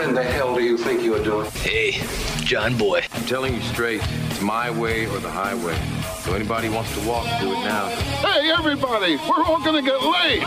What 0.00 0.08
in 0.08 0.14
the 0.14 0.22
hell 0.24 0.54
do 0.54 0.62
you 0.64 0.78
think 0.78 1.02
you 1.02 1.14
are 1.14 1.22
doing? 1.22 1.50
Hey, 1.50 2.00
John 2.42 2.74
Boy. 2.74 3.04
I'm 3.12 3.26
telling 3.26 3.52
you 3.52 3.60
straight, 3.60 4.00
it's 4.30 4.40
my 4.40 4.70
way 4.70 5.04
or 5.04 5.18
the 5.18 5.28
highway. 5.28 5.76
So 6.24 6.32
anybody 6.32 6.70
wants 6.70 6.98
to 6.98 7.06
walk, 7.06 7.26
do 7.38 7.52
it 7.52 7.60
now. 7.68 7.90
Hey, 8.24 8.50
everybody, 8.50 9.16
we're 9.28 9.44
all 9.44 9.60
gonna 9.60 9.82
get 9.82 10.00
laid. 10.00 10.40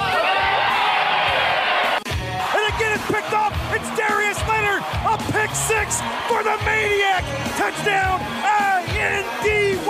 And 2.50 2.66
again, 2.74 2.98
it's 2.98 3.06
picked 3.06 3.32
off. 3.32 3.54
It's 3.70 3.86
Darius 3.94 4.42
Leonard. 4.50 4.82
A 5.06 5.22
pick 5.30 5.54
six 5.54 6.02
for 6.26 6.42
the 6.42 6.58
Maniac. 6.66 7.22
Touchdown, 7.54 8.26
I-N-D-Y. 8.42 9.86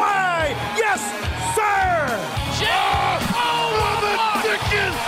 Yes, 0.76 1.00
sir. 1.56 2.20
Oh, 3.40 3.96
the 4.04 4.12
Dickens! 4.44 5.00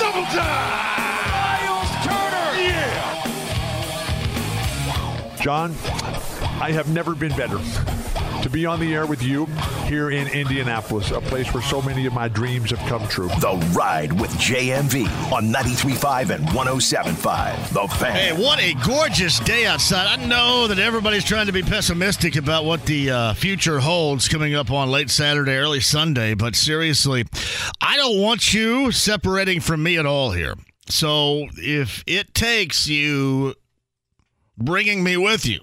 Double 0.00 0.24
time! 0.32 1.09
John, 5.40 5.72
I 6.60 6.70
have 6.72 6.88
never 6.92 7.14
been 7.14 7.34
better 7.34 7.58
to 8.42 8.50
be 8.50 8.66
on 8.66 8.80
the 8.80 8.94
air 8.94 9.06
with 9.06 9.22
you 9.22 9.46
here 9.86 10.10
in 10.10 10.28
Indianapolis, 10.28 11.10
a 11.10 11.20
place 11.20 11.52
where 11.52 11.62
so 11.62 11.80
many 11.82 12.06
of 12.06 12.12
my 12.12 12.28
dreams 12.28 12.70
have 12.70 12.78
come 12.88 13.06
true. 13.08 13.28
The 13.40 13.72
Ride 13.74 14.12
with 14.18 14.30
JMV 14.32 15.06
on 15.32 15.52
93.5 15.52 16.30
and 16.30 16.46
107.5. 16.48 17.72
The 17.72 17.94
Fan. 17.96 18.12
Hey, 18.12 18.32
what 18.32 18.60
a 18.60 18.74
gorgeous 18.86 19.40
day 19.40 19.66
outside. 19.66 20.06
I 20.06 20.24
know 20.26 20.66
that 20.66 20.78
everybody's 20.78 21.24
trying 21.24 21.46
to 21.46 21.52
be 21.52 21.62
pessimistic 21.62 22.36
about 22.36 22.64
what 22.64 22.84
the 22.86 23.10
uh, 23.10 23.34
future 23.34 23.80
holds 23.80 24.28
coming 24.28 24.54
up 24.54 24.70
on 24.70 24.90
late 24.90 25.10
Saturday, 25.10 25.56
early 25.56 25.80
Sunday, 25.80 26.34
but 26.34 26.54
seriously, 26.54 27.24
I 27.80 27.96
don't 27.96 28.20
want 28.20 28.52
you 28.52 28.92
separating 28.92 29.60
from 29.60 29.82
me 29.82 29.98
at 29.98 30.06
all 30.06 30.32
here. 30.32 30.54
So 30.88 31.46
if 31.56 32.02
it 32.06 32.34
takes 32.34 32.88
you 32.88 33.54
bringing 34.60 35.02
me 35.02 35.16
with 35.16 35.46
you, 35.46 35.60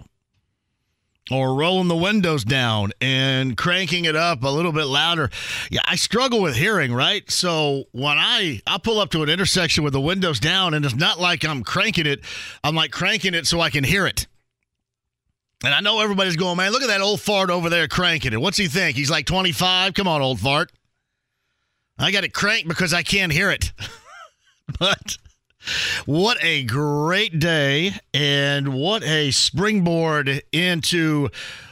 or 1.32 1.56
rolling 1.56 1.88
the 1.88 1.96
windows 1.96 2.44
down 2.44 2.92
and 3.02 3.58
cranking 3.58 4.06
it 4.06 4.16
up 4.16 4.44
a 4.44 4.50
little 4.50 4.72
bit 4.72 4.86
louder. 4.86 5.30
Yeah, 5.70 5.82
I 5.86 5.96
struggle 5.96 6.42
with 6.42 6.56
hearing, 6.56 6.94
right? 6.94 7.30
So 7.30 7.86
when 7.92 8.18
I 8.18 8.62
I 8.66 8.78
pull 8.78 9.00
up 9.00 9.10
to 9.12 9.24
an 9.24 9.30
intersection 9.30 9.84
with 9.84 9.94
the 9.94 10.02
windows 10.02 10.40
down 10.40 10.74
and 10.74 10.86
it's 10.86 10.96
not 10.96 11.20
like 11.20 11.46
I'm 11.46 11.64
cranking 11.64 12.06
it, 12.06 12.22
I'm 12.64 12.76
like 12.76 12.92
cranking 12.92 13.34
it 13.34 13.46
so 13.48 13.60
I 13.60 13.70
can 13.70 13.84
hear 13.84 14.08
it. 14.08 14.28
And 15.64 15.74
I 15.74 15.80
know 15.82 16.02
everybody's 16.02 16.36
going, 16.36 16.58
man, 16.58 16.72
look 16.72 16.84
at 16.84 16.88
that 16.88 17.02
old 17.02 17.20
fart 17.20 17.50
over 17.50 17.70
there 17.70 17.88
cranking 17.88 18.32
it. 18.32 18.40
What's 18.40 18.58
he 18.58 18.68
think? 18.68 18.96
He's 18.96 19.10
like 19.10 19.26
25? 19.26 19.96
Come 19.96 20.08
on, 20.08 20.22
old 20.22 20.40
fart. 20.40 20.72
I 21.98 22.12
got 22.12 22.24
it 22.24 22.34
cranked 22.34 22.68
because 22.68 22.94
I 22.94 23.02
can't 23.02 23.32
hear 23.32 23.50
it. 23.50 23.72
but 24.80 25.18
what 26.06 26.38
a 26.42 26.64
great 26.64 27.40
day 27.40 27.94
and 28.14 28.74
what 28.74 29.04
a 29.04 29.32
springboard 29.32 30.42
into 30.52 31.30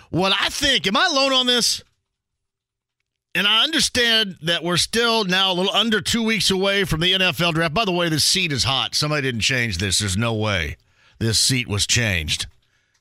what 0.09 0.33
I 0.39 0.49
think. 0.49 0.87
Am 0.87 0.97
I 0.97 1.07
alone 1.11 1.33
on 1.33 1.47
this? 1.47 1.83
And 3.33 3.45
I 3.45 3.63
understand 3.63 4.37
that 4.43 4.63
we're 4.63 4.77
still 4.77 5.25
now 5.25 5.51
a 5.51 5.53
little 5.53 5.73
under 5.73 5.99
two 5.99 6.23
weeks 6.23 6.49
away 6.49 6.85
from 6.85 7.01
the 7.01 7.11
NFL 7.11 7.53
draft. 7.53 7.73
By 7.73 7.83
the 7.83 7.91
way, 7.91 8.07
this 8.07 8.23
seat 8.23 8.53
is 8.53 8.63
hot. 8.63 8.95
Somebody 8.95 9.23
didn't 9.23 9.41
change 9.41 9.77
this. 9.77 9.99
There's 9.99 10.15
no 10.15 10.33
way 10.33 10.77
this 11.19 11.37
seat 11.37 11.67
was 11.67 11.85
changed. 11.85 12.47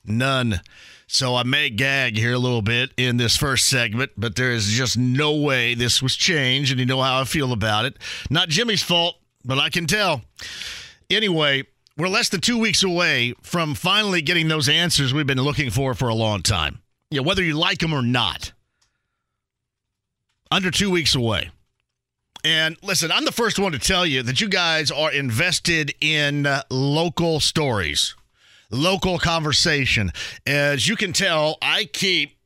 None. 0.03 0.59
So 1.07 1.35
I 1.35 1.43
may 1.43 1.69
gag 1.69 2.17
here 2.17 2.33
a 2.33 2.39
little 2.39 2.61
bit 2.61 2.91
in 2.97 3.17
this 3.17 3.37
first 3.37 3.67
segment, 3.67 4.11
but 4.17 4.35
there 4.35 4.51
is 4.51 4.67
just 4.67 4.97
no 4.97 5.35
way 5.35 5.73
this 5.73 6.01
was 6.01 6.15
changed, 6.15 6.71
and 6.71 6.79
you 6.79 6.85
know 6.85 7.01
how 7.01 7.21
I 7.21 7.23
feel 7.25 7.53
about 7.53 7.85
it. 7.85 7.97
Not 8.29 8.49
Jimmy's 8.49 8.83
fault, 8.83 9.15
but 9.45 9.59
I 9.59 9.69
can 9.69 9.85
tell. 9.85 10.21
Anyway, 11.09 11.63
we're 11.97 12.07
less 12.07 12.29
than 12.29 12.41
two 12.41 12.57
weeks 12.57 12.83
away 12.83 13.33
from 13.41 13.75
finally 13.75 14.21
getting 14.21 14.47
those 14.47 14.67
answers 14.67 15.13
we've 15.13 15.27
been 15.27 15.41
looking 15.41 15.69
for 15.69 15.93
for 15.93 16.09
a 16.09 16.15
long 16.15 16.41
time. 16.41 16.79
Yeah, 17.11 17.21
whether 17.21 17.43
you 17.43 17.53
like 17.53 17.79
them 17.79 17.93
or 17.93 18.01
not. 18.01 18.51
Under 20.51 20.71
two 20.71 20.89
weeks 20.91 21.15
away. 21.15 21.51
And 22.43 22.77
listen, 22.83 23.11
I'm 23.11 23.25
the 23.25 23.31
first 23.31 23.57
one 23.57 23.71
to 23.71 23.79
tell 23.79 24.05
you 24.05 24.21
that 24.23 24.39
you 24.39 24.47
guys 24.47 24.91
are 24.91 25.11
invested 25.11 25.95
in 25.99 26.45
uh, 26.45 26.61
local 26.69 27.39
stories, 27.39 28.15
local 28.69 29.17
conversation. 29.17 30.11
As 30.45 30.87
you 30.87 30.95
can 30.95 31.11
tell, 31.11 31.57
I 31.61 31.85
keep 31.85 32.37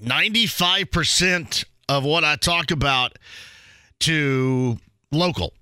95% 0.00 1.64
of 1.88 2.04
what 2.04 2.24
I 2.24 2.36
talk 2.36 2.70
about 2.70 3.18
to 4.00 4.78
local. 5.10 5.52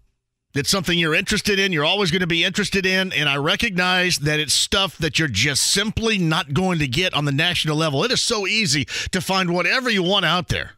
It's 0.59 0.71
something 0.71 0.99
you're 0.99 1.15
interested 1.15 1.59
in, 1.59 1.73
you're 1.73 1.85
always 1.85 2.11
going 2.11 2.21
to 2.21 2.27
be 2.27 2.45
interested 2.45 2.85
in, 2.85 3.13
and 3.13 3.29
I 3.29 3.37
recognize 3.37 4.19
that 4.19 4.41
it's 4.41 4.53
stuff 4.53 4.99
that 4.99 5.19
you're 5.19 5.29
just 5.29 5.63
simply 5.63 6.19
not 6.19 6.53
going 6.53 6.81
to 6.81 6.89
get 6.89 7.15
on 7.15 7.25
the 7.25 7.33
national 7.33 7.77
level. 7.77 8.03
It 8.03 8.11
is 8.11 8.21
so 8.21 8.47
easy 8.47 8.85
to 9.13 9.21
find 9.21 9.55
whatever 9.55 9.89
you 9.89 10.03
want 10.03 10.25
out 10.25 10.49
there. 10.49 10.73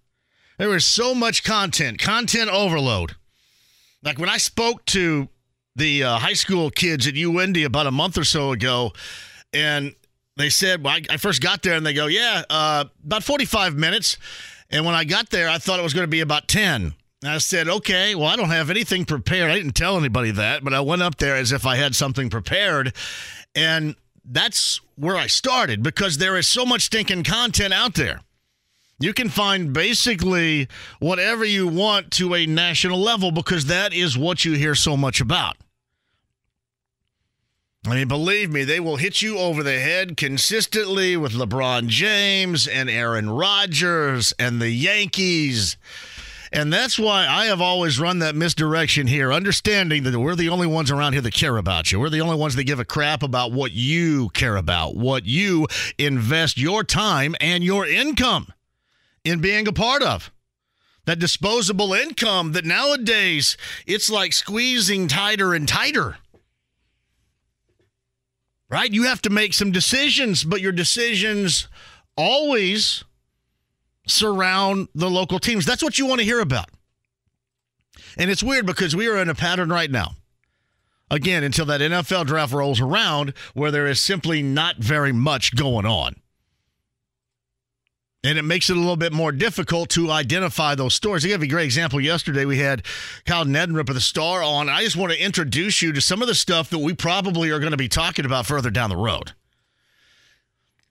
There 0.58 0.76
is 0.76 0.84
so 0.84 1.14
much 1.14 1.42
content, 1.42 1.98
content 1.98 2.50
overload. 2.50 3.16
Like 4.02 4.19
when 4.19 4.28
I 4.28 4.36
spoke 4.36 4.84
to 4.86 5.28
the 5.74 6.04
uh, 6.04 6.19
high 6.19 6.34
school 6.34 6.70
kids 6.70 7.06
at 7.06 7.14
UIndy 7.14 7.64
about 7.64 7.86
a 7.86 7.90
month 7.90 8.19
or 8.19 8.24
so 8.24 8.52
ago, 8.52 8.92
and 9.52 9.94
they 10.36 10.50
said, 10.50 10.84
well, 10.84 10.94
I, 10.94 11.14
I 11.14 11.16
first 11.16 11.42
got 11.42 11.62
there 11.62 11.74
and 11.74 11.86
they 11.86 11.94
go, 11.94 12.06
yeah, 12.06 12.42
uh, 12.50 12.84
about 13.04 13.24
45 13.24 13.74
minutes. 13.74 14.19
And 14.69 14.84
when 14.84 14.94
I 14.94 15.04
got 15.04 15.30
there, 15.30 15.48
I 15.48 15.58
thought 15.58 15.80
it 15.80 15.82
was 15.82 15.94
going 15.94 16.04
to 16.04 16.10
be 16.10 16.20
about 16.20 16.48
10. 16.48 16.94
I 17.22 17.38
said, 17.38 17.69
okay, 17.69 18.14
well, 18.14 18.28
I 18.28 18.36
don't 18.36 18.48
have 18.48 18.70
anything 18.70 19.04
prepared. 19.04 19.50
I 19.50 19.54
didn't 19.56 19.75
tell 19.75 19.98
anybody 19.98 20.31
that, 20.31 20.64
but 20.64 20.72
I 20.72 20.81
went 20.81 21.03
up 21.03 21.16
there 21.16 21.36
as 21.36 21.53
if 21.53 21.66
I 21.66 21.76
had 21.76 21.94
something 21.94 22.31
prepared. 22.31 22.94
And 23.54 23.94
that's 24.25 24.81
where 24.97 25.16
I 25.16 25.26
started 25.26 25.82
because 25.82 26.16
there 26.16 26.38
is 26.38 26.48
so 26.48 26.64
much 26.64 26.82
stinking 26.82 27.25
content 27.25 27.75
out 27.75 27.94
there. 27.94 28.20
You 28.98 29.12
can 29.12 29.28
find 29.28 29.72
basically 29.72 30.69
whatever 30.98 31.44
you 31.44 31.66
want 31.66 32.10
to 32.12 32.34
a 32.34 32.47
national 32.47 32.98
level 32.98 33.32
because 33.32 33.66
that 33.66 33.92
is 33.92 34.16
what 34.16 34.44
you 34.44 34.52
hear 34.52 34.75
so 34.75 34.97
much 34.97 35.20
about. 35.20 35.56
I 37.87 37.94
mean, 37.94 38.08
believe 38.08 38.50
me, 38.50 38.64
they 38.64 38.78
will 38.78 38.97
hit 38.97 39.22
you 39.22 39.38
over 39.38 39.62
the 39.62 39.81
head 39.81 40.19
consistently 40.19 41.16
with 41.16 41.32
LeBron 41.32 41.87
James 41.88 42.69
and 42.69 42.91
Aaron 42.91 43.31
Rodgers 43.31 44.34
and 44.38 44.60
the 44.60 44.70
Yankees. 44.70 45.78
And 46.53 46.72
that's 46.72 46.99
why 46.99 47.27
I 47.28 47.47
have 47.47 47.61
always 47.61 48.00
run 48.00 48.19
that 48.19 48.34
misdirection 48.34 49.06
here, 49.06 49.33
understanding 49.33 50.03
that 50.03 50.19
we're 50.19 50.34
the 50.34 50.49
only 50.49 50.66
ones 50.66 50.91
around 50.91 51.12
here 51.12 51.22
that 51.22 51.34
care 51.34 51.56
about 51.56 51.93
you. 51.93 52.00
We're 52.00 52.11
the 52.11 52.22
only 52.22 52.37
ones 52.37 52.56
that 52.56 52.65
give 52.65 52.81
a 52.81 52.84
crap 52.84 53.22
about 53.22 53.53
what 53.53 53.71
you 53.71 54.31
care 54.31 54.56
about, 54.56 54.97
what 54.97 55.27
you 55.27 55.69
invest 55.97 56.59
your 56.59 56.83
time 56.83 57.37
and 57.41 57.62
your 57.62 57.87
income 57.87 58.52
in 59.25 59.41
being 59.41 59.69
a 59.69 59.73
part 59.73 60.02
of. 60.02 60.32
That 61.05 61.20
disposable 61.20 61.94
income 61.94 62.53
that 62.53 62.64
nowadays 62.64 63.56
it's 63.87 64.11
like 64.11 64.32
squeezing 64.32 65.06
tighter 65.06 65.55
and 65.55 65.69
tighter. 65.69 66.19
Right? 68.69 68.93
You 68.93 69.05
have 69.05 69.23
to 69.23 69.31
make 69.31 69.55
some 69.55 69.70
decisions, 69.70 70.44
but 70.44 70.61
your 70.61 70.73
decisions 70.73 71.69
always 72.17 73.05
surround 74.10 74.88
the 74.94 75.10
local 75.10 75.38
teams. 75.38 75.64
That's 75.64 75.82
what 75.82 75.98
you 75.98 76.06
want 76.06 76.20
to 76.20 76.24
hear 76.24 76.40
about. 76.40 76.68
And 78.16 78.30
it's 78.30 78.42
weird 78.42 78.66
because 78.66 78.94
we 78.96 79.08
are 79.08 79.16
in 79.16 79.28
a 79.28 79.34
pattern 79.34 79.70
right 79.70 79.90
now. 79.90 80.12
Again, 81.10 81.42
until 81.42 81.66
that 81.66 81.80
NFL 81.80 82.26
draft 82.26 82.52
rolls 82.52 82.80
around 82.80 83.34
where 83.54 83.70
there 83.70 83.86
is 83.86 84.00
simply 84.00 84.42
not 84.42 84.76
very 84.76 85.12
much 85.12 85.56
going 85.56 85.86
on. 85.86 86.16
And 88.22 88.36
it 88.36 88.42
makes 88.42 88.68
it 88.68 88.76
a 88.76 88.78
little 88.78 88.96
bit 88.96 89.14
more 89.14 89.32
difficult 89.32 89.88
to 89.90 90.10
identify 90.10 90.74
those 90.74 90.94
stories. 90.94 91.24
I 91.24 91.28
gave 91.28 91.42
a 91.42 91.46
great 91.46 91.64
example 91.64 92.00
yesterday. 92.00 92.44
We 92.44 92.58
had 92.58 92.84
Kyle 93.24 93.46
Neddenriep 93.46 93.88
of 93.88 93.94
the 93.94 94.00
Star 94.00 94.42
on. 94.42 94.68
I 94.68 94.84
just 94.84 94.96
want 94.96 95.12
to 95.12 95.24
introduce 95.24 95.80
you 95.80 95.92
to 95.92 96.02
some 96.02 96.20
of 96.20 96.28
the 96.28 96.34
stuff 96.34 96.68
that 96.70 96.80
we 96.80 96.92
probably 96.92 97.50
are 97.50 97.58
going 97.58 97.70
to 97.70 97.78
be 97.78 97.88
talking 97.88 98.26
about 98.26 98.44
further 98.44 98.70
down 98.70 98.90
the 98.90 98.96
road. 98.96 99.32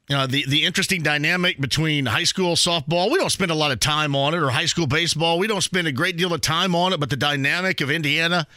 Uh, 0.09 0.25
the 0.25 0.45
the 0.47 0.65
interesting 0.65 1.03
dynamic 1.03 1.59
between 1.59 2.05
high 2.07 2.23
school 2.23 2.55
softball. 2.55 3.11
We 3.11 3.17
don't 3.17 3.29
spend 3.29 3.51
a 3.51 3.55
lot 3.55 3.71
of 3.71 3.79
time 3.79 4.15
on 4.15 4.33
it, 4.33 4.41
or 4.41 4.49
high 4.49 4.65
school 4.65 4.87
baseball. 4.87 5.37
We 5.37 5.47
don't 5.47 5.61
spend 5.61 5.87
a 5.87 5.91
great 5.91 6.17
deal 6.17 6.33
of 6.33 6.41
time 6.41 6.73
on 6.75 6.93
it. 6.93 6.99
But 6.99 7.09
the 7.09 7.15
dynamic 7.15 7.79
of 7.81 7.91
Indiana, 7.91 8.47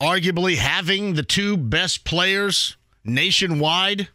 arguably 0.00 0.56
having 0.56 1.14
the 1.14 1.22
two 1.22 1.56
best 1.56 2.04
players 2.04 2.76
nationwide 3.04 4.08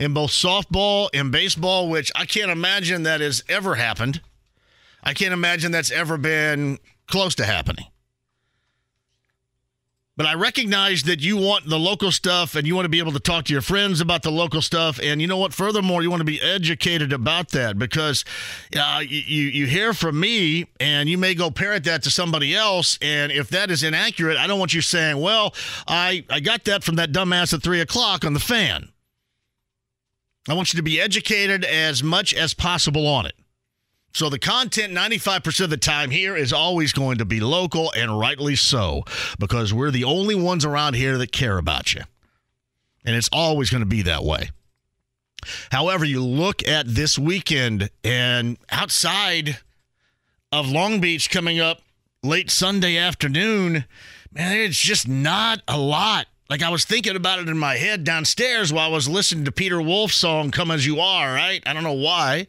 in 0.00 0.14
both 0.14 0.30
softball 0.30 1.08
and 1.14 1.30
baseball, 1.30 1.88
which 1.88 2.10
I 2.16 2.24
can't 2.24 2.50
imagine 2.50 3.04
that 3.04 3.20
has 3.20 3.44
ever 3.48 3.76
happened. 3.76 4.20
I 5.04 5.14
can't 5.14 5.32
imagine 5.32 5.72
that's 5.72 5.90
ever 5.90 6.16
been 6.16 6.78
close 7.06 7.34
to 7.36 7.44
happening. 7.44 7.86
But 10.20 10.26
I 10.26 10.34
recognize 10.34 11.04
that 11.04 11.22
you 11.22 11.38
want 11.38 11.66
the 11.66 11.78
local 11.78 12.12
stuff 12.12 12.54
and 12.54 12.66
you 12.66 12.74
want 12.74 12.84
to 12.84 12.90
be 12.90 12.98
able 12.98 13.12
to 13.12 13.20
talk 13.20 13.46
to 13.46 13.54
your 13.54 13.62
friends 13.62 14.02
about 14.02 14.22
the 14.22 14.30
local 14.30 14.60
stuff. 14.60 15.00
And 15.02 15.18
you 15.18 15.26
know 15.26 15.38
what? 15.38 15.54
Furthermore, 15.54 16.02
you 16.02 16.10
want 16.10 16.20
to 16.20 16.26
be 16.26 16.38
educated 16.42 17.14
about 17.14 17.52
that 17.52 17.78
because 17.78 18.26
uh, 18.78 19.00
you, 19.00 19.44
you 19.44 19.64
hear 19.64 19.94
from 19.94 20.20
me 20.20 20.66
and 20.78 21.08
you 21.08 21.16
may 21.16 21.34
go 21.34 21.50
parrot 21.50 21.84
that 21.84 22.02
to 22.02 22.10
somebody 22.10 22.54
else. 22.54 22.98
And 23.00 23.32
if 23.32 23.48
that 23.48 23.70
is 23.70 23.82
inaccurate, 23.82 24.36
I 24.36 24.46
don't 24.46 24.58
want 24.58 24.74
you 24.74 24.82
saying, 24.82 25.18
well, 25.18 25.54
I, 25.88 26.22
I 26.28 26.40
got 26.40 26.64
that 26.64 26.84
from 26.84 26.96
that 26.96 27.12
dumbass 27.12 27.54
at 27.54 27.62
three 27.62 27.80
o'clock 27.80 28.22
on 28.22 28.34
the 28.34 28.40
fan. 28.40 28.90
I 30.50 30.52
want 30.52 30.74
you 30.74 30.76
to 30.76 30.82
be 30.82 31.00
educated 31.00 31.64
as 31.64 32.02
much 32.02 32.34
as 32.34 32.52
possible 32.52 33.06
on 33.06 33.24
it. 33.24 33.39
So 34.12 34.28
the 34.28 34.38
content 34.38 34.92
95% 34.92 35.60
of 35.60 35.70
the 35.70 35.76
time 35.76 36.10
here 36.10 36.36
is 36.36 36.52
always 36.52 36.92
going 36.92 37.18
to 37.18 37.24
be 37.24 37.40
local 37.40 37.92
and 37.96 38.18
rightly 38.18 38.56
so 38.56 39.04
because 39.38 39.72
we're 39.72 39.92
the 39.92 40.04
only 40.04 40.34
ones 40.34 40.64
around 40.64 40.94
here 40.94 41.16
that 41.18 41.32
care 41.32 41.58
about 41.58 41.94
you. 41.94 42.02
And 43.04 43.16
it's 43.16 43.30
always 43.32 43.70
going 43.70 43.82
to 43.82 43.86
be 43.86 44.02
that 44.02 44.24
way. 44.24 44.50
However, 45.70 46.04
you 46.04 46.22
look 46.22 46.66
at 46.66 46.86
this 46.86 47.18
weekend 47.18 47.90
and 48.04 48.58
outside 48.70 49.58
of 50.52 50.68
Long 50.68 51.00
Beach 51.00 51.30
coming 51.30 51.60
up 51.60 51.80
late 52.22 52.50
Sunday 52.50 52.98
afternoon, 52.98 53.84
man, 54.32 54.56
it's 54.56 54.78
just 54.78 55.08
not 55.08 55.62
a 55.66 55.78
lot 55.78 56.26
like 56.50 56.62
I 56.62 56.68
was 56.68 56.84
thinking 56.84 57.14
about 57.14 57.38
it 57.38 57.48
in 57.48 57.56
my 57.56 57.76
head 57.76 58.02
downstairs 58.02 58.72
while 58.72 58.90
I 58.90 58.92
was 58.92 59.08
listening 59.08 59.44
to 59.44 59.52
Peter 59.52 59.80
Wolf's 59.80 60.16
song 60.16 60.50
"Come 60.50 60.72
as 60.72 60.84
You 60.84 60.98
Are." 60.98 61.32
Right? 61.32 61.62
I 61.64 61.72
don't 61.72 61.84
know 61.84 61.92
why, 61.92 62.48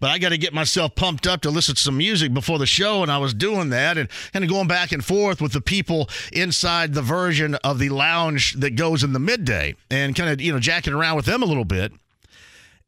but 0.00 0.10
I 0.10 0.18
got 0.18 0.30
to 0.30 0.38
get 0.38 0.54
myself 0.54 0.94
pumped 0.94 1.26
up 1.26 1.42
to 1.42 1.50
listen 1.50 1.74
to 1.74 1.80
some 1.80 1.98
music 1.98 2.32
before 2.32 2.58
the 2.58 2.66
show, 2.66 3.02
and 3.02 3.12
I 3.12 3.18
was 3.18 3.34
doing 3.34 3.68
that 3.68 3.98
and 3.98 4.08
kind 4.32 4.42
of 4.42 4.50
going 4.50 4.68
back 4.68 4.90
and 4.90 5.04
forth 5.04 5.42
with 5.42 5.52
the 5.52 5.60
people 5.60 6.08
inside 6.32 6.94
the 6.94 7.02
version 7.02 7.54
of 7.56 7.78
the 7.78 7.90
lounge 7.90 8.54
that 8.54 8.74
goes 8.74 9.04
in 9.04 9.12
the 9.12 9.20
midday, 9.20 9.76
and 9.90 10.16
kind 10.16 10.30
of 10.30 10.40
you 10.40 10.52
know 10.52 10.58
jacking 10.58 10.94
around 10.94 11.16
with 11.16 11.26
them 11.26 11.42
a 11.42 11.46
little 11.46 11.66
bit. 11.66 11.92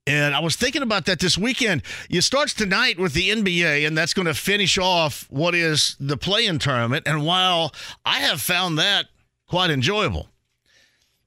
And 0.07 0.35
I 0.35 0.41
was 0.41 0.57
thinking 0.57 0.83
about 0.83 1.07
that 1.07 1.19
this 1.19 1.39
weekend. 1.39 1.83
It 2.11 2.23
starts 2.23 2.53
tonight 2.53 2.99
with 2.99 3.13
the 3.13 3.31
NBA, 3.31 3.87
and 3.87 3.97
that's 3.97 4.13
going 4.13 4.27
to 4.27 4.35
finish 4.35 4.77
off 4.77 5.27
what 5.31 5.55
is 5.55 5.97
the 5.99 6.19
play-in 6.19 6.59
tournament. 6.59 7.07
And 7.07 7.25
while 7.25 7.73
I 8.05 8.21
have 8.21 8.43
found 8.43 8.79
that 8.79 9.07
quite 9.49 9.71
enjoyable. 9.71 10.29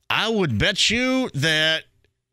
I 0.10 0.30
would 0.30 0.58
bet 0.58 0.90
you 0.90 1.30
that 1.34 1.84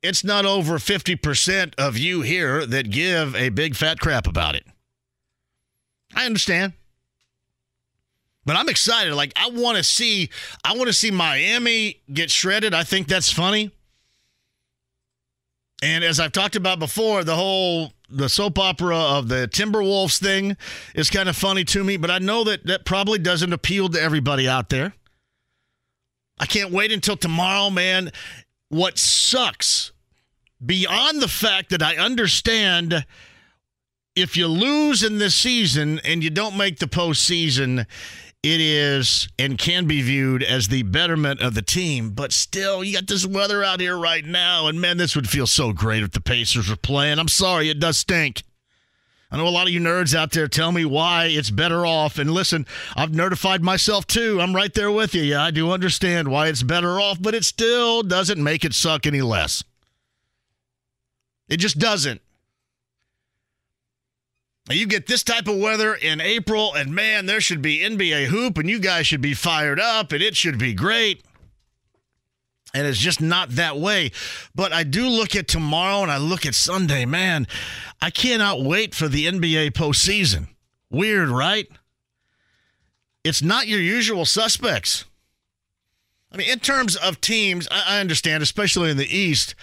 it's 0.02 0.22
not 0.22 0.44
over 0.44 0.78
50% 0.78 1.74
of 1.78 1.96
you 1.98 2.20
here 2.20 2.66
that 2.66 2.90
give 2.90 3.34
a 3.34 3.48
big 3.48 3.74
fat 3.74 3.98
crap 3.98 4.26
about 4.26 4.54
it. 4.54 4.64
I 6.14 6.26
understand. 6.26 6.74
But 8.44 8.56
I'm 8.56 8.68
excited. 8.68 9.14
Like 9.14 9.32
I 9.36 9.48
want 9.48 9.78
to 9.78 9.82
see 9.82 10.28
I 10.62 10.76
want 10.76 10.88
to 10.88 10.92
see 10.92 11.10
Miami 11.10 12.02
get 12.12 12.30
shredded. 12.30 12.74
I 12.74 12.84
think 12.84 13.08
that's 13.08 13.32
funny. 13.32 13.70
And 15.82 16.04
as 16.04 16.20
I've 16.20 16.32
talked 16.32 16.56
about 16.56 16.78
before, 16.78 17.24
the 17.24 17.34
whole 17.34 17.92
the 18.08 18.28
soap 18.28 18.58
opera 18.58 18.96
of 18.96 19.28
the 19.28 19.48
Timberwolves 19.48 20.18
thing 20.18 20.56
is 20.94 21.10
kind 21.10 21.28
of 21.28 21.36
funny 21.36 21.64
to 21.64 21.82
me, 21.82 21.96
but 21.96 22.10
I 22.10 22.18
know 22.18 22.44
that 22.44 22.66
that 22.66 22.84
probably 22.84 23.18
doesn't 23.18 23.52
appeal 23.52 23.88
to 23.88 24.00
everybody 24.00 24.48
out 24.48 24.68
there. 24.68 24.94
I 26.38 26.46
can't 26.46 26.72
wait 26.72 26.92
until 26.92 27.16
tomorrow, 27.16 27.70
man. 27.70 28.10
What 28.68 28.98
sucks 28.98 29.92
beyond 30.64 31.20
the 31.20 31.28
fact 31.28 31.70
that 31.70 31.82
I 31.82 31.96
understand 31.96 33.04
if 34.16 34.36
you 34.36 34.46
lose 34.46 35.02
in 35.02 35.18
this 35.18 35.34
season 35.34 36.00
and 36.04 36.22
you 36.22 36.30
don't 36.30 36.56
make 36.56 36.78
the 36.78 36.86
postseason, 36.86 37.86
it 38.42 38.60
is 38.60 39.28
and 39.38 39.58
can 39.58 39.86
be 39.86 40.02
viewed 40.02 40.42
as 40.42 40.68
the 40.68 40.82
betterment 40.82 41.40
of 41.40 41.54
the 41.54 41.62
team. 41.62 42.10
But 42.10 42.32
still, 42.32 42.84
you 42.84 42.94
got 42.94 43.06
this 43.06 43.26
weather 43.26 43.64
out 43.64 43.80
here 43.80 43.96
right 43.96 44.24
now, 44.24 44.66
and 44.66 44.80
man, 44.80 44.98
this 44.98 45.16
would 45.16 45.28
feel 45.28 45.46
so 45.46 45.72
great 45.72 46.02
if 46.02 46.12
the 46.12 46.20
Pacers 46.20 46.68
were 46.68 46.76
playing. 46.76 47.18
I'm 47.18 47.28
sorry, 47.28 47.70
it 47.70 47.80
does 47.80 47.96
stink. 47.96 48.42
I 49.34 49.36
know 49.36 49.48
a 49.48 49.50
lot 49.50 49.66
of 49.66 49.72
you 49.72 49.80
nerds 49.80 50.14
out 50.14 50.30
there 50.30 50.46
tell 50.46 50.70
me 50.70 50.84
why 50.84 51.24
it's 51.24 51.50
better 51.50 51.84
off. 51.84 52.20
And 52.20 52.30
listen, 52.30 52.66
I've 52.94 53.10
nerdified 53.10 53.62
myself 53.62 54.06
too. 54.06 54.40
I'm 54.40 54.54
right 54.54 54.72
there 54.72 54.92
with 54.92 55.12
you. 55.12 55.22
Yeah, 55.22 55.42
I 55.42 55.50
do 55.50 55.72
understand 55.72 56.28
why 56.28 56.46
it's 56.46 56.62
better 56.62 57.00
off, 57.00 57.20
but 57.20 57.34
it 57.34 57.44
still 57.44 58.04
doesn't 58.04 58.40
make 58.40 58.64
it 58.64 58.74
suck 58.74 59.08
any 59.08 59.22
less. 59.22 59.64
It 61.48 61.56
just 61.56 61.80
doesn't. 61.80 62.20
You 64.70 64.86
get 64.86 65.08
this 65.08 65.24
type 65.24 65.48
of 65.48 65.58
weather 65.58 65.96
in 65.96 66.20
April, 66.20 66.72
and 66.72 66.94
man, 66.94 67.26
there 67.26 67.40
should 67.40 67.60
be 67.60 67.80
NBA 67.80 68.26
hoop, 68.26 68.56
and 68.56 68.70
you 68.70 68.78
guys 68.78 69.08
should 69.08 69.20
be 69.20 69.34
fired 69.34 69.80
up, 69.80 70.12
and 70.12 70.22
it 70.22 70.36
should 70.36 70.60
be 70.60 70.74
great. 70.74 71.24
And 72.74 72.86
it's 72.86 72.98
just 72.98 73.20
not 73.20 73.50
that 73.50 73.78
way. 73.78 74.10
But 74.54 74.72
I 74.72 74.82
do 74.82 75.08
look 75.08 75.36
at 75.36 75.46
tomorrow 75.46 76.02
and 76.02 76.10
I 76.10 76.18
look 76.18 76.44
at 76.44 76.56
Sunday. 76.56 77.04
Man, 77.04 77.46
I 78.02 78.10
cannot 78.10 78.62
wait 78.62 78.94
for 78.94 79.08
the 79.08 79.26
NBA 79.26 79.70
postseason. 79.70 80.48
Weird, 80.90 81.28
right? 81.28 81.68
It's 83.22 83.42
not 83.42 83.68
your 83.68 83.80
usual 83.80 84.24
suspects. 84.24 85.04
I 86.32 86.36
mean, 86.36 86.50
in 86.50 86.58
terms 86.58 86.96
of 86.96 87.20
teams, 87.20 87.68
I 87.70 88.00
understand, 88.00 88.42
especially 88.42 88.90
in 88.90 88.96
the 88.96 89.06
East, 89.06 89.54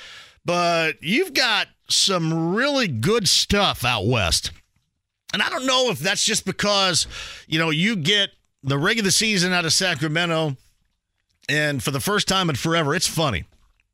but 0.45 0.93
you've 1.01 1.33
got 1.33 1.67
some 1.89 2.55
really 2.55 2.87
good 2.87 3.27
stuff 3.27 3.83
out 3.83 4.07
West. 4.07 4.51
And 5.33 5.41
I 5.41 5.49
don't 5.49 5.65
know 5.65 5.89
if 5.91 5.99
that's 5.99 6.25
just 6.25 6.45
because, 6.45 7.07
you 7.47 7.59
know, 7.59 7.69
you 7.69 7.97
get 7.97 8.29
the 8.63 8.77
regular 8.77 9.11
season 9.11 9.51
out 9.51 9.65
of 9.65 9.73
Sacramento 9.73 10.55
and 11.49 11.81
for 11.83 11.91
the 11.91 11.99
first 11.99 12.27
time 12.27 12.49
in 12.49 12.55
forever, 12.55 12.95
it's 12.95 13.07
funny, 13.07 13.45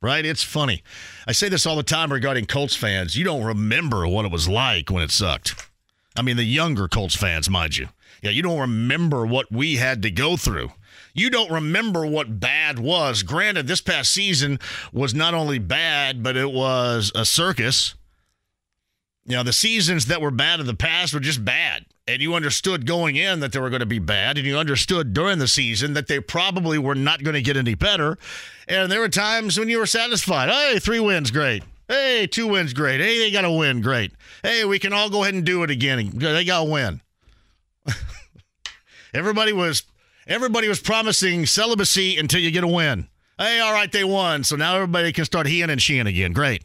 right? 0.01 0.25
It's 0.25 0.43
funny. 0.43 0.83
I 1.27 1.31
say 1.31 1.49
this 1.49 1.65
all 1.65 1.75
the 1.75 1.83
time 1.83 2.11
regarding 2.11 2.45
Colts 2.45 2.75
fans. 2.75 3.15
You 3.15 3.23
don't 3.23 3.43
remember 3.43 4.07
what 4.07 4.25
it 4.25 4.31
was 4.31 4.47
like 4.47 4.89
when 4.89 5.03
it 5.03 5.11
sucked. 5.11 5.69
I 6.15 6.21
mean, 6.21 6.37
the 6.37 6.43
younger 6.43 6.87
Colts 6.87 7.15
fans, 7.15 7.49
mind 7.49 7.77
you. 7.77 7.89
Yeah, 8.21 8.31
you 8.31 8.41
don't 8.41 8.59
remember 8.59 9.25
what 9.25 9.51
we 9.51 9.75
had 9.75 10.01
to 10.01 10.11
go 10.11 10.37
through. 10.37 10.71
You 11.13 11.29
don't 11.29 11.51
remember 11.51 12.05
what 12.05 12.39
bad 12.39 12.79
was. 12.79 13.23
Granted, 13.23 13.67
this 13.67 13.81
past 13.81 14.11
season 14.11 14.59
was 14.91 15.13
not 15.13 15.33
only 15.33 15.59
bad, 15.59 16.23
but 16.23 16.35
it 16.37 16.51
was 16.51 17.11
a 17.15 17.25
circus. 17.25 17.95
You 19.27 19.35
know, 19.35 19.43
the 19.43 19.53
seasons 19.53 20.07
that 20.07 20.21
were 20.21 20.31
bad 20.31 20.59
in 20.59 20.65
the 20.65 20.73
past 20.73 21.13
were 21.13 21.19
just 21.19 21.45
bad 21.45 21.85
and 22.07 22.21
you 22.21 22.33
understood 22.33 22.85
going 22.85 23.17
in 23.17 23.41
that 23.41 23.51
they 23.51 23.59
were 23.59 23.69
going 23.69 23.81
to 23.81 23.85
be 23.85 23.99
bad, 23.99 24.37
and 24.37 24.47
you 24.47 24.57
understood 24.57 25.13
during 25.13 25.39
the 25.39 25.47
season 25.47 25.93
that 25.93 26.07
they 26.07 26.19
probably 26.19 26.77
were 26.77 26.95
not 26.95 27.21
going 27.21 27.33
to 27.33 27.41
get 27.41 27.57
any 27.57 27.75
better. 27.75 28.17
And 28.67 28.91
there 28.91 29.01
were 29.01 29.09
times 29.09 29.59
when 29.59 29.69
you 29.69 29.79
were 29.79 29.85
satisfied. 29.85 30.49
Hey, 30.49 30.79
three 30.79 31.01
wins, 31.01 31.31
great. 31.31 31.63
Hey, 31.87 32.27
two 32.27 32.47
wins, 32.47 32.73
great. 32.73 32.99
Hey, 33.01 33.19
they 33.19 33.31
got 33.31 33.41
to 33.41 33.51
win, 33.51 33.81
great. 33.81 34.13
Hey, 34.41 34.63
we 34.65 34.79
can 34.79 34.93
all 34.93 35.09
go 35.09 35.23
ahead 35.23 35.33
and 35.33 35.45
do 35.45 35.63
it 35.63 35.69
again. 35.69 36.11
They 36.13 36.45
got 36.45 36.63
to 36.63 36.71
win. 36.71 37.01
everybody 39.13 39.53
was 39.53 39.83
everybody 40.27 40.67
was 40.67 40.81
promising 40.81 41.45
celibacy 41.45 42.17
until 42.17 42.41
you 42.41 42.51
get 42.51 42.63
a 42.63 42.67
win. 42.67 43.07
Hey, 43.37 43.59
all 43.59 43.71
right, 43.71 43.91
they 43.91 44.03
won, 44.03 44.43
so 44.43 44.55
now 44.55 44.75
everybody 44.75 45.11
can 45.13 45.23
start 45.23 45.47
heeing 45.47 45.69
and 45.69 45.81
sheeing 45.81 46.07
again. 46.07 46.33
Great. 46.33 46.63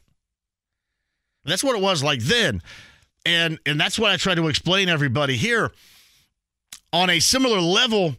That's 1.44 1.64
what 1.64 1.76
it 1.76 1.82
was 1.82 2.02
like 2.02 2.20
then. 2.20 2.62
And 3.24 3.58
and 3.66 3.80
that's 3.80 3.98
what 3.98 4.10
I 4.10 4.16
try 4.16 4.34
to 4.34 4.48
explain 4.48 4.88
everybody 4.88 5.36
here. 5.36 5.72
On 6.92 7.08
a 7.08 7.20
similar 7.20 7.60
level, 7.60 8.16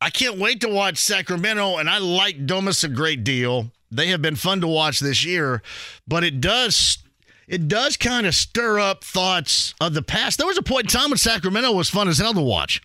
I 0.00 0.10
can't 0.10 0.38
wait 0.38 0.60
to 0.62 0.68
watch 0.68 0.98
Sacramento, 0.98 1.78
and 1.78 1.88
I 1.88 1.98
like 1.98 2.46
Domas 2.46 2.84
a 2.84 2.88
great 2.88 3.24
deal. 3.24 3.70
They 3.90 4.08
have 4.08 4.22
been 4.22 4.36
fun 4.36 4.60
to 4.60 4.68
watch 4.68 5.00
this 5.00 5.24
year, 5.24 5.62
but 6.06 6.24
it 6.24 6.40
does 6.40 6.98
it 7.46 7.68
does 7.68 7.96
kind 7.96 8.26
of 8.26 8.34
stir 8.34 8.78
up 8.78 9.02
thoughts 9.02 9.74
of 9.80 9.94
the 9.94 10.02
past. 10.02 10.38
There 10.38 10.46
was 10.46 10.58
a 10.58 10.62
point 10.62 10.84
in 10.84 11.00
time 11.00 11.10
when 11.10 11.18
Sacramento 11.18 11.72
was 11.72 11.90
fun 11.90 12.08
as 12.08 12.18
hell 12.18 12.34
to 12.34 12.40
watch. 12.40 12.80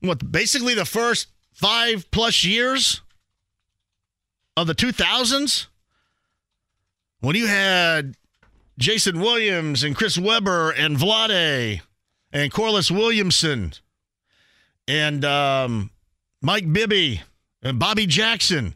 What 0.00 0.30
basically 0.30 0.74
the 0.74 0.84
first 0.84 1.28
five 1.52 2.08
plus 2.12 2.44
years 2.44 3.00
of 4.56 4.66
the 4.66 4.74
2000s 4.74 5.67
when 7.20 7.36
you 7.36 7.46
had 7.46 8.14
Jason 8.78 9.20
Williams 9.20 9.82
and 9.82 9.96
Chris 9.96 10.16
Webber 10.16 10.70
and 10.70 10.96
Vlade 10.96 11.80
and 12.32 12.52
Corliss 12.52 12.90
Williamson 12.90 13.72
and 14.86 15.24
um, 15.24 15.90
Mike 16.40 16.72
Bibby 16.72 17.22
and 17.62 17.78
Bobby 17.78 18.06
Jackson, 18.06 18.74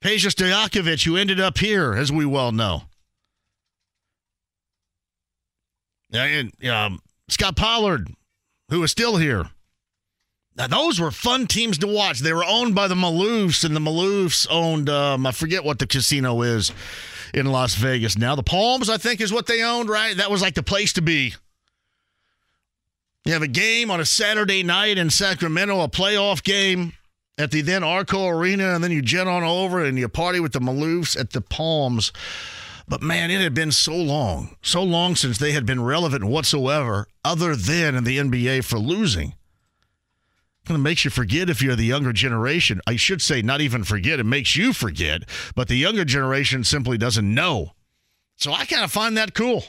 Peja 0.00 0.30
Stojakovic, 0.30 1.04
who 1.04 1.16
ended 1.16 1.40
up 1.40 1.58
here, 1.58 1.94
as 1.94 2.10
we 2.10 2.24
well 2.24 2.52
know. 2.52 2.82
And 6.12 6.52
um, 6.66 7.00
Scott 7.28 7.56
Pollard, 7.56 8.08
who 8.70 8.82
is 8.82 8.90
still 8.90 9.16
here. 9.16 9.50
Now, 10.56 10.68
those 10.68 11.00
were 11.00 11.10
fun 11.10 11.48
teams 11.48 11.78
to 11.78 11.88
watch. 11.88 12.20
They 12.20 12.32
were 12.32 12.44
owned 12.44 12.76
by 12.76 12.86
the 12.86 12.94
Maloofs, 12.94 13.64
and 13.64 13.74
the 13.74 13.80
Maloofs 13.80 14.46
owned, 14.48 14.88
um, 14.88 15.26
I 15.26 15.32
forget 15.32 15.64
what 15.64 15.80
the 15.80 15.86
casino 15.86 16.42
is 16.42 16.70
in 17.34 17.46
Las 17.46 17.74
Vegas 17.74 18.16
now. 18.16 18.34
The 18.34 18.42
Palms, 18.42 18.88
I 18.88 18.96
think, 18.96 19.20
is 19.20 19.32
what 19.32 19.46
they 19.46 19.62
owned, 19.62 19.88
right? 19.88 20.16
That 20.16 20.30
was 20.30 20.40
like 20.40 20.54
the 20.54 20.62
place 20.62 20.92
to 20.94 21.02
be. 21.02 21.34
You 23.24 23.32
have 23.32 23.42
a 23.42 23.48
game 23.48 23.90
on 23.90 24.00
a 24.00 24.04
Saturday 24.04 24.62
night 24.62 24.98
in 24.98 25.10
Sacramento, 25.10 25.80
a 25.80 25.88
playoff 25.88 26.42
game 26.42 26.92
at 27.36 27.50
the 27.50 27.62
then 27.62 27.82
Arco 27.82 28.28
Arena, 28.28 28.74
and 28.74 28.84
then 28.84 28.92
you 28.92 29.02
jet 29.02 29.26
on 29.26 29.42
over 29.42 29.84
and 29.84 29.98
you 29.98 30.08
party 30.08 30.40
with 30.40 30.52
the 30.52 30.60
Maloofs 30.60 31.18
at 31.18 31.30
the 31.30 31.40
Palms. 31.40 32.12
But 32.86 33.02
man, 33.02 33.30
it 33.30 33.40
had 33.40 33.54
been 33.54 33.72
so 33.72 33.96
long, 33.96 34.56
so 34.62 34.82
long 34.82 35.16
since 35.16 35.38
they 35.38 35.52
had 35.52 35.64
been 35.64 35.82
relevant 35.82 36.24
whatsoever, 36.24 37.08
other 37.24 37.56
than 37.56 37.94
in 37.94 38.04
the 38.04 38.18
NBA 38.18 38.64
for 38.64 38.78
losing. 38.78 39.34
Of 40.66 40.80
makes 40.80 41.04
you 41.04 41.10
forget 41.10 41.50
if 41.50 41.60
you're 41.60 41.76
the 41.76 41.84
younger 41.84 42.12
generation. 42.12 42.80
I 42.86 42.96
should 42.96 43.20
say, 43.20 43.42
not 43.42 43.60
even 43.60 43.84
forget, 43.84 44.18
it 44.18 44.24
makes 44.24 44.56
you 44.56 44.72
forget, 44.72 45.22
but 45.54 45.68
the 45.68 45.76
younger 45.76 46.06
generation 46.06 46.64
simply 46.64 46.96
doesn't 46.96 47.34
know. 47.34 47.72
So 48.36 48.50
I 48.52 48.64
kind 48.64 48.82
of 48.82 48.90
find 48.90 49.16
that 49.16 49.34
cool. 49.34 49.64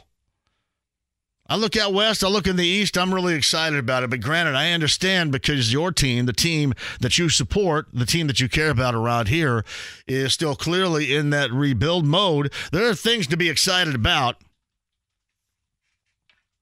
I 1.48 1.58
look 1.58 1.76
out 1.76 1.94
west, 1.94 2.24
I 2.24 2.28
look 2.28 2.48
in 2.48 2.56
the 2.56 2.66
east, 2.66 2.98
I'm 2.98 3.14
really 3.14 3.36
excited 3.36 3.78
about 3.78 4.04
it. 4.04 4.10
But 4.10 4.22
granted, 4.22 4.56
I 4.56 4.72
understand 4.72 5.32
because 5.32 5.72
your 5.72 5.92
team, 5.92 6.26
the 6.26 6.34
team 6.34 6.74
that 7.02 7.20
you 7.20 7.30
support, 7.30 7.88
the 7.94 8.06
team 8.06 8.26
that 8.28 8.40
you 8.40 8.50
care 8.50 8.72
about 8.72 8.96
around 8.96 9.28
here, 9.28 9.64
is 10.08 10.34
still 10.34 10.56
clearly 10.56 11.14
in 11.14 11.30
that 11.32 11.52
rebuild 11.52 12.06
mode. 12.06 12.52
There 12.72 12.90
are 12.90 12.96
things 12.96 13.28
to 13.28 13.38
be 13.38 13.50
excited 13.50 13.94
about. 13.94 14.38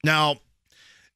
Now, 0.03 0.37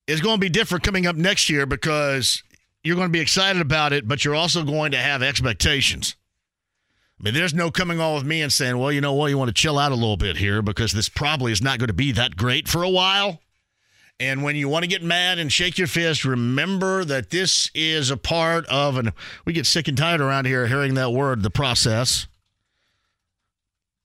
it's 0.08 0.22
going 0.22 0.38
to 0.38 0.42
be 0.42 0.50
different 0.50 0.86
coming 0.86 1.06
up 1.06 1.18
next 1.18 1.50
year 1.50 1.66
because 1.66 2.44
you're 2.88 2.96
going 2.96 3.10
to 3.10 3.14
be 3.14 3.20
excited 3.20 3.62
about 3.62 3.92
it, 3.92 4.08
but 4.08 4.24
you're 4.24 4.34
also 4.34 4.64
going 4.64 4.92
to 4.92 4.98
have 4.98 5.22
expectations. 5.22 6.16
I 7.20 7.24
mean, 7.24 7.34
there's 7.34 7.54
no 7.54 7.70
coming 7.70 8.00
on 8.00 8.16
with 8.16 8.26
me 8.26 8.42
and 8.42 8.54
saying, 8.54 8.78
well, 8.78 8.92
you 8.92 9.02
know 9.02 9.14
what, 9.14 9.28
you 9.28 9.38
want 9.38 9.50
to 9.50 9.54
chill 9.54 9.78
out 9.78 9.92
a 9.92 9.96
little 9.96 10.18
bit 10.18 10.38
here 10.38 10.62
because 10.62 10.94
this 10.94 11.10
probably 11.10 11.52
is 11.52 11.62
not 11.62 11.80
going 11.80 11.88
to 11.88 11.94
be 11.94 12.12
that 12.14 12.38
great 12.38 12.68
for 12.68 12.84
a 12.84 12.90
while. 12.90 13.42
And 14.20 14.42
when 14.42 14.56
you 14.56 14.70
want 14.70 14.84
to 14.84 14.90
get 14.90 15.04
mad 15.04 15.38
and 15.38 15.52
shake 15.52 15.78
your 15.78 15.88
fist, 15.88 16.26
remember 16.26 17.04
that 17.06 17.30
this 17.30 17.70
is 17.76 18.10
a 18.10 18.18
part 18.18 18.66
of, 18.68 18.98
and 18.98 19.12
we 19.46 19.54
get 19.54 19.66
sick 19.66 19.88
and 19.88 19.98
tired 19.98 20.22
around 20.22 20.46
here 20.46 20.68
hearing 20.68 20.94
that 20.94 21.12
word, 21.12 21.44
the 21.44 21.50
process. 21.50 22.28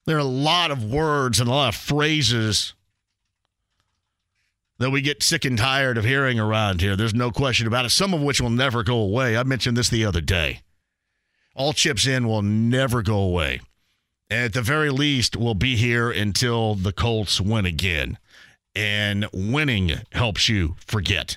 There 0.05 0.17
are 0.17 0.21
a 0.21 0.25
lot 0.25 0.71
of 0.71 0.85
words 0.85 1.39
and 1.39 1.49
a 1.49 1.53
lot 1.53 1.75
of 1.75 1.81
phrases 1.81 2.75
that 4.83 4.91
we 4.91 5.01
get 5.01 5.23
sick 5.23 5.45
and 5.45 5.59
tired 5.59 5.99
of 5.99 6.05
hearing 6.05 6.39
around 6.39 6.81
here. 6.81 6.97
There's 6.97 7.15
no 7.15 7.31
question 7.31 7.67
about 7.67 7.85
it, 7.85 7.91
some 7.91 8.13
of 8.13 8.23
which 8.23 8.41
will 8.41 8.51
never 8.51 8.83
go 8.83 8.97
away. 8.97 9.37
I 9.37 9.43
mentioned 9.43 9.77
this 9.77 9.89
the 9.89 10.05
other 10.05 10.21
day. 10.21 10.61
All 11.55 11.73
chips 11.73 12.07
in 12.07 12.27
will 12.27 12.43
never 12.43 13.03
go 13.03 13.19
away. 13.19 13.61
And 14.31 14.47
at 14.47 14.53
the 14.55 14.63
very 14.63 14.91
least, 14.91 15.37
will 15.37 15.55
be 15.55 15.77
here 15.77 16.11
until 16.11 16.75
the 16.75 16.93
Colts 16.93 17.41
win 17.41 17.67
again 17.67 18.19
and 18.75 19.27
winning 19.33 19.93
helps 20.13 20.49
you 20.49 20.77
forget. 20.87 21.37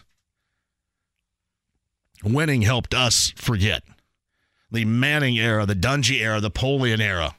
Winning 2.23 2.61
helped 2.61 2.93
us 2.93 3.33
forget. 3.35 3.83
The 4.71 4.85
Manning 4.85 5.37
era, 5.37 5.65
the 5.65 5.75
Dungy 5.75 6.21
era, 6.21 6.39
the 6.39 6.51
Polian 6.51 6.99
era. 6.99 7.35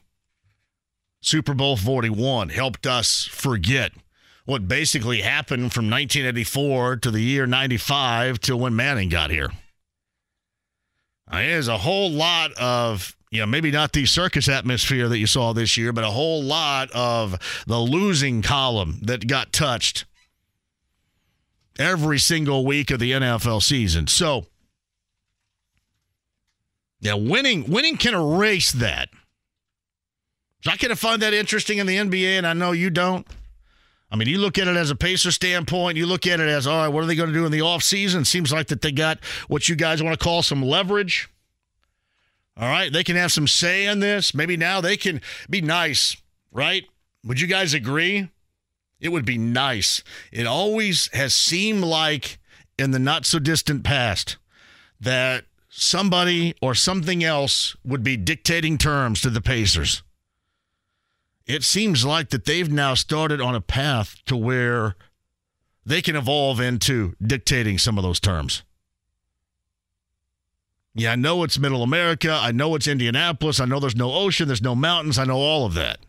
Super 1.21 1.53
Bowl 1.53 1.75
41 1.75 2.49
helped 2.49 2.85
us 2.85 3.25
forget 3.25 3.91
what 4.47 4.65
basically 4.65 5.19
happened 5.19 5.73
from 5.73 5.89
1984 5.89 6.95
to 6.95 7.11
the 7.11 7.19
year 7.19 7.45
95 7.45 8.39
till 8.39 8.57
when 8.57 8.73
Manning 8.73 9.09
got 9.09 9.29
here. 9.29 9.51
Uh, 11.29 11.39
there's 11.39 11.67
a 11.67 11.77
whole 11.77 12.09
lot 12.09 12.53
of 12.53 13.13
you 13.29 13.41
know, 13.41 13.45
maybe 13.45 13.71
not 13.71 13.91
the 13.91 14.05
circus 14.05 14.47
atmosphere 14.47 15.09
that 15.09 15.17
you 15.17 15.27
saw 15.27 15.51
this 15.51 15.75
year, 15.75 15.91
but 15.91 16.05
a 16.05 16.11
whole 16.11 16.41
lot 16.41 16.89
of 16.91 17.37
the 17.67 17.77
losing 17.77 18.41
column 18.41 18.99
that 19.01 19.27
got 19.27 19.51
touched 19.51 20.05
every 21.77 22.17
single 22.17 22.65
week 22.65 22.89
of 22.89 23.01
the 23.01 23.11
NFL 23.11 23.61
season. 23.61 24.07
So, 24.07 24.45
yeah, 27.01 27.15
winning 27.15 27.69
winning 27.69 27.97
can 27.97 28.13
erase 28.13 28.71
that. 28.71 29.09
So 30.61 30.71
I 30.71 30.77
kind 30.77 30.93
of 30.93 30.99
find 30.99 31.21
that 31.21 31.33
interesting 31.33 31.79
in 31.79 31.85
the 31.85 31.97
NBA, 31.97 32.37
and 32.37 32.47
I 32.47 32.53
know 32.53 32.71
you 32.71 32.89
don't. 32.89 33.27
I 34.09 34.15
mean, 34.15 34.29
you 34.29 34.37
look 34.37 34.57
at 34.57 34.67
it 34.67 34.77
as 34.77 34.89
a 34.89 34.95
Pacer 34.95 35.31
standpoint, 35.31 35.97
you 35.97 36.05
look 36.05 36.25
at 36.25 36.39
it 36.39 36.47
as, 36.47 36.65
all 36.65 36.77
right, 36.77 36.87
what 36.87 37.03
are 37.03 37.07
they 37.07 37.15
going 37.15 37.29
to 37.29 37.35
do 37.35 37.45
in 37.45 37.51
the 37.51 37.59
offseason? 37.59 38.25
Seems 38.25 38.53
like 38.53 38.67
that 38.67 38.81
they 38.81 38.91
got 38.91 39.19
what 39.47 39.67
you 39.67 39.75
guys 39.75 40.01
want 40.01 40.17
to 40.17 40.23
call 40.23 40.41
some 40.41 40.61
leverage. 40.61 41.29
All 42.55 42.69
right, 42.69 42.91
they 42.91 43.03
can 43.03 43.17
have 43.17 43.31
some 43.31 43.47
say 43.47 43.85
in 43.85 43.99
this. 43.99 44.33
Maybe 44.33 44.57
now 44.57 44.81
they 44.81 44.97
can 44.97 45.21
be 45.49 45.61
nice, 45.61 46.15
right? 46.51 46.85
Would 47.23 47.41
you 47.41 47.47
guys 47.47 47.73
agree? 47.73 48.29
It 48.99 49.09
would 49.09 49.25
be 49.25 49.37
nice. 49.37 50.03
It 50.31 50.47
always 50.47 51.09
has 51.13 51.35
seemed 51.35 51.83
like 51.83 52.39
in 52.79 52.91
the 52.91 52.99
not 52.99 53.25
so 53.25 53.39
distant 53.39 53.83
past 53.83 54.37
that 54.99 55.45
somebody 55.69 56.55
or 56.61 56.73
something 56.73 57.23
else 57.23 57.75
would 57.83 58.03
be 58.03 58.17
dictating 58.17 58.77
terms 58.77 59.21
to 59.21 59.29
the 59.29 59.41
Pacers. 59.41 60.01
It 61.47 61.63
seems 61.63 62.05
like 62.05 62.29
that 62.29 62.45
they've 62.45 62.71
now 62.71 62.93
started 62.93 63.39
on 63.39 63.55
a 63.55 63.61
path 63.61 64.17
to 64.25 64.35
where 64.35 64.95
they 65.85 66.01
can 66.01 66.17
evolve 66.17 66.59
into 66.59 67.15
dictating 67.25 67.77
some 67.77 67.97
of 67.97 68.03
those 68.03 68.19
terms. 68.19 68.63
Yeah, 70.93 71.13
I 71.13 71.15
know 71.15 71.43
it's 71.43 71.57
middle 71.57 71.83
America. 71.83 72.37
I 72.41 72.51
know 72.51 72.75
it's 72.75 72.87
Indianapolis. 72.87 73.59
I 73.59 73.65
know 73.65 73.79
there's 73.79 73.95
no 73.95 74.13
ocean, 74.13 74.47
there's 74.47 74.61
no 74.61 74.75
mountains. 74.75 75.17
I 75.17 75.25
know 75.25 75.37
all 75.37 75.65
of 75.65 75.73
that. 75.75 75.99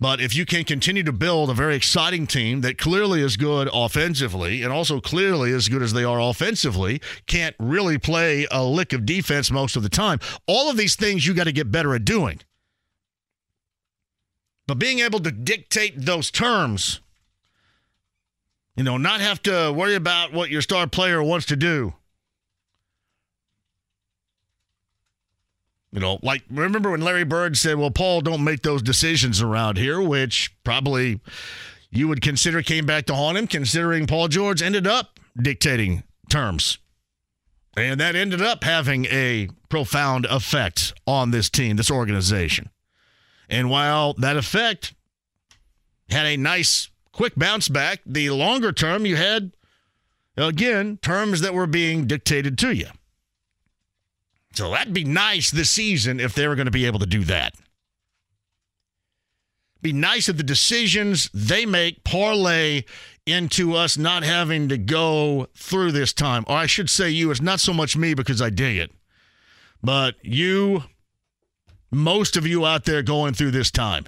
But 0.00 0.20
if 0.20 0.34
you 0.34 0.44
can 0.44 0.64
continue 0.64 1.04
to 1.04 1.12
build 1.12 1.50
a 1.50 1.54
very 1.54 1.76
exciting 1.76 2.26
team 2.26 2.62
that 2.62 2.78
clearly 2.78 3.20
is 3.20 3.36
good 3.36 3.68
offensively 3.72 4.62
and 4.62 4.72
also 4.72 5.00
clearly 5.00 5.52
as 5.52 5.68
good 5.68 5.82
as 5.82 5.92
they 5.92 6.02
are 6.02 6.20
offensively, 6.20 7.00
can't 7.26 7.54
really 7.60 7.96
play 7.96 8.46
a 8.50 8.64
lick 8.64 8.92
of 8.92 9.06
defense 9.06 9.52
most 9.52 9.76
of 9.76 9.82
the 9.84 9.88
time, 9.88 10.18
all 10.46 10.68
of 10.68 10.76
these 10.76 10.96
things 10.96 11.26
you 11.26 11.32
got 11.32 11.44
to 11.44 11.52
get 11.52 11.70
better 11.70 11.94
at 11.94 12.04
doing. 12.04 12.40
But 14.66 14.78
being 14.78 15.00
able 15.00 15.20
to 15.20 15.30
dictate 15.30 15.94
those 15.96 16.30
terms, 16.30 17.00
you 18.76 18.82
know, 18.82 18.96
not 18.96 19.20
have 19.20 19.42
to 19.42 19.72
worry 19.72 19.94
about 19.94 20.32
what 20.32 20.50
your 20.50 20.62
star 20.62 20.86
player 20.86 21.22
wants 21.22 21.46
to 21.46 21.56
do 21.56 21.94
You 25.94 26.00
know, 26.00 26.18
like 26.24 26.42
remember 26.50 26.90
when 26.90 27.02
Larry 27.02 27.22
Bird 27.22 27.56
said, 27.56 27.76
"Well, 27.76 27.92
Paul, 27.92 28.20
don't 28.20 28.42
make 28.42 28.62
those 28.62 28.82
decisions 28.82 29.40
around 29.40 29.78
here," 29.78 30.02
which 30.02 30.52
probably 30.64 31.20
you 31.92 32.08
would 32.08 32.20
consider 32.20 32.62
came 32.62 32.84
back 32.84 33.06
to 33.06 33.14
haunt 33.14 33.38
him, 33.38 33.46
considering 33.46 34.08
Paul 34.08 34.26
George 34.26 34.60
ended 34.60 34.88
up 34.88 35.20
dictating 35.40 36.02
terms. 36.28 36.78
And 37.76 38.00
that 38.00 38.16
ended 38.16 38.42
up 38.42 38.64
having 38.64 39.04
a 39.06 39.48
profound 39.68 40.26
effect 40.26 40.94
on 41.06 41.30
this 41.30 41.48
team, 41.48 41.76
this 41.76 41.92
organization. 41.92 42.70
And 43.48 43.70
while 43.70 44.14
that 44.14 44.36
effect 44.36 44.94
had 46.08 46.26
a 46.26 46.36
nice 46.36 46.88
quick 47.12 47.34
bounce 47.36 47.68
back, 47.68 48.00
the 48.04 48.30
longer 48.30 48.72
term 48.72 49.06
you 49.06 49.16
had, 49.16 49.52
again, 50.36 50.98
terms 50.98 51.40
that 51.40 51.54
were 51.54 51.66
being 51.66 52.06
dictated 52.06 52.58
to 52.58 52.72
you. 52.72 52.88
So 54.54 54.70
that'd 54.70 54.94
be 54.94 55.04
nice 55.04 55.50
this 55.50 55.70
season 55.70 56.20
if 56.20 56.34
they 56.34 56.46
were 56.46 56.54
going 56.54 56.66
to 56.66 56.72
be 56.72 56.86
able 56.86 57.00
to 57.00 57.06
do 57.06 57.24
that. 57.24 57.54
Be 59.82 59.92
nice 59.92 60.28
if 60.28 60.36
the 60.36 60.42
decisions 60.42 61.28
they 61.34 61.66
make 61.66 62.04
parlay 62.04 62.84
into 63.26 63.74
us 63.74 63.98
not 63.98 64.22
having 64.22 64.68
to 64.68 64.78
go 64.78 65.48
through 65.54 65.92
this 65.92 66.12
time. 66.12 66.44
Or 66.46 66.56
I 66.56 66.66
should 66.66 66.88
say, 66.88 67.10
you, 67.10 67.30
it's 67.30 67.42
not 67.42 67.60
so 67.60 67.74
much 67.74 67.96
me 67.96 68.14
because 68.14 68.40
I 68.40 68.50
dig 68.50 68.78
it, 68.78 68.92
but 69.82 70.14
you, 70.22 70.84
most 71.94 72.36
of 72.36 72.46
you 72.46 72.66
out 72.66 72.84
there 72.84 73.02
going 73.02 73.34
through 73.34 73.52
this 73.52 73.70
time. 73.70 74.04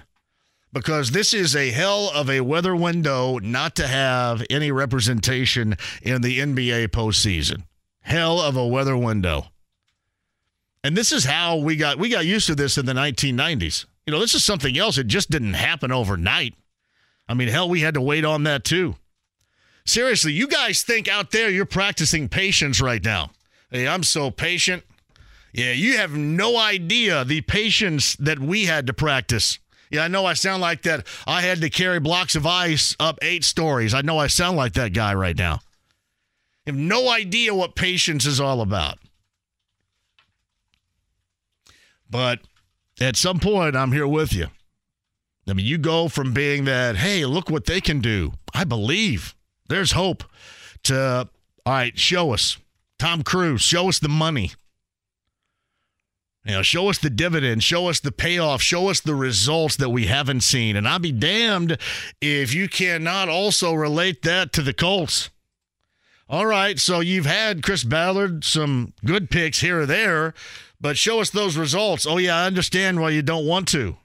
Because 0.73 1.11
this 1.11 1.33
is 1.33 1.55
a 1.55 1.71
hell 1.71 2.11
of 2.13 2.29
a 2.29 2.41
weather 2.41 2.75
window 2.75 3.39
not 3.39 3.75
to 3.77 3.87
have 3.87 4.43
any 4.49 4.71
representation 4.71 5.75
in 6.01 6.21
the 6.21 6.39
NBA 6.39 6.89
postseason. 6.89 7.63
Hell 8.01 8.41
of 8.41 8.55
a 8.55 8.67
weather 8.67 8.97
window. 8.97 9.47
And 10.83 10.95
this 10.95 11.11
is 11.11 11.25
how 11.25 11.57
we 11.57 11.75
got 11.75 11.97
we 11.97 12.09
got 12.09 12.25
used 12.25 12.47
to 12.47 12.55
this 12.55 12.77
in 12.77 12.85
the 12.85 12.93
1990s. 12.93 13.85
You 14.05 14.11
know, 14.11 14.19
this 14.19 14.33
is 14.33 14.43
something 14.43 14.77
else. 14.77 14.97
It 14.97 15.07
just 15.07 15.29
didn't 15.29 15.55
happen 15.55 15.91
overnight. 15.91 16.55
I 17.27 17.33
mean, 17.33 17.49
hell, 17.49 17.67
we 17.67 17.81
had 17.81 17.93
to 17.95 18.01
wait 18.01 18.23
on 18.23 18.43
that 18.43 18.63
too. 18.63 18.95
Seriously, 19.85 20.33
you 20.33 20.47
guys 20.47 20.83
think 20.83 21.07
out 21.07 21.31
there 21.31 21.49
you're 21.49 21.65
practicing 21.65 22.29
patience 22.29 22.81
right 22.81 23.03
now. 23.03 23.31
Hey, 23.69 23.87
I'm 23.87 24.03
so 24.03 24.31
patient. 24.31 24.83
Yeah, 25.53 25.71
you 25.71 25.97
have 25.97 26.11
no 26.11 26.57
idea 26.57 27.23
the 27.23 27.41
patience 27.41 28.15
that 28.17 28.39
we 28.39 28.65
had 28.65 28.87
to 28.87 28.93
practice. 28.93 29.59
Yeah, 29.89 30.03
I 30.03 30.07
know 30.07 30.25
I 30.25 30.33
sound 30.33 30.61
like 30.61 30.81
that. 30.83 31.07
I 31.25 31.41
had 31.41 31.61
to 31.61 31.69
carry 31.69 31.99
blocks 31.99 32.35
of 32.35 32.45
ice 32.45 32.95
up 32.99 33.19
eight 33.21 33.43
stories. 33.43 33.93
I 33.93 34.01
know 34.01 34.17
I 34.17 34.27
sound 34.27 34.57
like 34.57 34.73
that 34.73 34.93
guy 34.93 35.13
right 35.13 35.37
now. 35.37 35.59
You 36.65 36.73
have 36.73 36.79
no 36.79 37.09
idea 37.09 37.55
what 37.55 37.75
patience 37.75 38.25
is 38.25 38.41
all 38.41 38.61
about. 38.61 38.99
But 42.09 42.39
at 42.99 43.15
some 43.15 43.39
point, 43.39 43.75
I'm 43.75 43.93
here 43.93 44.07
with 44.07 44.33
you. 44.33 44.47
I 45.47 45.53
mean, 45.53 45.65
you 45.65 45.77
go 45.77 46.09
from 46.09 46.33
being 46.33 46.65
that, 46.65 46.97
hey, 46.97 47.25
look 47.25 47.49
what 47.49 47.65
they 47.65 47.79
can 47.79 48.01
do. 48.01 48.33
I 48.53 48.65
believe 48.65 49.33
there's 49.69 49.93
hope 49.93 50.25
to, 50.83 51.29
all 51.65 51.73
right, 51.73 51.97
show 51.97 52.33
us. 52.33 52.57
Tom 52.99 53.23
Cruise, 53.23 53.61
show 53.61 53.87
us 53.87 53.99
the 53.99 54.09
money. 54.09 54.51
You 56.47 56.53
know, 56.53 56.61
show 56.61 56.89
us 56.89 56.97
the 56.97 57.09
dividend, 57.09 57.61
show 57.61 57.89
us 57.89 57.99
the 57.99 58.11
payoff, 58.11 58.61
show 58.61 58.87
us 58.87 59.01
the 59.01 59.15
results 59.15 59.75
that 59.75 59.89
we 59.89 60.05
haven't 60.05 60.41
seen. 60.41 60.77
And 60.77 60.87
I'll 60.87 60.97
be 60.97 61.11
damned 61.11 61.77
if 62.21 62.53
you 62.53 62.69
cannot 62.69 63.27
also 63.27 63.73
relate 63.73 64.21
that 64.21 64.53
to 64.53 64.61
the 64.61 64.73
Colts. 64.73 65.29
All 66.29 66.45
right, 66.45 66.79
so 66.79 67.01
you've 67.01 67.25
had 67.25 67.63
Chris 67.63 67.83
Ballard, 67.83 68.45
some 68.45 68.93
good 69.03 69.29
picks 69.29 69.59
here 69.59 69.81
or 69.81 69.85
there, 69.85 70.33
but 70.79 70.97
show 70.97 71.19
us 71.19 71.29
those 71.29 71.57
results. 71.57 72.07
Oh, 72.07 72.17
yeah, 72.17 72.37
I 72.37 72.45
understand 72.45 73.01
why 73.01 73.09
you 73.09 73.21
don't 73.21 73.45
want 73.45 73.67
to. 73.69 73.97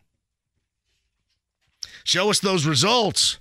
Show 2.02 2.28
us 2.28 2.40
those 2.40 2.66
results 2.66 3.38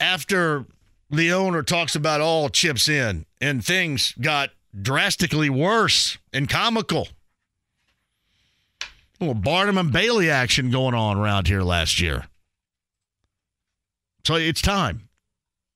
after 0.00 0.66
the 1.10 1.32
owner 1.32 1.62
talks 1.62 1.94
about 1.94 2.20
all 2.20 2.48
chips 2.48 2.88
in 2.88 3.24
and 3.40 3.64
things 3.64 4.14
got 4.20 4.50
drastically 4.82 5.48
worse 5.48 6.18
and 6.32 6.48
comical. 6.48 7.06
A 9.20 9.24
little 9.24 9.40
Barnum 9.40 9.78
and 9.78 9.92
Bailey 9.92 10.30
action 10.30 10.70
going 10.70 10.94
on 10.94 11.16
around 11.16 11.48
here 11.48 11.62
last 11.62 12.00
year. 12.00 12.26
So 14.24 14.34
it's 14.34 14.60
time. 14.60 15.08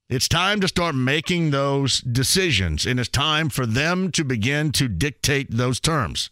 It's 0.09 0.27
time 0.27 0.59
to 0.59 0.67
start 0.67 0.93
making 0.93 1.51
those 1.51 2.01
decisions, 2.01 2.85
and 2.85 2.99
it's 2.99 3.07
time 3.07 3.49
for 3.49 3.65
them 3.65 4.11
to 4.11 4.25
begin 4.25 4.73
to 4.73 4.89
dictate 4.89 5.47
those 5.49 5.79
terms. 5.79 6.29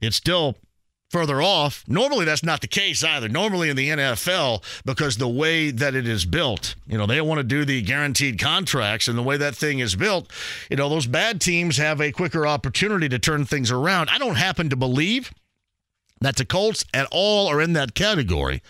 It's 0.00 0.16
still 0.16 0.56
further 1.08 1.40
off. 1.40 1.84
Normally, 1.88 2.26
that's 2.26 2.42
not 2.42 2.60
the 2.60 2.66
case 2.66 3.02
either. 3.02 3.28
Normally, 3.28 3.70
in 3.70 3.76
the 3.76 3.88
NFL, 3.88 4.62
because 4.84 5.16
the 5.16 5.26
way 5.26 5.70
that 5.70 5.94
it 5.94 6.06
is 6.06 6.26
built, 6.26 6.74
you 6.86 6.98
know, 6.98 7.06
they 7.06 7.20
want 7.22 7.38
to 7.38 7.44
do 7.44 7.64
the 7.64 7.80
guaranteed 7.80 8.38
contracts, 8.38 9.08
and 9.08 9.16
the 9.16 9.22
way 9.22 9.38
that 9.38 9.56
thing 9.56 9.78
is 9.78 9.96
built, 9.96 10.30
you 10.68 10.76
know, 10.76 10.90
those 10.90 11.06
bad 11.06 11.40
teams 11.40 11.78
have 11.78 12.00
a 12.00 12.12
quicker 12.12 12.46
opportunity 12.46 13.08
to 13.08 13.18
turn 13.18 13.46
things 13.46 13.70
around. 13.70 14.10
I 14.10 14.18
don't 14.18 14.36
happen 14.36 14.68
to 14.68 14.76
believe 14.76 15.32
that 16.24 16.36
the 16.36 16.44
Colts 16.44 16.84
at 16.92 17.06
all 17.10 17.46
are 17.48 17.60
in 17.60 17.72
that 17.74 17.94
category 17.94 18.62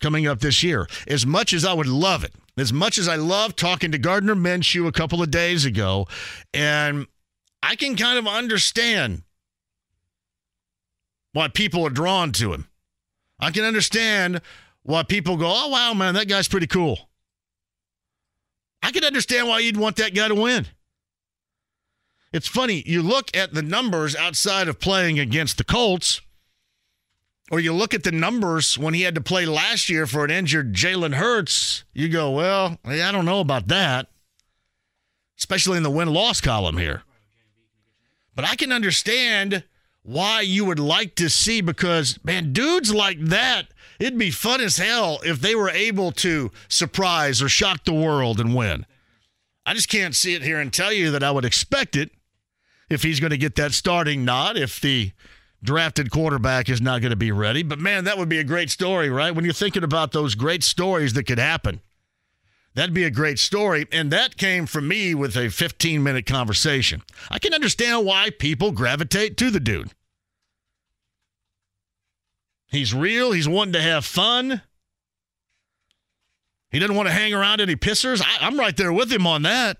coming 0.00 0.26
up 0.26 0.40
this 0.40 0.62
year. 0.62 0.88
As 1.06 1.26
much 1.26 1.52
as 1.52 1.64
I 1.64 1.72
would 1.72 1.86
love 1.86 2.24
it, 2.24 2.32
as 2.56 2.72
much 2.72 2.98
as 2.98 3.08
I 3.08 3.16
love 3.16 3.56
talking 3.56 3.92
to 3.92 3.98
Gardner 3.98 4.34
Minshew 4.34 4.86
a 4.86 4.92
couple 4.92 5.22
of 5.22 5.30
days 5.30 5.64
ago, 5.64 6.06
and 6.52 7.06
I 7.62 7.76
can 7.76 7.96
kind 7.96 8.18
of 8.18 8.26
understand 8.26 9.22
why 11.32 11.48
people 11.48 11.86
are 11.86 11.90
drawn 11.90 12.32
to 12.32 12.52
him. 12.52 12.68
I 13.38 13.50
can 13.50 13.64
understand 13.64 14.40
why 14.82 15.02
people 15.02 15.36
go, 15.36 15.46
oh, 15.46 15.68
wow, 15.68 15.94
man, 15.94 16.14
that 16.14 16.28
guy's 16.28 16.48
pretty 16.48 16.66
cool. 16.66 16.98
I 18.82 18.90
can 18.90 19.04
understand 19.04 19.48
why 19.48 19.60
you'd 19.60 19.76
want 19.76 19.96
that 19.96 20.14
guy 20.14 20.28
to 20.28 20.34
win. 20.34 20.66
It's 22.32 22.48
funny, 22.48 22.82
you 22.86 23.02
look 23.02 23.36
at 23.36 23.54
the 23.54 23.62
numbers 23.62 24.14
outside 24.14 24.68
of 24.68 24.78
playing 24.78 25.18
against 25.18 25.58
the 25.58 25.64
Colts, 25.64 26.20
or 27.50 27.58
you 27.60 27.74
look 27.74 27.92
at 27.92 28.04
the 28.04 28.12
numbers 28.12 28.78
when 28.78 28.94
he 28.94 29.02
had 29.02 29.16
to 29.16 29.20
play 29.20 29.44
last 29.44 29.90
year 29.90 30.06
for 30.06 30.24
an 30.24 30.30
injured 30.30 30.72
Jalen 30.72 31.14
Hurts, 31.14 31.84
you 31.92 32.08
go, 32.08 32.30
well, 32.30 32.78
I 32.84 33.10
don't 33.10 33.24
know 33.24 33.40
about 33.40 33.68
that, 33.68 34.08
especially 35.36 35.76
in 35.76 35.82
the 35.82 35.90
win 35.90 36.12
loss 36.12 36.40
column 36.40 36.78
here. 36.78 37.02
But 38.36 38.44
I 38.44 38.54
can 38.54 38.72
understand 38.72 39.64
why 40.02 40.40
you 40.40 40.64
would 40.64 40.78
like 40.78 41.14
to 41.14 41.28
see 41.28 41.60
because 41.60 42.18
man 42.24 42.52
dudes 42.52 42.92
like 42.92 43.20
that 43.20 43.68
it'd 43.98 44.18
be 44.18 44.30
fun 44.30 44.60
as 44.60 44.78
hell 44.78 45.20
if 45.24 45.40
they 45.40 45.54
were 45.54 45.70
able 45.70 46.10
to 46.10 46.50
surprise 46.68 47.42
or 47.42 47.48
shock 47.48 47.84
the 47.84 47.92
world 47.92 48.40
and 48.40 48.54
win 48.54 48.86
i 49.66 49.74
just 49.74 49.90
can't 49.90 50.16
see 50.16 50.34
it 50.34 50.42
here 50.42 50.58
and 50.58 50.72
tell 50.72 50.92
you 50.92 51.10
that 51.10 51.22
i 51.22 51.30
would 51.30 51.44
expect 51.44 51.96
it 51.96 52.10
if 52.88 53.02
he's 53.02 53.20
going 53.20 53.30
to 53.30 53.36
get 53.36 53.56
that 53.56 53.72
starting 53.72 54.24
nod 54.24 54.56
if 54.56 54.80
the 54.80 55.12
drafted 55.62 56.10
quarterback 56.10 56.68
is 56.68 56.80
not 56.80 57.00
going 57.00 57.10
to 57.10 57.16
be 57.16 57.32
ready 57.32 57.62
but 57.62 57.78
man 57.78 58.04
that 58.04 58.16
would 58.16 58.28
be 58.28 58.38
a 58.38 58.44
great 58.44 58.70
story 58.70 59.10
right 59.10 59.34
when 59.34 59.44
you're 59.44 59.52
thinking 59.54 59.84
about 59.84 60.12
those 60.12 60.34
great 60.34 60.62
stories 60.62 61.12
that 61.12 61.24
could 61.24 61.38
happen 61.38 61.80
That'd 62.74 62.94
be 62.94 63.04
a 63.04 63.10
great 63.10 63.38
story. 63.38 63.86
And 63.90 64.12
that 64.12 64.36
came 64.36 64.66
from 64.66 64.86
me 64.86 65.14
with 65.14 65.36
a 65.36 65.50
15 65.50 66.02
minute 66.02 66.26
conversation. 66.26 67.02
I 67.28 67.38
can 67.38 67.52
understand 67.52 68.06
why 68.06 68.30
people 68.30 68.70
gravitate 68.70 69.36
to 69.38 69.50
the 69.50 69.60
dude. 69.60 69.90
He's 72.68 72.94
real. 72.94 73.32
He's 73.32 73.48
wanting 73.48 73.72
to 73.72 73.82
have 73.82 74.04
fun. 74.04 74.62
He 76.70 76.78
doesn't 76.78 76.94
want 76.94 77.08
to 77.08 77.12
hang 77.12 77.34
around 77.34 77.60
any 77.60 77.74
pissers. 77.74 78.22
I, 78.24 78.46
am 78.46 78.58
right 78.58 78.76
there 78.76 78.92
with 78.92 79.10
him 79.10 79.26
on 79.26 79.42
that. 79.42 79.76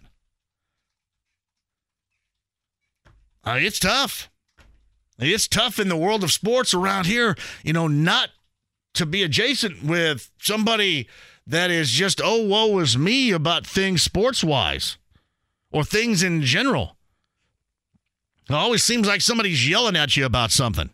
Uh, 3.45 3.59
it's 3.61 3.79
tough. 3.79 4.30
It's 5.21 5.47
tough 5.47 5.79
in 5.79 5.89
the 5.89 5.97
world 5.97 6.25
of 6.25 6.33
sports 6.33 6.73
around 6.73 7.07
here, 7.07 7.37
you 7.63 7.73
know, 7.73 7.87
not 7.87 8.31
to 8.95 9.07
be 9.07 9.23
adjacent 9.23 9.85
with 9.85 10.31
somebody 10.41 11.09
that 11.47 11.71
is 11.71 11.91
just, 11.91 12.21
oh, 12.23 12.45
woe 12.45 12.79
is 12.79 12.97
me 12.97 13.31
about 13.31 13.67
things 13.67 14.03
sports 14.03 14.43
wise 14.43 14.97
or 15.71 15.85
things 15.85 16.23
in 16.23 16.43
general. 16.43 16.97
It 18.49 18.55
always 18.55 18.83
seems 18.83 19.07
like 19.07 19.21
somebody's 19.21 19.69
yelling 19.69 19.97
at 19.97 20.17
you 20.17 20.25
about 20.25 20.51
something. 20.51 20.91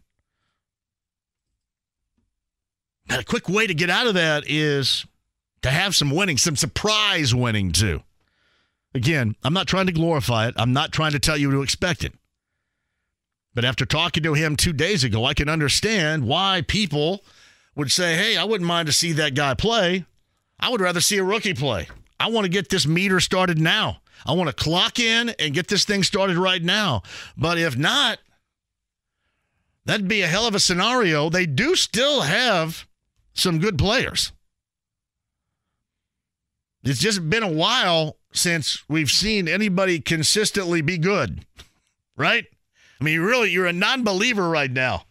And 3.08 3.20
a 3.20 3.24
quick 3.24 3.48
way 3.48 3.66
to 3.66 3.74
get 3.74 3.90
out 3.90 4.08
of 4.08 4.14
that 4.14 4.44
is 4.46 5.06
to 5.62 5.70
have 5.70 5.94
some 5.94 6.10
winning, 6.10 6.36
some 6.36 6.56
surprise 6.56 7.34
winning 7.34 7.72
too. 7.72 8.02
Again, 8.94 9.36
I'm 9.42 9.52
not 9.52 9.68
trying 9.68 9.86
to 9.86 9.92
glorify 9.92 10.48
it. 10.48 10.54
I'm 10.56 10.72
not 10.72 10.92
trying 10.92 11.12
to 11.12 11.18
tell 11.18 11.36
you 11.36 11.50
to 11.52 11.62
expect 11.62 12.02
it. 12.02 12.12
But 13.57 13.64
after 13.64 13.87
talking 13.87 14.23
to 14.23 14.35
him 14.35 14.55
two 14.55 14.75
days 14.75 15.03
ago, 15.03 15.25
I 15.25 15.33
can 15.33 15.49
understand 15.49 16.29
why 16.29 16.62
people 16.69 17.25
would 17.75 17.90
say, 17.90 18.14
hey, 18.14 18.37
I 18.37 18.45
wouldn't 18.45 18.69
mind 18.69 18.85
to 18.87 18.92
see 18.92 19.12
that 19.12 19.35
guy 19.35 19.55
play. 19.55 20.05
I 20.61 20.69
would 20.69 20.83
rather 20.83 21.01
see 21.01 21.16
a 21.16 21.25
rookie 21.25 21.55
play. 21.55 21.88
I 22.21 22.29
want 22.29 22.45
to 22.45 22.51
get 22.51 22.69
this 22.69 22.87
meter 22.87 23.19
started 23.19 23.59
now. 23.59 24.03
I 24.27 24.33
want 24.33 24.51
to 24.51 24.55
clock 24.55 24.99
in 24.99 25.31
and 25.38 25.55
get 25.55 25.69
this 25.69 25.87
thing 25.87 26.03
started 26.03 26.37
right 26.37 26.62
now. 26.62 27.03
But 27.35 27.57
if 27.57 27.79
not, 27.79 28.19
that'd 29.87 30.07
be 30.07 30.21
a 30.21 30.27
hell 30.27 30.47
of 30.47 30.55
a 30.55 30.61
scenario. 30.61 31.31
They 31.31 31.47
do 31.47 31.77
still 31.77 32.21
have 32.21 32.87
some 33.33 33.59
good 33.59 33.79
players. 33.79 34.33
It's 36.85 37.01
just 37.01 37.31
been 37.31 37.42
a 37.42 37.51
while 37.51 38.19
since 38.35 38.87
we've 38.87 39.11
seen 39.11 39.49
anybody 39.49 39.99
consistently 39.99 40.83
be 40.83 40.99
good, 40.99 41.47
right? 42.19 42.45
I 43.00 43.04
mean, 43.04 43.20
really, 43.20 43.50
you're 43.50 43.66
a 43.66 43.72
non 43.72 44.04
believer 44.04 44.48
right 44.48 44.70
now. 44.70 45.04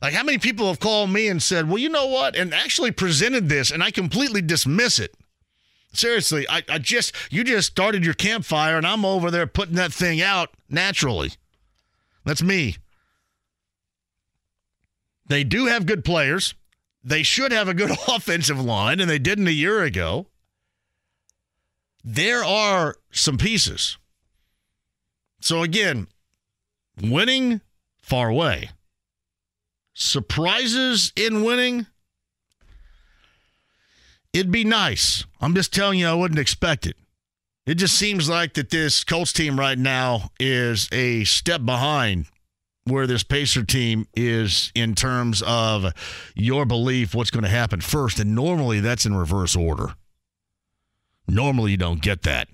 Like, 0.00 0.14
how 0.14 0.24
many 0.24 0.38
people 0.38 0.66
have 0.66 0.80
called 0.80 1.10
me 1.10 1.28
and 1.28 1.40
said, 1.40 1.68
well, 1.68 1.78
you 1.78 1.88
know 1.88 2.06
what? 2.06 2.34
And 2.34 2.52
actually 2.52 2.90
presented 2.90 3.48
this, 3.48 3.70
and 3.70 3.82
I 3.82 3.92
completely 3.92 4.42
dismiss 4.42 4.98
it. 4.98 5.14
Seriously, 5.92 6.46
I, 6.48 6.62
I 6.68 6.78
just, 6.78 7.14
you 7.30 7.44
just 7.44 7.70
started 7.70 8.04
your 8.04 8.14
campfire, 8.14 8.76
and 8.76 8.86
I'm 8.86 9.04
over 9.04 9.30
there 9.30 9.46
putting 9.46 9.76
that 9.76 9.92
thing 9.92 10.20
out 10.20 10.50
naturally. 10.68 11.32
That's 12.24 12.42
me. 12.42 12.76
They 15.26 15.44
do 15.44 15.66
have 15.66 15.86
good 15.86 16.04
players. 16.04 16.54
They 17.04 17.22
should 17.22 17.52
have 17.52 17.68
a 17.68 17.74
good 17.74 17.90
offensive 18.08 18.60
line, 18.60 19.00
and 19.00 19.08
they 19.08 19.18
didn't 19.18 19.48
a 19.48 19.52
year 19.52 19.82
ago. 19.82 20.26
There 22.02 22.42
are 22.42 22.96
some 23.12 23.38
pieces. 23.38 23.98
So, 25.40 25.62
again, 25.62 26.08
winning 27.00 27.60
far 28.02 28.28
away 28.28 28.70
surprises 29.94 31.12
in 31.16 31.42
winning, 31.42 31.86
it'd 34.32 34.52
be 34.52 34.64
nice. 34.64 35.24
I'm 35.40 35.54
just 35.54 35.72
telling 35.72 35.98
you, 35.98 36.06
I 36.06 36.14
wouldn't 36.14 36.40
expect 36.40 36.86
it. 36.86 36.96
It 37.66 37.74
just 37.76 37.96
seems 37.96 38.28
like 38.28 38.54
that 38.54 38.70
this 38.70 39.04
Colts 39.04 39.32
team 39.32 39.58
right 39.58 39.78
now 39.78 40.30
is 40.40 40.88
a 40.90 41.24
step 41.24 41.64
behind 41.64 42.26
where 42.84 43.06
this 43.06 43.22
Pacer 43.22 43.64
team 43.64 44.08
is 44.16 44.72
in 44.74 44.96
terms 44.96 45.42
of 45.46 45.92
your 46.34 46.66
belief 46.66 47.14
what's 47.14 47.30
going 47.30 47.44
to 47.44 47.48
happen 47.48 47.80
first. 47.80 48.18
And 48.18 48.34
normally 48.34 48.80
that's 48.80 49.06
in 49.06 49.14
reverse 49.14 49.54
order. 49.54 49.94
Normally 51.28 51.72
you 51.72 51.76
don't 51.76 52.02
get 52.02 52.22
that. 52.22 52.48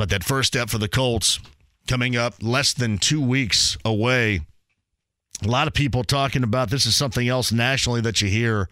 But 0.00 0.08
that 0.08 0.24
first 0.24 0.46
step 0.46 0.70
for 0.70 0.78
the 0.78 0.88
Colts 0.88 1.40
coming 1.86 2.16
up 2.16 2.42
less 2.42 2.72
than 2.72 2.96
two 2.96 3.20
weeks 3.20 3.76
away. 3.84 4.40
A 5.44 5.46
lot 5.46 5.68
of 5.68 5.74
people 5.74 6.04
talking 6.04 6.42
about 6.42 6.70
this 6.70 6.86
is 6.86 6.96
something 6.96 7.28
else 7.28 7.52
nationally 7.52 8.00
that 8.00 8.22
you 8.22 8.28
hear. 8.28 8.70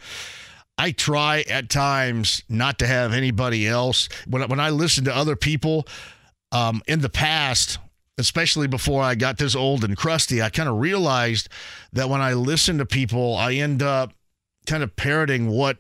I 0.79 0.91
try 0.91 1.45
at 1.51 1.69
times 1.69 2.43
not 2.49 2.79
to 2.79 2.87
have 2.87 3.13
anybody 3.13 3.69
else. 3.69 4.09
When, 4.27 4.41
when 4.49 4.59
I 4.59 4.71
listen 4.71 5.05
to 5.05 5.15
other 5.15 5.37
people 5.37 5.87
um, 6.51 6.81
in 6.89 7.03
the 7.03 7.11
past, 7.11 7.77
especially 8.17 8.67
before 8.67 9.03
I 9.03 9.15
got 9.15 9.37
this 9.37 9.55
old 9.55 9.85
and 9.85 9.99
crusty, 9.99 10.41
I 10.41 10.49
kind 10.49 10.71
of 10.71 10.79
realized 10.79 11.51
that 11.93 12.09
when 12.09 12.23
I 12.23 12.33
listen 12.33 12.79
to 12.79 12.87
people, 12.87 13.37
I 13.37 13.53
end 13.53 13.83
up 13.83 14.15
kind 14.65 14.83
of 14.83 14.97
parroting 14.97 15.51
what 15.51 15.77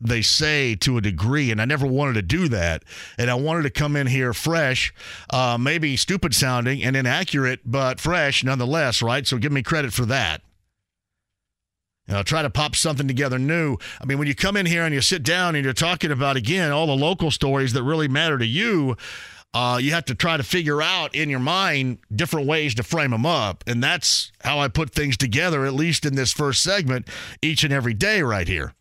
they 0.00 0.22
say 0.22 0.74
to 0.76 0.98
a 0.98 1.00
degree, 1.00 1.50
and 1.50 1.60
I 1.60 1.64
never 1.64 1.86
wanted 1.86 2.14
to 2.14 2.22
do 2.22 2.48
that. 2.48 2.84
And 3.18 3.30
I 3.30 3.34
wanted 3.34 3.62
to 3.62 3.70
come 3.70 3.96
in 3.96 4.06
here 4.06 4.32
fresh, 4.34 4.92
uh, 5.30 5.56
maybe 5.58 5.96
stupid 5.96 6.34
sounding 6.34 6.84
and 6.84 6.94
inaccurate, 6.94 7.60
but 7.64 8.00
fresh 8.00 8.44
nonetheless, 8.44 9.00
right? 9.00 9.26
So 9.26 9.38
give 9.38 9.52
me 9.52 9.62
credit 9.62 9.92
for 9.92 10.04
that. 10.06 10.42
You 12.06 12.14
know, 12.14 12.22
try 12.22 12.42
to 12.42 12.50
pop 12.50 12.76
something 12.76 13.08
together 13.08 13.38
new. 13.38 13.78
I 14.00 14.04
mean, 14.04 14.18
when 14.18 14.28
you 14.28 14.34
come 14.34 14.56
in 14.56 14.66
here 14.66 14.84
and 14.84 14.94
you 14.94 15.00
sit 15.00 15.24
down 15.24 15.56
and 15.56 15.64
you're 15.64 15.72
talking 15.72 16.12
about, 16.12 16.36
again, 16.36 16.70
all 16.70 16.86
the 16.86 16.94
local 16.94 17.32
stories 17.32 17.72
that 17.72 17.82
really 17.82 18.06
matter 18.06 18.38
to 18.38 18.46
you, 18.46 18.96
uh, 19.54 19.78
you 19.78 19.90
have 19.90 20.04
to 20.04 20.14
try 20.14 20.36
to 20.36 20.42
figure 20.44 20.80
out 20.80 21.14
in 21.14 21.30
your 21.30 21.40
mind 21.40 21.98
different 22.14 22.46
ways 22.46 22.74
to 22.76 22.84
frame 22.84 23.10
them 23.10 23.26
up. 23.26 23.64
And 23.66 23.82
that's 23.82 24.30
how 24.42 24.60
I 24.60 24.68
put 24.68 24.90
things 24.90 25.16
together, 25.16 25.64
at 25.64 25.72
least 25.72 26.06
in 26.06 26.14
this 26.14 26.32
first 26.32 26.62
segment, 26.62 27.08
each 27.42 27.64
and 27.64 27.72
every 27.72 27.94
day 27.94 28.22
right 28.22 28.46
here. 28.46 28.75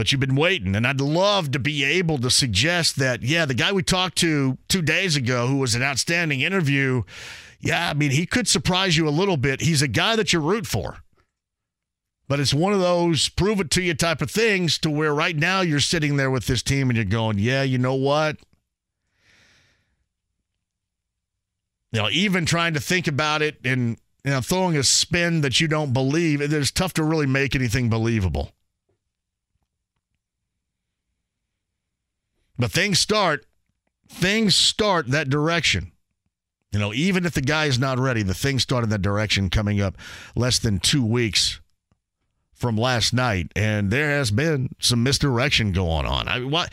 But 0.00 0.12
you've 0.12 0.20
been 0.22 0.34
waiting, 0.34 0.74
and 0.74 0.86
I'd 0.86 0.98
love 0.98 1.50
to 1.50 1.58
be 1.58 1.84
able 1.84 2.16
to 2.20 2.30
suggest 2.30 2.96
that, 2.96 3.22
yeah, 3.22 3.44
the 3.44 3.52
guy 3.52 3.70
we 3.70 3.82
talked 3.82 4.16
to 4.20 4.56
two 4.66 4.80
days 4.80 5.14
ago, 5.14 5.46
who 5.46 5.58
was 5.58 5.74
an 5.74 5.82
outstanding 5.82 6.40
interview, 6.40 7.02
yeah, 7.60 7.90
I 7.90 7.92
mean, 7.92 8.10
he 8.10 8.24
could 8.24 8.48
surprise 8.48 8.96
you 8.96 9.06
a 9.06 9.10
little 9.10 9.36
bit. 9.36 9.60
He's 9.60 9.82
a 9.82 9.88
guy 9.88 10.16
that 10.16 10.32
you 10.32 10.40
root 10.40 10.66
for. 10.66 11.00
But 12.28 12.40
it's 12.40 12.54
one 12.54 12.72
of 12.72 12.80
those 12.80 13.28
prove 13.28 13.60
it 13.60 13.70
to 13.72 13.82
you 13.82 13.92
type 13.92 14.22
of 14.22 14.30
things 14.30 14.78
to 14.78 14.88
where 14.88 15.14
right 15.14 15.36
now 15.36 15.60
you're 15.60 15.80
sitting 15.80 16.16
there 16.16 16.30
with 16.30 16.46
this 16.46 16.62
team 16.62 16.88
and 16.88 16.96
you're 16.96 17.04
going, 17.04 17.38
yeah, 17.38 17.62
you 17.62 17.76
know 17.76 17.92
what? 17.92 18.38
You 21.92 22.00
know, 22.00 22.08
even 22.08 22.46
trying 22.46 22.72
to 22.72 22.80
think 22.80 23.06
about 23.06 23.42
it 23.42 23.58
and 23.66 23.98
you 24.24 24.30
know, 24.30 24.40
throwing 24.40 24.78
a 24.78 24.82
spin 24.82 25.42
that 25.42 25.60
you 25.60 25.68
don't 25.68 25.92
believe, 25.92 26.40
it's 26.40 26.70
tough 26.70 26.94
to 26.94 27.04
really 27.04 27.26
make 27.26 27.54
anything 27.54 27.90
believable. 27.90 28.54
But 32.60 32.70
things 32.70 33.00
start, 33.00 33.46
things 34.06 34.54
start 34.54 35.08
that 35.08 35.30
direction. 35.30 35.92
You 36.72 36.78
know, 36.78 36.92
even 36.92 37.24
if 37.24 37.32
the 37.32 37.40
guy 37.40 37.64
is 37.64 37.78
not 37.78 37.98
ready, 37.98 38.22
the 38.22 38.34
things 38.34 38.62
start 38.62 38.84
in 38.84 38.90
that 38.90 39.02
direction 39.02 39.48
coming 39.48 39.80
up 39.80 39.96
less 40.36 40.58
than 40.58 40.78
two 40.78 41.04
weeks 41.04 41.58
from 42.52 42.76
last 42.76 43.14
night, 43.14 43.50
and 43.56 43.90
there 43.90 44.10
has 44.10 44.30
been 44.30 44.68
some 44.78 45.02
misdirection 45.02 45.72
going 45.72 46.04
on. 46.04 46.28
I 46.28 46.38
mean, 46.38 46.50
what 46.50 46.70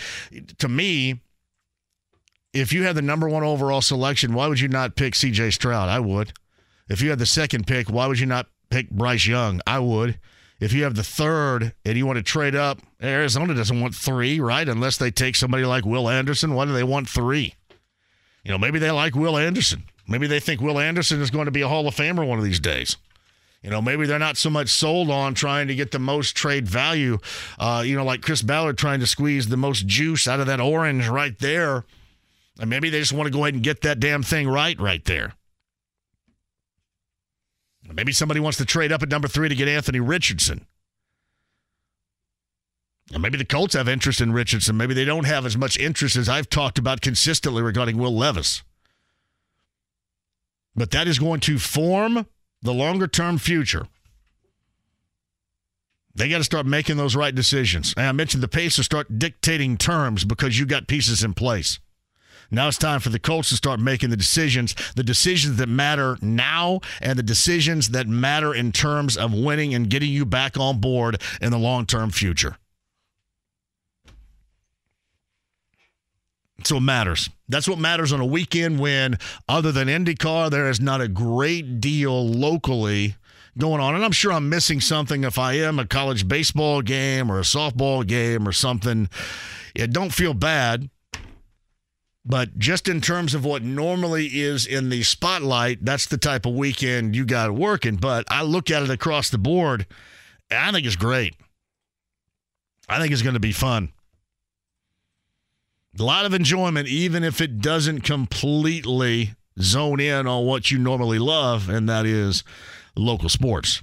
to 0.58 0.68
me, 0.68 1.22
if 2.54 2.74
you 2.74 2.84
had 2.84 2.96
the 2.98 3.02
number 3.02 3.30
one 3.30 3.44
overall 3.44 3.82
selection, 3.82 4.34
why 4.34 4.48
would 4.48 4.60
you 4.60 4.68
not 4.68 4.98
pick 4.98 5.16
C.J. 5.16 5.52
Stroud? 5.52 5.88
I 5.88 6.02
would. 6.02 6.34
If 6.90 7.02
you 7.02 7.10
had 7.10 7.20
the 7.20 7.26
second 7.26 7.66
pick, 7.66 7.90
why 7.90 8.08
would 8.08 8.20
you 8.20 8.26
not 8.26 8.48
pick 8.70 8.92
Bryce 8.92 9.26
Young? 9.26 9.62
I 9.66 9.80
would. 9.80 10.20
If 10.60 10.74
you 10.74 10.84
have 10.84 10.96
the 10.96 11.04
third 11.04 11.74
and 11.86 11.98
you 11.98 12.06
want 12.06 12.18
to 12.18 12.24
trade 12.24 12.56
up, 12.56 12.80
Arizona 13.02 13.54
doesn't 13.54 13.80
want 13.80 13.94
three, 13.94 14.40
right? 14.40 14.68
Unless 14.68 14.98
they 14.98 15.12
take 15.12 15.36
somebody 15.36 15.66
like 15.66 15.86
Will 15.86 16.10
Anderson. 16.10 16.56
Why 16.56 16.66
do 16.66 16.74
they 16.74 16.84
want 16.84 17.08
three? 17.08 17.54
You 18.44 18.52
know, 18.52 18.58
maybe 18.58 18.80
they 18.80 18.92
like 18.92 19.16
Will 19.16 19.38
Anderson. 19.38 19.84
Maybe 20.08 20.26
they 20.26 20.40
think 20.40 20.62
Will 20.62 20.80
Anderson 20.80 21.22
is 21.22 21.30
going 21.30 21.46
to 21.46 21.52
be 21.52 21.62
a 21.62 21.68
Hall 21.68 21.88
of 21.88 21.96
Famer 21.96 22.26
one 22.26 22.40
of 22.40 22.46
these 22.46 22.60
days. 22.60 22.98
You 23.62 23.70
know, 23.70 23.82
maybe 23.82 24.06
they're 24.06 24.18
not 24.18 24.38
so 24.38 24.50
much 24.50 24.70
sold 24.70 25.10
on 25.10 25.34
trying 25.34 25.68
to 25.68 25.76
get 25.76 25.92
the 25.92 26.00
most 26.00 26.36
trade 26.36 26.68
value. 26.68 27.18
Uh, 27.60 27.84
you 27.86 27.96
know, 27.96 28.06
like 28.06 28.22
Chris 28.22 28.42
Ballard 28.42 28.78
trying 28.78 29.00
to 29.02 29.08
squeeze 29.08 29.50
the 29.50 29.58
most 29.58 29.86
juice 29.86 30.28
out 30.28 30.40
of 30.40 30.48
that 30.48 30.62
orange 30.62 31.08
right 31.08 31.38
there. 31.40 31.84
And 32.60 32.70
maybe 32.70 32.90
they 32.90 33.00
just 33.00 33.14
want 33.14 33.28
to 33.28 33.34
go 33.34 33.44
ahead 33.44 33.56
and 33.56 33.64
get 33.64 33.82
that 33.82 34.00
damn 34.00 34.24
thing 34.24 34.48
right 34.48 34.80
right 34.80 35.04
there. 35.06 35.34
Maybe 37.94 38.12
somebody 38.12 38.40
wants 38.40 38.58
to 38.58 38.66
trade 38.66 38.92
up 38.92 39.02
at 39.02 39.10
number 39.10 39.28
three 39.28 39.50
to 39.50 39.56
get 39.56 39.68
Anthony 39.68 40.00
Richardson. 40.00 40.66
And 43.14 43.22
maybe 43.22 43.38
the 43.38 43.46
Colts 43.46 43.74
have 43.74 43.88
interest 43.88 44.20
in 44.20 44.34
Richardson. 44.34 44.76
Maybe 44.76 44.94
they 44.94 45.06
don't 45.06 45.26
have 45.26 45.46
as 45.46 45.56
much 45.56 45.80
interest 45.80 46.16
as 46.16 46.28
I've 46.28 46.50
talked 46.50 46.78
about 46.78 47.02
consistently 47.02 47.62
regarding 47.62 47.98
Will 47.98 48.16
Levis. 48.16 48.64
But 50.76 50.92
that 50.92 51.08
is 51.08 51.18
going 51.18 51.40
to 51.42 51.58
form 51.58 52.28
the 52.62 52.74
longer 52.74 53.08
term 53.08 53.38
future. 53.38 53.88
They 56.14 56.30
got 56.30 56.40
to 56.40 56.44
start 56.44 56.66
making 56.66 56.98
those 56.98 57.16
right 57.16 57.34
decisions. 57.34 57.94
And 57.96 58.08
I 58.08 58.12
mentioned 58.12 58.44
the 58.44 58.48
Pacers 58.48 58.86
start 58.86 59.20
dictating 59.20 59.78
terms 59.78 60.26
because 60.26 60.60
you 60.60 60.66
got 60.66 60.88
pieces 60.88 61.24
in 61.24 61.34
place. 61.34 61.80
Now 62.50 62.68
it's 62.68 62.78
time 62.78 63.00
for 63.00 63.10
the 63.10 63.20
Colts 63.20 63.50
to 63.50 63.56
start 63.56 63.80
making 63.80 64.10
the 64.10 64.18
decisions, 64.18 64.76
the 64.96 65.04
decisions 65.04 65.58
that 65.58 65.68
matter 65.68 66.18
now, 66.22 66.80
and 67.02 67.18
the 67.18 67.24
decisions 67.24 67.90
that 67.90 68.08
matter 68.08 68.54
in 68.54 68.72
terms 68.72 69.18
of 69.18 69.34
winning 69.34 69.74
and 69.74 69.90
getting 69.90 70.12
you 70.12 70.26
back 70.26 70.58
on 70.58 70.80
board 70.80 71.22
in 71.42 71.52
the 71.52 71.58
long 71.58 71.86
term 71.86 72.10
future. 72.10 72.58
That's 76.58 76.72
what 76.72 76.82
matters. 76.82 77.30
That's 77.48 77.68
what 77.68 77.78
matters 77.78 78.12
on 78.12 78.20
a 78.20 78.26
weekend 78.26 78.80
when, 78.80 79.18
other 79.48 79.72
than 79.72 79.88
IndyCar, 79.88 80.50
there 80.50 80.70
is 80.70 80.82
not 80.82 81.02
a 81.02 81.08
great 81.08 81.80
deal 81.80 82.28
locally 82.28 83.16
going 83.58 83.80
on. 83.80 83.96
And 83.96 84.04
I'm 84.04 84.12
sure 84.12 84.34
I'm 84.34 84.50
missing 84.50 84.82
something 84.82 85.24
if 85.24 85.38
I 85.38 85.54
am 85.54 85.80
a 85.80 85.86
college 85.86 86.28
baseball 86.28 86.82
game 86.82 87.32
or 87.32 87.40
a 87.40 87.44
softball 87.44 88.06
game 88.06 88.48
or 88.48 88.52
something. 88.52 89.10
Yeah, 89.76 89.86
don't 89.86 90.14
feel 90.14 90.34
bad. 90.34 90.90
But 92.30 92.60
just 92.60 92.90
in 92.90 93.00
terms 93.00 93.34
of 93.34 93.46
what 93.46 93.64
normally 93.64 94.26
is 94.26 94.66
in 94.66 94.90
the 94.90 95.04
spotlight, 95.04 95.86
that's 95.86 96.08
the 96.08 96.18
type 96.18 96.46
of 96.46 96.54
weekend 96.54 97.16
you 97.16 97.26
got 97.26 97.52
working. 97.52 97.96
But 97.96 98.26
I 98.30 98.42
look 98.42 98.70
at 98.70 98.84
it 98.84 98.90
across 98.90 99.30
the 99.30 99.38
board, 99.38 99.88
I 100.52 100.72
think 100.74 100.86
it's 100.86 100.98
great. 100.98 101.36
I 102.90 103.00
think 103.00 103.14
it's 103.14 103.22
going 103.22 103.36
to 103.36 103.40
be 103.40 103.54
fun. 103.54 103.94
A 105.98 106.04
lot 106.04 106.26
of 106.26 106.34
enjoyment, 106.34 106.90
even 106.90 107.24
if 107.24 107.40
it 107.40 107.60
doesn't 107.60 108.02
completely 108.02 109.36
zone 109.60 110.00
in 110.02 110.28
on 110.28 110.46
what 110.46 110.70
you 110.70 110.78
normally 110.78 111.20
love, 111.20 111.70
and 111.70 111.88
that 111.88 112.06
is 112.06 112.44
local 112.96 113.30
sports. 113.30 113.82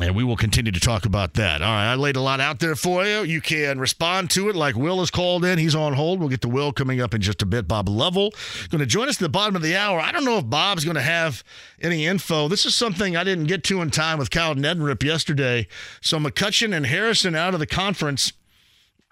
And 0.00 0.16
we 0.16 0.24
will 0.24 0.36
continue 0.36 0.72
to 0.72 0.80
talk 0.80 1.04
about 1.04 1.34
that. 1.34 1.60
All 1.60 1.68
right, 1.68 1.92
I 1.92 1.94
laid 1.96 2.16
a 2.16 2.20
lot 2.20 2.40
out 2.40 2.60
there 2.60 2.74
for 2.74 3.04
you. 3.04 3.24
You 3.24 3.42
can 3.42 3.78
respond 3.78 4.30
to 4.30 4.48
it 4.48 4.56
like 4.56 4.74
Will 4.74 5.02
is 5.02 5.10
called 5.10 5.44
in. 5.44 5.58
He's 5.58 5.74
on 5.74 5.92
hold. 5.92 6.18
We'll 6.18 6.30
get 6.30 6.40
to 6.42 6.48
Will 6.48 6.72
coming 6.72 7.02
up 7.02 7.12
in 7.12 7.20
just 7.20 7.42
a 7.42 7.46
bit. 7.46 7.68
Bob 7.68 7.90
Lovell 7.90 8.32
going 8.70 8.78
to 8.78 8.86
join 8.86 9.08
us 9.08 9.16
at 9.16 9.20
the 9.20 9.28
bottom 9.28 9.54
of 9.54 9.60
the 9.60 9.76
hour. 9.76 10.00
I 10.00 10.10
don't 10.10 10.24
know 10.24 10.38
if 10.38 10.48
Bob's 10.48 10.84
going 10.84 10.94
to 10.94 11.02
have 11.02 11.44
any 11.80 12.06
info. 12.06 12.48
This 12.48 12.64
is 12.64 12.74
something 12.74 13.18
I 13.18 13.24
didn't 13.24 13.48
get 13.48 13.64
to 13.64 13.82
in 13.82 13.90
time 13.90 14.18
with 14.18 14.30
Kyle 14.30 14.54
Neddenriep 14.54 15.02
yesterday. 15.02 15.68
So 16.00 16.18
McCutcheon 16.18 16.74
and 16.74 16.86
Harrison 16.86 17.34
out 17.34 17.52
of 17.52 17.60
the 17.60 17.66
conference. 17.66 18.32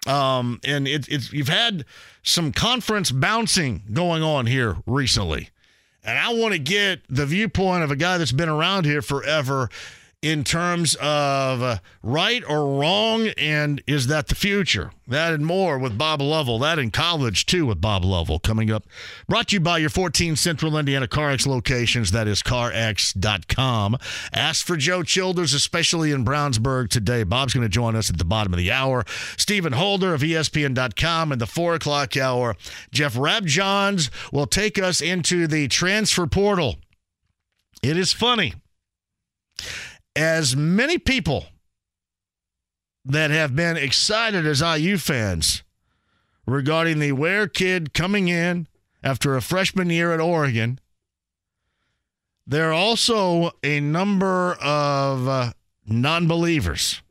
Um, 0.07 0.59
and 0.65 0.87
it, 0.87 1.07
it's 1.07 1.31
you've 1.31 1.47
had 1.47 1.85
some 2.23 2.51
conference 2.51 3.11
bouncing 3.11 3.83
going 3.93 4.23
on 4.23 4.47
here 4.47 4.77
recently. 4.87 5.49
And 6.03 6.17
I 6.17 6.33
want 6.33 6.53
to 6.53 6.59
get 6.59 7.01
the 7.07 7.27
viewpoint 7.27 7.83
of 7.83 7.91
a 7.91 7.95
guy 7.95 8.17
that's 8.17 8.31
been 8.31 8.49
around 8.49 8.85
here 8.85 9.03
forever 9.03 9.69
in 10.21 10.43
terms 10.43 10.93
of 11.01 11.63
uh, 11.63 11.77
right 12.03 12.43
or 12.47 12.79
wrong, 12.79 13.29
and 13.37 13.81
is 13.87 14.05
that 14.07 14.27
the 14.27 14.35
future? 14.35 14.91
That 15.07 15.33
and 15.33 15.45
more 15.45 15.79
with 15.79 15.97
Bob 15.97 16.21
Lovell. 16.21 16.59
That 16.59 16.77
in 16.77 16.91
college, 16.91 17.47
too, 17.47 17.65
with 17.65 17.81
Bob 17.81 18.05
Lovell 18.05 18.37
coming 18.37 18.69
up. 18.69 18.85
Brought 19.27 19.47
to 19.47 19.55
you 19.55 19.59
by 19.59 19.79
your 19.79 19.89
14 19.89 20.35
Central 20.35 20.77
Indiana 20.77 21.07
CarX 21.07 21.47
locations. 21.47 22.11
That 22.11 22.27
is 22.27 22.43
carx.com. 22.43 23.97
Ask 24.31 24.65
for 24.65 24.77
Joe 24.77 25.01
Childers, 25.01 25.55
especially 25.55 26.11
in 26.11 26.23
Brownsburg 26.23 26.89
today. 26.89 27.23
Bob's 27.23 27.53
going 27.53 27.65
to 27.65 27.69
join 27.69 27.95
us 27.95 28.11
at 28.11 28.19
the 28.19 28.25
bottom 28.25 28.53
of 28.53 28.59
the 28.59 28.71
hour. 28.71 29.03
Stephen 29.37 29.73
Holder 29.73 30.13
of 30.13 30.21
ESPN.com 30.21 31.31
in 31.31 31.39
the 31.39 31.47
4 31.47 31.75
o'clock 31.75 32.15
hour. 32.15 32.55
Jeff 32.91 33.15
Rabjohns 33.15 34.11
will 34.31 34.47
take 34.47 34.77
us 34.77 35.01
into 35.01 35.47
the 35.47 35.67
transfer 35.67 36.27
portal. 36.27 36.75
It 37.81 37.97
is 37.97 38.13
funny 38.13 38.53
as 40.15 40.55
many 40.55 40.97
people 40.97 41.45
that 43.05 43.31
have 43.31 43.55
been 43.55 43.77
excited 43.77 44.45
as 44.45 44.61
IU 44.61 44.97
fans 44.97 45.63
regarding 46.45 46.99
the 46.99 47.11
Ware 47.13 47.47
kid 47.47 47.93
coming 47.93 48.27
in 48.27 48.67
after 49.03 49.35
a 49.35 49.41
freshman 49.41 49.89
year 49.89 50.13
at 50.13 50.19
Oregon, 50.19 50.79
there 52.45 52.69
are 52.69 52.73
also 52.73 53.51
a 53.63 53.79
number 53.79 54.53
of 54.61 55.27
uh, 55.27 55.51
non 55.85 56.27
believers 56.27 57.01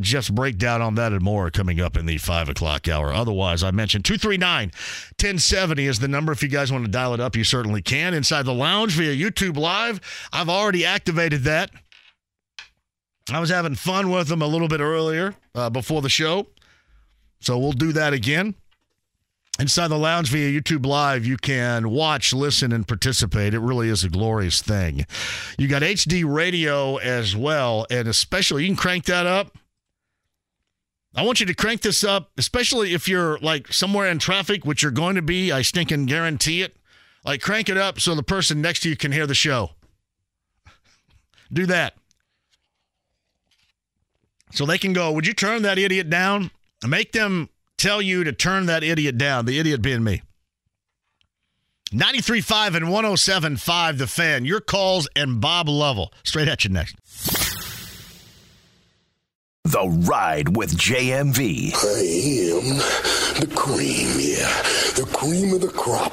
Jeff's 0.00 0.30
breakdown 0.30 0.80
on 0.80 0.94
that 0.94 1.12
and 1.12 1.22
more 1.22 1.50
coming 1.50 1.80
up 1.80 1.96
in 1.96 2.06
the 2.06 2.16
5 2.16 2.48
o'clock 2.48 2.88
hour. 2.88 3.12
Otherwise, 3.12 3.62
I 3.62 3.70
mentioned 3.70 4.04
239 4.04 4.68
1070 5.20 5.86
is 5.86 5.98
the 5.98 6.08
number. 6.08 6.32
If 6.32 6.42
you 6.42 6.48
guys 6.48 6.72
want 6.72 6.84
to 6.84 6.90
dial 6.90 7.12
it 7.12 7.20
up, 7.20 7.36
you 7.36 7.44
certainly 7.44 7.82
can. 7.82 8.14
Inside 8.14 8.46
the 8.46 8.54
lounge 8.54 8.92
via 8.92 9.14
YouTube 9.14 9.56
Live, 9.56 10.00
I've 10.32 10.48
already 10.48 10.86
activated 10.86 11.42
that. 11.44 11.70
I 13.30 13.38
was 13.38 13.50
having 13.50 13.74
fun 13.74 14.10
with 14.10 14.28
them 14.28 14.42
a 14.42 14.46
little 14.46 14.68
bit 14.68 14.80
earlier 14.80 15.34
uh, 15.54 15.70
before 15.70 16.02
the 16.02 16.08
show. 16.08 16.46
So 17.40 17.58
we'll 17.58 17.72
do 17.72 17.92
that 17.92 18.12
again. 18.12 18.54
Inside 19.58 19.88
the 19.88 19.98
lounge 19.98 20.30
via 20.30 20.50
YouTube 20.50 20.86
Live, 20.86 21.26
you 21.26 21.36
can 21.36 21.90
watch, 21.90 22.32
listen, 22.32 22.72
and 22.72 22.88
participate. 22.88 23.52
It 23.52 23.60
really 23.60 23.90
is 23.90 24.02
a 24.02 24.08
glorious 24.08 24.62
thing. 24.62 25.04
You 25.58 25.68
got 25.68 25.82
HD 25.82 26.24
radio 26.26 26.96
as 26.96 27.36
well, 27.36 27.86
and 27.90 28.08
especially 28.08 28.62
you 28.62 28.70
can 28.70 28.76
crank 28.76 29.04
that 29.04 29.26
up. 29.26 29.56
I 31.14 31.22
want 31.22 31.40
you 31.40 31.46
to 31.46 31.54
crank 31.54 31.82
this 31.82 32.02
up, 32.02 32.30
especially 32.38 32.94
if 32.94 33.06
you're 33.06 33.38
like 33.38 33.72
somewhere 33.72 34.08
in 34.08 34.18
traffic, 34.18 34.64
which 34.64 34.82
you're 34.82 34.92
going 34.92 35.16
to 35.16 35.22
be. 35.22 35.52
I 35.52 35.62
stinking 35.62 36.06
guarantee 36.06 36.62
it. 36.62 36.76
Like, 37.24 37.40
crank 37.40 37.68
it 37.68 37.76
up 37.76 38.00
so 38.00 38.14
the 38.14 38.22
person 38.22 38.60
next 38.60 38.80
to 38.80 38.88
you 38.88 38.96
can 38.96 39.12
hear 39.12 39.26
the 39.26 39.34
show. 39.34 39.70
Do 41.52 41.66
that. 41.66 41.94
So 44.52 44.66
they 44.66 44.78
can 44.78 44.92
go, 44.92 45.12
Would 45.12 45.26
you 45.26 45.34
turn 45.34 45.62
that 45.62 45.78
idiot 45.78 46.10
down? 46.10 46.50
Make 46.86 47.12
them 47.12 47.48
tell 47.76 48.02
you 48.02 48.24
to 48.24 48.32
turn 48.32 48.66
that 48.66 48.82
idiot 48.82 49.18
down, 49.18 49.44
the 49.44 49.58
idiot 49.58 49.82
being 49.82 50.02
me. 50.02 50.22
93.5 51.92 52.76
and 52.76 52.86
107.5, 52.86 53.98
the 53.98 54.06
fan. 54.06 54.46
Your 54.46 54.60
calls 54.60 55.08
and 55.14 55.40
Bob 55.40 55.68
Lovell. 55.68 56.12
Straight 56.24 56.48
at 56.48 56.64
you 56.64 56.70
next. 56.70 56.96
The 59.64 59.88
Ride 59.88 60.56
with 60.56 60.76
JMV. 60.76 61.72
I 61.72 62.58
am 62.58 62.76
the 63.40 63.54
cream, 63.54 64.08
yeah. 64.18 64.60
The 64.96 65.08
cream 65.12 65.54
of 65.54 65.60
the 65.60 65.68
crop. 65.68 66.12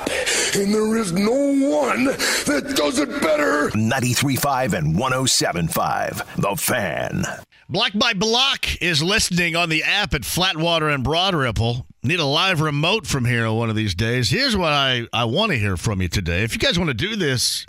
And 0.56 0.72
there 0.72 0.96
is 0.98 1.12
no 1.12 1.32
one 1.32 2.06
that 2.06 2.74
does 2.76 3.00
it 3.00 3.10
better. 3.22 3.70
93.5 3.72 4.74
and 4.74 4.96
107.5, 4.96 6.36
the 6.36 6.56
fan. 6.58 7.24
Block 7.68 7.92
by 7.96 8.14
Block 8.14 8.82
is 8.84 9.02
listening 9.02 9.56
on 9.56 9.70
the 9.70 9.84
app 9.84 10.14
at 10.14 10.22
Flatwater 10.22 10.94
and 10.94 11.04
Broad 11.04 11.34
Ripple. 11.34 11.88
Need 12.04 12.20
a 12.20 12.26
live 12.26 12.62
remote 12.62 13.08
from 13.08 13.26
here 13.26 13.48
on 13.48 13.58
one 13.58 13.70
of 13.72 13.76
these 13.76 13.96
days. 13.96 14.30
Here's 14.30 14.56
what 14.56 14.74
I, 14.74 15.08
I 15.12 15.26
want 15.26 15.52
to 15.52 15.58
hear 15.58 15.76
from 15.76 16.04
you 16.04 16.08
today. 16.08 16.44
If 16.44 16.54
you 16.54 16.60
guys 16.60 16.78
want 16.78 16.90
to 16.90 16.94
do 16.94 17.16
this, 17.16 17.66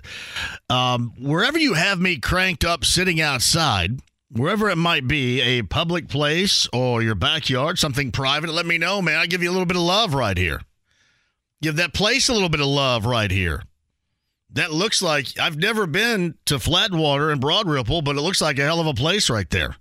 um, 0.69 1.15
wherever 1.19 1.59
you 1.59 1.73
have 1.73 1.99
me 1.99 2.19
cranked 2.19 2.67
up 2.67 2.85
sitting 2.85 3.21
outside, 3.21 3.99
wherever 4.31 4.71
it 4.71 4.77
might 4.77 5.07
be, 5.07 5.41
a 5.41 5.63
public 5.63 6.09
place 6.09 6.69
or 6.73 7.03
your 7.03 7.15
backyard, 7.15 7.79
something 7.79 8.13
private, 8.13 8.51
let 8.51 8.67
me 8.67 8.79
know, 8.79 9.03
man. 9.03 9.19
I 9.19 9.27
give 9.27 9.43
you 9.43 9.51
a 9.51 9.53
little 9.53 9.67
bit 9.67 9.77
of 9.77 9.83
love 9.83 10.15
right 10.15 10.37
here. 10.37 10.63
Give 11.63 11.77
that 11.77 11.93
place 11.93 12.29
a 12.29 12.33
little 12.33 12.49
bit 12.49 12.61
of 12.61 12.67
love 12.67 13.05
right 13.05 13.31
here. 13.31 13.65
That 14.53 14.73
looks 14.73 15.03
like 15.03 15.39
I've 15.39 15.57
never 15.57 15.87
been 15.87 16.35
to 16.47 16.57
Flatwater 16.57 17.31
and 17.31 17.41
Broad 17.41 17.69
Ripple, 17.69 18.03
but 18.03 18.17
it 18.17 18.23
looks 18.23 18.41
like 18.41 18.59
a 18.59 18.63
hell 18.63 18.81
of 18.81 18.87
a 18.87 18.95
place 18.95 19.31
right 19.31 19.49
there. 19.51 19.77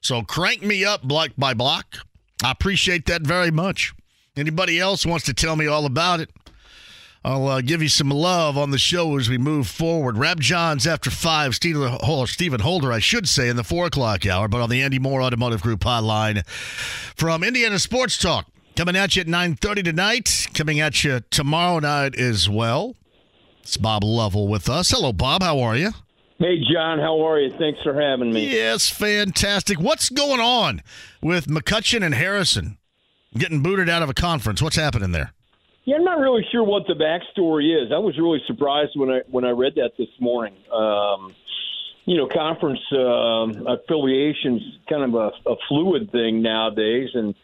So 0.00 0.22
crank 0.22 0.62
me 0.62 0.84
up 0.84 1.02
block 1.02 1.30
by 1.36 1.52
block. 1.52 1.96
I 2.42 2.52
appreciate 2.52 3.06
that 3.06 3.22
very 3.22 3.50
much. 3.50 3.92
Anybody 4.36 4.78
else 4.78 5.04
wants 5.04 5.24
to 5.26 5.34
tell 5.34 5.56
me 5.56 5.66
all 5.66 5.84
about 5.84 6.20
it? 6.20 6.30
I'll 7.26 7.48
uh, 7.48 7.60
give 7.60 7.82
you 7.82 7.88
some 7.88 8.08
love 8.08 8.56
on 8.56 8.70
the 8.70 8.78
show 8.78 9.18
as 9.18 9.28
we 9.28 9.36
move 9.36 9.66
forward. 9.66 10.14
Rabjohns 10.14 10.86
after 10.86 11.10
five, 11.10 11.56
Stephen 11.56 12.60
Holder, 12.60 12.92
I 12.92 13.00
should 13.00 13.28
say, 13.28 13.48
in 13.48 13.56
the 13.56 13.64
four 13.64 13.86
o'clock 13.86 14.24
hour, 14.24 14.46
but 14.46 14.60
on 14.60 14.70
the 14.70 14.80
Andy 14.80 15.00
Moore 15.00 15.20
Automotive 15.20 15.60
Group 15.60 15.80
hotline 15.80 16.46
from 16.46 17.42
Indiana 17.42 17.80
Sports 17.80 18.16
Talk. 18.16 18.46
Coming 18.76 18.94
at 18.94 19.16
you 19.16 19.22
at 19.22 19.26
9.30 19.26 19.82
tonight. 19.82 20.46
Coming 20.54 20.78
at 20.78 21.02
you 21.02 21.18
tomorrow 21.30 21.80
night 21.80 22.14
as 22.14 22.48
well. 22.48 22.94
It's 23.60 23.76
Bob 23.76 24.04
Lovell 24.04 24.46
with 24.46 24.68
us. 24.68 24.90
Hello, 24.90 25.12
Bob. 25.12 25.42
How 25.42 25.58
are 25.58 25.76
you? 25.76 25.90
Hey, 26.38 26.60
John, 26.72 27.00
how 27.00 27.26
are 27.26 27.40
you? 27.40 27.50
Thanks 27.58 27.82
for 27.82 28.00
having 28.00 28.32
me. 28.32 28.52
Yes, 28.52 28.88
fantastic. 28.88 29.80
What's 29.80 30.10
going 30.10 30.40
on 30.40 30.80
with 31.20 31.48
McCutcheon 31.48 32.04
and 32.04 32.14
Harrison 32.14 32.78
getting 33.36 33.64
booted 33.64 33.88
out 33.88 34.04
of 34.04 34.10
a 34.10 34.14
conference? 34.14 34.62
What's 34.62 34.76
happening 34.76 35.10
there? 35.10 35.32
Yeah, 35.86 35.96
I'm 35.96 36.04
not 36.04 36.18
really 36.18 36.44
sure 36.50 36.64
what 36.64 36.88
the 36.88 36.94
backstory 36.94 37.80
is. 37.80 37.92
I 37.94 37.98
was 37.98 38.18
really 38.18 38.40
surprised 38.48 38.92
when 38.96 39.08
I 39.08 39.20
when 39.30 39.44
I 39.44 39.50
read 39.50 39.76
that 39.76 39.92
this 39.96 40.08
morning. 40.20 40.56
Um, 40.72 41.32
you 42.04 42.16
know, 42.16 42.28
conference 42.28 42.80
uh, 42.92 43.72
affiliations 43.72 44.62
kind 44.88 45.04
of 45.04 45.14
a, 45.14 45.50
a 45.50 45.54
fluid 45.68 46.10
thing 46.10 46.42
nowadays, 46.42 47.10
and 47.14 47.36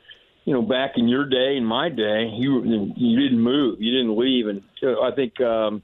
you 0.44 0.52
know, 0.52 0.62
back 0.62 0.94
in 0.96 1.06
your 1.06 1.24
day, 1.28 1.56
in 1.56 1.64
my 1.64 1.88
day, 1.88 2.30
you 2.34 2.62
you 2.96 3.20
didn't 3.20 3.40
move, 3.40 3.80
you 3.80 3.92
didn't 3.92 4.18
leave, 4.18 4.48
and 4.48 4.62
I 4.84 5.12
think. 5.14 5.40
Um, 5.40 5.82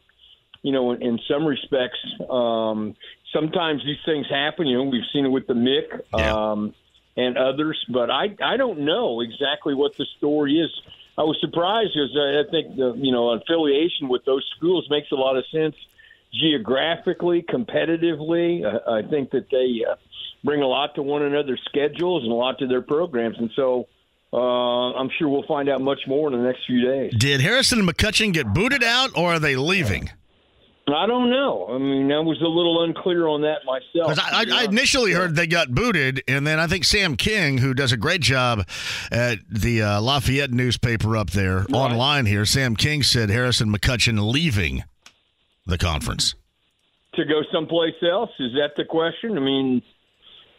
you 0.61 0.73
know, 0.73 0.91
in, 0.91 1.01
in 1.01 1.21
some 1.31 1.47
respects, 1.47 1.99
um, 2.29 2.97
sometimes 3.33 3.81
these 3.85 3.97
things 4.05 4.27
happen. 4.29 4.67
You 4.67 4.79
know, 4.79 4.85
we've 4.91 5.07
seen 5.13 5.25
it 5.25 5.29
with 5.29 5.47
the 5.47 5.55
Mick 5.55 6.01
Yeah. 6.13 6.51
um, 6.51 6.75
and 7.17 7.39
others, 7.39 7.79
but 7.89 8.11
I 8.11 8.35
I 8.43 8.57
don't 8.57 8.81
know 8.81 9.21
exactly 9.21 9.75
what 9.75 9.97
the 9.97 10.05
story 10.19 10.55
is. 10.59 10.71
I 11.19 11.23
was 11.23 11.37
surprised 11.41 11.91
because 11.95 12.17
I, 12.17 12.41
I 12.41 12.51
think 12.51 12.77
the 12.77 12.95
you 12.97 13.11
know 13.11 13.31
affiliation 13.31 14.09
with 14.09 14.25
those 14.25 14.49
schools 14.57 14.87
makes 14.89 15.11
a 15.11 15.17
lot 15.17 15.37
of 15.37 15.45
sense 15.53 15.75
geographically, 16.33 17.43
competitively. 17.43 18.65
Uh, 18.65 18.91
I 18.91 19.03
think 19.03 19.31
that 19.33 19.51
they 19.51 19.85
uh, 19.85 19.97
bring 20.45 20.63
a 20.63 20.67
lot 20.67 20.95
to 20.95 21.03
one 21.03 21.23
another's 21.23 21.61
schedules 21.69 22.23
and 22.23 22.31
a 22.31 22.35
lot 22.37 22.61
to 22.61 22.67
their 22.67 22.83
programs, 22.83 23.39
and 23.39 23.51
so. 23.55 23.89
Uh, 24.31 24.93
I'm 24.93 25.09
sure 25.19 25.27
we'll 25.27 25.47
find 25.47 25.71
out 25.71 25.81
much 25.81 26.01
more 26.07 26.31
in 26.31 26.39
the 26.39 26.47
next 26.47 26.67
few 26.67 26.83
days. 26.83 27.15
Did 27.17 27.41
Harrison 27.41 27.79
and 27.79 27.89
McCutcheon 27.89 28.35
get 28.35 28.53
booted 28.53 28.85
out, 28.85 29.09
or 29.17 29.33
are 29.33 29.39
they 29.39 29.57
leaving? 29.57 30.11
I 30.95 31.07
don't 31.07 31.31
know. 31.31 31.69
I 31.71 31.79
mean, 31.79 32.11
I 32.13 32.21
was 32.21 32.41
a 32.41 32.49
little 32.49 32.83
unclear 32.85 33.27
on 33.27 33.43
that 33.43 33.59
myself. 33.65 34.19
I, 34.19 34.45
I, 34.45 34.61
I 34.61 34.65
initially 34.65 35.13
heard 35.13 35.35
they 35.37 35.47
got 35.47 35.71
booted, 35.75 36.23
and 36.27 36.47
then 36.47 36.59
I 36.59 36.67
think 36.67 36.85
Sam 36.85 37.17
King, 37.17 37.59
who 37.59 37.75
does 37.75 37.93
a 37.93 37.97
great 37.97 38.21
job 38.21 38.67
at 39.11 39.39
the 39.51 39.83
uh, 39.83 40.01
Lafayette 40.01 40.51
newspaper 40.51 41.17
up 41.17 41.31
there 41.31 41.67
online 41.73 42.27
here, 42.27 42.45
Sam 42.47 42.77
King 42.77 43.03
said 43.03 43.31
Harrison 43.31 43.73
McCutcheon 43.73 44.33
leaving 44.33 44.85
the 45.67 45.79
conference. 45.79 46.35
to 47.15 47.25
go 47.25 47.43
someplace 47.53 47.95
else. 48.03 48.31
Is 48.39 48.53
that 48.55 48.71
the 48.77 48.85
question? 48.85 49.37
I 49.37 49.41
mean, 49.41 49.83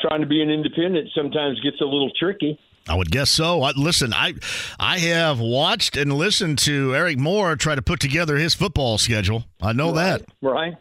trying 0.02 0.22
to 0.22 0.28
be 0.28 0.42
an 0.42 0.50
independent 0.50 1.10
sometimes 1.16 1.60
gets 1.62 1.80
a 1.82 1.86
little 1.86 2.12
tricky. 2.20 2.60
I 2.90 2.96
would 2.96 3.12
guess 3.12 3.30
so. 3.30 3.62
I, 3.62 3.72
listen, 3.76 4.14
I 4.14 4.34
I 4.80 5.00
have 5.00 5.40
watched 5.40 5.96
and 5.96 6.12
listened 6.14 6.58
to 6.60 6.96
Eric 6.96 7.20
Moore 7.20 7.56
try 7.56 7.76
to 7.76 7.82
put 7.82 8.00
together 8.00 8.38
his 8.38 8.56
football 8.56 8.98
schedule. 8.98 9.46
I 9.62 9.74
know 9.74 9.92
that. 9.94 10.24
Right. 10.42 10.76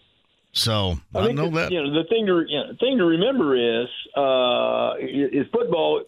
So 0.53 0.99
I, 1.15 1.19
I 1.19 1.33
know 1.33 1.45
that, 1.51 1.55
that. 1.55 1.73
you 1.73 1.83
know 1.83 1.93
the 1.93 2.09
thing 2.09 2.27
to 2.27 2.45
you 2.49 2.59
know, 2.59 2.73
thing 2.81 2.99
to 2.99 3.05
remember 3.05 3.55
is 3.55 3.89
uh, 4.17 4.95
is 5.01 5.47
football 5.53 6.03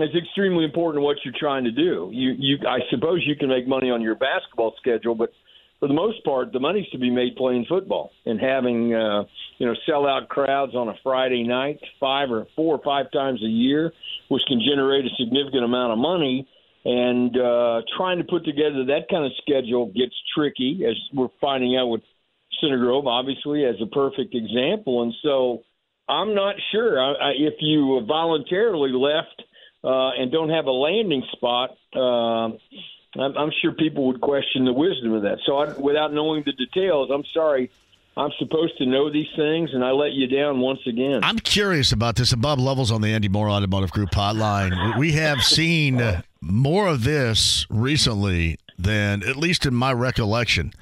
is 0.00 0.10
extremely 0.14 0.64
important 0.64 1.00
to 1.00 1.04
what 1.04 1.16
you're 1.24 1.34
trying 1.38 1.64
to 1.64 1.70
do. 1.70 2.10
You 2.12 2.34
you 2.36 2.58
I 2.68 2.80
suppose 2.90 3.22
you 3.24 3.36
can 3.36 3.48
make 3.48 3.66
money 3.68 3.90
on 3.90 4.02
your 4.02 4.16
basketball 4.16 4.74
schedule, 4.78 5.14
but 5.14 5.32
for 5.80 5.88
the 5.88 5.94
most 5.94 6.24
part, 6.24 6.52
the 6.52 6.60
money's 6.60 6.88
to 6.90 6.98
be 6.98 7.10
made 7.10 7.36
playing 7.36 7.66
football 7.68 8.10
and 8.26 8.40
having 8.40 8.92
uh, 8.94 9.24
you 9.58 9.66
know 9.66 9.74
sellout 9.88 10.28
crowds 10.28 10.74
on 10.74 10.88
a 10.88 10.94
Friday 11.02 11.44
night, 11.44 11.78
five 12.00 12.30
or 12.30 12.46
four 12.56 12.76
or 12.76 12.82
five 12.84 13.10
times 13.12 13.42
a 13.42 13.48
year, 13.48 13.92
which 14.28 14.42
can 14.48 14.60
generate 14.60 15.04
a 15.04 15.10
significant 15.18 15.64
amount 15.64 15.92
of 15.92 15.98
money. 15.98 16.48
And 16.84 17.36
uh, 17.36 17.82
trying 17.96 18.18
to 18.18 18.24
put 18.24 18.44
together 18.44 18.86
that 18.86 19.08
kind 19.10 19.26
of 19.26 19.32
schedule 19.42 19.86
gets 19.86 20.14
tricky, 20.34 20.84
as 20.88 20.96
we're 21.12 21.28
finding 21.40 21.76
out 21.76 21.88
with 21.88 22.02
Center 22.60 22.78
Grove, 22.78 23.06
obviously, 23.06 23.64
as 23.64 23.74
a 23.82 23.86
perfect 23.86 24.34
example. 24.34 25.02
And 25.02 25.12
so 25.22 25.62
I'm 26.08 26.34
not 26.34 26.54
sure 26.72 26.98
I, 27.00 27.12
I, 27.12 27.30
if 27.36 27.54
you 27.60 28.00
voluntarily 28.06 28.90
left 28.92 29.42
uh, 29.84 30.10
and 30.18 30.32
don't 30.32 30.50
have 30.50 30.66
a 30.66 30.72
landing 30.72 31.22
spot. 31.32 31.70
Uh, 31.94 32.56
I'm, 33.14 33.36
I'm 33.36 33.50
sure 33.62 33.72
people 33.72 34.06
would 34.08 34.20
question 34.20 34.64
the 34.64 34.72
wisdom 34.72 35.12
of 35.14 35.22
that. 35.22 35.38
So, 35.46 35.58
I, 35.58 35.72
without 35.72 36.12
knowing 36.12 36.42
the 36.44 36.52
details, 36.52 37.10
I'm 37.12 37.24
sorry. 37.32 37.70
I'm 38.16 38.32
supposed 38.40 38.76
to 38.78 38.86
know 38.86 39.12
these 39.12 39.28
things, 39.36 39.70
and 39.72 39.84
I 39.84 39.92
let 39.92 40.10
you 40.10 40.26
down 40.26 40.58
once 40.58 40.80
again. 40.88 41.22
I'm 41.22 41.38
curious 41.38 41.92
about 41.92 42.16
this. 42.16 42.32
And 42.32 42.42
Bob 42.42 42.58
Lovell 42.58 42.92
on 42.92 43.00
the 43.00 43.12
Andy 43.14 43.28
Moore 43.28 43.48
Automotive 43.48 43.92
Group 43.92 44.10
hotline. 44.10 44.98
We 44.98 45.12
have 45.12 45.44
seen 45.44 46.02
more 46.40 46.88
of 46.88 47.04
this 47.04 47.64
recently 47.70 48.58
than, 48.76 49.22
at 49.22 49.36
least 49.36 49.66
in 49.66 49.74
my 49.74 49.92
recollection. 49.92 50.72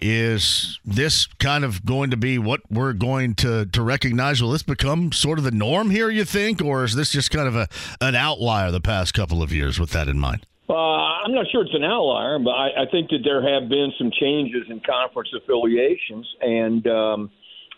Is 0.00 0.78
this 0.84 1.26
kind 1.38 1.64
of 1.64 1.84
going 1.84 2.10
to 2.10 2.16
be 2.16 2.38
what 2.38 2.60
we're 2.70 2.92
going 2.92 3.34
to, 3.36 3.66
to 3.66 3.82
recognize? 3.82 4.40
Will 4.40 4.52
this 4.52 4.62
become 4.62 5.12
sort 5.12 5.38
of 5.38 5.44
the 5.44 5.50
norm 5.50 5.90
here, 5.90 6.08
you 6.08 6.24
think? 6.24 6.62
Or 6.62 6.84
is 6.84 6.94
this 6.94 7.10
just 7.10 7.30
kind 7.30 7.48
of 7.48 7.56
a 7.56 7.68
an 8.00 8.14
outlier 8.14 8.70
the 8.70 8.80
past 8.80 9.12
couple 9.12 9.42
of 9.42 9.52
years 9.52 9.78
with 9.78 9.90
that 9.90 10.08
in 10.08 10.18
mind? 10.18 10.46
Uh, 10.70 11.26
I'm 11.26 11.34
not 11.34 11.46
sure 11.50 11.62
it's 11.62 11.74
an 11.74 11.82
outlier, 11.84 12.38
but 12.38 12.50
I, 12.50 12.82
I 12.82 12.90
think 12.90 13.10
that 13.10 13.20
there 13.24 13.42
have 13.42 13.68
been 13.68 13.92
some 13.98 14.10
changes 14.20 14.62
in 14.70 14.80
conference 14.80 15.30
affiliations, 15.36 16.26
and 16.40 16.86
um, 16.86 17.30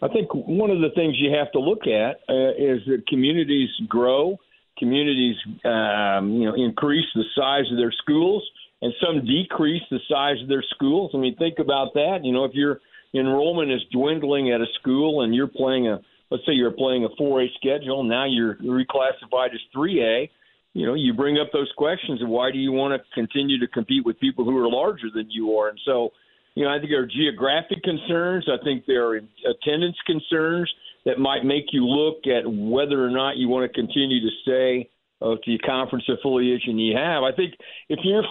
I 0.02 0.08
think 0.08 0.28
one 0.34 0.70
of 0.70 0.80
the 0.80 0.90
things 0.94 1.14
you 1.16 1.32
have 1.32 1.50
to 1.52 1.58
look 1.58 1.86
at 1.86 2.20
uh, 2.28 2.52
is 2.52 2.84
that 2.86 3.04
communities 3.08 3.70
grow 3.88 4.38
communities, 4.78 5.36
um, 5.64 6.32
you 6.32 6.44
know, 6.46 6.54
increase 6.54 7.06
the 7.14 7.24
size 7.36 7.70
of 7.70 7.76
their 7.76 7.92
schools, 7.92 8.42
and 8.80 8.92
some 9.00 9.24
decrease 9.24 9.82
the 9.90 10.00
size 10.08 10.42
of 10.42 10.48
their 10.48 10.64
schools. 10.74 11.12
I 11.14 11.18
mean, 11.18 11.36
think 11.36 11.58
about 11.60 11.94
that. 11.94 12.20
You 12.24 12.32
know, 12.32 12.44
if 12.44 12.52
your 12.54 12.80
enrollment 13.14 13.70
is 13.70 13.80
dwindling 13.92 14.50
at 14.50 14.60
a 14.60 14.66
school 14.80 15.22
and 15.22 15.34
you're 15.34 15.46
playing 15.46 15.86
a, 15.86 16.00
let's 16.30 16.44
say 16.46 16.52
you're 16.52 16.72
playing 16.72 17.04
a 17.04 17.22
4A 17.22 17.46
schedule, 17.54 18.02
now 18.02 18.24
you're 18.26 18.56
reclassified 18.56 19.54
as 19.54 19.60
3A. 19.74 20.30
You 20.74 20.86
know, 20.86 20.94
you 20.94 21.12
bring 21.12 21.38
up 21.38 21.48
those 21.52 21.70
questions 21.76 22.22
of 22.22 22.28
why 22.28 22.50
do 22.50 22.58
you 22.58 22.72
want 22.72 23.00
to 23.00 23.14
continue 23.14 23.58
to 23.60 23.66
compete 23.66 24.04
with 24.04 24.18
people 24.20 24.44
who 24.44 24.56
are 24.56 24.68
larger 24.68 25.08
than 25.14 25.30
you 25.30 25.56
are, 25.56 25.68
and 25.68 25.80
so. 25.84 26.10
You 26.54 26.64
know, 26.64 26.70
I 26.70 26.78
think 26.78 26.90
there 26.90 27.00
are 27.00 27.06
geographic 27.06 27.82
concerns. 27.82 28.46
I 28.46 28.62
think 28.62 28.84
there 28.84 29.06
are 29.08 29.16
attendance 29.16 29.96
concerns 30.04 30.70
that 31.06 31.18
might 31.18 31.46
make 31.46 31.72
you 31.72 31.86
look 31.86 32.26
at 32.26 32.42
whether 32.46 33.02
or 33.02 33.08
not 33.10 33.38
you 33.38 33.48
want 33.48 33.70
to 33.70 33.74
continue 33.74 34.20
to 34.20 34.28
stay 34.42 34.90
uh, 35.22 35.36
to 35.36 35.40
the 35.46 35.58
conference 35.58 36.04
affiliation 36.08 36.78
you 36.78 36.96
have. 36.96 37.22
I 37.22 37.32
think 37.32 37.54
if 37.88 38.00
you're, 38.02 38.24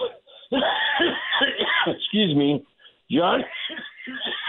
excuse 1.86 2.36
me, 2.36 2.64
John, 3.10 3.42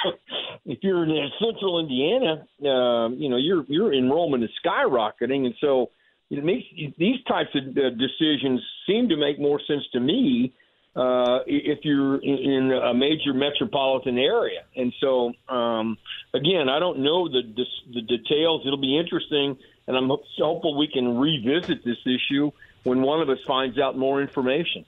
if 0.65 0.79
you're 0.81 1.03
in 1.03 1.29
Central 1.43 1.79
Indiana, 1.79 2.45
uh, 2.61 3.09
you 3.09 3.29
know 3.29 3.37
your 3.37 3.65
your 3.67 3.93
enrollment 3.93 4.43
is 4.43 4.49
skyrocketing, 4.65 5.45
and 5.45 5.53
so 5.59 5.89
it 6.37 6.43
makes 6.43 6.65
these 6.97 7.23
types 7.27 7.49
of 7.55 7.77
uh, 7.77 7.89
decisions 7.91 8.61
seem 8.87 9.09
to 9.09 9.17
make 9.17 9.39
more 9.39 9.59
sense 9.67 9.83
to 9.93 9.99
me 9.99 10.53
uh, 10.95 11.39
if 11.47 11.79
you're 11.83 12.17
in 12.23 12.71
a 12.71 12.93
major 12.93 13.33
metropolitan 13.33 14.17
area. 14.17 14.63
And 14.75 14.93
so, 14.99 15.33
um, 15.49 15.97
again, 16.33 16.69
I 16.69 16.79
don't 16.79 16.99
know 16.99 17.27
the, 17.27 17.41
the 17.93 18.01
details. 18.01 18.61
It'll 18.65 18.77
be 18.77 18.97
interesting, 18.97 19.57
and 19.87 19.97
I'm 19.97 20.09
hopeful 20.09 20.77
we 20.77 20.87
can 20.87 21.17
revisit 21.17 21.83
this 21.83 21.97
issue 22.05 22.51
when 22.83 23.01
one 23.01 23.21
of 23.21 23.29
us 23.29 23.39
finds 23.47 23.79
out 23.79 23.97
more 23.97 24.21
information. 24.21 24.85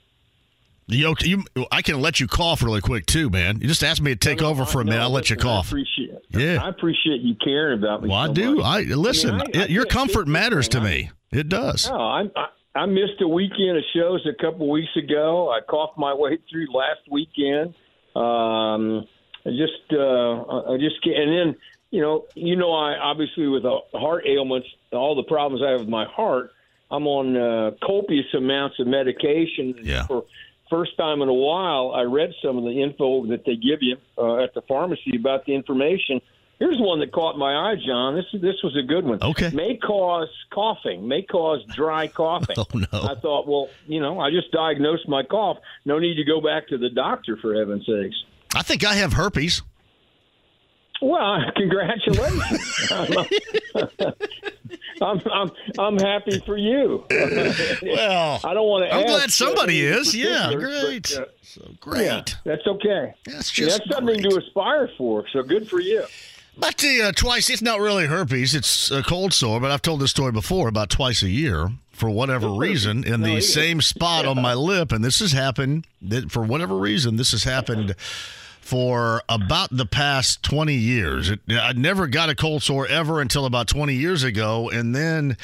Yo, 0.88 1.16
you, 1.22 1.44
I 1.72 1.82
can 1.82 2.00
let 2.00 2.20
you 2.20 2.28
cough 2.28 2.62
really 2.62 2.82
quick 2.82 3.08
too, 3.08 3.32
man. 3.32 3.60
You 3.60 3.68
just 3.68 3.84
asked 3.84 4.04
me 4.04 4.12
to 4.12 4.16
take 4.16 4.42
no, 4.42 4.50
over 4.50 4.66
for 4.66 4.82
a 4.82 4.86
minute. 4.86 5.02
I'll 5.02 5.10
let 5.10 5.32
you 5.32 5.36
cough. 5.36 5.66
I 5.66 5.70
appreciate. 5.70 6.12
Yeah, 6.30 6.64
I 6.64 6.70
appreciate 6.70 7.22
you 7.22 7.34
caring 7.44 7.80
about 7.80 8.04
me. 8.04 8.10
Well, 8.10 8.24
so 8.24 8.30
I 8.30 8.34
do. 8.34 8.56
Much. 8.58 8.66
I 8.66 8.80
listen. 8.82 9.42
I 9.42 9.46
mean, 9.46 9.62
I, 9.62 9.66
your 9.66 9.86
comfort 9.86 10.28
matters 10.28 10.68
to 10.70 10.82
me. 10.82 11.10
It 11.32 11.50
does. 11.50 11.90
No, 11.90 11.98
I'm. 11.98 12.32
I, 12.36 12.48
I 12.76 12.86
missed 12.88 13.22
a 13.22 13.28
weekend 13.28 13.78
of 13.78 13.84
shows 13.96 14.28
a 14.28 14.34
couple 14.42 14.70
weeks 14.70 14.96
ago. 14.98 15.50
I 15.50 15.62
coughed 15.62 15.98
my 15.98 16.14
way 16.14 16.38
through 16.52 16.68
last 16.74 17.00
weekend. 17.10 17.74
Um, 18.16 19.08
I 19.46 19.52
just, 19.52 19.94
uh, 19.94 20.74
I 20.74 20.78
just, 20.78 20.96
and 21.06 21.32
then, 21.32 21.56
you 21.92 22.02
know, 22.02 22.26
you 22.36 22.58
know, 22.58 22.74
I 22.74 22.98
obviously 22.98 23.48
with 23.48 23.64
a 23.64 23.80
heart 23.94 24.26
ailments, 24.28 24.68
all 24.92 25.16
the 25.16 25.24
problems 25.24 25.64
I 25.66 25.72
have 25.72 25.82
with 25.82 25.90
my 25.90 26.06
heart, 26.06 26.52
I'm 26.92 27.08
on 27.08 27.38
uh, 27.38 27.72
copious 27.82 28.26
amounts 28.34 28.80
of 28.80 28.88
medication. 28.88 29.76
Yeah. 29.82 30.06
For 30.06 30.26
first 30.70 30.98
time 30.98 31.22
in 31.22 31.30
a 31.30 31.34
while, 31.34 31.94
I 31.96 32.02
read 32.02 32.34
some 32.44 32.58
of 32.58 32.66
the 32.66 32.82
info 32.82 33.26
that 33.28 33.46
they 33.46 33.56
give 33.56 33.80
you 33.82 33.96
uh, 34.18 34.44
at 34.44 34.54
the 34.54 34.62
pharmacy 34.64 35.16
about 35.18 35.46
the 35.46 35.56
information 35.56 36.20
Here's 36.60 36.80
one 36.80 37.00
that 37.02 37.12
caught 37.12 37.38
my 37.38 37.70
eye, 37.72 37.76
John. 37.76 38.15
This 38.15 38.26
this 38.34 38.56
was 38.63 38.78
a 38.78 38.82
good 38.82 39.04
one. 39.06 39.20
Okay. 39.22 39.50
May 39.54 39.76
cause 39.76 40.30
coughing. 40.54 41.06
May 41.08 41.22
cause 41.24 41.62
dry 41.76 42.08
coughing. 42.15 42.56
oh 42.58 42.65
no. 42.74 42.88
I 43.04 43.15
thought, 43.20 43.46
well, 43.48 43.70
you 43.88 44.00
know, 44.00 44.20
I 44.20 44.32
just 44.32 44.52
diagnosed 44.52 45.08
my 45.08 45.24
cough. 45.24 45.58
No 45.84 46.00
need 46.00 46.15
to 46.15 46.24
go 46.24 46.39
back 46.39 46.68
to 46.70 46.78
the 46.78 46.89
doctor 46.89 47.38
for 47.38 47.56
heaven's 47.56 47.86
sakes. 47.86 48.15
I 48.56 48.62
think 48.62 48.86
I 48.86 48.94
have 48.94 49.13
herpes. 49.13 49.63
Well, 51.02 51.39
congratulations. 51.58 52.89
I'm, 55.02 55.22
I'm 55.30 55.52
I'm 55.78 56.00
happy 56.00 56.39
for 56.46 56.58
you. 56.58 57.04
well, 57.10 58.39
I 58.46 58.54
don't 58.54 58.68
want 58.68 58.89
to. 58.89 58.96
I'm 58.96 59.06
glad 59.06 59.30
somebody 59.30 59.82
is. 59.82 60.15
Yeah, 60.15 60.54
great. 60.54 61.12
But, 61.13 61.28
uh, 61.28 61.32
so 61.41 61.72
great. 61.82 62.06
Yeah, 62.06 62.24
that's 62.46 62.65
okay. 62.65 63.13
That's 63.26 63.52
just 63.52 63.78
that's 63.80 63.91
something 63.91 64.22
great. 64.22 64.32
to 64.32 64.38
aspire 64.38 64.89
for. 64.98 65.26
So 65.34 65.44
good 65.44 65.70
for 65.70 65.82
you. 65.82 66.06
But 66.58 66.84
uh, 66.84 67.12
twice, 67.12 67.50
it's 67.50 67.62
not 67.62 67.80
really 67.80 68.06
herpes. 68.06 68.56
It's 68.56 68.89
a 68.91 69.04
cold 69.04 69.34
sore. 69.34 69.60
But 69.60 69.72
I've 69.72 69.82
told 69.82 70.02
this 70.02 70.12
story 70.12 70.32
before 70.32 70.68
about 70.68 70.89
twice 70.89 71.22
a 71.22 71.30
year 71.30 71.70
for 71.91 72.10
whatever 72.10 72.50
reason 72.50 73.06
in 73.06 73.22
the 73.22 73.41
same 73.41 73.82
spot 73.82 74.26
on 74.26 74.41
my 74.41 74.54
lip, 74.54 74.91
and 74.91 75.04
this 75.04 75.20
has 75.20 75.32
happened. 75.32 75.88
For 76.30 76.44
whatever 76.44 76.78
reason, 76.78 77.15
this 77.15 77.32
has 77.32 77.44
happened 77.44 77.96
for 78.62 79.22
about 79.30 79.70
the 79.72 79.86
past 79.86 80.41
20 80.44 80.74
years. 80.74 81.30
It, 81.30 81.39
I 81.52 81.74
never 81.74 82.08
got 82.08 82.30
a 82.30 82.36
cold 82.36 82.63
sore 82.63 82.88
ever 82.88 83.22
until 83.22 83.46
about 83.46 83.68
20 83.68 83.94
years 83.94 84.24
ago, 84.24 84.70
and 84.70 84.96
then 84.96 85.38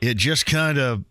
it 0.00 0.16
just 0.16 0.44
kind 0.44 0.78
of 0.78 1.04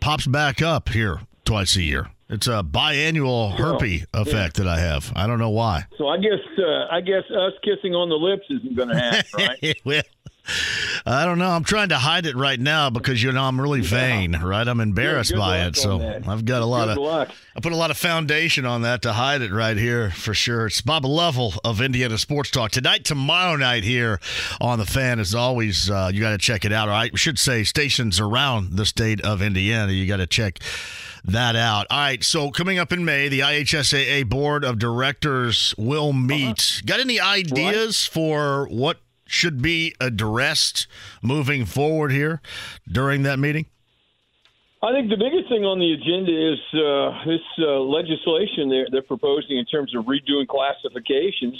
pops 0.00 0.26
back 0.26 0.62
up 0.62 0.88
here 0.88 1.20
twice 1.44 1.76
a 1.76 1.82
year. 1.82 2.10
It's 2.30 2.46
a 2.46 2.62
biannual 2.62 3.52
herpes 3.52 4.06
oh, 4.14 4.22
effect 4.22 4.58
yeah. 4.58 4.64
that 4.64 4.70
I 4.70 4.78
have. 4.78 5.12
I 5.16 5.26
don't 5.26 5.40
know 5.40 5.50
why. 5.50 5.86
So 5.98 6.08
I 6.08 6.16
guess 6.18 6.38
uh, 6.58 6.86
I 6.88 7.00
guess 7.00 7.24
us 7.30 7.52
kissing 7.64 7.94
on 7.94 8.08
the 8.08 8.14
lips 8.14 8.44
isn't 8.48 8.76
going 8.76 8.90
to 8.90 8.96
happen, 8.96 9.46
right? 9.84 10.04
I 11.06 11.24
don't 11.24 11.38
know. 11.38 11.50
I'm 11.50 11.64
trying 11.64 11.90
to 11.90 11.98
hide 11.98 12.26
it 12.26 12.36
right 12.36 12.58
now 12.58 12.90
because 12.90 13.22
you 13.22 13.32
know 13.32 13.44
I'm 13.44 13.60
really 13.60 13.80
vain, 13.80 14.32
yeah. 14.32 14.44
right? 14.44 14.66
I'm 14.66 14.80
embarrassed 14.80 15.34
by 15.34 15.64
it, 15.64 15.76
so 15.76 16.00
I've 16.26 16.44
got 16.44 16.62
a 16.62 16.66
lot 16.66 16.86
good 16.86 16.98
of. 16.98 16.98
Luck. 16.98 17.30
I 17.56 17.60
put 17.60 17.72
a 17.72 17.76
lot 17.76 17.90
of 17.90 17.96
foundation 17.96 18.66
on 18.66 18.82
that 18.82 19.02
to 19.02 19.12
hide 19.12 19.42
it 19.42 19.52
right 19.52 19.76
here 19.76 20.10
for 20.10 20.34
sure. 20.34 20.66
It's 20.66 20.80
Bob 20.80 21.04
Lovell 21.04 21.54
of 21.64 21.80
Indiana 21.80 22.18
Sports 22.18 22.50
Talk 22.50 22.70
tonight, 22.70 23.04
tomorrow 23.04 23.56
night 23.56 23.84
here 23.84 24.20
on 24.60 24.78
the 24.78 24.86
Fan. 24.86 25.18
As 25.18 25.34
always, 25.34 25.90
uh, 25.90 26.10
you 26.12 26.20
got 26.20 26.30
to 26.30 26.38
check 26.38 26.64
it 26.64 26.72
out. 26.72 26.88
Or 26.88 26.92
I 26.92 27.10
should 27.14 27.38
say, 27.38 27.64
stations 27.64 28.20
around 28.20 28.76
the 28.76 28.86
state 28.86 29.20
of 29.22 29.42
Indiana. 29.42 29.92
You 29.92 30.06
got 30.06 30.18
to 30.18 30.26
check 30.26 30.60
that 31.24 31.56
out. 31.56 31.86
All 31.90 31.98
right, 31.98 32.22
so 32.22 32.50
coming 32.50 32.78
up 32.78 32.92
in 32.92 33.04
May, 33.04 33.28
the 33.28 33.40
IHSAA 33.40 34.28
Board 34.28 34.64
of 34.64 34.78
Directors 34.78 35.74
will 35.76 36.12
meet. 36.12 36.60
Uh-huh. 36.60 36.82
Got 36.86 37.00
any 37.00 37.20
ideas 37.20 38.06
for 38.06 38.66
what 38.68 38.98
should 39.30 39.62
be 39.62 39.94
addressed 40.00 40.88
moving 41.22 41.64
forward 41.64 42.10
here 42.10 42.42
during 42.90 43.22
that 43.22 43.38
meeting? 43.38 43.66
I 44.82 44.92
think 44.92 45.08
the 45.08 45.16
biggest 45.16 45.48
thing 45.48 45.64
on 45.64 45.78
the 45.78 45.92
agenda 45.92 46.32
is 46.32 46.58
uh, 46.74 47.24
this 47.24 47.46
uh, 47.58 47.78
legislation 47.80 48.68
they're, 48.68 48.88
they're, 48.90 49.02
proposing 49.02 49.58
in 49.58 49.66
terms 49.66 49.94
of 49.94 50.06
redoing 50.06 50.48
classifications 50.48 51.54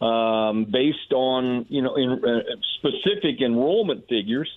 um, 0.00 0.66
based 0.70 1.12
on 1.14 1.64
you 1.68 1.80
know 1.80 1.94
in, 1.94 2.22
uh, 2.22 2.40
specific 2.78 3.40
enrollment 3.40 4.06
figures. 4.08 4.50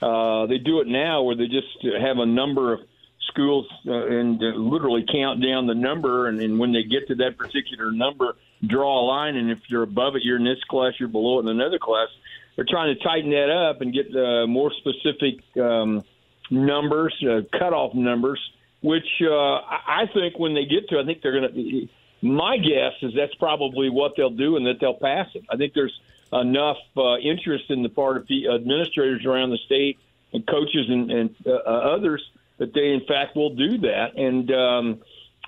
Uh, 0.00 0.46
they 0.46 0.58
do 0.58 0.80
it 0.80 0.86
now 0.86 1.22
where 1.22 1.34
they 1.34 1.46
just 1.46 1.82
have 1.98 2.18
a 2.18 2.26
number 2.26 2.74
of 2.74 2.80
schools 3.28 3.66
uh, 3.86 4.06
and 4.06 4.40
uh, 4.42 4.48
literally 4.54 5.04
count 5.10 5.42
down 5.42 5.66
the 5.66 5.74
number, 5.74 6.28
and, 6.28 6.40
and 6.40 6.58
when 6.58 6.72
they 6.72 6.82
get 6.82 7.08
to 7.08 7.14
that 7.16 7.36
particular 7.36 7.90
number, 7.90 8.36
draw 8.64 9.00
a 9.00 9.04
line. 9.06 9.36
And 9.36 9.50
if 9.50 9.58
you're 9.68 9.82
above 9.82 10.16
it, 10.16 10.22
you're 10.22 10.38
in 10.38 10.44
this 10.44 10.62
class. 10.68 10.94
You're 10.98 11.08
below 11.08 11.38
it 11.38 11.42
in 11.42 11.48
another 11.48 11.78
class. 11.78 12.08
They're 12.54 12.66
trying 12.68 12.94
to 12.94 13.02
tighten 13.02 13.30
that 13.30 13.50
up 13.50 13.80
and 13.80 13.92
get 13.92 14.14
uh, 14.16 14.46
more 14.46 14.72
specific 14.78 15.40
um, 15.56 16.04
numbers, 16.50 17.14
uh, 17.22 17.42
cutoff 17.58 17.94
numbers. 17.94 18.40
Which 18.82 19.08
uh, 19.22 19.32
I 19.34 20.04
think 20.12 20.38
when 20.38 20.54
they 20.54 20.64
get 20.64 20.88
to, 20.90 21.00
I 21.00 21.04
think 21.04 21.22
they're 21.22 21.40
going 21.40 21.52
to. 21.52 21.88
My 22.22 22.56
guess 22.56 22.92
is 23.02 23.12
that's 23.16 23.34
probably 23.34 23.90
what 23.90 24.12
they'll 24.16 24.30
do, 24.30 24.56
and 24.56 24.66
that 24.66 24.80
they'll 24.80 24.94
pass 24.94 25.28
it. 25.34 25.44
I 25.50 25.56
think 25.56 25.72
there's 25.74 25.98
enough 26.32 26.76
uh, 26.96 27.16
interest 27.16 27.64
in 27.70 27.82
the 27.82 27.88
part 27.88 28.16
of 28.16 28.26
the 28.28 28.48
administrators 28.48 29.24
around 29.24 29.50
the 29.50 29.58
state 29.66 29.98
and 30.32 30.46
coaches 30.46 30.86
and, 30.88 31.10
and 31.10 31.34
uh, 31.46 31.52
others 31.54 32.22
that 32.58 32.74
they 32.74 32.92
in 32.92 33.04
fact 33.06 33.36
will 33.36 33.54
do 33.54 33.78
that. 33.78 34.16
And 34.16 34.50
um, 34.50 35.00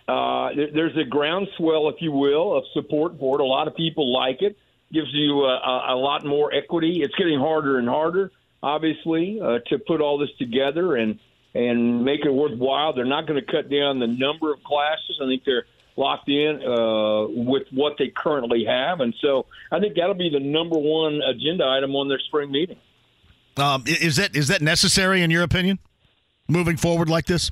uh, 0.08 0.50
there's 0.54 0.96
a 0.96 1.04
groundswell, 1.04 1.88
if 1.88 1.96
you 2.00 2.12
will, 2.12 2.56
of 2.56 2.64
support 2.72 3.18
for 3.18 3.38
it. 3.38 3.42
A 3.42 3.46
lot 3.46 3.68
of 3.68 3.76
people 3.76 4.12
like 4.12 4.42
it. 4.42 4.56
Gives 4.90 5.12
you 5.12 5.44
a, 5.44 5.92
a 5.92 5.96
lot 5.96 6.24
more 6.24 6.52
equity. 6.54 7.02
It's 7.02 7.14
getting 7.16 7.38
harder 7.38 7.78
and 7.78 7.86
harder, 7.86 8.32
obviously, 8.62 9.38
uh, 9.38 9.58
to 9.66 9.78
put 9.78 10.00
all 10.00 10.16
this 10.16 10.30
together 10.38 10.96
and 10.96 11.18
and 11.54 12.04
make 12.06 12.24
it 12.24 12.32
worthwhile. 12.32 12.94
They're 12.94 13.04
not 13.04 13.26
going 13.26 13.38
to 13.38 13.52
cut 13.52 13.68
down 13.68 13.98
the 13.98 14.06
number 14.06 14.50
of 14.50 14.62
classes. 14.64 15.20
I 15.22 15.26
think 15.26 15.44
they're 15.44 15.66
locked 15.96 16.30
in 16.30 16.62
uh, 16.62 17.26
with 17.28 17.64
what 17.70 17.96
they 17.98 18.08
currently 18.08 18.64
have, 18.64 19.00
and 19.00 19.14
so 19.20 19.44
I 19.70 19.78
think 19.78 19.96
that'll 19.96 20.14
be 20.14 20.30
the 20.30 20.40
number 20.40 20.78
one 20.78 21.20
agenda 21.20 21.66
item 21.66 21.94
on 21.94 22.08
their 22.08 22.20
spring 22.20 22.50
meeting. 22.50 22.78
Um, 23.58 23.84
is 23.86 24.16
that 24.16 24.34
is 24.34 24.48
that 24.48 24.62
necessary 24.62 25.20
in 25.20 25.30
your 25.30 25.42
opinion? 25.42 25.78
moving 26.48 26.76
forward 26.76 27.08
like 27.08 27.26
this? 27.26 27.50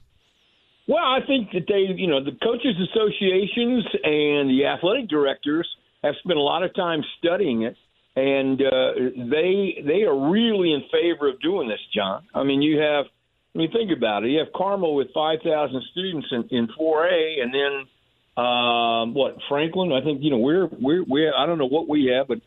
Well, 0.87 1.05
I 1.05 1.19
think 1.27 1.51
that 1.53 1.67
they, 1.67 1.93
you 1.97 2.07
know, 2.07 2.23
the 2.23 2.37
coaches 2.43 2.77
associations 2.91 3.85
and 4.05 4.49
the 4.51 4.67
athletic 4.67 5.09
directors 5.09 5.69
have 6.05 6.15
spent 6.23 6.39
a 6.39 6.43
lot 6.43 6.63
of 6.63 6.75
time 6.75 7.03
studying 7.19 7.63
it, 7.63 7.77
and 8.15 8.61
uh, 8.63 8.93
they 9.31 9.83
they 9.85 10.03
are 10.03 10.31
really 10.31 10.73
in 10.73 10.85
favor 10.93 11.29
of 11.29 11.41
doing 11.41 11.69
this, 11.69 11.81
John. 11.93 12.25
I 12.35 12.45
mean, 12.45 12.63
you 12.63 12.79
have, 12.79 13.07
I 13.55 13.59
mean, 13.59 13.73
think 13.73 13.91
about 13.91 14.25
it. 14.25 14.31
You 14.31 14.39
have 14.39 14.53
Carmel 14.55 14.95
with 14.95 15.09
five 15.13 15.41
thousand 15.43 15.83
students 15.91 16.29
in, 16.31 16.49
in 16.51 16.69
4A, 16.69 17.43
and 17.43 17.53
then 17.53 18.45
um, 18.45 19.15
what 19.15 19.39
Franklin? 19.49 19.93
I 19.93 20.03
think 20.03 20.23
you 20.23 20.31
know 20.31 20.39
we're 20.39 20.67
we're 20.67 21.03
we 21.03 21.29
I 21.29 21.47
don't 21.47 21.59
know 21.59 21.67
what 21.67 21.89
we 21.89 22.13
have, 22.17 22.29
but 22.29 22.39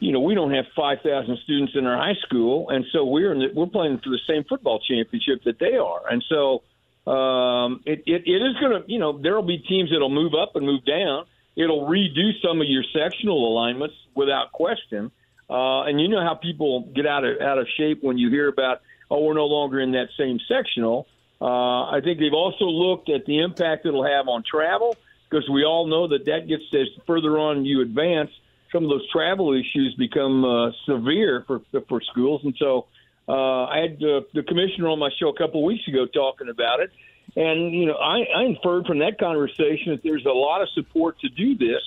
you 0.00 0.12
know, 0.12 0.20
we 0.20 0.34
don't 0.34 0.52
have 0.52 0.66
5,000 0.76 1.38
students 1.42 1.72
in 1.74 1.84
our 1.84 1.96
high 1.96 2.18
school, 2.24 2.70
and 2.70 2.84
so 2.92 3.04
we're 3.04 3.32
in 3.32 3.40
the, 3.40 3.46
we're 3.52 3.66
playing 3.66 3.98
for 3.98 4.10
the 4.10 4.20
same 4.28 4.44
football 4.44 4.78
championship 4.78 5.42
that 5.44 5.58
they 5.58 5.76
are, 5.76 6.02
and 6.08 6.22
so 6.28 6.62
um, 7.08 7.80
it, 7.86 8.02
it 8.06 8.22
it 8.26 8.42
is 8.42 8.54
going 8.60 8.82
to, 8.82 8.84
you 8.86 8.98
know, 8.98 9.18
there 9.18 9.34
will 9.34 9.46
be 9.46 9.58
teams 9.58 9.90
that'll 9.90 10.10
move 10.10 10.32
up 10.34 10.56
and 10.56 10.66
move 10.66 10.84
down. 10.84 11.24
It'll 11.56 11.86
redo 11.88 12.30
some 12.44 12.60
of 12.60 12.68
your 12.68 12.84
sectional 12.92 13.50
alignments 13.52 13.94
without 14.14 14.52
question, 14.52 15.10
uh, 15.48 15.82
and 15.82 16.00
you 16.00 16.08
know 16.08 16.20
how 16.20 16.34
people 16.34 16.82
get 16.94 17.06
out 17.06 17.24
of 17.24 17.40
out 17.40 17.58
of 17.58 17.66
shape 17.76 18.02
when 18.02 18.18
you 18.18 18.30
hear 18.30 18.48
about, 18.48 18.82
oh, 19.10 19.24
we're 19.24 19.34
no 19.34 19.46
longer 19.46 19.80
in 19.80 19.92
that 19.92 20.08
same 20.18 20.38
sectional. 20.46 21.06
Uh, 21.40 21.90
I 21.90 22.00
think 22.02 22.18
they've 22.18 22.32
also 22.32 22.66
looked 22.66 23.08
at 23.08 23.24
the 23.24 23.40
impact 23.40 23.86
it'll 23.86 24.04
have 24.04 24.28
on 24.28 24.42
travel 24.48 24.96
because 25.30 25.48
we 25.48 25.64
all 25.64 25.86
know 25.86 26.08
that 26.08 26.26
that 26.26 26.48
gets 26.48 26.64
as 26.74 26.88
further 27.06 27.38
on 27.38 27.64
you 27.64 27.80
advance 27.80 28.30
some 28.72 28.84
of 28.84 28.90
those 28.90 29.08
travel 29.10 29.54
issues 29.54 29.94
become 29.98 30.44
uh, 30.44 30.72
severe 30.84 31.44
for 31.46 31.62
for 31.88 32.00
schools, 32.02 32.42
and 32.44 32.54
so 32.58 32.86
uh, 33.28 33.64
I 33.64 33.78
had 33.80 34.02
uh, 34.02 34.22
the 34.32 34.42
commissioner 34.42 34.88
on 34.88 34.98
my 34.98 35.10
show 35.20 35.28
a 35.28 35.36
couple 35.36 35.60
of 35.60 35.66
weeks 35.66 35.86
ago 35.86 36.06
talking 36.06 36.48
about 36.48 36.80
it, 36.80 36.90
and 37.36 37.74
you 37.74 37.86
know 37.86 37.94
I, 37.94 38.24
I 38.36 38.44
inferred 38.44 38.86
from 38.86 39.00
that 39.00 39.18
conversation 39.18 39.92
that 39.92 40.02
there's 40.02 40.24
a 40.24 40.32
lot 40.32 40.62
of 40.62 40.68
support 40.70 41.20
to 41.20 41.28
do 41.28 41.56
this, 41.56 41.82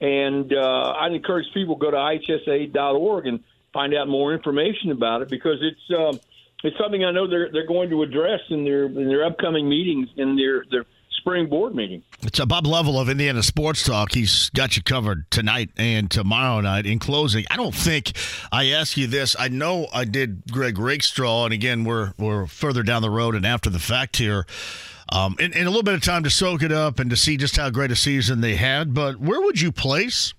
and 0.00 0.52
uh, 0.52 0.94
I'd 0.98 1.12
encourage 1.12 1.46
people 1.52 1.76
to 1.76 1.80
go 1.80 1.90
to 1.90 1.96
ihsaa.org 1.96 3.26
and 3.26 3.40
find 3.72 3.94
out 3.94 4.08
more 4.08 4.32
information 4.32 4.90
about 4.90 5.22
it 5.22 5.28
because 5.28 5.58
it's. 5.60 5.90
Uh, 5.90 6.18
it's 6.64 6.76
something 6.78 7.04
I 7.04 7.12
know 7.12 7.28
they're 7.28 7.50
they're 7.52 7.66
going 7.66 7.90
to 7.90 8.02
address 8.02 8.40
in 8.48 8.64
their 8.64 8.86
in 8.86 9.08
their 9.08 9.24
upcoming 9.24 9.68
meetings 9.68 10.08
in 10.16 10.36
their 10.36 10.64
their 10.70 10.84
spring 11.26 11.48
board 11.48 11.74
meeting. 11.74 12.04
It's 12.22 12.38
a 12.38 12.46
Bob 12.46 12.68
Lovell 12.68 13.00
of 13.00 13.08
Indiana 13.08 13.42
Sports 13.42 13.82
Talk. 13.82 14.12
He's 14.12 14.48
got 14.50 14.76
you 14.76 14.82
covered 14.84 15.28
tonight 15.28 15.70
and 15.76 16.08
tomorrow 16.08 16.60
night. 16.60 16.86
In 16.86 17.00
closing, 17.00 17.44
I 17.50 17.56
don't 17.56 17.74
think 17.74 18.12
I 18.52 18.66
asked 18.66 18.96
you 18.96 19.08
this. 19.08 19.34
I 19.36 19.48
know 19.48 19.88
I 19.92 20.04
did 20.04 20.44
Greg 20.52 20.78
Rakestraw, 20.78 21.46
and 21.46 21.52
again, 21.52 21.82
we're 21.82 22.12
we're 22.16 22.46
further 22.46 22.84
down 22.84 23.02
the 23.02 23.10
road 23.10 23.34
and 23.34 23.44
after 23.44 23.68
the 23.68 23.80
fact 23.80 24.18
here. 24.18 24.46
Um, 25.10 25.34
and, 25.40 25.52
and 25.52 25.66
a 25.66 25.70
little 25.70 25.82
bit 25.82 25.94
of 25.94 26.02
time 26.02 26.22
to 26.22 26.30
soak 26.30 26.62
it 26.62 26.70
up 26.70 27.00
and 27.00 27.10
to 27.10 27.16
see 27.16 27.36
just 27.36 27.56
how 27.56 27.70
great 27.70 27.90
a 27.90 27.96
season 27.96 28.40
they 28.40 28.54
had. 28.54 28.94
But 28.94 29.18
where 29.18 29.40
would 29.40 29.60
you 29.60 29.72
place 29.72 30.32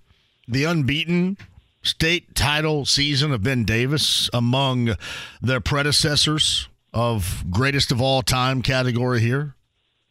the 0.48 0.64
unbeaten 0.64 1.38
state 1.84 2.34
title 2.34 2.86
season 2.86 3.34
of 3.34 3.44
Ben 3.44 3.66
Davis 3.66 4.30
among 4.32 4.96
their 5.42 5.60
predecessors 5.60 6.70
of 6.94 7.44
greatest 7.52 7.92
of 7.92 8.02
all 8.02 8.22
time 8.22 8.62
category 8.62 9.20
here? 9.20 9.57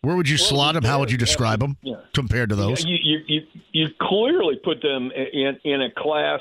Where 0.06 0.14
would 0.14 0.28
you 0.28 0.36
well, 0.38 0.46
slot 0.46 0.74
them? 0.74 0.84
How 0.84 1.00
would 1.00 1.10
you 1.10 1.18
describe 1.18 1.58
them 1.58 1.78
yeah. 1.82 1.96
compared 2.14 2.50
to 2.50 2.54
those? 2.54 2.84
You, 2.84 2.96
you, 3.02 3.18
you, 3.26 3.40
you 3.72 3.86
clearly 4.00 4.54
put 4.62 4.80
them 4.80 5.10
in, 5.10 5.58
in 5.64 5.82
a 5.82 5.90
class 5.90 6.38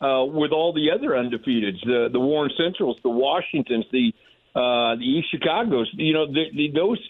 uh, 0.00 0.24
with 0.24 0.52
all 0.52 0.72
the 0.72 0.92
other 0.92 1.10
undefeateds, 1.10 1.84
the 1.84 2.10
the 2.12 2.20
Warren 2.20 2.52
Centrals, 2.56 2.96
the 3.02 3.10
Washingtons, 3.10 3.86
the 3.90 4.12
uh, 4.54 4.94
the 4.94 5.02
East 5.02 5.34
Chicagos. 5.34 5.86
You 5.94 6.14
know, 6.14 6.26
the, 6.26 6.44
the, 6.54 6.70
those 6.72 7.00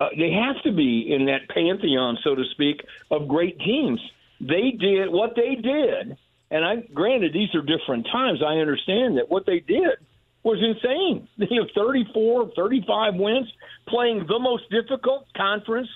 uh, 0.00 0.08
they 0.18 0.32
have 0.32 0.60
to 0.64 0.72
be 0.72 1.14
in 1.14 1.26
that 1.26 1.48
pantheon, 1.48 2.18
so 2.24 2.34
to 2.34 2.42
speak, 2.50 2.84
of 3.12 3.28
great 3.28 3.56
teams. 3.60 4.00
They 4.40 4.72
did 4.72 5.12
what 5.12 5.36
they 5.36 5.54
did, 5.54 6.18
and 6.50 6.64
I 6.64 6.82
granted 6.92 7.32
these 7.32 7.54
are 7.54 7.62
different 7.62 8.08
times. 8.10 8.42
I 8.44 8.54
understand 8.54 9.16
that 9.18 9.30
what 9.30 9.46
they 9.46 9.60
did 9.60 9.94
was 10.42 10.58
insane. 10.62 11.28
You 11.36 11.62
know, 11.62 11.68
34, 11.74 12.52
35 12.56 13.14
wins, 13.16 13.52
playing 13.86 14.26
the 14.26 14.38
most 14.38 14.70
difficult 14.70 15.26
conference 15.36 15.88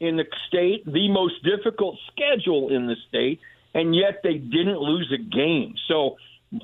in 0.00 0.16
the 0.16 0.24
state, 0.48 0.84
the 0.86 1.08
most 1.08 1.42
difficult 1.44 1.98
schedule 2.12 2.74
in 2.74 2.86
the 2.86 2.96
state, 3.08 3.40
and 3.74 3.94
yet 3.94 4.20
they 4.22 4.38
didn't 4.38 4.78
lose 4.78 5.12
a 5.12 5.18
game. 5.18 5.74
So, 5.88 6.16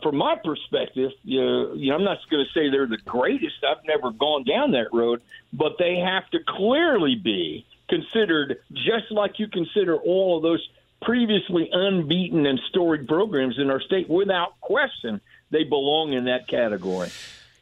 from 0.02 0.16
my 0.16 0.36
perspective, 0.36 1.10
you 1.24 1.40
know, 1.40 1.74
you 1.74 1.90
know 1.90 1.96
I'm 1.96 2.04
not 2.04 2.18
going 2.30 2.44
to 2.44 2.52
say 2.52 2.70
they're 2.70 2.86
the 2.86 2.98
greatest. 2.98 3.56
I've 3.68 3.84
never 3.84 4.10
gone 4.10 4.44
down 4.44 4.72
that 4.72 4.92
road, 4.92 5.20
but 5.52 5.76
they 5.78 5.96
have 5.96 6.28
to 6.30 6.38
clearly 6.46 7.16
be 7.16 7.66
considered 7.88 8.60
just 8.72 9.10
like 9.10 9.38
you 9.38 9.48
consider 9.48 9.96
all 9.96 10.36
of 10.36 10.42
those 10.42 10.66
previously 11.02 11.68
unbeaten 11.72 12.46
and 12.46 12.60
storied 12.68 13.08
programs 13.08 13.58
in 13.58 13.70
our 13.70 13.80
state 13.80 14.08
without 14.08 14.60
question 14.60 15.20
they 15.50 15.64
belong 15.64 16.12
in 16.12 16.24
that 16.24 16.48
category. 16.48 17.10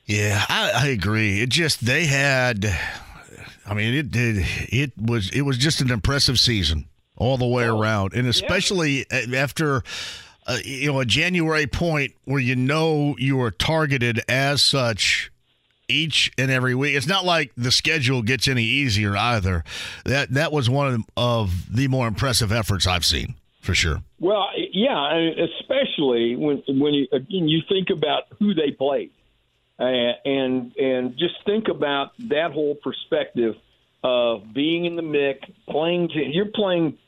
Yeah, 0.07 0.45
I, 0.49 0.73
I 0.75 0.87
agree. 0.89 1.41
It 1.43 1.51
just 1.51 1.85
they 1.85 2.07
had. 2.07 2.67
I 3.67 3.75
mean, 3.75 3.95
it 3.95 4.11
did. 4.11 4.45
It 4.71 4.93
was 4.97 5.31
it 5.31 5.43
was 5.43 5.59
just 5.59 5.81
an 5.81 5.91
impressive 5.91 6.39
season 6.39 6.87
all 7.17 7.37
the 7.37 7.47
way 7.47 7.69
oh, 7.69 7.79
around, 7.79 8.15
and 8.15 8.27
especially 8.27 9.07
yeah. 9.11 9.37
after. 9.37 9.83
Uh, 10.47 10.57
you 10.65 10.91
know, 10.91 10.99
a 10.99 11.05
January 11.05 11.67
point 11.67 12.15
where 12.25 12.41
you 12.41 12.57
know 12.57 13.15
you 13.19 13.39
are 13.39 13.51
targeted 13.51 14.19
as 14.31 14.63
such 14.63 15.31
each 15.89 16.33
and 16.39 16.51
every 16.51 16.75
week. 16.75 16.95
It's 16.95 17.07
not 17.07 17.27
like 17.27 17.53
the 17.55 17.71
schedule 17.71 18.23
gets 18.23 18.49
any 18.49 18.63
easier 18.63 19.15
either. 19.15 19.63
That 20.07 20.33
that 20.33 20.51
was 20.51 20.71
one 20.71 20.95
of, 20.95 21.03
of 21.19 21.77
the 21.77 21.89
more 21.89 22.09
impressive 22.09 22.51
efforts 22.51 22.87
I've 22.87 23.05
seen 23.05 23.35
for 23.61 23.75
sure. 23.75 24.03
Well, 24.19 24.49
yeah, 24.73 25.31
especially 25.61 26.37
when 26.37 26.63
when 26.69 26.95
you 26.95 27.07
again 27.13 27.49
you 27.49 27.63
think 27.69 27.91
about 27.91 28.25
who 28.39 28.55
they 28.55 28.71
played, 28.71 29.11
and 29.79 30.77
and 30.77 31.17
just 31.19 31.35
think 31.45 31.69
about 31.69 32.13
that 32.31 32.53
whole 32.53 32.75
perspective 32.75 33.57
of 34.03 34.53
being 34.55 34.85
in 34.85 34.97
the 34.97 35.03
mix, 35.03 35.41
playing. 35.69 36.09
To, 36.09 36.25
you're 36.25 36.47
playing. 36.47 36.99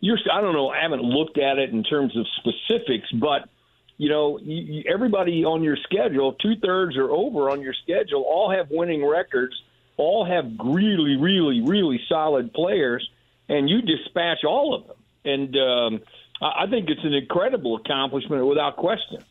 You're. 0.00 0.18
I 0.32 0.40
don't 0.40 0.54
know. 0.54 0.68
I 0.68 0.82
haven't 0.82 1.02
looked 1.02 1.38
at 1.38 1.58
it 1.58 1.70
in 1.70 1.84
terms 1.84 2.16
of 2.16 2.26
specifics, 2.36 3.10
but 3.12 3.48
you 3.96 4.08
know, 4.08 4.38
you, 4.40 4.82
everybody 4.92 5.44
on 5.44 5.62
your 5.62 5.76
schedule, 5.76 6.32
two 6.34 6.56
thirds 6.56 6.96
or 6.96 7.10
over 7.10 7.50
on 7.50 7.60
your 7.60 7.74
schedule, 7.74 8.22
all 8.22 8.50
have 8.50 8.70
winning 8.70 9.06
records, 9.06 9.54
all 9.96 10.24
have 10.24 10.50
really, 10.64 11.16
really, 11.16 11.60
really 11.60 12.00
solid 12.08 12.52
players, 12.52 13.08
and 13.48 13.70
you 13.70 13.82
dispatch 13.82 14.44
all 14.44 14.74
of 14.74 14.88
them 14.88 14.96
and 15.24 15.56
um, 15.56 16.00
I 16.40 16.66
think 16.68 16.88
it's 16.88 17.04
an 17.04 17.14
incredible 17.14 17.76
accomplishment 17.76 18.46
without 18.46 18.76
question. 18.76 19.24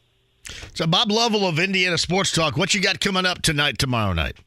So, 0.73 0.87
Bob 0.87 1.11
Lovell 1.11 1.47
of 1.47 1.59
Indiana 1.59 1.97
Sports 1.97 2.31
Talk, 2.31 2.57
what 2.57 2.73
you 2.73 2.81
got 2.81 2.99
coming 2.99 3.25
up 3.25 3.41
tonight, 3.41 3.77
tomorrow 3.77 4.13
night? 4.13 4.37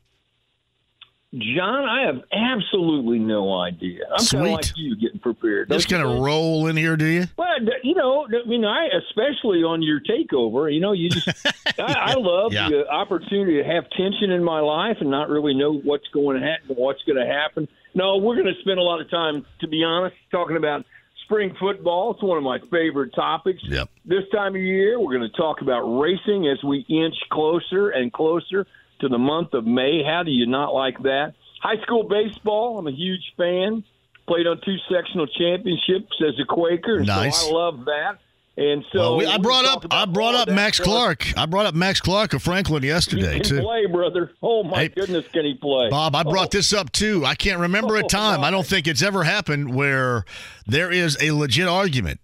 John, 1.36 1.84
I 1.84 2.06
have 2.06 2.22
absolutely 2.32 3.18
no 3.18 3.52
idea. 3.52 4.02
I'm 4.16 4.24
kind 4.24 4.46
of 4.46 4.52
like 4.52 4.76
you 4.76 4.94
getting 4.94 5.18
prepared. 5.18 5.68
Just 5.68 5.88
going 5.88 6.02
to 6.02 6.22
roll 6.22 6.68
in 6.68 6.76
here, 6.76 6.96
do 6.96 7.06
you? 7.06 7.24
Well, 7.36 7.48
you 7.82 7.96
know, 7.96 8.26
I 8.26 8.48
mean, 8.48 8.64
I 8.64 8.86
especially 9.08 9.64
on 9.64 9.82
your 9.82 10.00
takeover. 10.00 10.72
You 10.72 10.80
know, 10.80 10.92
you 10.92 11.10
just 11.10 11.28
I, 11.78 12.12
I 12.12 12.14
love 12.14 12.52
yeah. 12.52 12.68
the 12.68 12.88
opportunity 12.88 13.60
to 13.60 13.64
have 13.64 13.90
tension 13.90 14.30
in 14.30 14.44
my 14.44 14.60
life 14.60 14.98
and 15.00 15.10
not 15.10 15.28
really 15.28 15.54
know 15.54 15.72
what's 15.74 16.06
going 16.08 16.40
to 16.40 16.46
happen, 16.46 16.76
what's 16.76 17.02
going 17.02 17.18
to 17.18 17.26
happen. 17.26 17.66
No, 17.94 18.18
we're 18.18 18.36
going 18.36 18.54
to 18.54 18.60
spend 18.60 18.78
a 18.78 18.82
lot 18.82 19.00
of 19.00 19.10
time, 19.10 19.44
to 19.60 19.66
be 19.66 19.82
honest, 19.82 20.14
talking 20.30 20.56
about 20.56 20.84
spring 21.24 21.54
football. 21.58 22.12
It's 22.12 22.22
one 22.22 22.38
of 22.38 22.44
my 22.44 22.58
favorite 22.70 23.14
topics. 23.14 23.62
Yep. 23.64 23.88
This 24.04 24.24
time 24.32 24.54
of 24.54 24.60
year, 24.62 24.98
we're 25.00 25.16
going 25.16 25.28
to 25.28 25.36
talk 25.36 25.60
about 25.60 25.82
racing 25.82 26.46
as 26.48 26.62
we 26.62 26.84
inch 26.88 27.16
closer 27.30 27.90
and 27.90 28.12
closer 28.12 28.66
to 29.00 29.08
the 29.08 29.18
month 29.18 29.54
of 29.54 29.66
May. 29.66 30.02
How 30.04 30.22
do 30.22 30.30
you 30.30 30.46
not 30.46 30.74
like 30.74 31.02
that? 31.02 31.34
High 31.62 31.80
school 31.82 32.04
baseball, 32.04 32.78
I'm 32.78 32.86
a 32.86 32.92
huge 32.92 33.32
fan. 33.36 33.84
Played 34.26 34.46
on 34.46 34.60
two 34.64 34.76
sectional 34.90 35.26
championships 35.26 36.16
as 36.26 36.34
a 36.40 36.46
Quaker, 36.46 37.00
nice. 37.00 37.38
so 37.38 37.48
I 37.48 37.52
love 37.52 37.84
that. 37.84 38.18
And 38.56 38.84
so 38.92 39.00
well, 39.00 39.16
we, 39.16 39.26
I 39.26 39.38
brought 39.38 39.64
up 39.64 39.86
I 39.90 40.04
brought 40.04 40.36
up 40.36 40.48
Max 40.48 40.78
Clark. 40.78 41.36
I 41.36 41.46
brought 41.46 41.66
up 41.66 41.74
Max 41.74 42.00
Clark 42.00 42.34
of 42.34 42.42
Franklin 42.42 42.84
yesterday 42.84 43.34
he 43.34 43.40
too. 43.40 43.60
Play, 43.60 43.86
brother. 43.86 44.30
Oh 44.42 44.62
my 44.62 44.82
hey, 44.82 44.88
goodness, 44.88 45.24
can 45.32 45.44
he 45.44 45.54
play? 45.54 45.88
Bob, 45.90 46.14
I 46.14 46.22
brought 46.22 46.54
oh. 46.54 46.58
this 46.58 46.72
up 46.72 46.92
too. 46.92 47.24
I 47.24 47.34
can't 47.34 47.58
remember 47.58 47.96
a 47.96 48.04
oh, 48.04 48.08
time. 48.08 48.40
Oh, 48.40 48.44
I 48.44 48.52
don't 48.52 48.66
think 48.66 48.86
it's 48.86 49.02
ever 49.02 49.24
happened 49.24 49.74
where 49.74 50.24
there 50.66 50.92
is 50.92 51.16
a 51.20 51.32
legit 51.32 51.66
argument 51.66 52.20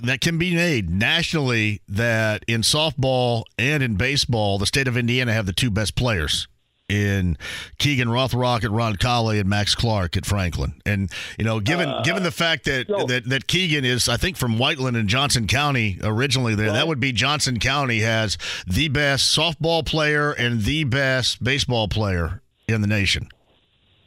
that 0.00 0.22
can 0.22 0.38
be 0.38 0.54
made 0.54 0.88
nationally 0.88 1.82
that 1.88 2.42
in 2.48 2.62
softball 2.62 3.44
and 3.58 3.82
in 3.82 3.96
baseball, 3.96 4.58
the 4.58 4.66
state 4.66 4.88
of 4.88 4.96
Indiana 4.96 5.34
have 5.34 5.44
the 5.44 5.52
two 5.52 5.70
best 5.70 5.94
players 5.94 6.48
in 6.88 7.36
Keegan 7.78 8.08
Rothrock 8.08 8.64
at 8.64 8.70
Roncalli 8.70 9.40
and 9.40 9.48
Max 9.48 9.74
Clark 9.74 10.16
at 10.16 10.24
Franklin. 10.24 10.80
And 10.84 11.10
you 11.38 11.44
know, 11.44 11.60
given 11.60 11.88
uh, 11.88 12.02
given 12.02 12.22
the 12.22 12.30
fact 12.30 12.64
that, 12.64 12.86
so, 12.88 13.06
that 13.06 13.28
that 13.28 13.46
Keegan 13.46 13.84
is, 13.84 14.08
I 14.08 14.16
think, 14.16 14.36
from 14.36 14.58
Whiteland 14.58 14.96
and 14.96 15.08
Johnson 15.08 15.46
County 15.46 15.98
originally, 16.02 16.54
there 16.54 16.68
right. 16.68 16.74
that 16.74 16.88
would 16.88 17.00
be 17.00 17.12
Johnson 17.12 17.58
County 17.58 18.00
has 18.00 18.38
the 18.66 18.88
best 18.88 19.36
softball 19.36 19.84
player 19.84 20.32
and 20.32 20.62
the 20.62 20.84
best 20.84 21.42
baseball 21.42 21.88
player 21.88 22.42
in 22.68 22.80
the 22.80 22.88
nation. 22.88 23.28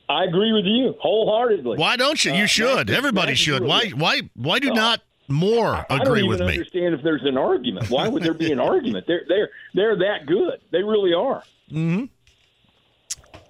I 0.08 0.24
agree 0.24 0.52
with 0.54 0.66
you 0.66 0.96
wholeheartedly. 1.00 1.78
Why 1.78 1.96
don't 1.96 2.24
you? 2.26 2.34
You 2.34 2.46
uh, 2.46 2.48
should. 2.48 2.90
Everybody 2.90 3.36
should. 3.36 3.64
Why? 3.64 3.90
Why? 3.90 4.22
Why 4.36 4.60
do 4.60 4.72
not 4.74 5.02
more 5.28 5.86
agree 5.90 6.24
with 6.24 6.40
me? 6.40 6.46
I 6.46 6.50
don't 6.50 6.58
understand 6.58 6.94
if 6.96 7.04
there's 7.04 7.26
an 7.26 7.38
argument. 7.38 7.90
Why 7.92 8.08
would 8.08 8.24
there 8.24 8.34
be 8.34 8.52
an 8.52 8.60
argument? 8.60 9.06
They're 9.06 9.24
they're 9.28 9.50
they're 9.76 9.98
that 9.98 10.26
good. 10.26 10.62
They 10.72 10.82
really 10.82 11.14
are. 11.14 11.44
Mm-hmm. 11.72 12.06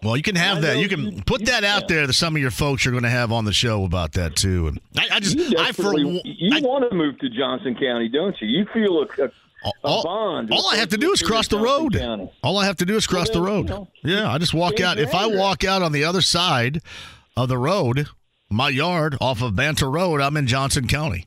Well, 0.01 0.15
you 0.15 0.23
can 0.23 0.35
have 0.35 0.61
that. 0.61 0.77
You 0.77 0.87
can 0.87 1.23
put 1.23 1.45
that 1.45 1.63
out 1.63 1.87
there 1.87 2.07
that 2.07 2.13
some 2.13 2.35
of 2.35 2.41
your 2.41 2.51
folks 2.51 2.85
are 2.85 2.91
going 2.91 3.03
to 3.03 3.09
have 3.09 3.31
on 3.31 3.45
the 3.45 3.53
show 3.53 3.83
about 3.83 4.13
that 4.13 4.35
too. 4.35 4.67
And 4.67 4.79
I, 4.97 5.15
I 5.15 5.19
just, 5.19 5.37
you 5.37 5.57
I 5.57 5.71
for 5.71 5.97
you 5.97 6.21
I, 6.53 6.61
want 6.61 6.89
to 6.89 6.95
move 6.95 7.19
to 7.19 7.29
Johnson 7.29 7.75
County, 7.75 8.07
don't 8.07 8.35
you? 8.41 8.47
You 8.47 8.65
feel 8.73 9.01
a, 9.01 9.23
a 9.23 9.31
a 9.83 10.03
bond. 10.03 10.51
All 10.51 10.69
I 10.69 10.77
have 10.77 10.89
to 10.89 10.97
do 10.97 11.11
is 11.11 11.21
cross 11.21 11.47
the 11.47 11.59
road. 11.59 11.93
County. 11.95 12.31
All 12.43 12.57
I 12.57 12.65
have 12.65 12.77
to 12.77 12.85
do 12.85 12.95
is 12.95 13.07
cross 13.07 13.29
the 13.29 13.41
road. 13.41 13.87
Yeah, 14.03 14.31
I 14.31 14.37
just 14.37 14.53
walk 14.53 14.79
out. 14.79 14.97
If 14.99 15.13
I 15.13 15.27
walk 15.27 15.63
out 15.63 15.81
on 15.81 15.91
the 15.91 16.05
other 16.05 16.21
side 16.21 16.81
of 17.35 17.49
the 17.49 17.57
road, 17.57 18.07
my 18.49 18.69
yard 18.69 19.17
off 19.19 19.41
of 19.41 19.55
Banter 19.55 19.89
Road, 19.89 20.21
I'm 20.21 20.37
in 20.37 20.47
Johnson 20.47 20.87
County. 20.87 21.25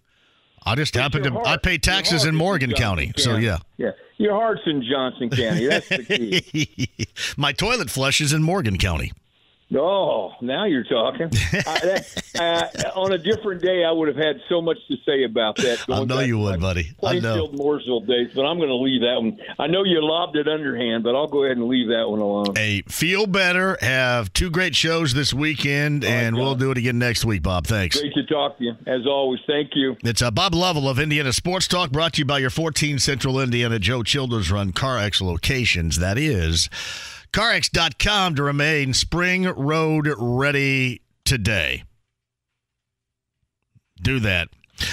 I 0.64 0.76
just 0.76 0.94
happen 0.94 1.24
to 1.24 1.40
I 1.40 1.56
pay 1.56 1.76
taxes 1.76 2.24
in 2.24 2.34
Morgan 2.36 2.72
County. 2.72 3.12
So 3.16 3.36
yeah. 3.36 3.58
Yeah, 3.76 3.90
your 4.22 4.34
heart's 4.34 4.62
in 4.66 4.82
Johnson 4.82 5.30
County. 5.30 5.66
That's 5.66 5.88
the 5.88 6.04
key. 6.04 7.06
my 7.36 7.52
toilet 7.52 7.90
flush 7.90 8.20
is 8.20 8.32
in 8.32 8.42
Morgan 8.42 8.78
County. 8.78 9.12
Oh, 9.74 10.32
now 10.40 10.64
you're 10.64 10.84
talking. 10.84 11.26
I, 11.52 11.80
that, 11.80 12.90
uh, 12.94 13.00
on 13.00 13.12
a 13.12 13.18
different 13.18 13.62
day, 13.62 13.84
I 13.84 13.92
would 13.92 14.08
have 14.08 14.16
had 14.16 14.40
so 14.48 14.60
much 14.60 14.78
to 14.88 14.96
say 15.06 15.24
about 15.24 15.56
that. 15.56 15.84
I 15.88 16.04
know 16.04 16.20
you 16.20 16.38
would, 16.38 16.60
buddy. 16.60 16.92
I 17.02 17.18
know. 17.18 17.48
Mooresville 17.48 18.06
days, 18.06 18.30
but 18.34 18.42
I'm 18.42 18.58
going 18.58 18.68
to 18.68 18.76
leave 18.76 19.00
that 19.02 19.16
one. 19.20 19.38
I 19.58 19.66
know 19.66 19.84
you 19.84 20.02
lobbed 20.02 20.36
it 20.36 20.48
underhand, 20.48 21.04
but 21.04 21.14
I'll 21.14 21.28
go 21.28 21.44
ahead 21.44 21.56
and 21.56 21.68
leave 21.68 21.88
that 21.88 22.08
one 22.08 22.20
alone. 22.20 22.54
Hey, 22.56 22.82
feel 22.88 23.26
better. 23.26 23.78
Have 23.80 24.32
two 24.32 24.50
great 24.50 24.74
shows 24.74 25.14
this 25.14 25.32
weekend, 25.32 26.04
and 26.04 26.36
we'll 26.36 26.54
do 26.54 26.70
it 26.70 26.78
again 26.78 26.98
next 26.98 27.24
week, 27.24 27.42
Bob. 27.42 27.66
Thanks. 27.66 28.00
Great 28.00 28.14
to 28.14 28.26
talk 28.26 28.58
to 28.58 28.64
you, 28.64 28.74
as 28.86 29.06
always. 29.06 29.40
Thank 29.46 29.70
you. 29.74 29.96
It's 30.02 30.22
uh, 30.22 30.30
Bob 30.30 30.54
Lovell 30.54 30.88
of 30.88 30.98
Indiana 30.98 31.32
Sports 31.32 31.66
Talk, 31.66 31.90
brought 31.90 32.14
to 32.14 32.20
you 32.20 32.24
by 32.24 32.38
your 32.38 32.50
14 32.50 32.98
Central 32.98 33.40
Indiana 33.40 33.78
Joe 33.78 34.02
Childers 34.02 34.50
run 34.50 34.72
CarX 34.72 35.20
locations. 35.20 35.98
That 35.98 36.18
is 36.18 36.68
CarX.com 37.32 38.34
to 38.34 38.42
remain 38.42 38.92
spring 38.92 39.44
road 39.44 40.12
ready 40.18 41.00
today. 41.24 41.84
Do 44.02 44.20
that. 44.20 44.48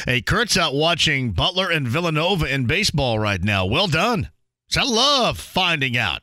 Hey, 0.06 0.22
Kurt's 0.22 0.56
out 0.56 0.74
watching 0.74 1.32
Butler 1.32 1.70
and 1.70 1.88
Villanova 1.88 2.46
in 2.46 2.66
baseball 2.66 3.20
right 3.20 3.44
now. 3.44 3.66
Well 3.66 3.88
done. 3.88 4.30
So 4.70 4.82
I 4.82 4.84
love 4.86 5.40
finding 5.40 5.98
out 5.98 6.22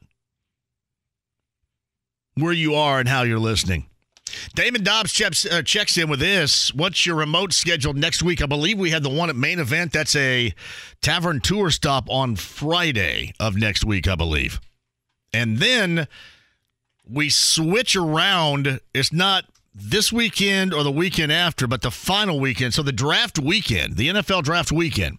where 2.35 2.53
you 2.53 2.75
are 2.75 3.01
and 3.01 3.09
how 3.09 3.23
you're 3.23 3.39
listening. 3.39 3.87
Damon 4.55 4.83
Dobbs 4.85 5.13
checks, 5.13 5.45
uh, 5.47 5.63
checks 5.63 5.99
in 5.99 6.09
with 6.09 6.21
this. 6.21 6.73
What's 6.75 7.05
your 7.05 7.17
remote 7.17 7.53
schedule 7.53 7.93
next 7.93 8.23
week? 8.23 8.43
I 8.43 8.47
believe 8.47 8.79
we 8.79 8.91
had 8.91 9.03
the 9.03 9.11
one 9.11 9.31
at 9.31 9.37
main 9.37 9.59
event. 9.59 9.93
That's 9.93 10.17
a 10.17 10.55
tavern 11.03 11.41
tour 11.41 11.71
stop 11.71 12.09
on 12.09 12.37
Friday 12.37 13.33
of 13.41 13.57
next 13.57 13.85
week, 13.85 14.09
I 14.09 14.15
believe. 14.15 14.61
And 15.37 15.59
then 15.59 16.09
we 17.07 17.29
switch 17.29 17.95
around. 17.95 18.81
It's 18.95 19.13
not 19.13 19.45
this 19.75 20.11
weekend 20.11 20.73
or 20.73 20.83
the 20.83 20.91
weekend 20.91 21.31
after, 21.31 21.67
but 21.67 21.83
the 21.83 21.91
final 21.91 22.41
weekend. 22.41 22.73
So 22.73 22.83
the 22.83 22.91
draft 22.91 23.39
weekend, 23.39 23.97
the 23.97 24.09
NFL 24.09 24.45
draft 24.45 24.73
weekend. 24.73 25.19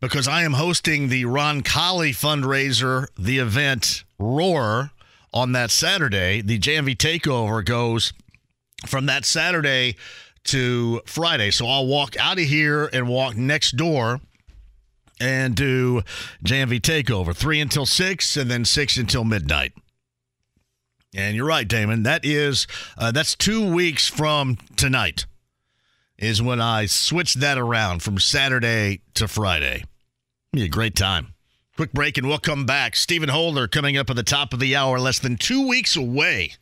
Because 0.00 0.26
I 0.26 0.44
am 0.44 0.54
hosting 0.54 1.08
the 1.08 1.24
Roncalli 1.24 2.12
fundraiser, 2.12 3.08
the 3.18 3.38
event 3.38 4.04
Roar 4.18 4.92
on 5.34 5.52
that 5.52 5.70
Saturday. 5.70 6.40
The 6.40 6.58
JMV 6.58 6.96
takeover 6.96 7.62
goes 7.62 8.14
from 8.86 9.04
that 9.06 9.26
Saturday 9.26 9.96
to 10.44 11.02
Friday. 11.04 11.50
So 11.50 11.66
I'll 11.66 11.86
walk 11.86 12.16
out 12.16 12.38
of 12.38 12.44
here 12.44 12.88
and 12.94 13.08
walk 13.08 13.36
next 13.36 13.72
door 13.72 14.20
and 15.20 15.54
do 15.54 16.02
JMV 16.44 16.80
takeover, 16.80 17.34
three 17.34 17.60
until 17.60 17.86
six, 17.86 18.36
and 18.36 18.50
then 18.50 18.64
six 18.64 18.96
until 18.96 19.24
midnight. 19.24 19.72
And 21.14 21.36
you're 21.36 21.46
right, 21.46 21.66
Damon. 21.66 22.02
That 22.02 22.24
is 22.24 22.66
uh, 22.98 23.12
that's 23.12 23.34
two 23.34 23.72
weeks 23.72 24.08
from 24.08 24.58
tonight. 24.76 25.26
Is 26.18 26.40
when 26.40 26.60
I 26.60 26.86
switch 26.86 27.34
that 27.34 27.58
around 27.58 28.02
from 28.02 28.18
Saturday 28.18 29.00
to 29.14 29.28
Friday. 29.28 29.84
Be 30.52 30.64
a 30.64 30.68
great 30.68 30.94
time. 30.94 31.34
Quick 31.76 31.92
break 31.92 32.16
and 32.16 32.28
we'll 32.28 32.38
come 32.38 32.66
back. 32.66 32.94
Stephen 32.94 33.28
Holder 33.28 33.66
coming 33.66 33.96
up 33.96 34.08
at 34.10 34.16
the 34.16 34.22
top 34.22 34.52
of 34.52 34.60
the 34.60 34.76
hour, 34.76 35.00
less 35.00 35.18
than 35.18 35.36
two 35.36 35.66
weeks 35.66 35.96
away 35.96 36.52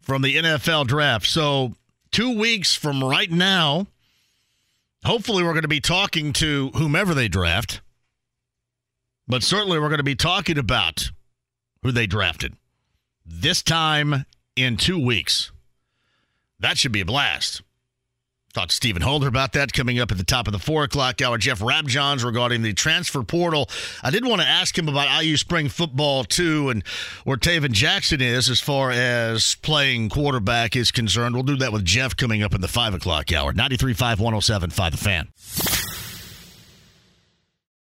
from 0.00 0.22
the 0.22 0.36
NFL 0.36 0.88
draft. 0.88 1.26
So, 1.26 1.74
two 2.10 2.36
weeks 2.36 2.74
from 2.74 3.04
right 3.04 3.30
now, 3.30 3.86
hopefully, 5.04 5.42
we're 5.42 5.52
going 5.52 5.62
to 5.62 5.68
be 5.68 5.80
talking 5.80 6.32
to 6.34 6.70
whomever 6.74 7.14
they 7.14 7.28
draft. 7.28 7.80
But 9.26 9.42
certainly, 9.42 9.78
we're 9.78 9.88
going 9.88 9.98
to 9.98 10.04
be 10.04 10.14
talking 10.14 10.58
about 10.58 11.10
who 11.82 11.92
they 11.92 12.06
drafted 12.06 12.54
this 13.24 13.62
time 13.62 14.24
in 14.56 14.76
two 14.76 14.98
weeks. 14.98 15.52
That 16.60 16.78
should 16.78 16.92
be 16.92 17.02
a 17.02 17.04
blast. 17.04 17.62
Talked 18.54 18.70
to 18.70 18.76
Stephen 18.76 19.02
Holder 19.02 19.28
about 19.28 19.52
that 19.52 19.74
coming 19.74 20.00
up 20.00 20.10
at 20.10 20.16
the 20.16 20.24
top 20.24 20.46
of 20.46 20.52
the 20.52 20.58
four 20.58 20.82
o'clock 20.82 21.20
hour. 21.20 21.36
Jeff 21.36 21.60
Rabjohns 21.60 22.24
regarding 22.24 22.62
the 22.62 22.72
transfer 22.72 23.22
portal. 23.22 23.68
I 24.02 24.10
did 24.10 24.24
want 24.24 24.40
to 24.40 24.48
ask 24.48 24.76
him 24.76 24.88
about 24.88 25.22
IU 25.22 25.36
spring 25.36 25.68
football 25.68 26.24
too, 26.24 26.70
and 26.70 26.82
where 27.24 27.36
Tayven 27.36 27.72
Jackson 27.72 28.22
is 28.22 28.48
as 28.48 28.58
far 28.58 28.90
as 28.90 29.56
playing 29.56 30.08
quarterback 30.08 30.76
is 30.76 30.90
concerned. 30.90 31.34
We'll 31.34 31.44
do 31.44 31.56
that 31.56 31.74
with 31.74 31.84
Jeff 31.84 32.16
coming 32.16 32.42
up 32.42 32.54
in 32.54 32.62
the 32.62 32.68
five 32.68 32.94
o'clock 32.94 33.32
hour. 33.32 33.52
93.5, 33.52 34.16
107.5 34.16 34.90
The 34.92 34.96
Fan. 34.96 36.07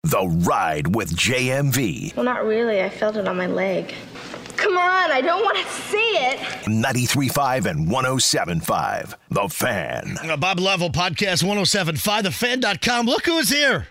The 0.05 0.27
Ride 0.47 0.93
with 0.93 1.15
JMV. 1.15 2.15
Well, 2.15 2.25
not 2.25 2.45
really. 2.45 2.83
I 2.83 2.89
felt 2.89 3.15
it 3.15 3.27
on 3.27 3.37
my 3.37 3.47
leg. 3.47 3.91
Come 4.55 4.77
on, 4.77 5.11
I 5.11 5.19
don't 5.19 5.43
want 5.43 5.57
to 5.57 5.65
see 5.65 5.97
it. 5.97 6.37
93.5 6.67 7.65
and 7.65 7.87
107.5 7.87 9.15
The 9.31 9.49
Fan. 9.49 10.17
Uh, 10.21 10.37
Bob 10.37 10.59
Lovell 10.59 10.91
Podcast 10.91 11.43
107.5 11.43 12.21
TheFan.com. 12.23 13.07
Look 13.07 13.25
who 13.25 13.39
is 13.39 13.49
here. 13.49 13.87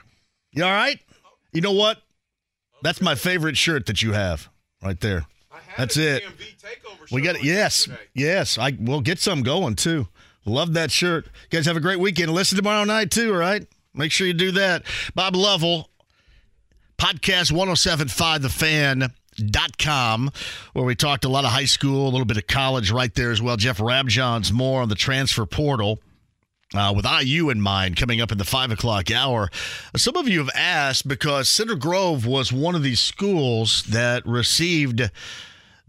You 0.53 0.65
all 0.65 0.71
right? 0.71 1.01
You 1.53 1.61
know 1.61 1.73
what? 1.73 2.01
That's 2.83 3.01
my 3.01 3.17
favorite 3.17 3.57
shirt 3.57 3.87
that 3.87 4.01
you 4.01 4.13
have 4.13 4.49
right 4.85 5.01
there. 5.01 5.27
That's 5.77 5.97
it. 5.97 6.23
We 7.11 7.23
got 7.23 7.37
it. 7.37 7.43
Yes. 7.43 7.89
Yes. 8.15 8.57
I 8.57 8.77
will 8.79 9.01
get 9.01 9.19
some 9.19 9.43
going 9.43 9.75
too. 9.75 10.07
Love 10.45 10.75
that 10.75 10.93
shirt. 10.93 11.25
You 11.25 11.59
guys 11.59 11.67
have 11.67 11.77
a 11.77 11.81
great 11.81 11.99
weekend. 11.99 12.31
Listen 12.31 12.57
tomorrow 12.57 12.85
night 12.85 13.11
too, 13.11 13.33
all 13.33 13.41
right? 13.41 13.67
Make 13.95 14.13
sure 14.13 14.27
you 14.27 14.35
do 14.35 14.53
that. 14.53 14.85
Bob 15.15 15.35
Lovell, 15.37 15.89
podcast 16.99 17.53
1075 17.53 18.43
The 18.43 18.49
Fan. 18.49 19.13
Dot 19.37 19.79
com, 19.79 20.31
where 20.75 20.85
we 20.85 20.95
talked 20.95 21.25
a 21.25 21.29
lot 21.29 21.45
of 21.45 21.51
high 21.51 21.65
school, 21.65 22.05
a 22.07 22.11
little 22.11 22.25
bit 22.25 22.37
of 22.37 22.47
college 22.47 22.93
right 22.93 23.13
there 23.17 23.33
as 23.33 23.43
well. 23.43 23.57
Jeff 23.57 23.79
Rabjohns 23.79 24.53
more 24.53 24.81
on 24.81 24.89
the 24.89 24.95
transfer 24.95 25.45
portal 25.45 25.99
uh, 26.73 26.93
with 26.95 27.05
IU 27.05 27.51
in 27.51 27.61
mind 27.61 27.97
coming 27.97 28.21
up 28.21 28.31
in 28.31 28.39
the 28.39 28.45
five 28.45 28.71
o'clock 28.71 29.11
hour. 29.11 29.51
Some 29.97 30.17
of 30.17 30.29
you 30.29 30.39
have 30.39 30.51
asked 30.55 31.09
because 31.09 31.49
Center 31.49 31.75
Grove 31.75 32.27
was 32.27 32.53
one 32.53 32.77
of 32.77 32.85
these 32.85 33.01
schools 33.01 33.83
that 33.89 34.25
received 34.25 35.11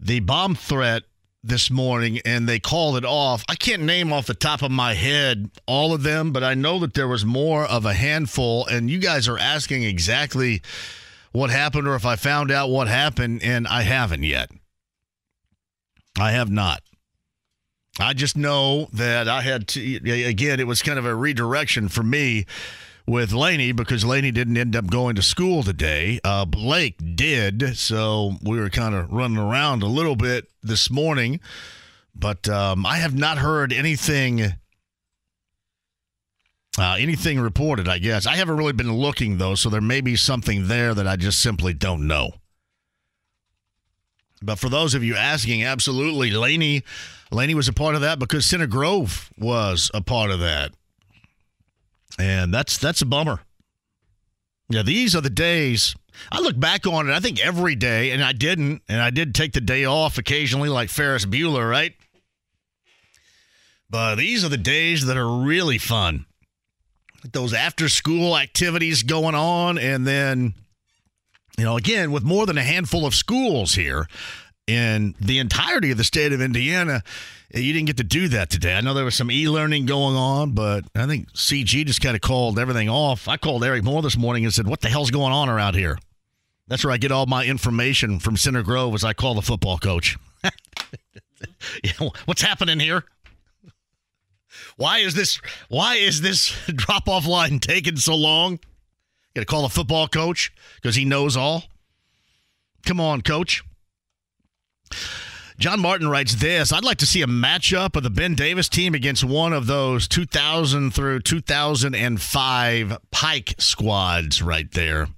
the 0.00 0.18
bomb 0.18 0.56
threat 0.56 1.04
this 1.46 1.70
morning 1.70 2.20
and 2.24 2.48
they 2.48 2.58
called 2.58 2.96
it 2.96 3.04
off. 3.04 3.44
I 3.48 3.54
can't 3.54 3.82
name 3.82 4.12
off 4.12 4.26
the 4.26 4.34
top 4.34 4.62
of 4.62 4.70
my 4.70 4.94
head 4.94 5.50
all 5.66 5.94
of 5.94 6.02
them, 6.02 6.32
but 6.32 6.42
I 6.42 6.54
know 6.54 6.78
that 6.80 6.94
there 6.94 7.08
was 7.08 7.24
more 7.24 7.64
of 7.64 7.84
a 7.84 7.94
handful, 7.94 8.66
and 8.66 8.90
you 8.90 8.98
guys 8.98 9.28
are 9.28 9.38
asking 9.38 9.82
exactly 9.82 10.62
what 11.32 11.50
happened 11.50 11.86
or 11.86 11.94
if 11.94 12.06
I 12.06 12.16
found 12.16 12.50
out 12.50 12.70
what 12.70 12.88
happened, 12.88 13.42
and 13.42 13.66
I 13.66 13.82
haven't 13.82 14.22
yet. 14.22 14.50
I 16.18 16.32
have 16.32 16.50
not. 16.50 16.82
I 17.98 18.12
just 18.12 18.36
know 18.36 18.88
that 18.92 19.28
I 19.28 19.42
had 19.42 19.68
to, 19.68 20.24
again, 20.26 20.60
it 20.60 20.66
was 20.66 20.82
kind 20.82 20.98
of 20.98 21.06
a 21.06 21.14
redirection 21.14 21.88
for 21.88 22.02
me 22.02 22.46
with 23.06 23.32
Laney 23.32 23.72
because 23.72 24.04
Laney 24.04 24.30
didn't 24.30 24.56
end 24.56 24.74
up 24.74 24.90
going 24.90 25.16
to 25.16 25.22
school 25.22 25.62
today. 25.62 26.18
Uh, 26.24 26.44
Blake 26.44 27.16
did. 27.16 27.76
So 27.76 28.34
we 28.42 28.58
were 28.58 28.70
kind 28.70 28.94
of 28.94 29.12
running 29.12 29.38
around 29.38 29.82
a 29.82 29.86
little 29.86 30.16
bit 30.16 30.48
this 30.62 30.90
morning. 30.90 31.40
But 32.14 32.48
um, 32.48 32.86
I 32.86 32.96
have 32.96 33.14
not 33.14 33.38
heard 33.38 33.72
anything. 33.72 34.54
Uh, 36.78 36.96
anything 36.98 37.40
reported, 37.40 37.88
I 37.88 37.98
guess. 37.98 38.26
I 38.26 38.36
haven't 38.36 38.56
really 38.56 38.74
been 38.74 38.92
looking, 38.92 39.38
though, 39.38 39.54
so 39.54 39.70
there 39.70 39.80
may 39.80 40.02
be 40.02 40.14
something 40.14 40.68
there 40.68 40.92
that 40.92 41.06
I 41.06 41.16
just 41.16 41.40
simply 41.40 41.72
don't 41.72 42.06
know. 42.06 42.32
But 44.42 44.58
for 44.58 44.68
those 44.68 44.92
of 44.94 45.02
you 45.02 45.16
asking, 45.16 45.64
absolutely, 45.64 46.30
Laney, 46.32 46.82
Laney 47.30 47.54
was 47.54 47.68
a 47.68 47.72
part 47.72 47.94
of 47.94 48.02
that 48.02 48.18
because 48.18 48.44
Center 48.44 48.66
Grove 48.66 49.30
was 49.38 49.90
a 49.94 50.02
part 50.02 50.30
of 50.30 50.40
that, 50.40 50.72
and 52.18 52.52
that's 52.52 52.78
that's 52.78 53.02
a 53.02 53.06
bummer. 53.06 53.40
Yeah, 54.68 54.82
these 54.82 55.14
are 55.14 55.20
the 55.20 55.30
days. 55.30 55.94
I 56.32 56.40
look 56.40 56.58
back 56.58 56.86
on 56.86 57.08
it. 57.08 57.12
I 57.12 57.20
think 57.20 57.44
every 57.44 57.76
day, 57.76 58.10
and 58.10 58.22
I 58.22 58.32
didn't, 58.32 58.82
and 58.88 59.00
I 59.00 59.10
did 59.10 59.34
take 59.34 59.52
the 59.52 59.60
day 59.60 59.84
off 59.84 60.18
occasionally, 60.18 60.68
like 60.68 60.88
Ferris 60.88 61.26
Bueller, 61.26 61.68
right? 61.68 61.94
But 63.88 64.16
these 64.16 64.44
are 64.44 64.48
the 64.48 64.56
days 64.56 65.06
that 65.06 65.16
are 65.16 65.28
really 65.28 65.78
fun. 65.78 66.26
Those 67.32 67.54
after 67.54 67.88
school 67.88 68.36
activities 68.36 69.02
going 69.02 69.34
on, 69.34 69.78
and 69.78 70.06
then 70.06 70.54
you 71.58 71.64
know, 71.64 71.76
again, 71.76 72.12
with 72.12 72.22
more 72.22 72.46
than 72.46 72.58
a 72.58 72.62
handful 72.62 73.06
of 73.06 73.14
schools 73.14 73.74
here, 73.74 74.06
in 74.66 75.14
the 75.20 75.38
entirety 75.38 75.90
of 75.90 75.98
the 75.98 76.04
state 76.04 76.32
of 76.32 76.40
Indiana. 76.40 77.02
You 77.54 77.72
didn't 77.72 77.86
get 77.86 77.96
to 77.98 78.04
do 78.04 78.28
that 78.28 78.50
today. 78.50 78.74
I 78.74 78.80
know 78.80 78.94
there 78.94 79.04
was 79.04 79.14
some 79.14 79.30
e 79.30 79.48
learning 79.48 79.86
going 79.86 80.16
on, 80.16 80.52
but 80.52 80.84
I 80.94 81.06
think 81.06 81.32
CG 81.32 81.86
just 81.86 82.00
kind 82.00 82.16
of 82.16 82.20
called 82.20 82.58
everything 82.58 82.88
off. 82.88 83.28
I 83.28 83.36
called 83.36 83.64
Eric 83.64 83.84
Moore 83.84 84.02
this 84.02 84.16
morning 84.16 84.44
and 84.44 84.52
said, 84.52 84.66
What 84.66 84.80
the 84.80 84.88
hell's 84.88 85.10
going 85.10 85.32
on 85.32 85.48
around 85.48 85.74
here? 85.74 85.98
That's 86.68 86.84
where 86.84 86.92
I 86.92 86.96
get 86.96 87.12
all 87.12 87.26
my 87.26 87.44
information 87.44 88.18
from 88.18 88.36
Center 88.36 88.62
Grove 88.62 88.94
as 88.94 89.04
I 89.04 89.12
call 89.12 89.34
the 89.34 89.42
football 89.42 89.78
coach. 89.78 90.18
yeah, 91.84 92.08
what's 92.24 92.42
happening 92.42 92.80
here? 92.80 93.04
Why 94.76 94.98
is 94.98 95.14
this 95.14 95.40
why 95.68 95.94
is 95.94 96.20
this 96.20 96.54
drop 96.66 97.08
off 97.08 97.26
line 97.26 97.60
taking 97.60 97.96
so 97.96 98.16
long? 98.16 98.58
Got 99.34 99.42
to 99.42 99.46
call 99.46 99.62
the 99.62 99.68
football 99.68 100.08
coach 100.08 100.52
because 100.76 100.96
he 100.96 101.04
knows 101.04 101.36
all. 101.36 101.64
Come 102.84 103.00
on, 103.00 103.22
coach. 103.22 103.62
John 105.58 105.80
Martin 105.80 106.08
writes 106.08 106.34
this 106.34 106.72
I'd 106.72 106.84
like 106.84 106.98
to 106.98 107.06
see 107.06 107.22
a 107.22 107.26
matchup 107.26 107.96
of 107.96 108.02
the 108.02 108.10
Ben 108.10 108.34
Davis 108.34 108.68
team 108.68 108.94
against 108.94 109.24
one 109.24 109.52
of 109.52 109.66
those 109.66 110.06
2000 110.06 110.92
through 110.92 111.20
2005 111.20 112.98
Pike 113.10 113.54
squads 113.58 114.42
right 114.42 114.70
there. 114.72 115.08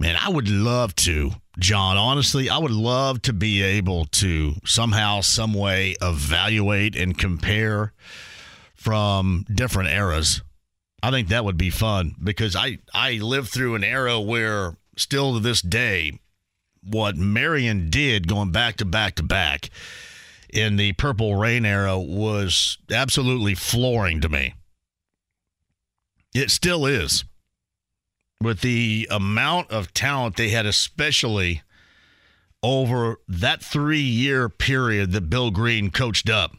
Man, 0.00 0.16
I 0.20 0.28
would 0.28 0.48
love 0.48 0.94
to, 0.96 1.32
John. 1.58 1.96
Honestly, 1.96 2.48
I 2.48 2.58
would 2.58 2.70
love 2.70 3.20
to 3.22 3.32
be 3.32 3.62
able 3.62 4.04
to 4.06 4.54
somehow, 4.64 5.20
some 5.22 5.54
way 5.54 5.96
evaluate 6.00 6.94
and 6.94 7.18
compare 7.18 7.92
from 8.74 9.44
different 9.52 9.90
eras. 9.90 10.42
I 11.02 11.10
think 11.10 11.28
that 11.28 11.44
would 11.44 11.56
be 11.56 11.70
fun 11.70 12.14
because 12.22 12.54
I, 12.54 12.78
I 12.92 13.14
lived 13.14 13.48
through 13.48 13.74
an 13.74 13.84
era 13.84 14.20
where 14.20 14.76
still 14.96 15.34
to 15.34 15.40
this 15.40 15.62
day, 15.62 16.20
what 16.82 17.16
Marion 17.16 17.90
did 17.90 18.28
going 18.28 18.52
back 18.52 18.76
to 18.76 18.84
back 18.84 19.14
to 19.16 19.22
back 19.22 19.70
in 20.50 20.76
the 20.76 20.92
Purple 20.94 21.36
Rain 21.36 21.64
era 21.64 21.98
was 21.98 22.78
absolutely 22.90 23.54
flooring 23.54 24.20
to 24.20 24.28
me. 24.28 24.54
It 26.34 26.50
still 26.50 26.86
is. 26.86 27.24
With 28.40 28.60
the 28.60 29.08
amount 29.10 29.70
of 29.70 29.92
talent 29.92 30.36
they 30.36 30.50
had, 30.50 30.64
especially 30.64 31.62
over 32.62 33.18
that 33.26 33.62
three 33.62 34.00
year 34.00 34.48
period 34.48 35.12
that 35.12 35.30
Bill 35.30 35.50
Green 35.50 35.90
coached 35.90 36.30
up. 36.30 36.52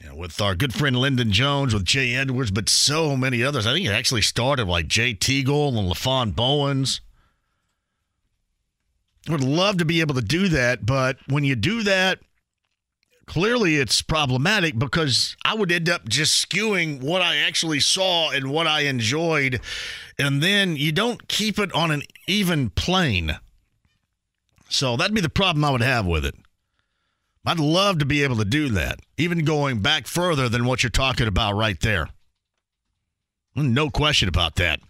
You 0.00 0.08
know, 0.08 0.14
with 0.14 0.40
our 0.40 0.54
good 0.54 0.72
friend 0.72 0.96
Lyndon 0.96 1.30
Jones, 1.30 1.74
with 1.74 1.84
Jay 1.84 2.14
Edwards, 2.14 2.50
but 2.50 2.68
so 2.68 3.16
many 3.16 3.42
others. 3.42 3.66
I 3.66 3.74
think 3.74 3.86
it 3.86 3.92
actually 3.92 4.22
started 4.22 4.66
like 4.66 4.88
Jay 4.88 5.14
Teagle 5.14 5.76
and 5.76 5.90
LaFon 5.90 6.34
Bowens 6.34 7.00
would 9.28 9.44
love 9.44 9.78
to 9.78 9.84
be 9.84 10.00
able 10.00 10.14
to 10.14 10.22
do 10.22 10.48
that, 10.48 10.86
but 10.86 11.18
when 11.28 11.44
you 11.44 11.54
do 11.54 11.82
that, 11.82 12.20
clearly 13.26 13.76
it's 13.76 14.02
problematic 14.02 14.78
because 14.78 15.36
I 15.44 15.54
would 15.54 15.70
end 15.70 15.88
up 15.88 16.08
just 16.08 16.48
skewing 16.48 17.00
what 17.02 17.22
I 17.22 17.36
actually 17.36 17.80
saw 17.80 18.30
and 18.30 18.50
what 18.50 18.66
I 18.66 18.80
enjoyed, 18.80 19.60
and 20.18 20.42
then 20.42 20.76
you 20.76 20.90
don't 20.90 21.28
keep 21.28 21.58
it 21.58 21.72
on 21.72 21.90
an 21.90 22.02
even 22.26 22.70
plane. 22.70 23.38
So 24.68 24.96
that'd 24.96 25.14
be 25.14 25.20
the 25.20 25.28
problem 25.28 25.64
I 25.64 25.70
would 25.70 25.82
have 25.82 26.06
with 26.06 26.24
it. 26.24 26.34
I'd 27.44 27.58
love 27.58 27.98
to 27.98 28.04
be 28.04 28.22
able 28.22 28.36
to 28.36 28.44
do 28.44 28.68
that, 28.70 29.00
even 29.16 29.44
going 29.44 29.80
back 29.80 30.06
further 30.06 30.48
than 30.48 30.64
what 30.64 30.82
you're 30.82 30.90
talking 30.90 31.26
about 31.26 31.56
right 31.56 31.78
there. 31.80 32.08
No 33.56 33.90
question 33.90 34.28
about 34.28 34.56
that. 34.56 34.80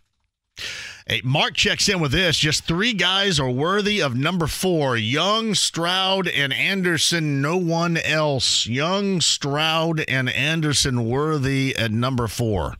Hey, 1.11 1.23
Mark 1.25 1.55
checks 1.55 1.89
in 1.89 1.99
with 1.99 2.13
this. 2.13 2.39
Just 2.39 2.67
three 2.67 2.93
guys 2.93 3.41
are 3.41 3.51
worthy 3.51 4.01
of 4.01 4.15
number 4.15 4.47
four 4.47 4.97
Young, 4.97 5.55
Stroud, 5.55 6.29
and 6.29 6.53
Anderson. 6.53 7.43
No 7.43 7.57
one 7.57 7.97
else. 7.97 8.69
Young, 8.69 9.21
Stroud, 9.21 10.05
and 10.07 10.31
Anderson 10.31 11.09
worthy 11.09 11.75
at 11.77 11.91
number 11.91 12.29
four. 12.29 12.77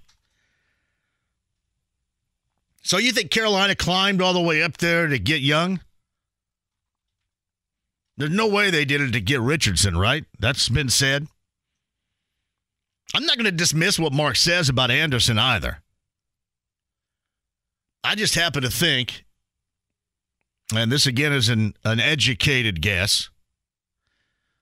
So 2.83 2.99
you 2.99 3.11
think 3.11 3.33
Carolina 3.33 3.75
climbed 3.75 4.23
all 4.23 4.33
the 4.33 4.41
way 4.41 4.63
up 4.63 4.77
there 4.77 5.09
to 5.09 5.19
get 5.19 5.41
Young? 5.41 5.81
There's 8.17 8.31
no 8.31 8.47
way 8.47 8.71
they 8.71 8.85
did 8.85 9.01
it 9.01 9.11
to 9.11 9.21
get 9.21 9.41
Richardson, 9.41 9.99
right? 9.99 10.25
That's 10.39 10.69
been 10.69 10.89
said. 10.89 11.27
I'm 13.13 13.27
not 13.27 13.39
going 13.39 13.47
to 13.47 13.51
dismiss 13.51 13.99
what 13.99 14.13
Mark 14.13 14.37
says 14.37 14.69
about 14.69 14.93
Anderson 14.93 15.37
either. 15.37 15.83
I 18.03 18.15
just 18.15 18.35
happen 18.35 18.63
to 18.63 18.71
think, 18.71 19.25
and 20.75 20.91
this 20.91 21.07
again 21.07 21.33
is 21.33 21.49
an, 21.49 21.75
an 21.85 22.01
educated 22.01 22.81
guess, 22.81 23.29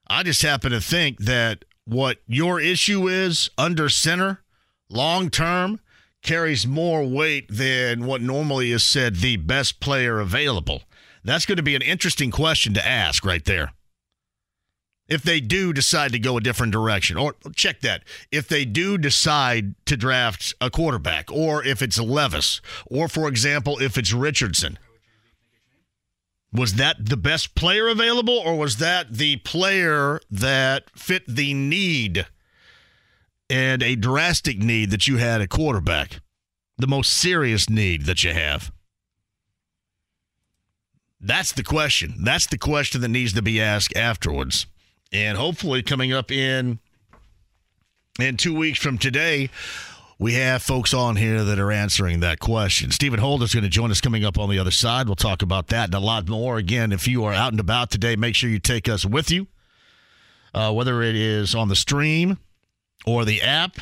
I 0.09 0.23
just 0.23 0.43
happen 0.43 0.73
to 0.73 0.81
think 0.81 1.19
that 1.21 1.65
what 1.85 2.19
your 2.27 2.61
issue 2.61 3.09
is 3.09 3.51
under 3.57 3.89
center, 3.89 4.43
long 4.89 5.31
term, 5.31 5.81
carries 6.23 6.67
more 6.67 7.05
weight 7.05 7.47
than 7.49 8.05
what 8.05 8.21
normally 8.21 8.73
is 8.73 8.83
said 8.83 9.17
the 9.17 9.37
best 9.37 9.81
player 9.81 10.19
available. 10.19 10.83
That's 11.25 11.47
going 11.47 11.57
to 11.57 11.63
be 11.63 11.77
an 11.77 11.83
interesting 11.83 12.31
question 12.31 12.75
to 12.75 12.87
ask 12.87 13.25
right 13.25 13.45
there 13.45 13.73
if 15.09 15.23
they 15.23 15.41
do 15.41 15.73
decide 15.73 16.13
to 16.13 16.19
go 16.19 16.37
a 16.37 16.41
different 16.41 16.73
direction. 16.73 17.17
Or 17.17 17.35
check 17.55 17.81
that. 17.81 18.03
If 18.31 18.47
they 18.49 18.65
do 18.65 18.99
decide 18.99 19.75
to 19.87 19.97
draft 19.97 20.55
a 20.61 20.71
quarterback, 20.71 21.33
or 21.33 21.65
if 21.65 21.83
it's 21.83 21.99
Levis, 21.99 22.61
or 22.87 23.09
for 23.09 23.29
example, 23.29 23.79
if 23.81 23.97
it's 23.97 24.13
Richardson. 24.13 24.79
Was 26.53 26.75
that 26.75 27.07
the 27.11 27.17
best 27.17 27.55
player 27.55 27.89
available, 27.89 28.39
or 28.39 28.57
was 28.57 28.77
that 28.79 29.13
the 29.13 29.37
player 29.37 30.21
that 30.31 30.89
fit 30.91 31.25
the 31.27 31.53
need 31.53 32.27
and 33.51 33.83
a 33.83 33.97
drastic 33.97 34.59
need 34.59 34.91
that 34.91 35.07
you 35.07 35.19
had 35.19 35.43
at 35.43 35.51
quarterback? 35.51 36.21
The 36.79 36.87
most 36.87 37.13
serious 37.13 37.69
need 37.69 38.07
that 38.07 38.25
you 38.25 38.33
have? 38.33 38.73
That's 41.21 41.53
the 41.53 41.65
question. 41.65 42.15
That's 42.23 42.47
the 42.47 42.59
question 42.59 43.01
that 43.01 43.09
needs 43.09 43.33
to 43.35 43.43
be 43.43 43.61
asked 43.61 43.97
afterwards. 43.97 44.67
And 45.13 45.39
hopefully, 45.39 45.83
coming 45.83 46.13
up 46.13 46.31
in 46.31 46.79
in 48.21 48.37
two 48.37 48.55
weeks 48.55 48.79
from 48.79 48.99
today, 48.99 49.49
we 50.19 50.35
have 50.35 50.63
folks 50.63 50.93
on 50.93 51.17
here 51.17 51.45
that 51.45 51.59
are 51.59 51.71
answering 51.71 52.21
that 52.21 52.41
question. 52.41 52.91
Stephen 52.91 53.21
Holder 53.21 53.45
is 53.45 53.55
going 53.55 53.63
to 53.63 53.71
join 53.71 53.91
us 53.91 54.01
coming 54.01 54.25
up 54.25 54.39
on 54.39 54.51
the 54.51 54.59
other 54.59 54.73
side. 54.73 55.07
We'll 55.07 55.17
talk 55.17 55.43
about 55.43 55.69
that 55.69 55.85
and 55.87 55.95
a 55.95 56.01
lot 56.01 56.29
more. 56.29 56.59
Again, 56.59 56.93
if 56.93 57.07
you 57.07 57.25
are 57.25 57.33
out 57.33 57.53
and 57.53 57.61
about 57.61 57.91
today, 57.91 58.17
make 58.17 58.35
sure 58.35 58.51
you 58.51 58.59
take 58.59 58.89
us 58.89 59.07
with 59.07 59.31
you, 59.31 59.47
uh, 60.53 60.73
whether 60.73 61.03
it 61.03 61.15
is 61.15 61.55
on 61.55 61.69
the 61.69 61.77
stream 61.77 62.39
or 63.07 63.25
the 63.25 63.41
app. 63.43 63.79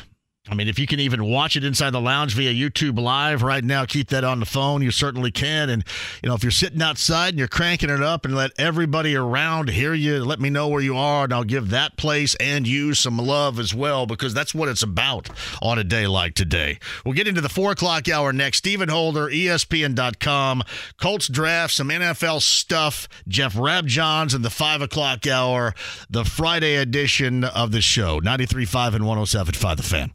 I 0.49 0.55
mean, 0.55 0.67
if 0.67 0.79
you 0.79 0.87
can 0.87 0.99
even 0.99 1.25
watch 1.25 1.55
it 1.55 1.63
inside 1.63 1.91
the 1.91 2.01
lounge 2.01 2.33
via 2.33 2.53
YouTube 2.53 2.99
Live 2.99 3.43
right 3.43 3.63
now, 3.63 3.85
keep 3.85 4.09
that 4.09 4.23
on 4.23 4.39
the 4.39 4.45
phone. 4.45 4.81
You 4.81 4.91
certainly 4.91 5.31
can. 5.31 5.69
And, 5.69 5.83
you 6.23 6.29
know, 6.29 6.35
if 6.35 6.43
you're 6.43 6.51
sitting 6.51 6.81
outside 6.81 7.29
and 7.29 7.39
you're 7.39 7.47
cranking 7.47 7.89
it 7.89 8.01
up 8.01 8.25
and 8.25 8.35
let 8.35 8.51
everybody 8.57 9.15
around 9.15 9.69
hear 9.69 9.93
you, 9.93 10.23
let 10.23 10.39
me 10.39 10.49
know 10.49 10.67
where 10.67 10.81
you 10.81 10.95
are, 10.95 11.25
and 11.25 11.33
I'll 11.33 11.43
give 11.43 11.69
that 11.69 11.97
place 11.97 12.35
and 12.35 12.67
you 12.67 12.93
some 12.93 13.17
love 13.17 13.59
as 13.59 13.73
well, 13.73 14.05
because 14.05 14.33
that's 14.33 14.55
what 14.55 14.69
it's 14.69 14.83
about 14.83 15.29
on 15.61 15.77
a 15.77 15.83
day 15.83 16.07
like 16.07 16.33
today. 16.33 16.79
We'll 17.05 17.13
get 17.13 17.27
into 17.27 17.41
the 17.41 17.49
four 17.49 17.71
o'clock 17.71 18.07
hour 18.07 18.31
next. 18.31 18.59
Stephen 18.59 18.89
Holder, 18.89 19.27
ESPN.com, 19.27 20.63
Colts 20.97 21.27
draft, 21.27 21.73
some 21.73 21.89
NFL 21.89 22.41
stuff, 22.41 23.07
Jeff 23.27 23.53
Rabjohns 23.55 24.35
in 24.35 24.41
the 24.41 24.49
five 24.49 24.81
o'clock 24.81 25.27
hour, 25.27 25.73
the 26.09 26.23
Friday 26.23 26.75
edition 26.75 27.43
of 27.43 27.71
the 27.71 27.81
show. 27.81 28.19
93.5 28.21 28.95
and 28.95 29.05
107.5 29.05 29.77
The 29.77 29.83
Fan. 29.83 30.11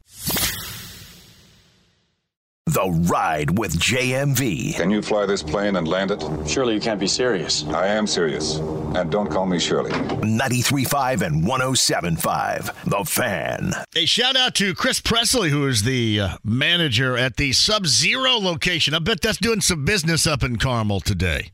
The 2.73 2.89
Ride 2.89 3.59
with 3.59 3.77
JMV. 3.77 4.75
Can 4.75 4.89
you 4.89 5.03
fly 5.03 5.27
this 5.27 5.43
plane 5.43 5.75
and 5.75 5.87
land 5.87 6.09
it? 6.09 6.23
Surely 6.47 6.73
you 6.73 6.79
can't 6.79 6.99
be 6.99 7.07
serious. 7.07 7.63
I 7.67 7.85
am 7.85 8.07
serious. 8.07 8.55
And 8.95 9.11
don't 9.11 9.29
call 9.29 9.45
me 9.45 9.59
Shirley. 9.59 9.91
93.5 9.91 11.21
and 11.21 11.43
107.5. 11.45 12.89
The 12.89 13.03
Fan. 13.05 13.73
A 13.95 14.05
shout 14.05 14.35
out 14.35 14.55
to 14.55 14.73
Chris 14.73 14.99
Presley, 14.99 15.51
who 15.51 15.67
is 15.67 15.83
the 15.83 16.19
uh, 16.19 16.37
manager 16.43 17.15
at 17.15 17.37
the 17.37 17.53
Sub 17.53 17.85
Zero 17.85 18.39
location. 18.39 18.95
I 18.95 18.99
bet 18.99 19.21
that's 19.21 19.37
doing 19.37 19.61
some 19.61 19.85
business 19.85 20.25
up 20.25 20.41
in 20.41 20.55
Carmel 20.57 20.99
today. 20.99 21.51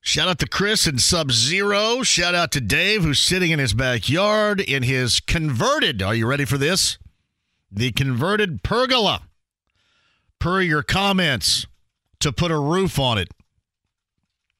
Shout 0.00 0.28
out 0.28 0.38
to 0.40 0.48
Chris 0.48 0.88
and 0.88 1.00
Sub 1.00 1.30
Zero. 1.30 2.02
Shout 2.02 2.34
out 2.34 2.50
to 2.52 2.60
Dave, 2.60 3.04
who's 3.04 3.20
sitting 3.20 3.52
in 3.52 3.60
his 3.60 3.74
backyard 3.74 4.60
in 4.60 4.82
his 4.82 5.20
converted. 5.20 6.02
Are 6.02 6.14
you 6.14 6.26
ready 6.26 6.44
for 6.44 6.58
this? 6.58 6.98
The 7.70 7.92
converted 7.92 8.62
pergola 8.62 9.22
per 10.38 10.60
your 10.60 10.82
comments 10.82 11.66
to 12.20 12.32
put 12.32 12.50
a 12.50 12.58
roof 12.58 12.98
on 12.98 13.18
it. 13.18 13.28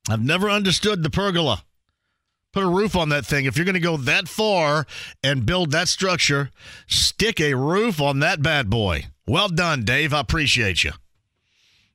I've 0.08 0.24
never 0.24 0.50
understood 0.50 1.02
the 1.02 1.10
pergola. 1.10 1.64
Put 2.52 2.62
a 2.62 2.68
roof 2.68 2.96
on 2.96 3.10
that 3.10 3.26
thing. 3.26 3.44
If 3.44 3.56
you're 3.56 3.66
going 3.66 3.74
to 3.74 3.80
go 3.80 3.96
that 3.98 4.28
far 4.28 4.86
and 5.22 5.44
build 5.44 5.72
that 5.72 5.88
structure, 5.88 6.50
stick 6.86 7.40
a 7.40 7.54
roof 7.54 8.00
on 8.00 8.20
that 8.20 8.40
bad 8.42 8.70
boy. 8.70 9.06
Well 9.26 9.48
done, 9.48 9.84
Dave. 9.84 10.14
I 10.14 10.20
appreciate 10.20 10.82
you. 10.84 10.92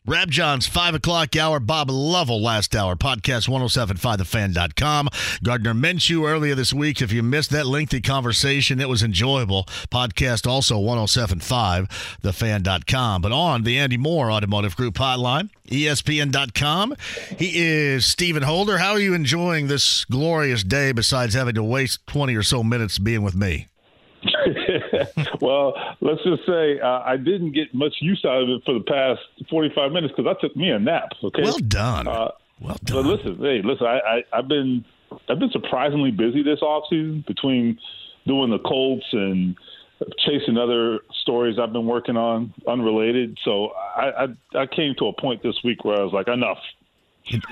Rabjohns 0.08 0.68
5 0.68 0.95
o'clock 0.95 1.36
hour, 1.36 1.60
Bob 1.60 1.91
Lovell 1.91 2.41
last 2.41 2.76
hour, 2.76 2.95
podcast 2.95 3.47
1075thefan.com. 3.47 5.10
Gardner 5.43 5.76
Minshew 5.76 6.28
earlier 6.28 6.56
this 6.56 6.74
week. 6.74 7.04
If 7.04 7.12
you 7.12 7.22
missed 7.22 7.52
that 7.52 7.68
lengthy 7.68 8.02
conversation, 8.02 8.82
it 8.82 8.89
was 8.89 9.04
enjoyable. 9.04 9.66
Podcast 9.91 10.47
also 10.47 10.80
1075thefan.com. 10.80 13.22
But 13.22 13.32
on 13.32 13.62
the 13.62 13.78
Andy 13.78 13.97
Moore 13.97 14.32
Automotive 14.32 14.76
Group 14.76 14.95
hotline, 14.95 15.52
ESPN.com, 15.68 16.95
he 17.38 17.60
is 17.60 18.08
Stephen 18.08 18.41
Holder. 18.41 18.80
How 18.80 18.93
are 18.93 18.99
you 18.99 19.14
enjoying 19.14 19.68
this 19.68 20.04
glorious 20.06 20.64
day 20.64 20.93
besides 20.93 21.36
having 21.36 21.54
to 21.54 21.64
waste 21.64 22.08
20 22.08 22.36
or 22.36 22.41
so 22.41 22.64
minutes 22.64 22.97
being 22.97 23.22
with 23.22 23.36
me? 23.36 23.68
well, 25.41 25.74
let's 26.01 26.24
just 26.24 26.45
say 26.45 26.80
uh, 26.80 27.01
I 27.05 27.17
didn't 27.17 27.53
get 27.53 27.74
much 27.74 27.95
use 28.01 28.24
out 28.26 28.43
of 28.43 28.49
it 28.49 28.61
for 28.65 28.74
the 28.74 28.84
past 28.84 29.22
45 29.49 29.91
minutes 29.91 30.13
because 30.15 30.36
I 30.36 30.39
took 30.41 30.55
me 30.55 30.69
a 30.69 30.80
nap. 30.80 31.09
Okay. 31.24 31.41
Well 31.43 31.57
done. 31.59 32.07
Uh, 32.07 32.32
well 32.59 32.78
done. 32.84 33.03
But 33.03 33.05
listen, 33.05 33.38
hey, 33.38 33.61
listen. 33.63 33.88
I, 33.88 33.99
I, 33.99 34.24
I've 34.34 34.47
been 34.47 34.86
I've 35.30 35.39
been 35.39 35.51
surprisingly 35.51 36.11
busy 36.11 36.43
this 36.43 36.59
offseason 36.61 37.26
between 37.26 37.80
doing 38.28 38.51
the 38.51 38.59
Colts 38.59 39.05
and 39.11 39.55
chasing 40.19 40.57
other 40.57 40.99
stories 41.22 41.57
I've 41.59 41.74
been 41.74 41.86
working 41.86 42.17
on 42.17 42.53
unrelated. 42.67 43.38
So 43.43 43.69
I, 43.95 44.26
I 44.55 44.61
I 44.61 44.65
came 44.67 44.95
to 44.99 45.07
a 45.07 45.13
point 45.13 45.43
this 45.43 45.55
week 45.63 45.84
where 45.84 45.99
I 45.99 46.03
was 46.03 46.13
like, 46.13 46.28
enough. 46.28 46.59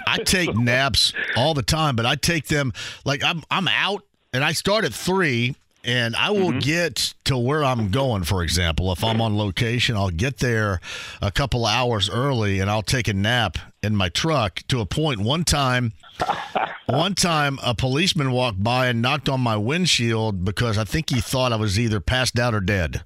I 0.08 0.18
take 0.18 0.56
naps 0.56 1.14
all 1.38 1.54
the 1.54 1.62
time, 1.62 1.96
but 1.96 2.06
I 2.06 2.16
take 2.16 2.48
them 2.48 2.74
like 3.06 3.24
I'm 3.24 3.44
I'm 3.52 3.68
out 3.68 4.04
and 4.34 4.44
I 4.44 4.54
start 4.54 4.84
at 4.84 4.94
three 4.94 5.56
and 5.84 6.16
I 6.16 6.32
will 6.32 6.50
mm-hmm. 6.50 6.60
get 6.60 7.14
to 7.26 7.38
where 7.38 7.64
I'm 7.64 7.90
going. 7.90 8.24
For 8.24 8.44
example, 8.44 8.92
if 8.92 9.04
I'm 9.04 9.22
on 9.22 9.38
location, 9.38 9.96
I'll 9.96 10.10
get 10.10 10.38
there 10.38 10.80
a 11.22 11.32
couple 11.32 11.66
hours 11.66 12.10
early, 12.10 12.60
and 12.60 12.70
I'll 12.70 12.82
take 12.82 13.08
a 13.08 13.14
nap 13.14 13.58
in 13.82 13.96
my 13.96 14.10
truck. 14.10 14.62
To 14.70 14.82
a 14.82 14.86
point, 14.86 15.22
one 15.22 15.44
time, 15.44 15.94
one 16.88 17.16
time, 17.16 17.60
a 17.64 17.74
policeman 17.74 18.32
walked 18.32 18.64
by 18.64 18.88
and 18.88 19.02
knocked 19.02 19.30
on 19.30 19.42
my 19.42 19.58
windshield 19.58 20.44
because 20.44 20.78
I 20.78 20.84
think 20.84 21.10
he 21.10 21.22
thought 21.22 21.54
I 21.54 21.58
was 21.58 21.80
either 21.80 22.00
passed 22.00 22.38
out 22.38 22.54
or 22.54 22.62
dead. 22.62 23.04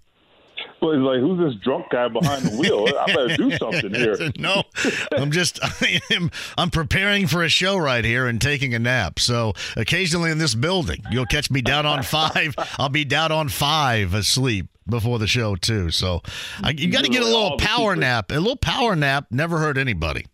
He's 0.91 1.01
like, 1.01 1.19
who's 1.19 1.39
this 1.39 1.63
drunk 1.63 1.85
guy 1.89 2.07
behind 2.07 2.45
the 2.45 2.57
wheel? 2.57 2.85
I 2.99 3.05
better 3.07 3.37
do 3.37 3.51
something 3.57 3.93
here. 3.93 4.17
no, 4.37 4.63
I'm 5.11 5.31
just, 5.31 5.59
I 5.63 6.01
am, 6.11 6.31
I'm 6.57 6.69
preparing 6.69 7.27
for 7.27 7.43
a 7.43 7.49
show 7.49 7.77
right 7.77 8.03
here 8.03 8.27
and 8.27 8.41
taking 8.41 8.73
a 8.73 8.79
nap. 8.79 9.19
So 9.19 9.53
occasionally 9.77 10.31
in 10.31 10.37
this 10.37 10.55
building, 10.55 11.01
you'll 11.11 11.25
catch 11.25 11.49
me 11.49 11.61
down 11.61 11.85
on 11.85 12.03
five. 12.03 12.55
I'll 12.77 12.89
be 12.89 13.05
down 13.05 13.31
on 13.31 13.49
five 13.49 14.13
asleep 14.13 14.67
before 14.87 15.19
the 15.19 15.27
show 15.27 15.55
too. 15.55 15.91
So 15.91 16.21
I, 16.61 16.71
you 16.71 16.91
got 16.91 17.05
to 17.05 17.09
get 17.09 17.21
a 17.21 17.25
little 17.25 17.57
power 17.57 17.95
nap. 17.95 18.31
A 18.31 18.35
little 18.35 18.57
power 18.57 18.95
nap 18.95 19.27
never 19.31 19.59
hurt 19.59 19.77
anybody. 19.77 20.25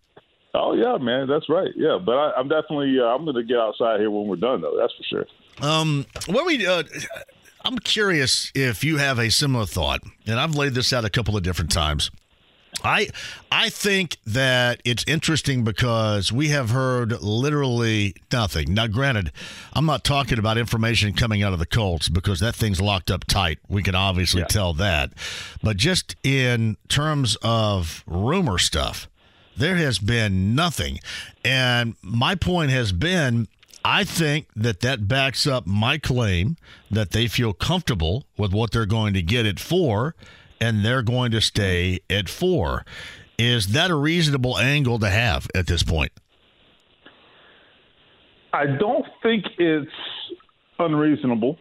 Oh 0.56 0.74
yeah, 0.74 0.98
man, 0.98 1.28
that's 1.28 1.48
right. 1.48 1.70
Yeah, 1.76 2.00
but 2.04 2.14
I, 2.14 2.40
am 2.40 2.48
definitely 2.48 2.98
uh, 3.00 3.06
I'm 3.06 3.24
going 3.24 3.36
to 3.36 3.44
get 3.44 3.58
outside 3.58 4.00
here 4.00 4.10
when 4.10 4.28
we're 4.28 4.36
done, 4.36 4.62
though. 4.62 4.76
That's 4.80 4.94
for 4.96 5.04
sure. 5.04 5.26
Um, 5.62 6.06
what 6.28 6.46
we 6.46 6.66
uh, 6.66 6.84
I'm 7.70 7.78
curious 7.78 8.52
if 8.56 8.84
you 8.84 8.98
have 8.98 9.20
a 9.20 9.30
similar 9.30 9.68
thought, 9.68 10.02
and 10.26 10.40
I've 10.40 10.56
laid 10.56 10.74
this 10.74 10.92
out 10.92 11.06
a 11.06 11.10
couple 11.12 11.38
of 11.38 11.44
different 11.44 11.72
times. 11.72 12.10
I 12.84 13.10
I 13.52 13.70
think 13.70 14.18
that 14.26 14.82
it's 14.86 15.04
interesting 15.06 15.64
because 15.64 16.32
we 16.32 16.48
have 16.48 16.72
heard 16.72 17.22
literally 17.22 18.16
nothing. 18.32 18.74
Now, 18.74 18.88
granted, 18.88 19.32
I'm 19.74 19.86
not 19.86 20.04
talking 20.04 20.40
about 20.40 20.58
information 20.58 21.14
coming 21.14 21.44
out 21.44 21.54
of 21.54 21.60
the 21.60 21.68
Colts 21.68 22.10
because 22.10 22.40
that 22.40 22.56
thing's 22.56 22.82
locked 22.82 23.12
up 23.12 23.26
tight. 23.26 23.60
We 23.68 23.84
can 23.84 23.94
obviously 23.94 24.42
yeah. 24.42 24.48
tell 24.48 24.74
that, 24.74 25.12
but 25.62 25.78
just 25.78 26.16
in 26.24 26.76
terms 26.88 27.38
of 27.44 28.04
rumor 28.08 28.58
stuff, 28.58 29.08
there 29.56 29.76
has 29.76 30.00
been 30.00 30.56
nothing. 30.56 31.02
And 31.46 31.98
my 32.02 32.34
point 32.34 32.72
has 32.72 32.92
been 32.92 33.48
I 33.84 34.04
think 34.04 34.48
that 34.56 34.82
that 34.82 35.08
backs 35.08 35.48
up 35.48 35.66
my 35.66 35.98
claim 35.98 36.58
that 36.92 37.12
they 37.12 37.28
feel 37.28 37.54
comfortable 37.54 38.26
with 38.38 38.52
what 38.54 38.72
they're 38.72 38.86
going 38.86 39.14
to 39.14 39.22
get 39.22 39.46
it 39.46 39.60
for, 39.60 40.16
and 40.60 40.84
they're 40.84 41.02
going 41.02 41.32
to 41.32 41.42
stay 41.42 42.00
at 42.10 42.28
four. 42.28 42.86
Is 43.38 43.68
that 43.68 43.90
a 43.90 43.96
reasonable 43.96 44.58
angle 44.58 45.00
to 45.00 45.10
have 45.10 45.48
at 45.56 45.68
this 45.68 45.82
point? 45.82 46.12
I 48.52 48.66
don't 48.66 49.06
think 49.24 49.46
it's 49.58 49.92
unreasonable. 50.78 51.58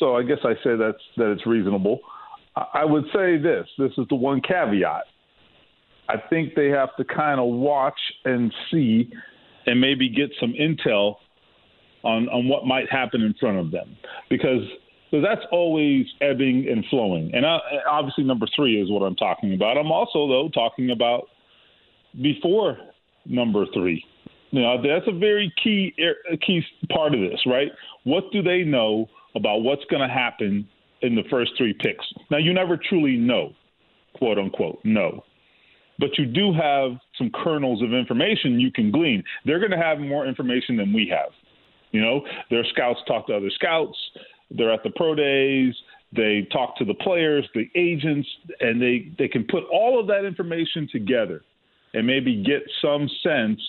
So 0.00 0.16
I 0.16 0.24
guess 0.24 0.38
I 0.42 0.54
say 0.64 0.76
that's 0.76 0.98
that 1.16 1.30
it's 1.30 1.46
reasonable. 1.46 2.00
I 2.56 2.84
would 2.84 3.04
say 3.14 3.36
this. 3.36 3.66
This 3.78 3.92
is 3.98 4.06
the 4.08 4.16
one 4.16 4.40
caveat. 4.40 5.04
I 6.08 6.16
think 6.30 6.54
they 6.54 6.68
have 6.68 6.94
to 6.96 7.04
kind 7.04 7.40
of 7.40 7.46
watch 7.46 7.98
and 8.24 8.52
see 8.70 9.10
and 9.66 9.80
maybe 9.80 10.08
get 10.08 10.30
some 10.40 10.52
intel 10.52 11.16
on, 12.04 12.28
on 12.28 12.48
what 12.48 12.66
might 12.66 12.90
happen 12.90 13.22
in 13.22 13.34
front 13.40 13.58
of 13.58 13.70
them 13.70 13.96
because 14.30 14.62
so 15.14 15.20
that's 15.20 15.42
always 15.52 16.06
ebbing 16.20 16.66
and 16.68 16.84
flowing. 16.90 17.30
And 17.32 17.46
I, 17.46 17.58
obviously, 17.88 18.24
number 18.24 18.46
three 18.56 18.82
is 18.82 18.90
what 18.90 19.02
I'm 19.02 19.14
talking 19.14 19.54
about. 19.54 19.78
I'm 19.78 19.92
also, 19.92 20.26
though, 20.26 20.50
talking 20.52 20.90
about 20.90 21.28
before 22.20 22.76
number 23.24 23.64
three. 23.72 24.04
Know, 24.50 24.76
that's 24.82 25.06
a 25.06 25.16
very 25.16 25.52
key 25.62 25.94
er, 26.00 26.36
key 26.44 26.62
part 26.90 27.14
of 27.14 27.20
this, 27.20 27.40
right? 27.46 27.68
What 28.02 28.24
do 28.32 28.42
they 28.42 28.62
know 28.62 29.06
about 29.36 29.58
what's 29.58 29.84
going 29.90 30.02
to 30.02 30.12
happen 30.12 30.66
in 31.02 31.14
the 31.14 31.22
first 31.30 31.52
three 31.56 31.74
picks? 31.74 32.04
Now, 32.30 32.38
you 32.38 32.52
never 32.52 32.76
truly 32.76 33.16
know, 33.16 33.52
quote 34.16 34.38
unquote, 34.38 34.80
no. 34.84 35.22
But 35.98 36.18
you 36.18 36.26
do 36.26 36.52
have 36.52 36.98
some 37.16 37.30
kernels 37.32 37.82
of 37.82 37.92
information 37.92 38.58
you 38.58 38.72
can 38.72 38.90
glean. 38.90 39.22
They're 39.44 39.60
going 39.60 39.70
to 39.70 39.76
have 39.76 39.98
more 40.00 40.26
information 40.26 40.76
than 40.76 40.92
we 40.92 41.12
have. 41.16 41.30
You 41.94 42.00
know, 42.00 42.22
their 42.50 42.64
scouts 42.72 42.98
talk 43.06 43.28
to 43.28 43.36
other 43.36 43.50
scouts. 43.54 43.96
They're 44.50 44.72
at 44.72 44.82
the 44.82 44.90
pro 44.90 45.14
days. 45.14 45.72
They 46.12 46.46
talk 46.52 46.76
to 46.78 46.84
the 46.84 46.94
players, 46.94 47.48
the 47.54 47.70
agents, 47.76 48.28
and 48.58 48.82
they, 48.82 49.12
they 49.16 49.28
can 49.28 49.44
put 49.48 49.62
all 49.72 50.00
of 50.00 50.08
that 50.08 50.24
information 50.24 50.88
together 50.90 51.42
and 51.94 52.04
maybe 52.04 52.42
get 52.42 52.62
some 52.82 53.08
sense 53.22 53.60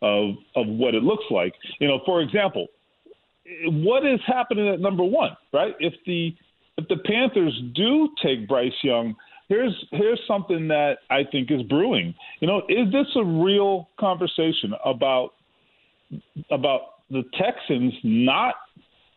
of 0.00 0.36
of 0.54 0.66
what 0.66 0.94
it 0.94 1.02
looks 1.02 1.24
like. 1.30 1.52
You 1.78 1.88
know, 1.88 2.00
for 2.06 2.22
example, 2.22 2.66
what 3.66 4.06
is 4.06 4.20
happening 4.26 4.68
at 4.68 4.80
number 4.80 5.04
one, 5.04 5.36
right? 5.52 5.74
If 5.78 5.92
the 6.06 6.34
if 6.78 6.88
the 6.88 6.96
Panthers 7.04 7.58
do 7.74 8.08
take 8.22 8.48
Bryce 8.48 8.72
Young, 8.82 9.14
here's 9.50 9.74
here's 9.92 10.20
something 10.26 10.68
that 10.68 10.98
I 11.10 11.24
think 11.30 11.50
is 11.50 11.62
brewing. 11.62 12.14
You 12.40 12.48
know, 12.48 12.62
is 12.70 12.90
this 12.90 13.06
a 13.16 13.24
real 13.24 13.90
conversation 14.00 14.72
about 14.82 15.34
about 16.50 16.80
the 17.10 17.22
Texans 17.38 17.92
not 18.02 18.54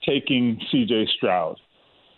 taking 0.05 0.59
C.J. 0.71 1.07
Stroud 1.17 1.57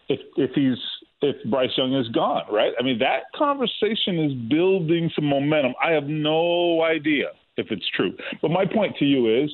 if 0.10 0.20
if 0.38 0.52
he's 0.54 0.78
if 1.22 1.36
Bryce 1.50 1.70
Young 1.78 1.94
is 1.94 2.08
gone, 2.10 2.44
right? 2.52 2.74
I 2.80 2.84
mean 2.84 3.00
that 3.00 3.24
conversation 3.36 4.20
is 4.20 4.34
building 4.50 5.10
some 5.16 5.26
momentum. 5.26 5.74
I 5.84 5.92
have 5.92 6.06
no 6.06 6.84
idea 6.84 7.28
if 7.58 7.68
it's 7.72 7.88
true, 7.96 8.14
but 8.42 8.52
my 8.52 8.66
point 8.66 8.96
to 8.98 9.06
you 9.06 9.44
is, 9.44 9.52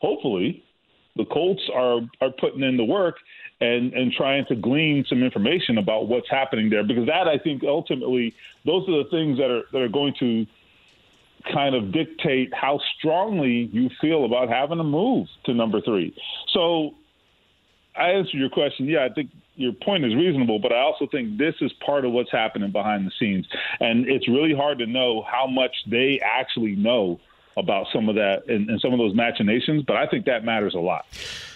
hopefully, 0.00 0.62
the 1.16 1.24
Colts 1.26 1.62
are 1.74 2.00
are 2.20 2.30
putting 2.40 2.62
in 2.62 2.76
the 2.76 2.84
work 2.84 3.16
and 3.60 3.92
and 3.92 4.12
trying 4.12 4.44
to 4.48 4.56
glean 4.56 5.04
some 5.08 5.22
information 5.22 5.78
about 5.78 6.08
what's 6.08 6.30
happening 6.30 6.70
there 6.70 6.84
because 6.84 7.06
that 7.06 7.28
I 7.28 7.38
think 7.38 7.62
ultimately 7.64 8.34
those 8.64 8.88
are 8.88 9.02
the 9.02 9.10
things 9.10 9.38
that 9.38 9.50
are 9.50 9.62
that 9.72 9.78
are 9.78 9.88
going 9.88 10.14
to 10.20 10.46
kind 11.52 11.74
of 11.74 11.92
dictate 11.92 12.52
how 12.54 12.80
strongly 12.98 13.70
you 13.72 13.90
feel 14.00 14.24
about 14.24 14.48
having 14.48 14.78
to 14.78 14.84
move 14.84 15.28
to 15.44 15.54
number 15.54 15.80
three. 15.80 16.14
So 16.52 16.94
I 17.96 18.10
answer 18.10 18.36
your 18.36 18.50
question. 18.50 18.86
Yeah, 18.86 19.06
I 19.10 19.12
think 19.12 19.30
your 19.56 19.72
point 19.72 20.04
is 20.04 20.14
reasonable, 20.14 20.58
but 20.58 20.72
I 20.72 20.80
also 20.80 21.06
think 21.10 21.36
this 21.36 21.54
is 21.60 21.72
part 21.84 22.04
of 22.04 22.12
what's 22.12 22.30
happening 22.30 22.70
behind 22.70 23.06
the 23.06 23.12
scenes. 23.18 23.46
And 23.80 24.08
it's 24.08 24.28
really 24.28 24.54
hard 24.54 24.78
to 24.78 24.86
know 24.86 25.22
how 25.22 25.46
much 25.46 25.74
they 25.90 26.20
actually 26.24 26.76
know 26.76 27.18
about 27.56 27.86
some 27.92 28.08
of 28.08 28.14
that 28.14 28.44
and, 28.48 28.70
and 28.70 28.80
some 28.80 28.92
of 28.92 28.98
those 28.98 29.14
machinations, 29.14 29.82
but 29.84 29.96
I 29.96 30.06
think 30.06 30.26
that 30.26 30.44
matters 30.44 30.74
a 30.74 30.78
lot. 30.78 31.06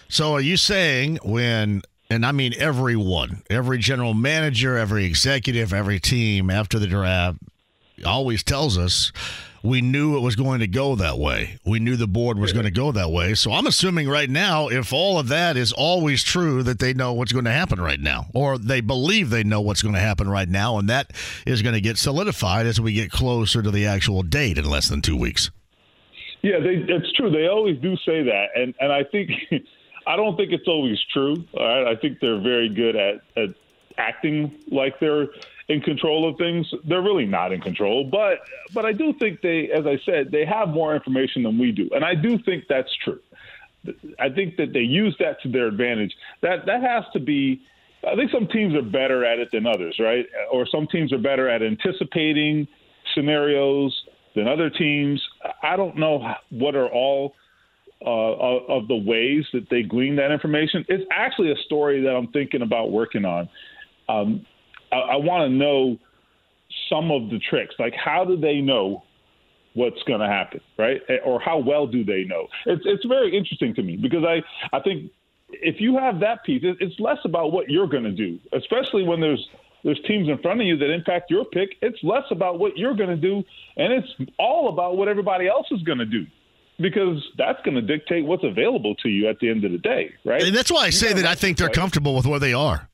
So 0.09 0.33
are 0.33 0.41
you 0.41 0.57
saying 0.57 1.21
when 1.23 1.83
and 2.11 2.27
I 2.27 2.33
mean 2.33 2.53
everyone, 2.59 3.43
every 3.49 3.79
general 3.79 4.13
manager, 4.13 4.77
every 4.77 5.05
executive, 5.05 5.73
every 5.73 6.01
team 6.01 6.51
after 6.51 6.79
the 6.79 6.87
draft 6.87 7.39
always 8.05 8.43
tells 8.43 8.77
us 8.77 9.13
we 9.63 9.81
knew 9.81 10.17
it 10.17 10.21
was 10.21 10.37
going 10.37 10.61
to 10.61 10.67
go 10.67 10.97
that 10.97 11.19
way. 11.19 11.59
We 11.65 11.79
knew 11.79 11.97
the 11.97 12.09
board 12.09 12.39
was 12.39 12.53
going 12.53 12.65
to 12.65 12.71
go 12.71 12.93
that 12.93 13.11
way. 13.11 13.35
So 13.35 13.53
I'm 13.53 13.67
assuming 13.67 14.09
right 14.09 14.29
now, 14.29 14.69
if 14.69 14.93
all 14.93 15.19
of 15.19 15.29
that 15.29 15.57
is 15.57 15.73
always 15.73 16.23
true, 16.23 16.63
that 16.65 16.79
they 16.79 16.95
know 16.95 17.13
what's 17.13 17.33
going 17.33 17.45
to 17.45 17.53
happen 17.53 17.81
right 17.81 18.01
now, 18.01 18.27
or 18.35 18.59
they 18.59 18.81
believe 18.81 19.31
they 19.31 19.45
know 19.45 19.61
what's 19.61 19.83
going 19.83 19.95
to 19.95 20.01
happen 20.01 20.29
right 20.29 20.49
now, 20.49 20.79
and 20.79 20.89
that 20.89 21.13
is 21.47 21.63
going 21.63 21.75
to 21.75 21.81
get 21.81 21.97
solidified 21.97 22.67
as 22.67 22.81
we 22.81 22.93
get 22.93 23.11
closer 23.11 23.63
to 23.63 23.71
the 23.71 23.87
actual 23.87 24.23
date 24.23 24.59
in 24.59 24.65
less 24.65 24.89
than 24.89 25.01
two 25.01 25.17
weeks. 25.17 25.51
Yeah, 26.43 26.59
they, 26.59 26.75
it's 26.89 27.13
true. 27.13 27.31
They 27.31 27.47
always 27.47 27.79
do 27.79 27.97
say 27.99 28.25
that, 28.25 28.47
and 28.57 28.75
and 28.81 28.93
I 28.93 29.05
think 29.05 29.31
I 30.07 30.17
don't 30.17 30.37
think 30.37 30.53
it's 30.53 30.67
always 30.67 30.99
true. 31.13 31.45
I 31.59 31.95
think 32.01 32.19
they're 32.21 32.41
very 32.41 32.69
good 32.69 32.97
at, 32.97 33.21
at 33.37 33.51
acting 33.97 34.53
like 34.69 34.99
they're 34.99 35.29
in 35.69 35.81
control 35.81 36.29
of 36.29 36.37
things. 36.39 36.67
They're 36.85 37.03
really 37.03 37.27
not 37.27 37.53
in 37.53 37.61
control, 37.61 38.05
but 38.05 38.39
but 38.75 38.85
I 38.85 38.93
do 38.93 39.13
think 39.15 39.41
they, 39.41 39.71
as 39.71 39.87
I 39.87 39.99
said, 40.05 40.31
they 40.31 40.45
have 40.45 40.69
more 40.69 40.95
information 40.95 41.43
than 41.43 41.59
we 41.59 41.73
do, 41.73 41.89
and 41.95 42.05
I 42.05 42.15
do 42.15 42.39
think 42.39 42.65
that's 42.69 42.91
true. 43.05 43.21
I 44.19 44.29
think 44.29 44.57
that 44.57 44.73
they 44.73 44.81
use 44.81 45.17
that 45.19 45.43
to 45.43 45.51
their 45.51 45.67
advantage. 45.67 46.15
That 46.43 46.67
that 46.67 46.83
has 46.83 47.05
to 47.13 47.21
be. 47.21 47.63
I 48.07 48.17
think 48.17 48.33
some 48.33 48.49
teams 48.49 48.75
are 48.75 48.83
better 48.83 49.25
at 49.25 49.39
it 49.39 49.51
than 49.53 49.65
others, 49.65 49.97
right? 50.01 50.27
Or 50.53 50.67
some 50.67 50.89
teams 50.89 51.13
are 51.13 51.19
better 51.19 51.49
at 51.49 51.63
anticipating 51.63 52.67
scenarios 53.15 53.97
than 54.35 54.49
other 54.49 54.71
teams. 54.71 55.23
I 55.63 55.77
don't 55.77 55.97
know 55.97 56.35
what 56.51 56.75
are 56.75 56.89
all 56.89 57.35
uh, 58.05 58.09
of 58.09 58.89
the 58.89 58.97
ways 58.97 59.45
that 59.53 59.69
they 59.71 59.83
glean 59.83 60.17
that 60.17 60.33
information. 60.33 60.85
It's 60.89 61.05
actually 61.13 61.53
a 61.53 61.57
story 61.65 62.03
that 62.03 62.11
I'm 62.11 62.29
thinking 62.29 62.63
about 62.63 62.91
working 62.91 63.25
on. 63.25 63.49
Um, 64.09 64.45
I, 64.93 64.97
I 64.97 65.17
want 65.17 65.51
to 65.51 65.57
know 65.57 65.99
some 66.89 67.11
of 67.11 67.31
the 67.31 67.39
tricks, 67.39 67.75
like 67.79 67.95
how 67.95 68.25
do 68.25 68.37
they 68.37 68.61
know 68.61 69.03
what's 69.75 70.03
going 70.03 70.21
to 70.21 70.27
happen, 70.27 70.61
right? 70.79 71.01
Or 71.25 71.41
how 71.41 71.59
well 71.59 71.87
do 71.87 72.05
they 72.05 72.25
know? 72.25 72.47
It's 72.67 72.83
it's 72.85 73.05
very 73.07 73.37
interesting 73.37 73.75
to 73.75 73.83
me 73.83 73.97
because 73.97 74.25
I 74.25 74.43
I 74.77 74.81
think 74.81 75.11
if 75.51 75.81
you 75.81 75.99
have 75.99 76.21
that 76.21 76.45
piece, 76.45 76.63
it's 76.65 76.99
less 76.99 77.19
about 77.25 77.53
what 77.53 77.69
you're 77.69 77.87
going 77.87 78.05
to 78.05 78.13
do, 78.13 78.39
especially 78.53 79.05
when 79.05 79.21
there's 79.21 79.47
there's 79.85 80.01
teams 80.07 80.29
in 80.29 80.39
front 80.39 80.61
of 80.61 80.67
you 80.67 80.77
that 80.77 80.91
impact 80.93 81.31
your 81.31 81.45
pick. 81.45 81.71
It's 81.83 81.99
less 82.03 82.25
about 82.31 82.59
what 82.59 82.77
you're 82.77 82.95
going 82.95 83.11
to 83.11 83.17
do, 83.17 83.43
and 83.77 83.93
it's 83.93 84.33
all 84.39 84.69
about 84.69 84.97
what 84.97 85.09
everybody 85.09 85.49
else 85.49 85.67
is 85.71 85.83
going 85.83 85.99
to 85.99 86.07
do 86.07 86.27
because 86.79 87.23
that's 87.39 87.61
going 87.65 87.75
to 87.75 87.83
dictate 87.83 88.25
what's 88.25 88.45
available 88.45 88.95
to 88.97 89.09
you 89.09 89.29
at 89.29 89.39
the 89.41 89.49
end 89.49 89.65
of 89.65 89.73
the 89.73 89.79
day, 89.79 90.13
right? 90.25 90.43
And 90.43 90.55
that's 90.55 90.71
why 90.71 90.87
I 90.87 90.91
say 90.91 91.13
that 91.13 91.25
I 91.25 91.35
think 91.35 91.59
they're 91.59 91.69
comfortable 91.69 92.17
with 92.17 92.27
where 92.27 92.41
they 92.41 92.53
are. 92.53 92.89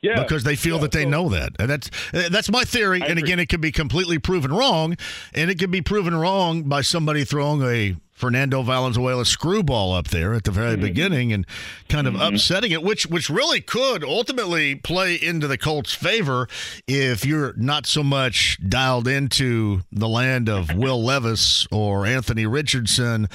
Yeah, 0.00 0.22
because 0.22 0.44
they 0.44 0.54
feel 0.56 0.76
yeah, 0.76 0.82
that 0.82 0.92
they 0.92 1.02
so, 1.04 1.08
know 1.08 1.28
that. 1.30 1.52
And 1.58 1.68
that's 1.68 1.90
that's 2.12 2.50
my 2.50 2.64
theory. 2.64 3.02
I 3.02 3.06
and 3.06 3.18
agree. 3.18 3.28
again, 3.30 3.40
it 3.40 3.48
could 3.48 3.60
be 3.60 3.72
completely 3.72 4.18
proven 4.18 4.52
wrong, 4.52 4.96
and 5.34 5.50
it 5.50 5.58
could 5.58 5.70
be 5.72 5.82
proven 5.82 6.14
wrong 6.14 6.62
by 6.64 6.82
somebody 6.82 7.24
throwing 7.24 7.62
a 7.62 7.96
Fernando 8.12 8.62
Valenzuela 8.62 9.24
screwball 9.24 9.92
up 9.92 10.08
there 10.08 10.34
at 10.34 10.42
the 10.44 10.50
very 10.50 10.72
Mm-hmm. 10.72 10.82
beginning 10.82 11.32
and 11.32 11.46
kind 11.88 12.06
of 12.08 12.14
upsetting 12.16 12.72
it, 12.72 12.82
which 12.82 13.06
which 13.06 13.28
really 13.30 13.60
could 13.60 14.02
ultimately 14.04 14.74
play 14.76 15.14
into 15.14 15.46
the 15.48 15.56
Colts' 15.58 15.94
favor 15.94 16.48
if 16.86 17.24
you're 17.24 17.54
not 17.56 17.86
so 17.86 18.02
much 18.02 18.58
dialed 18.68 19.06
into 19.08 19.82
the 19.92 20.08
land 20.08 20.48
of 20.48 20.74
Will 20.74 21.02
Levis 21.02 21.66
or 21.72 22.06
Anthony 22.06 22.46
Richardson 22.46 23.28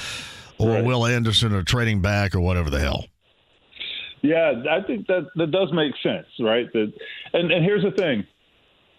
or 0.58 0.70
Right. 0.76 0.86
Will 0.86 1.06
Anderson 1.06 1.54
or 1.54 1.64
trading 1.64 2.02
back 2.02 2.36
or 2.36 2.40
whatever 2.42 2.70
the 2.70 2.80
hell. 2.80 3.06
Yeah, 4.24 4.64
I 4.72 4.82
think 4.82 5.08
that 5.08 5.28
that 5.36 5.52
does 5.52 5.72
make 5.74 5.94
sense, 6.02 6.28
right? 6.40 6.72
That, 6.72 6.94
and 7.34 7.52
and 7.52 7.64
here's 7.64 7.84
the 7.84 7.92
thing: 7.92 8.26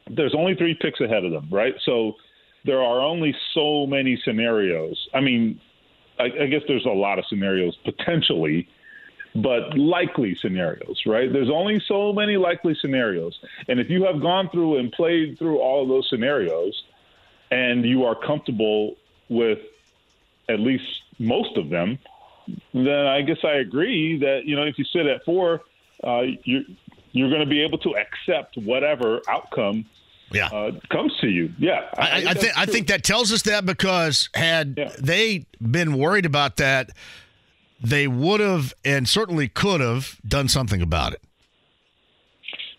there's 0.09 0.35
only 0.35 0.55
three 0.55 0.75
picks 0.75 1.01
ahead 1.01 1.25
of 1.25 1.33
them, 1.33 1.49
right? 1.51 1.75
So 1.85 2.13
there 2.67 2.83
are 2.83 3.01
only 3.01 3.35
so 3.55 3.87
many 3.87 4.21
scenarios. 4.23 5.09
I 5.15 5.21
mean, 5.21 5.59
I, 6.19 6.25
I 6.25 6.47
guess 6.47 6.61
there's 6.69 6.85
a 6.85 6.91
lot 6.91 7.19
of 7.19 7.25
scenarios 7.27 7.75
potentially, 7.85 8.69
but 9.35 9.77
likely 9.79 10.37
scenarios, 10.43 11.01
right? 11.07 11.33
There's 11.33 11.51
only 11.51 11.83
so 11.89 12.13
many 12.13 12.37
likely 12.37 12.77
scenarios, 12.79 13.39
and 13.67 13.81
if 13.81 13.89
you 13.89 14.05
have 14.05 14.21
gone 14.21 14.51
through 14.51 14.77
and 14.77 14.93
played 14.93 15.39
through 15.39 15.59
all 15.59 15.83
of 15.83 15.89
those 15.89 16.07
scenarios, 16.11 16.85
and 17.51 17.83
you 17.83 18.05
are 18.05 18.15
comfortable 18.15 18.97
with 19.31 19.61
at 20.51 20.61
least 20.61 20.85
most 21.19 21.57
of 21.57 21.71
them, 21.71 21.99
then 22.73 22.89
I 22.89 23.23
guess 23.23 23.39
I 23.45 23.55
agree 23.55 24.19
that 24.21 24.43
you 24.45 24.57
know 24.57 24.63
if 24.63 24.79
you 24.79 24.85
sit 24.85 25.07
at 25.07 25.25
four, 25.25 25.63
uh, 26.03 26.23
you 26.45 26.65
you're 27.13 27.29
going 27.29 27.41
to 27.41 27.47
be 27.47 27.63
able 27.63 27.79
to 27.79 27.95
accept 27.97 28.57
whatever 28.57 29.21
outcome 29.29 29.87
yeah. 30.33 30.47
uh, 30.49 30.73
comes 30.91 31.13
to 31.21 31.29
you. 31.29 31.53
Yeah, 31.59 31.89
I, 31.97 32.11
I, 32.11 32.21
that's 32.23 32.41
think 32.41 32.59
I 32.59 32.67
think 32.67 32.87
that 32.89 33.05
tells 33.05 33.33
us 33.33 33.43
that 33.43 33.65
because 33.65 34.29
had 34.35 34.75
Yeah. 34.77 34.93
they 34.99 35.47
been 35.61 35.97
worried 35.97 36.27
about 36.27 36.57
that, 36.57 36.91
they 37.83 38.09
would 38.09 38.41
have 38.41 38.75
and 38.85 39.09
certainly 39.09 39.49
could 39.49 39.81
have 39.81 40.19
done 40.27 40.49
something 40.49 40.83
about 40.83 41.13
it. 41.13 41.23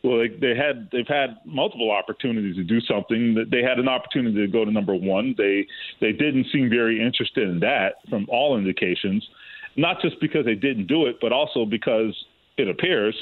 Well, 0.03 0.19
they, 0.19 0.27
they 0.27 0.55
had 0.55 0.89
they've 0.91 1.07
had 1.07 1.37
multiple 1.45 1.91
opportunities 1.91 2.55
to 2.57 2.63
do 2.63 2.79
something. 2.81 3.43
They 3.49 3.63
had 3.63 3.79
an 3.79 3.87
opportunity 3.87 4.35
to 4.35 4.47
go 4.47 4.63
to 4.63 4.71
number 4.71 4.93
one. 4.93 5.33
They 5.37 5.65
they 5.99 6.11
didn't 6.11 6.47
seem 6.51 6.69
very 6.69 7.01
interested 7.01 7.49
in 7.49 7.59
that 7.61 7.95
from 8.09 8.27
all 8.29 8.57
indications. 8.57 9.27
Not 9.75 10.01
just 10.01 10.19
because 10.21 10.45
they 10.45 10.55
didn't 10.55 10.87
do 10.87 11.05
it, 11.05 11.17
but 11.19 11.31
also 11.31 11.65
because 11.65 12.13
it 12.57 12.67
appears, 12.69 13.15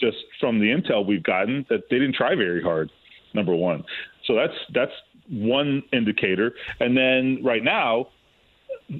just 0.00 0.16
from 0.40 0.58
the 0.58 0.66
intel 0.66 1.06
we've 1.06 1.22
gotten, 1.22 1.66
that 1.68 1.88
they 1.90 1.98
didn't 1.98 2.14
try 2.14 2.34
very 2.34 2.62
hard. 2.62 2.90
Number 3.32 3.54
one, 3.54 3.84
so 4.24 4.34
that's 4.34 4.54
that's 4.74 4.92
one 5.28 5.84
indicator. 5.92 6.52
And 6.80 6.96
then 6.96 7.44
right 7.44 7.62
now, 7.62 8.08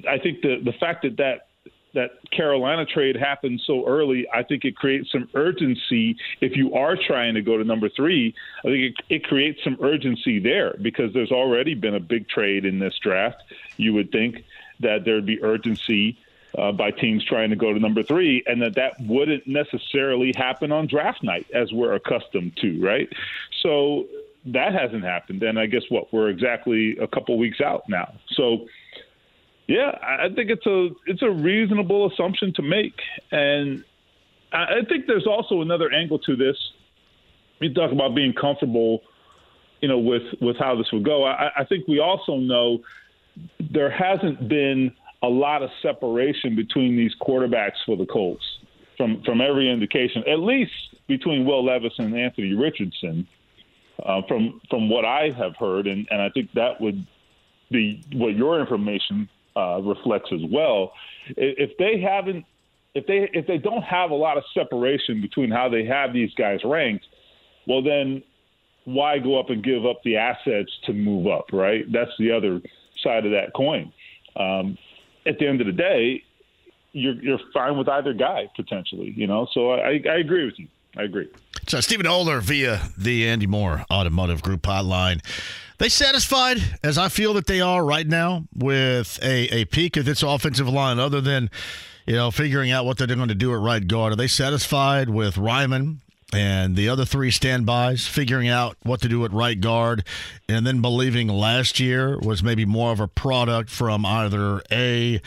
I 0.07 0.19
think 0.19 0.41
the 0.41 0.61
the 0.63 0.71
fact 0.79 1.03
that 1.03 1.17
that 1.17 1.47
that 1.93 2.11
Carolina 2.31 2.85
trade 2.85 3.17
happened 3.17 3.61
so 3.65 3.85
early, 3.85 4.27
I 4.33 4.43
think 4.43 4.63
it 4.63 4.75
creates 4.75 5.11
some 5.11 5.27
urgency. 5.33 6.15
If 6.39 6.55
you 6.55 6.73
are 6.73 6.95
trying 6.95 7.33
to 7.33 7.41
go 7.41 7.57
to 7.57 7.63
number 7.65 7.89
three, 7.89 8.33
I 8.59 8.67
think 8.67 8.83
it, 8.83 8.93
it 9.09 9.23
creates 9.25 9.61
some 9.63 9.77
urgency 9.81 10.39
there 10.39 10.75
because 10.81 11.13
there's 11.13 11.31
already 11.31 11.73
been 11.73 11.95
a 11.95 11.99
big 11.99 12.29
trade 12.29 12.65
in 12.65 12.79
this 12.79 12.97
draft. 13.01 13.43
You 13.75 13.93
would 13.95 14.11
think 14.11 14.45
that 14.79 15.03
there'd 15.03 15.25
be 15.25 15.43
urgency 15.43 16.17
uh, 16.57 16.71
by 16.71 16.91
teams 16.91 17.23
trying 17.25 17.49
to 17.49 17.55
go 17.55 17.73
to 17.73 17.79
number 17.79 18.03
three, 18.03 18.43
and 18.45 18.61
that 18.61 18.75
that 18.75 18.93
wouldn't 19.01 19.47
necessarily 19.47 20.33
happen 20.35 20.71
on 20.71 20.87
draft 20.87 21.23
night 21.23 21.47
as 21.53 21.71
we're 21.71 21.93
accustomed 21.93 22.55
to, 22.57 22.81
right? 22.83 23.09
So 23.61 24.05
that 24.45 24.73
hasn't 24.73 25.03
happened, 25.03 25.43
and 25.43 25.59
I 25.59 25.65
guess 25.65 25.83
what 25.89 26.11
we're 26.11 26.29
exactly 26.29 26.97
a 26.97 27.07
couple 27.07 27.37
weeks 27.37 27.61
out 27.61 27.87
now. 27.87 28.13
So. 28.31 28.67
Yeah, 29.67 29.97
I 30.01 30.27
think 30.35 30.49
it's 30.49 30.65
a 30.65 30.89
it's 31.05 31.21
a 31.21 31.29
reasonable 31.29 32.11
assumption 32.11 32.51
to 32.55 32.61
make, 32.61 32.99
and 33.31 33.85
I 34.51 34.63
I 34.63 34.85
think 34.89 35.07
there's 35.07 35.27
also 35.27 35.61
another 35.61 35.89
angle 35.93 36.19
to 36.19 36.35
this. 36.35 36.57
You 37.61 37.73
talk 37.73 37.93
about 37.93 38.13
being 38.13 38.33
comfortable, 38.33 39.01
you 39.79 39.87
know, 39.87 39.99
with 39.99 40.23
with 40.41 40.57
how 40.57 40.75
this 40.75 40.91
would 40.91 41.05
go. 41.05 41.23
I, 41.23 41.51
I 41.59 41.63
think 41.63 41.87
we 41.87 41.99
also 41.99 42.35
know 42.35 42.79
there 43.59 43.89
hasn't 43.89 44.49
been 44.49 44.93
a 45.23 45.27
lot 45.27 45.61
of 45.61 45.69
separation 45.81 46.55
between 46.55 46.95
these 46.95 47.13
quarterbacks 47.21 47.77
for 47.85 47.95
the 47.95 48.05
Colts 48.05 48.43
from 48.97 49.21
from 49.23 49.41
every 49.41 49.69
indication, 49.69 50.23
at 50.27 50.39
least 50.39 50.71
between 51.07 51.45
Will 51.45 51.65
Levis 51.65 51.93
and 51.97 52.15
Anthony 52.15 52.53
Richardson, 52.53 53.27
uh, 54.03 54.21
from 54.27 54.61
from 54.69 54.89
what 54.89 55.05
I 55.05 55.31
have 55.37 55.55
heard, 55.57 55.87
and, 55.87 56.07
and 56.11 56.21
I 56.21 56.29
think 56.29 56.51
that 56.53 56.79
would 56.79 57.05
be 57.71 58.03
what 58.13 58.35
your 58.35 58.59
information 58.59 59.29
uh, 59.55 59.81
reflects 59.81 60.29
as 60.31 60.41
well. 60.51 60.93
If 61.29 61.77
they 61.77 61.99
haven't, 61.99 62.45
if 62.93 63.07
they 63.07 63.29
if 63.33 63.47
they 63.47 63.57
don't 63.57 63.83
have 63.83 64.11
a 64.11 64.15
lot 64.15 64.37
of 64.37 64.43
separation 64.53 65.21
between 65.21 65.49
how 65.49 65.69
they 65.69 65.85
have 65.85 66.13
these 66.13 66.33
guys 66.35 66.59
ranked, 66.63 67.05
well 67.67 67.81
then 67.81 68.23
why 68.85 69.19
go 69.19 69.39
up 69.39 69.49
and 69.49 69.63
give 69.63 69.85
up 69.85 70.01
the 70.03 70.17
assets 70.17 70.71
to 70.85 70.93
move 70.93 71.27
up, 71.27 71.45
right? 71.53 71.85
That's 71.91 72.11
the 72.17 72.31
other 72.31 72.61
side 73.03 73.25
of 73.25 73.31
that 73.31 73.53
coin. 73.55 73.93
Um, 74.35 74.77
at 75.25 75.39
the 75.39 75.47
end 75.47 75.61
of 75.61 75.67
the 75.67 75.73
day, 75.73 76.23
you're 76.93 77.15
you're 77.15 77.39
fine 77.53 77.77
with 77.77 77.87
either 77.87 78.13
guy 78.13 78.49
potentially, 78.55 79.13
you 79.15 79.27
know. 79.27 79.47
So 79.53 79.71
I, 79.71 80.01
I 80.09 80.17
agree 80.17 80.45
with 80.45 80.59
you. 80.59 80.67
I 80.97 81.03
agree. 81.03 81.29
So 81.67 81.79
Stephen 81.79 82.05
Holder 82.05 82.41
via 82.41 82.81
the 82.97 83.27
Andy 83.27 83.47
Moore 83.47 83.85
Automotive 83.91 84.41
Group 84.41 84.63
hotline. 84.63 85.21
They 85.77 85.89
satisfied 85.89 86.57
as 86.83 86.97
I 86.97 87.09
feel 87.09 87.33
that 87.33 87.47
they 87.47 87.61
are 87.61 87.83
right 87.83 88.05
now 88.05 88.45
with 88.53 89.17
a, 89.23 89.47
a 89.61 89.65
peak 89.65 89.97
of 89.97 90.05
this 90.05 90.21
offensive 90.21 90.69
line, 90.69 90.99
other 90.99 91.21
than 91.21 91.49
you 92.05 92.15
know 92.15 92.29
figuring 92.29 92.71
out 92.71 92.85
what 92.85 92.97
they're 92.97 93.07
going 93.07 93.29
to 93.29 93.35
do 93.35 93.53
at 93.53 93.59
right 93.59 93.87
guard. 93.87 94.13
Are 94.13 94.17
they 94.17 94.27
satisfied 94.27 95.09
with 95.09 95.35
Raimann 95.35 95.97
and 96.33 96.75
the 96.75 96.89
other 96.89 97.05
three 97.05 97.31
standbys, 97.31 98.07
figuring 98.07 98.47
out 98.47 98.77
what 98.83 99.01
to 99.01 99.09
do 99.09 99.25
at 99.25 99.31
right 99.31 99.59
guard, 99.59 100.05
and 100.47 100.65
then 100.65 100.81
believing 100.81 101.27
last 101.27 101.79
year 101.79 102.17
was 102.19 102.43
maybe 102.43 102.65
more 102.65 102.91
of 102.91 102.99
a 102.99 103.07
product 103.07 103.69
from 103.69 104.05
either 104.05 104.61
a 104.71 105.21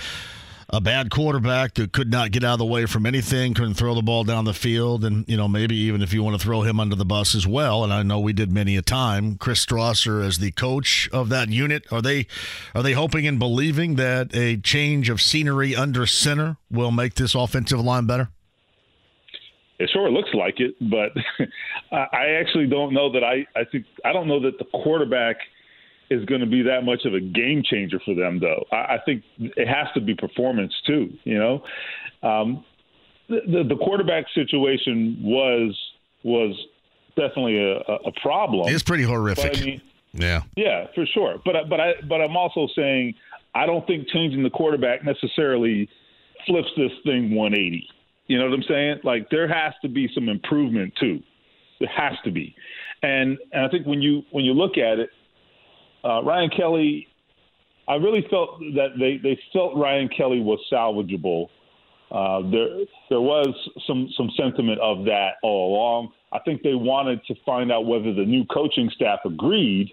a 0.71 0.81
bad 0.81 1.11
quarterback 1.11 1.75
that 1.75 1.93
could 1.93 2.11
not 2.11 2.33
get 2.33 2.43
out 2.43 2.55
of 2.55 2.59
the 2.59 2.65
way 2.65 2.87
from 2.87 3.07
anything, 3.07 3.55
couldn't 3.55 3.75
throw 3.75 3.95
the 3.95 4.03
ball 4.03 4.25
down 4.25 4.45
the 4.45 4.55
field, 4.55 5.05
and 5.05 5.25
you 5.29 5.37
know 5.37 5.47
maybe 5.47 5.77
even 5.77 6.03
if 6.03 6.13
you 6.13 6.23
want 6.23 6.39
to 6.39 6.45
throw 6.45 6.63
him 6.63 6.81
under 6.81 6.97
the 6.97 7.05
bus 7.05 7.35
as 7.35 7.47
well. 7.47 7.85
And 7.85 7.93
I 7.93 8.03
know 8.03 8.19
we 8.19 8.33
did 8.33 8.51
many 8.51 8.77
a 8.77 8.83
time. 8.83 9.37
Chris 9.37 9.65
Strausser 9.65 10.25
as 10.25 10.39
the 10.39 10.51
coach 10.51 11.09
of 11.13 11.29
that 11.29 11.49
unit, 11.49 11.85
are 11.93 12.03
they 12.03 12.27
are 12.75 12.83
they 12.83 12.93
hoping 12.93 13.27
and 13.27 13.39
believing 13.39 13.97
that 13.97 14.35
a 14.35 14.57
change 14.57 15.09
of 15.09 15.21
scenery 15.21 15.77
under 15.77 16.07
center 16.07 16.57
will 16.71 16.91
make 16.91 17.15
this 17.15 17.35
offensive 17.35 17.81
line 17.81 18.07
better? 18.07 18.31
It 19.79 19.91
sure 19.93 20.09
looks 20.11 20.31
like 20.35 20.61
it, 20.61 20.77
but 20.81 21.13
I 21.93 22.37
actually 22.41 22.67
don't 22.67 22.95
know 22.95 23.11
that 23.13 23.25
I, 23.25 23.47
I 23.59 23.65
think 23.65 23.87
I 24.05 24.13
don't 24.13 24.29
know 24.29 24.41
that 24.41 24.59
the 24.59 24.65
quarterback 24.67 25.37
is 26.11 26.25
going 26.27 26.41
to 26.41 26.47
be 26.47 26.63
that 26.63 26.85
much 26.85 27.05
of 27.05 27.15
a 27.15 27.21
game 27.21 27.63
changer 27.65 27.99
for 28.05 28.15
them, 28.15 28.39
though. 28.39 28.65
I, 28.71 28.77
I 28.77 28.99
think 29.05 29.25
it 29.39 29.67
has 29.67 29.89
to 29.95 30.01
be 30.01 30.15
performance 30.15 30.73
too. 30.87 31.13
You 31.25 31.39
know, 31.39 31.65
um, 32.23 32.65
the, 33.29 33.41
the 33.47 33.65
the 33.71 33.77
quarterback 33.77 34.27
situation 34.35 35.19
was 35.23 35.77
was 36.23 36.57
definitely 37.17 37.59
a, 37.59 37.79
a 37.79 38.13
problem. 38.23 38.73
It's 38.73 38.83
pretty 38.83 39.05
horrific. 39.05 39.57
I 39.57 39.61
mean, 39.61 39.83
yeah, 40.13 40.43
yeah, 40.57 40.87
for 40.95 41.07
sure. 41.07 41.41
But 41.45 41.69
but 41.69 41.81
I 41.81 41.95
but 42.09 42.21
I'm 42.21 42.37
also 42.37 42.69
saying 42.77 43.15
I 43.55 43.67
don't 43.67 43.87
think 43.87 44.09
changing 44.09 44.43
the 44.43 44.51
quarterback 44.51 45.05
necessarily 45.05 45.89
flips 46.47 46.69
this 46.77 46.93
thing 47.05 47.35
180. 47.35 47.89
You 48.27 48.39
know 48.39 48.45
what 48.45 48.55
I'm 48.55 48.65
saying? 48.69 49.01
Like 49.05 49.29
there 49.31 49.49
has 49.49 49.75
to 49.83 49.89
be 49.89 50.09
some 50.15 50.29
improvement 50.29 50.95
too. 50.99 51.21
There 51.81 51.91
has 51.95 52.15
to 52.25 52.31
be, 52.31 52.55
and 53.03 53.37
and 53.53 53.67
I 53.67 53.69
think 53.69 53.87
when 53.87 54.01
you 54.01 54.23
when 54.31 54.45
you 54.45 54.55
look 54.55 54.79
at 54.79 54.99
it, 54.99 55.11
uh, 56.05 56.23
Ryan 56.23 56.51
Kelly, 56.51 57.09
I 57.89 57.95
really 57.97 58.25
felt 58.31 58.61
that 58.77 58.91
they 58.99 59.19
they 59.23 59.39
felt 59.53 59.77
Ryan 59.77 60.09
Kelly 60.09 60.41
was 60.41 60.59
salvageable. 60.73 61.49
Uh, 62.11 62.49
there 62.51 62.69
there 63.11 63.21
was 63.21 63.49
some 63.87 64.09
some 64.17 64.31
sentiment 64.37 64.81
of 64.81 65.05
that 65.05 65.33
all 65.43 65.75
along. 65.75 66.13
I 66.33 66.39
think 66.41 66.63
they 66.63 66.75
wanted 66.75 67.25
to 67.27 67.35
find 67.45 67.71
out 67.71 67.87
whether 67.87 68.13
the 68.15 68.25
new 68.25 68.45
coaching 68.47 68.91
staff 68.95 69.21
agreed, 69.25 69.91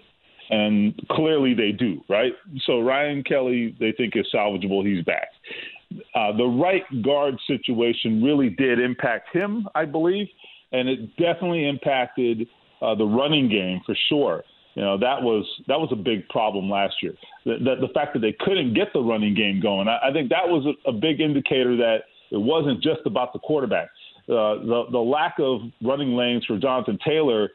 and 0.50 0.94
clearly 1.10 1.54
they 1.54 1.72
do, 1.72 2.00
right? 2.08 2.32
So 2.64 2.80
Ryan 2.80 3.22
Kelly, 3.22 3.76
they 3.78 3.92
think 3.92 4.16
is 4.16 4.26
salvageable. 4.34 4.86
He's 4.86 5.04
back. 5.04 5.28
Uh, 6.14 6.36
the 6.36 6.44
right 6.44 6.82
guard 7.02 7.34
situation 7.46 8.22
really 8.22 8.50
did 8.50 8.78
impact 8.78 9.34
him, 9.34 9.66
I 9.74 9.84
believe, 9.84 10.28
and 10.72 10.88
it 10.88 11.16
definitely 11.16 11.68
impacted 11.68 12.48
uh, 12.80 12.94
the 12.94 13.04
running 13.04 13.48
game 13.48 13.80
for 13.86 13.96
sure. 14.08 14.42
You 14.74 14.82
know 14.82 14.96
that 14.98 15.22
was 15.22 15.44
that 15.68 15.78
was 15.78 15.90
a 15.92 15.96
big 15.96 16.26
problem 16.28 16.70
last 16.70 16.94
year. 17.02 17.12
The, 17.44 17.58
the, 17.58 17.86
the 17.86 17.92
fact 17.92 18.14
that 18.14 18.20
they 18.20 18.34
couldn't 18.40 18.72
get 18.72 18.88
the 18.94 19.00
running 19.00 19.34
game 19.34 19.60
going, 19.60 19.86
I, 19.86 20.08
I 20.08 20.12
think 20.12 20.30
that 20.30 20.48
was 20.48 20.64
a, 20.64 20.90
a 20.90 20.92
big 20.92 21.20
indicator 21.20 21.76
that 21.76 22.04
it 22.30 22.40
wasn't 22.40 22.82
just 22.82 23.00
about 23.04 23.34
the 23.34 23.38
quarterback. 23.38 23.90
Uh, 24.28 24.64
the 24.64 24.84
the 24.90 24.98
lack 24.98 25.34
of 25.40 25.60
running 25.82 26.14
lanes 26.14 26.46
for 26.46 26.58
Jonathan 26.58 26.98
Taylor 27.04 27.50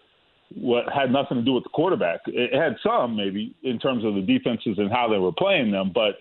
what 0.55 0.85
had 0.93 1.11
nothing 1.11 1.37
to 1.37 1.43
do 1.43 1.53
with 1.53 1.63
the 1.63 1.69
quarterback. 1.69 2.21
It 2.27 2.53
had 2.53 2.77
some 2.81 3.15
maybe 3.15 3.53
in 3.63 3.79
terms 3.79 4.05
of 4.05 4.15
the 4.15 4.21
defenses 4.21 4.77
and 4.77 4.91
how 4.91 5.07
they 5.09 5.17
were 5.17 5.31
playing 5.31 5.71
them, 5.71 5.91
but 5.93 6.17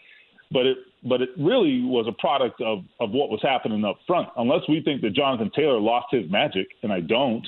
but 0.50 0.66
it 0.66 0.78
but 1.08 1.22
it 1.22 1.30
really 1.38 1.82
was 1.82 2.06
a 2.08 2.12
product 2.12 2.60
of 2.60 2.84
of 3.00 3.10
what 3.10 3.30
was 3.30 3.40
happening 3.42 3.84
up 3.84 3.98
front. 4.06 4.28
Unless 4.36 4.62
we 4.68 4.82
think 4.82 5.02
that 5.02 5.12
Jonathan 5.14 5.50
Taylor 5.54 5.80
lost 5.80 6.06
his 6.10 6.30
magic, 6.30 6.68
and 6.82 6.92
I 6.92 7.00
don't. 7.00 7.46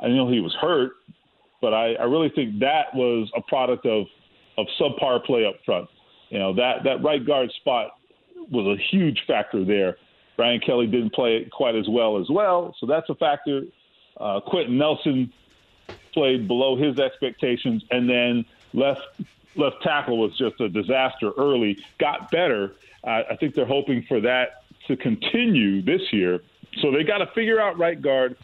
I 0.00 0.08
know 0.08 0.30
he 0.30 0.40
was 0.40 0.54
hurt, 0.60 0.92
but 1.60 1.74
I, 1.74 1.94
I 1.94 2.04
really 2.04 2.30
think 2.30 2.60
that 2.60 2.94
was 2.94 3.30
a 3.36 3.42
product 3.42 3.86
of 3.86 4.06
of 4.56 4.66
subpar 4.80 5.24
play 5.24 5.44
up 5.44 5.56
front. 5.64 5.88
You 6.30 6.38
know 6.38 6.54
that 6.54 6.84
that 6.84 7.02
right 7.02 7.24
guard 7.24 7.50
spot 7.60 7.98
was 8.50 8.78
a 8.78 8.82
huge 8.90 9.24
factor 9.26 9.64
there. 9.64 9.96
Ryan 10.38 10.60
Kelly 10.60 10.86
didn't 10.86 11.12
play 11.12 11.36
it 11.36 11.50
quite 11.50 11.74
as 11.74 11.88
well 11.88 12.18
as 12.18 12.28
well, 12.30 12.74
so 12.78 12.86
that's 12.86 13.08
a 13.10 13.14
factor. 13.16 13.62
Uh, 14.20 14.40
Quenton 14.40 14.78
Nelson 14.78 15.32
played 16.12 16.46
below 16.46 16.76
his 16.76 16.98
expectations, 16.98 17.84
and 17.90 18.08
then 18.08 18.44
left 18.72 19.00
left 19.56 19.82
tackle 19.82 20.18
was 20.18 20.36
just 20.36 20.60
a 20.60 20.68
disaster 20.68 21.32
early. 21.36 21.78
Got 21.98 22.30
better. 22.30 22.74
Uh, 23.04 23.22
I 23.30 23.36
think 23.36 23.54
they're 23.54 23.66
hoping 23.66 24.04
for 24.08 24.20
that 24.20 24.62
to 24.86 24.96
continue 24.96 25.82
this 25.82 26.00
year. 26.12 26.40
So 26.82 26.90
they 26.90 27.04
got 27.04 27.18
to 27.18 27.26
figure 27.34 27.60
out 27.60 27.78
right 27.78 28.00
guard. 28.00 28.36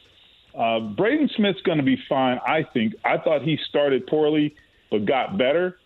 Uh, 0.57 0.81
Braden 0.81 1.31
Smith's 1.37 1.61
going 1.63 1.79
to 1.79 1.85
be 1.85 1.99
fine, 2.09 2.39
I 2.47 2.63
think. 2.73 2.95
I 3.05 3.19
thought 3.19 3.43
he 3.43 3.59
started 3.69 4.07
poorly, 4.07 4.55
but 4.91 5.05
got 5.05 5.37
better, 5.37 5.79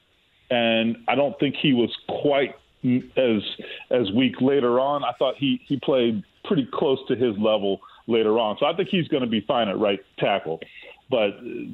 and 0.50 0.98
I 1.08 1.14
don't 1.14 1.38
think 1.40 1.56
he 1.60 1.72
was 1.72 1.90
quite 2.08 2.54
as 2.84 3.42
as 3.90 4.10
weak 4.12 4.40
later 4.40 4.78
on. 4.78 5.04
I 5.04 5.12
thought 5.18 5.36
he 5.36 5.60
he 5.66 5.78
played 5.78 6.22
pretty 6.44 6.68
close 6.72 6.98
to 7.08 7.16
his 7.16 7.36
level 7.38 7.80
later 8.06 8.38
on, 8.38 8.56
so 8.60 8.66
I 8.66 8.74
think 8.74 8.90
he's 8.90 9.08
going 9.08 9.22
to 9.22 9.28
be 9.28 9.40
fine 9.40 9.68
at 9.68 9.78
right 9.78 10.00
tackle. 10.18 10.60
But 11.10 11.30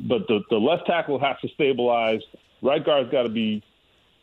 but 0.07 0.28
the 0.28 0.40
the 0.51 0.57
left 0.57 0.86
tackle 0.86 1.18
has 1.18 1.36
to 1.42 1.49
stabilize. 1.49 2.20
Right 2.64 2.84
guard's 2.84 3.10
got 3.10 3.24
to 3.24 3.28
be 3.28 3.62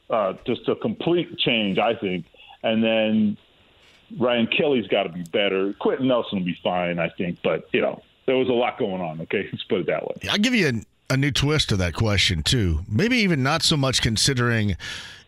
uh, 0.10 0.34
just 0.46 0.68
a 0.68 0.76
complete 0.76 1.38
change, 1.38 1.78
I 1.78 1.94
think, 1.94 2.26
and 2.64 2.84
then 2.84 3.38
Ryan 4.20 4.48
Kelly's 4.48 4.88
got 4.88 5.04
to 5.04 5.10
be 5.10 5.24
better. 5.24 5.74
Quenton 5.80 6.08
Nelson 6.08 6.40
will 6.40 6.46
be 6.46 6.58
fine, 6.64 7.00
I 7.00 7.10
think, 7.10 7.38
but 7.44 7.70
you 7.72 7.82
know 7.82 8.02
there 8.26 8.36
was 8.36 8.50
a 8.50 8.54
lot 8.54 8.80
going 8.80 9.00
on. 9.00 9.22
Okay, 9.22 9.48
let's 9.52 9.64
put 9.66 9.82
it 9.82 9.88
that 9.88 10.06
way. 10.08 10.16
I'll 10.30 10.40
give 10.40 10.56
you 10.56 10.68
a, 11.10 11.14
a 11.14 11.18
new 11.18 11.32
twist 11.32 11.70
to 11.70 11.78
that 11.78 11.94
question 11.94 12.42
too. 12.42 12.80
Maybe 12.90 13.18
even 13.18 13.44
not 13.44 13.62
so 13.62 13.78
much 13.78 14.02
considering 14.02 14.76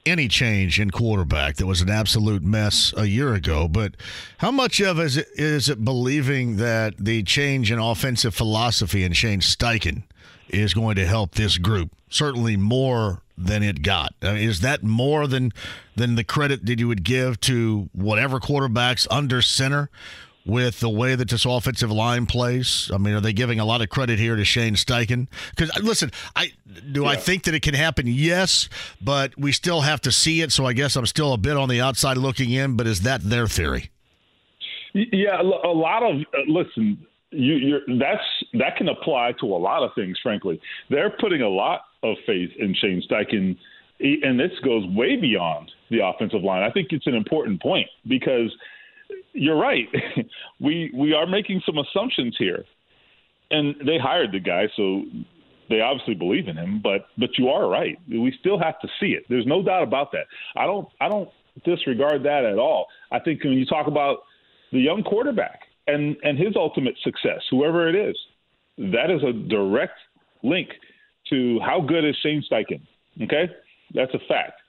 any 0.06 0.28
change 0.28 0.80
in 0.80 0.92
quarterback 0.92 1.56
that 1.58 1.66
was 1.66 1.82
an 1.82 1.90
absolute 1.90 2.44
mess 2.44 2.94
a 2.98 3.06
year 3.06 3.34
ago. 3.36 3.68
But 3.68 3.96
how 4.40 4.52
much 4.52 4.82
of 4.82 5.00
is 5.00 5.18
it, 5.18 5.28
is 5.36 5.70
it 5.70 5.86
believing 5.86 6.58
that 6.58 6.96
the 6.98 7.24
change 7.24 7.72
in 7.72 7.80
offensive 7.80 8.36
philosophy 8.36 9.04
and 9.04 9.16
Shane 9.16 9.40
Steichen 9.40 10.04
is 10.50 10.74
going 10.74 10.96
to 10.96 11.06
help 11.06 11.36
this 11.36 11.58
group? 11.58 11.92
Certainly 12.14 12.58
more 12.58 13.22
than 13.38 13.64
it 13.64 13.82
got. 13.82 14.14
I 14.22 14.34
mean, 14.34 14.48
is 14.50 14.62
that 14.62 14.84
more 14.84 15.26
than 15.28 15.52
than 15.96 16.16
the 16.16 16.24
credit 16.24 16.66
that 16.68 16.80
you 16.80 16.88
would 16.88 17.04
give 17.04 17.40
to 17.42 17.90
whatever 17.94 18.40
quarterbacks 18.40 19.08
under 19.10 19.42
center? 19.42 19.90
with 20.46 20.82
the 20.82 20.90
way 20.90 21.16
that 21.16 21.30
this 21.30 21.46
offensive 21.46 21.90
line 21.90 22.26
plays? 22.26 22.92
I 22.94 22.98
mean, 22.98 23.14
are 23.14 23.22
they 23.22 23.34
giving 23.34 23.62
a 23.62 23.66
lot 23.66 23.82
of 23.82 23.88
credit 23.88 24.20
here 24.20 24.36
to 24.36 24.44
Shane 24.44 24.76
Steichen? 24.76 25.28
Because 25.52 25.70
uh, 25.72 25.80
listen, 25.82 26.12
I 26.36 26.52
do 26.92 27.04
yeah. 27.04 27.10
I 27.10 27.16
think 27.16 27.44
that 27.44 27.54
it 27.54 27.62
can 27.62 27.74
happen. 27.74 28.08
Yes, 28.08 28.68
but 29.02 29.38
we 29.38 29.54
still 29.54 29.82
have 29.82 30.02
to 30.02 30.12
see 30.12 30.42
it. 30.42 30.52
So 30.52 30.66
I 30.66 30.74
guess 30.74 30.98
I'm 30.98 31.06
still 31.06 31.32
a 31.32 31.38
bit 31.38 31.56
on 31.56 31.70
the 31.70 31.80
outside 31.80 32.18
looking 32.18 32.52
in. 32.52 32.76
But 32.76 32.88
is 32.88 33.02
that 33.02 33.22
their 33.22 33.48
theory? 33.48 33.90
Yeah, 34.94 35.42
a 35.42 35.44
lot 35.44 36.04
of 36.04 36.18
uh, 36.34 36.40
listen. 36.48 37.06
You, 37.34 37.80
that's 38.00 38.22
that 38.54 38.78
can 38.78 38.90
apply 38.90 39.34
to 39.40 39.46
a 39.48 39.58
lot 39.58 39.84
of 39.84 39.92
things. 39.96 40.18
Frankly, 40.22 40.60
they're 40.90 41.10
putting 41.10 41.42
a 41.42 41.50
lot 41.50 41.82
of 42.04 42.16
faith 42.26 42.52
in 42.60 42.76
Shane 42.76 43.02
Steichen, 43.10 43.58
and 44.00 44.40
this 44.40 44.52
goes 44.64 44.86
way 44.96 45.16
beyond 45.16 45.72
the 45.90 46.06
offensive 46.06 46.44
line. 46.44 46.64
I 46.64 46.72
think 46.72 46.90
it's 46.92 47.08
an 47.08 47.16
important 47.16 47.62
point 47.62 47.88
because 48.08 48.54
you're 49.34 49.58
right. 49.58 49.88
we 50.60 50.92
we 50.96 51.14
are 51.14 51.26
making 51.26 51.62
some 51.66 51.78
assumptions 51.78 52.36
here, 52.38 52.64
and 53.52 53.76
they 53.86 53.98
hired 53.98 54.32
the 54.32 54.40
guy, 54.40 54.68
so 54.76 55.04
they 55.70 55.82
obviously 55.82 56.14
believe 56.14 56.48
in 56.48 56.56
him. 56.56 56.82
But 56.84 57.08
but 57.18 57.38
you 57.38 57.50
are 57.50 57.68
right. 57.68 57.98
We 58.08 58.34
still 58.40 58.60
have 58.60 58.80
to 58.82 58.88
see 59.00 59.08
it. 59.08 59.24
There's 59.28 59.48
no 59.48 59.64
doubt 59.64 59.84
about 59.84 60.12
that. 60.12 60.26
I 60.56 60.66
don't 60.66 60.88
I 61.02 61.10
don't 61.10 61.30
disregard 61.66 62.24
that 62.24 62.46
at 62.46 62.60
all. 62.60 62.88
I 63.12 63.20
think 63.20 63.44
when 63.44 63.54
you 63.54 63.66
talk 63.66 63.88
about 63.88 64.20
the 64.72 64.80
young 64.80 65.04
quarterback 65.04 65.62
and 65.88 66.16
and 66.24 66.38
his 66.38 66.56
ultimate 66.56 66.96
success, 67.04 67.42
whoever 67.50 67.88
it 67.88 67.96
is, 67.96 68.18
that 68.78 69.12
is 69.12 69.22
a 69.24 69.34
direct 69.34 69.98
link 70.44 70.70
to 71.30 71.60
how 71.66 71.82
good 71.82 72.06
is 72.06 72.16
Shane 72.22 72.44
Steichen. 72.50 72.82
Okay, 73.22 73.50
that's 73.94 74.14
a 74.14 74.20
fact. 74.28 74.60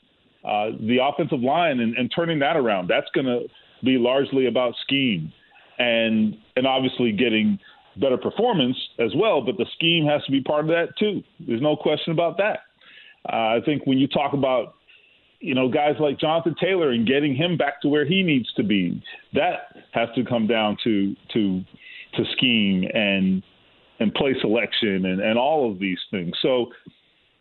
Uh, 0.44 0.76
the 0.80 0.98
offensive 1.02 1.40
line 1.40 1.80
and, 1.80 1.96
and 1.96 2.12
turning 2.14 2.38
that 2.38 2.56
around, 2.56 2.88
that's 2.88 3.08
going 3.14 3.26
to 3.26 3.40
be 3.82 3.96
largely 3.98 4.46
about 4.46 4.74
scheme 4.82 5.32
and 5.78 6.36
and 6.56 6.66
obviously 6.66 7.12
getting 7.12 7.58
better 7.96 8.16
performance 8.16 8.76
as 8.98 9.12
well. 9.16 9.40
But 9.40 9.56
the 9.56 9.66
scheme 9.74 10.06
has 10.06 10.22
to 10.24 10.32
be 10.32 10.42
part 10.42 10.60
of 10.60 10.68
that 10.68 10.88
too. 10.98 11.22
There's 11.40 11.62
no 11.62 11.76
question 11.76 12.12
about 12.12 12.36
that. 12.38 12.60
Uh, 13.26 13.56
I 13.56 13.60
think 13.64 13.86
when 13.86 13.98
you 13.98 14.06
talk 14.06 14.34
about 14.34 14.74
you 15.44 15.54
know 15.54 15.68
guys 15.68 15.96
like 16.00 16.18
Jonathan 16.18 16.54
Taylor 16.58 16.90
and 16.90 17.06
getting 17.06 17.36
him 17.36 17.56
back 17.56 17.82
to 17.82 17.88
where 17.88 18.06
he 18.06 18.22
needs 18.22 18.50
to 18.54 18.62
be, 18.62 19.02
that 19.34 19.76
has 19.92 20.08
to 20.16 20.24
come 20.24 20.46
down 20.46 20.76
to 20.84 21.14
to 21.34 21.62
to 22.16 22.24
scheme 22.36 22.84
and 22.94 23.42
and 24.00 24.12
play 24.14 24.34
selection 24.40 25.06
and, 25.06 25.20
and 25.20 25.38
all 25.38 25.70
of 25.70 25.78
these 25.78 25.98
things. 26.10 26.32
So 26.42 26.72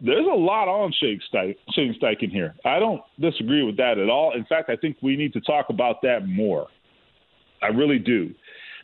there's 0.01 0.25
a 0.25 0.35
lot 0.35 0.67
on 0.67 0.93
Shane 0.99 1.21
Steichen 1.31 2.29
here. 2.29 2.53
I 2.65 2.77
don't 2.77 3.01
disagree 3.19 3.63
with 3.63 3.77
that 3.77 3.97
at 3.97 4.09
all. 4.09 4.33
In 4.35 4.45
fact, 4.45 4.69
I 4.69 4.75
think 4.75 4.97
we 5.01 5.15
need 5.15 5.33
to 5.33 5.41
talk 5.41 5.67
about 5.69 6.01
that 6.03 6.27
more. 6.27 6.67
I 7.61 7.67
really 7.67 7.99
do, 7.99 8.31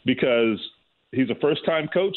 because 0.06 0.58
he's 1.12 1.30
a 1.30 1.36
first-time 1.42 1.90
coach. 1.94 2.16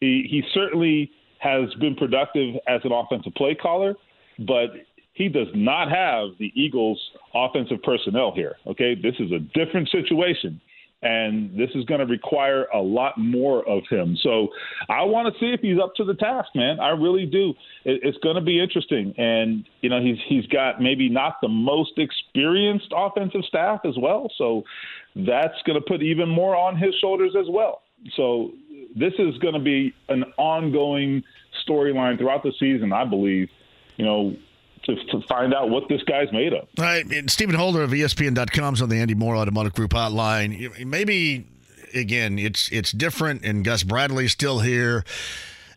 He 0.00 0.26
he 0.30 0.42
certainly 0.54 1.10
has 1.38 1.74
been 1.80 1.96
productive 1.96 2.54
as 2.68 2.80
an 2.84 2.92
offensive 2.92 3.34
play 3.34 3.54
caller, 3.54 3.94
but 4.38 4.70
he 5.14 5.28
does 5.28 5.48
not 5.54 5.88
have 5.88 6.36
the 6.38 6.52
Eagles' 6.54 7.00
offensive 7.34 7.82
personnel 7.82 8.32
here. 8.34 8.56
Okay, 8.66 8.94
this 8.94 9.14
is 9.18 9.32
a 9.32 9.38
different 9.38 9.88
situation 9.90 10.60
and 11.04 11.50
this 11.50 11.68
is 11.74 11.84
going 11.84 12.00
to 12.00 12.06
require 12.06 12.64
a 12.74 12.80
lot 12.80 13.18
more 13.18 13.66
of 13.68 13.82
him. 13.90 14.16
So 14.22 14.48
I 14.88 15.04
want 15.04 15.32
to 15.32 15.38
see 15.38 15.52
if 15.52 15.60
he's 15.60 15.78
up 15.78 15.94
to 15.96 16.04
the 16.04 16.14
task, 16.14 16.48
man. 16.54 16.80
I 16.80 16.90
really 16.90 17.26
do. 17.26 17.52
it's 17.84 18.16
going 18.18 18.36
to 18.36 18.40
be 18.40 18.60
interesting, 18.60 19.14
and 19.18 19.64
you 19.82 19.90
know 19.90 20.00
he's 20.00 20.16
he's 20.26 20.46
got 20.46 20.80
maybe 20.80 21.10
not 21.10 21.36
the 21.42 21.48
most 21.48 21.92
experienced 21.98 22.92
offensive 22.96 23.42
staff 23.46 23.80
as 23.84 23.94
well, 23.98 24.32
so 24.38 24.64
that's 25.14 25.60
going 25.66 25.78
to 25.78 25.84
put 25.86 26.02
even 26.02 26.28
more 26.28 26.56
on 26.56 26.76
his 26.76 26.94
shoulders 27.00 27.34
as 27.38 27.46
well. 27.50 27.82
So 28.16 28.52
this 28.96 29.12
is 29.18 29.36
going 29.38 29.54
to 29.54 29.60
be 29.60 29.94
an 30.08 30.24
ongoing 30.38 31.22
storyline 31.68 32.18
throughout 32.18 32.42
the 32.42 32.52
season, 32.58 32.92
I 32.92 33.04
believe. 33.04 33.48
You 33.96 34.04
know, 34.06 34.36
to, 34.86 34.94
to 35.06 35.20
find 35.26 35.54
out 35.54 35.70
what 35.70 35.88
this 35.88 36.02
guy's 36.04 36.30
made 36.32 36.52
of. 36.52 36.68
All 36.78 36.84
right. 36.84 37.04
Stephen 37.30 37.54
Holder 37.54 37.82
of 37.82 37.90
ESPN.com 37.90 38.74
is 38.74 38.82
on 38.82 38.88
the 38.88 38.96
Andy 38.96 39.14
Moore 39.14 39.36
Automotive 39.36 39.72
Group 39.74 39.92
hotline. 39.92 40.84
Maybe, 40.84 41.46
again, 41.94 42.38
it's 42.38 42.70
it's 42.70 42.92
different, 42.92 43.44
and 43.44 43.64
Gus 43.64 43.82
Bradley's 43.82 44.32
still 44.32 44.60
here. 44.60 45.04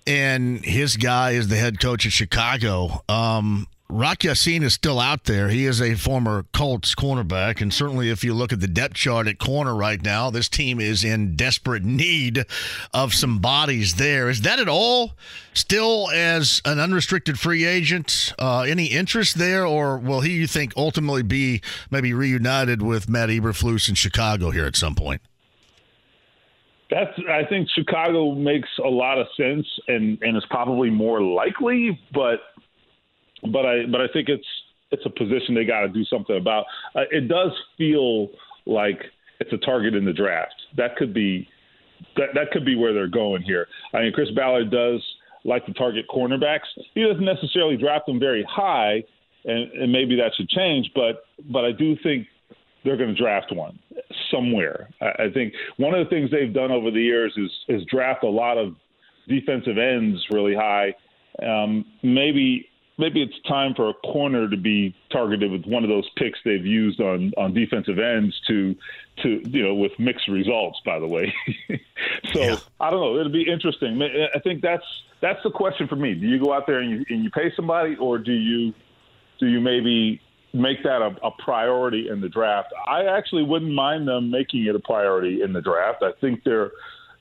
and 0.05 0.63
his 0.63 0.95
guy 0.97 1.31
is 1.31 1.49
the 1.49 1.57
head 1.57 1.79
coach 1.79 2.05
of 2.05 2.13
Chicago. 2.13 3.03
Um, 3.09 3.67
Rock 3.89 4.25
Ya-Sin 4.25 4.63
is 4.63 4.73
still 4.73 4.99
out 4.99 5.23
there. 5.23 5.47
He 5.47 5.65
is 5.65 5.81
a 5.81 5.95
former 5.95 6.45
Colts 6.51 6.93
cornerback, 6.93 7.61
and 7.61 7.73
certainly 7.73 8.09
if 8.09 8.21
you 8.21 8.33
look 8.33 8.51
at 8.51 8.59
the 8.59 8.67
depth 8.67 8.95
chart 8.95 9.27
at 9.27 9.39
corner 9.39 9.73
right 9.73 10.01
now, 10.03 10.29
this 10.29 10.49
team 10.49 10.81
is 10.81 11.05
in 11.05 11.37
desperate 11.37 11.85
need 11.85 12.45
of 12.93 13.13
some 13.13 13.39
bodies 13.39 13.95
there. 13.95 14.29
Is 14.29 14.41
that 14.41 14.59
at 14.59 14.67
all 14.67 15.13
still 15.53 16.09
as 16.13 16.61
an 16.65 16.79
unrestricted 16.79 17.39
free 17.39 17.63
agent? 17.63 18.33
Uh, 18.37 18.61
any 18.61 18.87
interest 18.87 19.37
there, 19.37 19.65
or 19.65 19.97
will 19.97 20.19
he, 20.19 20.33
you 20.33 20.47
think, 20.47 20.73
ultimately 20.75 21.23
be 21.23 21.61
maybe 21.89 22.13
reunited 22.13 22.81
with 22.81 23.07
Matt 23.07 23.29
Eberflus 23.29 23.87
in 23.87 23.95
Chicago 23.95 24.51
here 24.51 24.65
at 24.65 24.75
some 24.75 24.95
point? 24.95 25.21
That's. 26.89 27.11
I 27.29 27.45
think 27.45 27.69
Chicago 27.73 28.33
makes 28.33 28.69
a 28.83 28.89
lot 28.89 29.17
of 29.17 29.27
sense, 29.35 29.65
and 29.87 30.17
and 30.21 30.37
is 30.37 30.45
probably 30.49 30.89
more 30.89 31.21
likely. 31.21 31.99
But 32.13 32.39
but 33.51 33.65
I 33.65 33.85
but 33.91 34.01
I 34.01 34.07
think 34.11 34.29
it's 34.29 34.47
it's 34.91 35.05
a 35.05 35.09
position 35.09 35.53
they 35.55 35.65
got 35.65 35.81
to 35.81 35.89
do 35.89 36.03
something 36.05 36.37
about. 36.37 36.65
Uh, 36.95 37.01
it 37.11 37.27
does 37.27 37.51
feel 37.77 38.29
like 38.65 38.99
it's 39.39 39.51
a 39.53 39.57
target 39.57 39.93
in 39.95 40.05
the 40.05 40.13
draft. 40.13 40.55
That 40.77 40.95
could 40.95 41.13
be 41.13 41.47
that 42.15 42.29
that 42.35 42.51
could 42.51 42.65
be 42.65 42.75
where 42.75 42.93
they're 42.93 43.07
going 43.07 43.41
here. 43.41 43.67
I 43.93 44.01
mean, 44.01 44.13
Chris 44.13 44.29
Ballard 44.35 44.71
does 44.71 45.01
like 45.43 45.65
to 45.65 45.73
target 45.73 46.05
cornerbacks. 46.09 46.67
He 46.93 47.03
doesn't 47.03 47.23
necessarily 47.23 47.77
draft 47.77 48.05
them 48.05 48.19
very 48.19 48.45
high, 48.49 49.03
and, 49.45 49.71
and 49.71 49.91
maybe 49.91 50.15
that 50.17 50.31
should 50.35 50.49
change. 50.49 50.91
But 50.95 51.25
but 51.51 51.65
I 51.65 51.71
do 51.71 51.95
think 52.03 52.27
they're 52.83 52.97
going 52.97 53.13
to 53.13 53.21
draft 53.21 53.53
one 53.53 53.79
somewhere. 54.31 54.89
I, 55.01 55.23
I 55.23 55.31
think 55.33 55.53
one 55.77 55.93
of 55.93 56.05
the 56.05 56.09
things 56.09 56.31
they've 56.31 56.53
done 56.53 56.71
over 56.71 56.91
the 56.91 57.01
years 57.01 57.33
is 57.37 57.51
is 57.67 57.83
draft 57.89 58.23
a 58.23 58.29
lot 58.29 58.57
of 58.57 58.75
defensive 59.27 59.77
ends 59.77 60.25
really 60.31 60.55
high. 60.55 60.93
Um, 61.43 61.85
maybe 62.03 62.67
maybe 62.97 63.21
it's 63.21 63.39
time 63.47 63.73
for 63.75 63.89
a 63.89 63.93
corner 63.93 64.49
to 64.49 64.57
be 64.57 64.95
targeted 65.11 65.51
with 65.51 65.65
one 65.65 65.83
of 65.83 65.89
those 65.89 66.09
picks 66.15 66.39
they've 66.43 66.65
used 66.65 66.99
on 66.99 67.31
on 67.37 67.53
defensive 67.53 67.99
ends 67.99 68.39
to 68.47 68.75
to 69.23 69.41
you 69.49 69.63
know 69.63 69.75
with 69.75 69.91
mixed 69.99 70.27
results 70.27 70.79
by 70.85 70.99
the 70.99 71.07
way. 71.07 71.33
So 72.33 72.39
yeah. 72.39 72.57
i 72.79 72.89
don't 72.89 72.99
know. 72.99 73.19
It'll 73.19 73.31
be 73.31 73.49
interesting. 73.49 74.01
I 74.01 74.39
think 74.39 74.61
that's 74.61 74.83
that's 75.21 75.41
the 75.43 75.51
question 75.51 75.87
for 75.87 75.95
me. 75.95 76.13
Do 76.13 76.27
you 76.27 76.43
go 76.43 76.53
out 76.53 76.67
there 76.67 76.79
and 76.79 76.89
you 76.91 77.05
and 77.09 77.23
you 77.23 77.29
pay 77.29 77.51
somebody 77.55 77.95
or 77.95 78.17
do 78.17 78.33
you 78.33 78.73
do 79.39 79.47
you 79.47 79.61
maybe 79.61 80.19
make 80.53 80.83
that 80.83 81.01
a, 81.01 81.15
a 81.25 81.31
priority 81.31 82.09
in 82.09 82.21
the 82.21 82.29
draft? 82.29 82.69
I 82.87 83.05
actually 83.05 83.43
wouldn't 83.43 83.71
mind 83.71 84.07
them 84.07 84.31
making 84.31 84.65
it 84.65 84.75
a 84.75 84.79
priority 84.79 85.41
in 85.41 85.53
the 85.53 85.61
draft. 85.61 86.01
I 86.01 86.11
think 86.19 86.43
there 86.43 86.71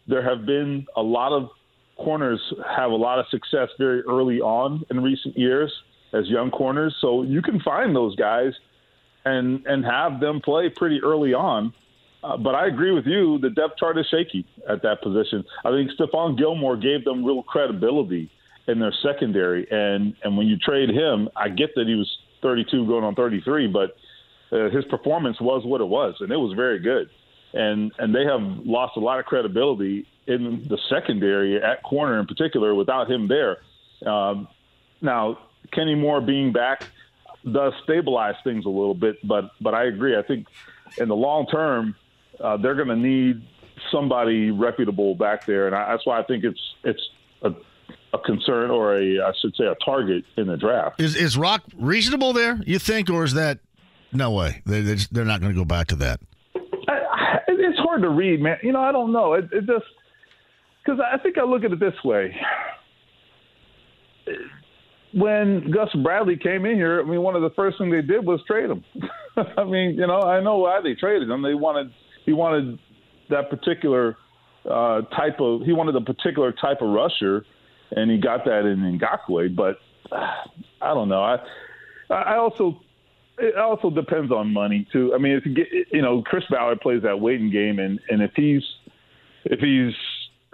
there 0.06 0.22
have 0.22 0.46
been 0.46 0.86
a 0.96 1.02
lot 1.02 1.32
of 1.32 1.50
corners 1.96 2.40
have 2.76 2.90
a 2.90 2.96
lot 2.96 3.18
of 3.18 3.26
success 3.30 3.68
very 3.78 4.02
early 4.02 4.40
on 4.40 4.84
in 4.90 5.02
recent 5.02 5.36
years 5.36 5.72
as 6.12 6.28
young 6.28 6.50
corners. 6.50 6.94
So 7.00 7.22
you 7.22 7.42
can 7.42 7.60
find 7.60 7.94
those 7.94 8.14
guys 8.16 8.52
and 9.24 9.66
and 9.66 9.84
have 9.84 10.20
them 10.20 10.40
play 10.40 10.68
pretty 10.68 11.00
early 11.02 11.34
on. 11.34 11.74
Uh, 12.22 12.36
but 12.36 12.54
I 12.54 12.66
agree 12.66 12.92
with 12.92 13.06
you. 13.06 13.38
The 13.38 13.50
depth 13.50 13.78
chart 13.78 13.98
is 13.98 14.06
shaky 14.10 14.46
at 14.68 14.82
that 14.82 15.02
position. 15.02 15.44
I 15.64 15.70
think 15.70 15.90
Stephon 15.92 16.36
Gilmore 16.38 16.76
gave 16.76 17.04
them 17.04 17.24
real 17.24 17.42
credibility 17.42 18.30
in 18.66 18.80
their 18.80 18.94
secondary, 19.02 19.66
and 19.70 20.14
and 20.22 20.36
when 20.36 20.46
you 20.46 20.56
trade 20.56 20.90
him, 20.90 21.28
I 21.36 21.48
get 21.48 21.74
that 21.76 21.86
he 21.86 21.94
was 21.94 22.10
32 22.42 22.86
going 22.86 23.04
on 23.04 23.14
33, 23.14 23.68
but 23.68 23.96
uh, 24.52 24.70
his 24.70 24.84
performance 24.86 25.40
was 25.40 25.64
what 25.64 25.80
it 25.80 25.86
was, 25.86 26.14
and 26.20 26.30
it 26.30 26.36
was 26.36 26.54
very 26.54 26.78
good. 26.78 27.10
And 27.52 27.92
and 27.98 28.14
they 28.14 28.24
have 28.24 28.40
lost 28.64 28.96
a 28.96 29.00
lot 29.00 29.18
of 29.18 29.24
credibility 29.26 30.06
in 30.26 30.66
the 30.68 30.78
secondary 30.88 31.62
at 31.62 31.82
corner 31.82 32.18
in 32.18 32.26
particular 32.26 32.74
without 32.74 33.10
him 33.10 33.28
there. 33.28 33.58
Um, 34.08 34.48
now, 35.00 35.38
Kenny 35.72 35.94
Moore 35.94 36.20
being 36.20 36.52
back 36.52 36.84
does 37.50 37.72
stabilize 37.84 38.34
things 38.44 38.64
a 38.64 38.68
little 38.68 38.94
bit, 38.94 39.16
but 39.26 39.50
but 39.60 39.74
I 39.74 39.84
agree. 39.84 40.16
I 40.16 40.22
think 40.22 40.46
in 40.98 41.08
the 41.08 41.16
long 41.16 41.46
term, 41.46 41.94
uh, 42.40 42.56
they're 42.56 42.74
going 42.74 42.88
to 42.88 42.96
need 42.96 43.42
somebody 43.90 44.50
reputable 44.50 45.14
back 45.14 45.46
there, 45.46 45.66
and 45.66 45.74
I, 45.74 45.90
that's 45.90 46.06
why 46.06 46.18
I 46.18 46.24
think 46.24 46.44
it's 46.44 46.60
it's 46.84 47.02
a, 47.42 47.52
a 48.12 48.18
concern 48.18 48.70
or 48.70 48.96
a 48.96 49.20
I 49.20 49.32
should 49.40 49.54
say 49.56 49.64
a 49.64 49.76
target 49.84 50.24
in 50.36 50.46
the 50.46 50.56
draft. 50.56 51.00
Is 51.00 51.14
is 51.14 51.36
Rock 51.38 51.62
reasonable 51.76 52.32
there? 52.32 52.60
You 52.66 52.78
think, 52.78 53.10
or 53.10 53.24
is 53.24 53.34
that 53.34 53.60
no 54.12 54.32
way? 54.32 54.62
They 54.66 54.80
they're 54.80 55.24
not 55.24 55.40
going 55.40 55.52
to 55.52 55.58
go 55.58 55.64
back 55.64 55.88
to 55.88 55.96
that. 55.96 56.20
I, 56.88 57.38
it's 57.48 57.78
hard 57.78 58.02
to 58.02 58.08
read, 58.08 58.40
man. 58.40 58.58
You 58.62 58.72
know, 58.72 58.80
I 58.80 58.92
don't 58.92 59.12
know. 59.12 59.34
It, 59.34 59.48
it 59.52 59.66
just 59.66 59.86
because 60.86 61.00
I 61.00 61.18
think 61.18 61.38
I 61.38 61.42
look 61.42 61.64
at 61.64 61.72
it 61.72 61.80
this 61.80 61.94
way. 62.04 62.34
When 65.12 65.70
Gus 65.70 65.88
Bradley 66.02 66.36
came 66.36 66.66
in 66.66 66.76
here, 66.76 67.00
I 67.00 67.04
mean, 67.04 67.22
one 67.22 67.34
of 67.34 67.42
the 67.42 67.50
first 67.50 67.78
things 67.78 67.92
they 67.92 68.02
did 68.02 68.24
was 68.24 68.40
trade 68.46 68.70
him. 68.70 68.84
I 69.56 69.64
mean, 69.64 69.96
you 69.96 70.06
know, 70.06 70.20
I 70.20 70.40
know 70.40 70.58
why 70.58 70.80
they 70.82 70.94
traded 70.94 71.28
him. 71.28 71.42
They 71.42 71.54
wanted 71.54 71.92
he 72.24 72.32
wanted 72.32 72.78
that 73.30 73.50
particular 73.50 74.16
uh, 74.68 75.02
type 75.16 75.40
of 75.40 75.62
he 75.62 75.72
wanted 75.72 75.96
a 75.96 76.00
particular 76.00 76.52
type 76.52 76.82
of 76.82 76.90
rusher, 76.90 77.44
and 77.92 78.10
he 78.10 78.18
got 78.18 78.44
that 78.44 78.66
in 78.66 78.98
Ngakoue. 78.98 79.54
But 79.56 79.78
uh, 80.12 80.26
I 80.82 80.94
don't 80.94 81.08
know. 81.08 81.22
I 81.22 81.38
I 82.10 82.36
also 82.36 82.80
it 83.38 83.56
also 83.56 83.90
depends 83.90 84.30
on 84.32 84.52
money 84.52 84.86
too. 84.92 85.12
I 85.14 85.18
mean, 85.18 85.32
if 85.32 85.46
you 85.46 85.54
get 85.54 85.68
you 85.92 86.02
know 86.02 86.22
Chris 86.22 86.44
Ballard 86.50 86.80
plays 86.80 87.02
that 87.02 87.20
waiting 87.20 87.50
game, 87.50 87.78
and 87.78 88.00
and 88.10 88.22
if 88.22 88.32
he's 88.34 88.62
if 89.44 89.60
he's 89.60 89.94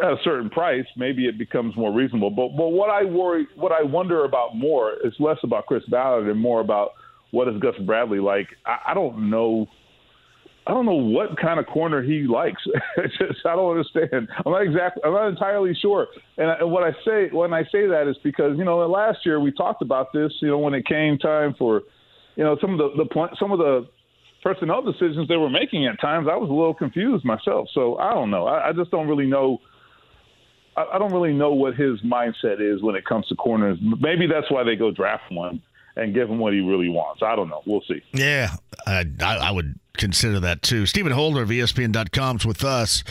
at 0.00 0.06
a 0.06 0.16
certain 0.24 0.50
price, 0.50 0.86
maybe 0.96 1.26
it 1.26 1.38
becomes 1.38 1.76
more 1.76 1.92
reasonable. 1.92 2.30
But 2.30 2.56
but 2.56 2.68
what 2.68 2.90
I 2.90 3.04
worry, 3.04 3.46
what 3.56 3.72
I 3.72 3.82
wonder 3.82 4.24
about 4.24 4.56
more 4.56 4.94
is 5.04 5.12
less 5.18 5.38
about 5.42 5.66
Chris 5.66 5.82
Ballard 5.90 6.28
and 6.28 6.40
more 6.40 6.60
about 6.60 6.90
what 7.30 7.48
is 7.48 7.54
Gus 7.60 7.74
Bradley 7.84 8.18
like. 8.18 8.48
I, 8.64 8.90
I 8.90 8.94
don't 8.94 9.30
know. 9.30 9.66
I 10.66 10.70
don't 10.70 10.86
know 10.86 10.94
what 10.94 11.36
kind 11.40 11.58
of 11.58 11.66
corner 11.66 12.02
he 12.02 12.22
likes. 12.22 12.62
just, 13.18 13.44
I 13.44 13.56
don't 13.56 13.70
understand. 13.70 14.28
I'm 14.46 14.52
not 14.52 14.62
exactly. 14.62 15.02
I'm 15.04 15.12
not 15.12 15.28
entirely 15.28 15.76
sure. 15.80 16.06
And, 16.38 16.50
I, 16.50 16.54
and 16.60 16.70
what 16.70 16.84
I 16.84 16.92
say 17.04 17.28
when 17.32 17.52
I 17.52 17.62
say 17.64 17.86
that 17.86 18.08
is 18.08 18.16
because 18.22 18.56
you 18.56 18.64
know 18.64 18.78
last 18.86 19.18
year 19.24 19.40
we 19.40 19.52
talked 19.52 19.82
about 19.82 20.12
this. 20.12 20.32
You 20.40 20.48
know 20.48 20.58
when 20.58 20.74
it 20.74 20.86
came 20.86 21.18
time 21.18 21.54
for, 21.58 21.82
you 22.36 22.44
know 22.44 22.56
some 22.60 22.72
of 22.72 22.78
the, 22.78 23.04
the 23.04 23.28
some 23.38 23.52
of 23.52 23.58
the 23.58 23.88
personnel 24.42 24.82
decisions 24.82 25.28
they 25.28 25.36
were 25.36 25.50
making 25.50 25.86
at 25.86 26.00
times, 26.00 26.26
I 26.30 26.36
was 26.36 26.50
a 26.50 26.52
little 26.52 26.74
confused 26.74 27.24
myself. 27.24 27.68
So 27.72 27.96
I 27.98 28.12
don't 28.12 28.30
know. 28.30 28.46
I, 28.46 28.70
I 28.70 28.72
just 28.72 28.90
don't 28.90 29.06
really 29.06 29.26
know 29.26 29.58
I 30.76 30.98
don't 30.98 31.12
really 31.12 31.32
know 31.32 31.52
what 31.52 31.74
his 31.74 32.00
mindset 32.00 32.60
is 32.60 32.82
when 32.82 32.94
it 32.94 33.04
comes 33.04 33.26
to 33.28 33.34
corners. 33.36 33.78
Maybe 33.80 34.26
that's 34.26 34.50
why 34.50 34.64
they 34.64 34.76
go 34.76 34.90
draft 34.90 35.30
one 35.30 35.60
and 35.96 36.14
give 36.14 36.30
him 36.30 36.38
what 36.38 36.52
he 36.52 36.60
really 36.60 36.88
wants. 36.88 37.22
I 37.22 37.36
don't 37.36 37.48
know. 37.48 37.62
We'll 37.66 37.82
see. 37.82 38.02
Yeah, 38.12 38.56
I, 38.86 39.04
I 39.20 39.50
would 39.50 39.78
consider 39.96 40.40
that 40.40 40.62
too. 40.62 40.86
Stephen 40.86 41.12
Holder 41.12 41.42
of 41.42 41.50
ESPN.com 41.50 42.36
is 42.36 42.46
with 42.46 42.64
us. 42.64 43.04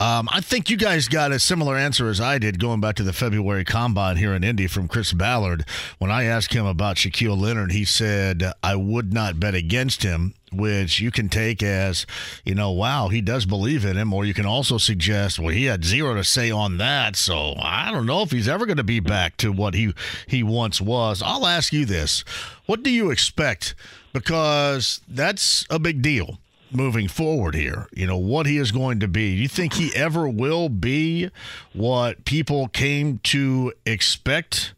Um, 0.00 0.30
I 0.32 0.40
think 0.40 0.70
you 0.70 0.78
guys 0.78 1.08
got 1.08 1.30
a 1.30 1.38
similar 1.38 1.76
answer 1.76 2.08
as 2.08 2.22
I 2.22 2.38
did 2.38 2.58
going 2.58 2.80
back 2.80 2.94
to 2.96 3.02
the 3.02 3.12
February 3.12 3.66
combine 3.66 4.16
here 4.16 4.32
in 4.32 4.42
Indy 4.42 4.66
from 4.66 4.88
Chris 4.88 5.12
Ballard. 5.12 5.66
When 5.98 6.10
I 6.10 6.24
asked 6.24 6.54
him 6.54 6.64
about 6.64 6.96
Shaquille 6.96 7.38
Leonard, 7.38 7.72
he 7.72 7.84
said, 7.84 8.42
I 8.62 8.76
would 8.76 9.12
not 9.12 9.38
bet 9.38 9.54
against 9.54 10.02
him, 10.02 10.32
which 10.52 11.00
you 11.00 11.10
can 11.10 11.28
take 11.28 11.62
as, 11.62 12.06
you 12.44 12.54
know, 12.54 12.70
wow, 12.70 13.08
he 13.08 13.20
does 13.20 13.46
believe 13.46 13.84
in 13.84 13.96
him. 13.96 14.12
Or 14.12 14.24
you 14.24 14.34
can 14.34 14.46
also 14.46 14.78
suggest, 14.78 15.38
well, 15.38 15.54
he 15.54 15.64
had 15.64 15.84
zero 15.84 16.14
to 16.14 16.24
say 16.24 16.50
on 16.50 16.78
that. 16.78 17.16
So 17.16 17.54
I 17.58 17.90
don't 17.90 18.06
know 18.06 18.22
if 18.22 18.30
he's 18.30 18.48
ever 18.48 18.66
going 18.66 18.76
to 18.78 18.84
be 18.84 19.00
back 19.00 19.36
to 19.38 19.52
what 19.52 19.74
he, 19.74 19.94
he 20.26 20.42
once 20.42 20.80
was. 20.80 21.22
I'll 21.22 21.46
ask 21.46 21.72
you 21.72 21.84
this 21.84 22.24
What 22.66 22.82
do 22.82 22.90
you 22.90 23.10
expect? 23.10 23.74
Because 24.12 25.00
that's 25.08 25.66
a 25.70 25.78
big 25.78 26.02
deal 26.02 26.38
moving 26.72 27.08
forward 27.08 27.54
here. 27.54 27.88
You 27.92 28.06
know, 28.06 28.18
what 28.18 28.46
he 28.46 28.58
is 28.58 28.72
going 28.72 29.00
to 29.00 29.08
be. 29.08 29.36
Do 29.36 29.42
you 29.42 29.48
think 29.48 29.74
he 29.74 29.94
ever 29.94 30.28
will 30.28 30.68
be 30.68 31.30
what 31.72 32.24
people 32.24 32.68
came 32.68 33.18
to 33.24 33.72
expect? 33.86 34.74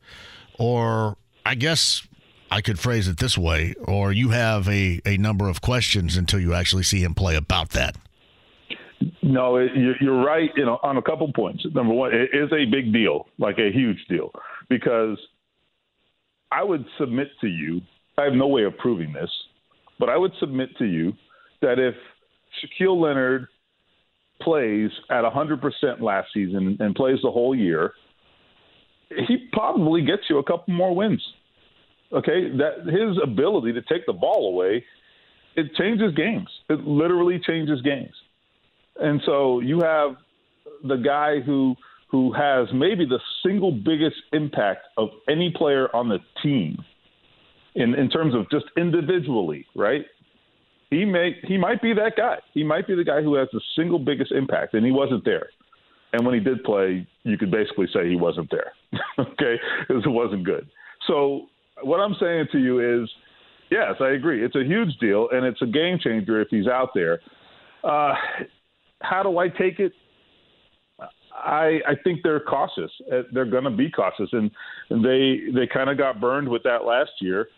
Or 0.59 1.17
I 1.45 1.55
guess 1.55 2.07
I 2.53 2.61
could 2.61 2.79
phrase 2.79 3.09
it 3.09 3.17
this 3.17 3.39
way, 3.39 3.75
or 3.83 4.13
you 4.13 4.29
have 4.29 4.69
a, 4.69 5.01
a 5.07 5.17
number 5.17 5.49
of 5.49 5.63
questions 5.63 6.19
until 6.19 6.39
you 6.39 6.53
actually 6.53 6.83
see 6.83 7.03
him 7.03 7.15
play 7.15 7.35
about 7.35 7.71
that. 7.71 7.97
No, 9.23 9.57
you're 9.57 10.23
right. 10.23 10.51
You 10.55 10.67
know, 10.67 10.79
on 10.83 10.99
a 10.99 11.03
couple 11.03 11.33
points. 11.33 11.65
Number 11.75 11.95
one, 11.95 12.13
it 12.13 12.29
is 12.35 12.53
a 12.53 12.67
big 12.71 12.93
deal, 12.93 13.27
like 13.39 13.57
a 13.59 13.73
huge 13.73 14.05
deal, 14.07 14.33
because 14.69 15.17
I 16.51 16.63
would 16.63 16.85
submit 16.99 17.29
to 17.41 17.47
you. 17.47 17.81
I 18.19 18.25
have 18.25 18.35
no 18.35 18.49
way 18.49 18.65
of 18.65 18.77
proving 18.77 19.15
this, 19.15 19.31
but 19.99 20.11
I 20.11 20.19
would 20.19 20.33
submit 20.39 20.77
to 20.77 20.85
you 20.85 21.15
that 21.63 21.79
if 21.79 21.95
Shaquille 22.61 23.01
Leonard 23.01 23.49
plays 24.43 24.91
at 25.09 25.25
100% 25.25 26.03
last 26.03 26.29
season 26.35 26.77
and 26.81 26.95
plays 26.95 27.17
the 27.23 27.31
whole 27.31 27.55
year, 27.55 27.95
he 29.09 29.49
probably 29.55 30.03
gets 30.03 30.25
you 30.29 30.37
a 30.37 30.45
couple 30.45 30.75
more 30.75 30.95
wins. 30.95 31.23
Okay, 32.13 32.51
that 32.59 32.87
his 32.87 33.19
ability 33.23 33.73
to 33.73 33.83
take 33.83 34.05
the 34.07 34.13
ball 34.13 34.49
away, 34.49 34.85
it 35.57 35.75
changes 35.77 36.15
games. 36.15 36.49
It 36.69 36.81
literally 36.87 37.41
changes 37.47 37.81
games. 37.83 38.13
And 38.97 39.23
so 39.25 39.61
you 39.61 39.81
have 39.81 40.17
the 40.85 40.97
guy 40.97 41.41
who 41.41 41.75
who 42.11 42.31
has 42.35 42.69
maybe 42.75 43.07
the 43.07 43.19
single 43.45 43.73
biggest 43.73 44.17
impact 44.35 44.83
of 44.99 45.09
any 45.31 45.51
player 45.57 45.89
on 45.97 46.11
the 46.11 46.19
team 46.43 46.85
in, 47.75 47.95
in 47.95 48.11
terms 48.11 48.35
of 48.35 48.51
just 48.51 48.67
individually, 48.77 49.65
right? 49.75 50.05
He 50.91 51.07
may 51.07 51.37
he 51.45 51.57
might 51.57 51.81
be 51.81 51.95
that 51.95 52.13
guy. 52.17 52.37
He 52.53 52.63
might 52.63 52.87
be 52.87 52.95
the 52.95 53.05
guy 53.05 53.23
who 53.23 53.35
has 53.37 53.49
the 53.53 53.63
single 53.77 53.99
biggest 53.99 54.31
impact, 54.33 54.75
and 54.75 54.85
he 54.85 54.93
wasn't 54.93 55.25
there. 55.25 55.49
And 56.13 56.27
when 56.27 56.35
he 56.35 56.41
did 56.41 56.63
play, 56.65 57.07
you 57.23 57.39
could 57.39 57.51
basically 57.51 57.87
say 57.95 58.07
he 58.07 58.17
wasn't 58.17 58.51
there, 58.51 58.73
okay, 59.19 59.57
because 59.89 60.05
it 60.05 60.11
wasn't 60.11 60.45
good. 60.45 60.69
So 61.07 61.47
what 61.83 62.01
I'm 62.01 62.15
saying 62.21 62.47
to 62.53 62.59
you 62.59 63.03
is, 63.03 63.09
yes, 63.71 63.95
I 64.01 64.11
agree. 64.11 64.45
It's 64.45 64.57
a 64.57 64.65
huge 64.65 64.97
deal, 65.01 65.29
and 65.33 65.45
it's 65.45 65.63
a 65.63 65.67
game 65.67 65.99
changer 66.03 66.41
if 66.41 66.49
he's 66.51 66.67
out 66.67 66.91
there. 66.95 67.21
Uh, 67.85 68.15
how 69.01 69.23
do 69.23 69.39
I 69.39 69.49
take 69.49 69.79
it? 69.79 69.93
I 71.33 71.81
I 71.87 71.95
think 72.05 72.21
they're 72.23 72.41
cautious. 72.41 72.91
Uh, 73.11 73.23
They're 73.33 73.47
going 73.47 73.65
to 73.65 73.71
be 73.71 73.91
cautious, 73.91 74.29
and 74.33 74.51
they 74.91 75.41
they 75.55 75.67
kind 75.67 75.91
of 75.91 75.99
got 75.99 76.21
burned 76.21 76.49
with 76.49 76.63
that 76.65 76.85
last 76.85 77.11
year 77.21 77.49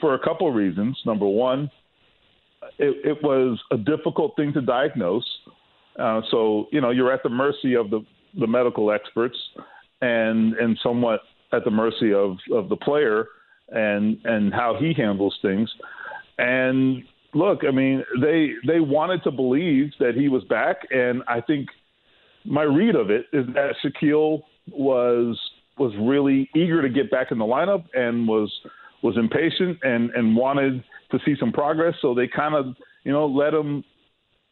for 0.00 0.14
a 0.14 0.18
couple 0.18 0.48
of 0.48 0.54
reasons. 0.54 0.98
Number 1.04 1.26
one, 1.26 1.70
it, 2.78 2.96
it 3.04 3.22
was 3.22 3.60
a 3.70 3.76
difficult 3.76 4.36
thing 4.36 4.52
to 4.54 4.60
diagnose. 4.60 5.26
Uh, 5.98 6.20
so 6.30 6.66
you 6.72 6.80
know 6.80 6.90
you're 6.90 7.12
at 7.12 7.22
the 7.22 7.28
mercy 7.28 7.74
of 7.74 7.90
the 7.90 8.00
the 8.38 8.46
medical 8.46 8.90
experts, 8.92 9.36
and 10.00 10.54
and 10.54 10.78
somewhat 10.82 11.20
at 11.52 11.64
the 11.64 11.70
mercy 11.70 12.12
of 12.12 12.36
of 12.52 12.68
the 12.68 12.76
player 12.76 13.26
and 13.68 14.18
and 14.24 14.52
how 14.52 14.76
he 14.78 14.92
handles 14.96 15.36
things. 15.42 15.70
And 16.38 17.04
look, 17.34 17.60
I 17.66 17.70
mean, 17.70 18.04
they 18.20 18.50
they 18.66 18.80
wanted 18.80 19.22
to 19.24 19.30
believe 19.30 19.92
that 19.98 20.14
he 20.14 20.28
was 20.28 20.44
back, 20.44 20.78
and 20.90 21.22
I 21.28 21.40
think 21.40 21.68
my 22.44 22.62
read 22.62 22.94
of 22.94 23.10
it 23.10 23.26
is 23.32 23.46
that 23.54 23.74
Shaquille 23.84 24.42
was 24.70 25.38
was 25.78 25.92
really 26.00 26.48
eager 26.54 26.80
to 26.82 26.88
get 26.88 27.10
back 27.10 27.30
in 27.30 27.38
the 27.38 27.44
lineup 27.44 27.84
and 27.94 28.26
was 28.26 28.52
was 29.02 29.16
impatient 29.16 29.78
and 29.82 30.10
and 30.10 30.36
wanted 30.36 30.82
to 31.10 31.18
see 31.24 31.34
some 31.38 31.52
progress. 31.52 31.94
So 32.00 32.14
they 32.14 32.28
kind 32.28 32.54
of 32.54 32.76
you 33.04 33.12
know 33.12 33.26
let 33.26 33.52
him 33.52 33.84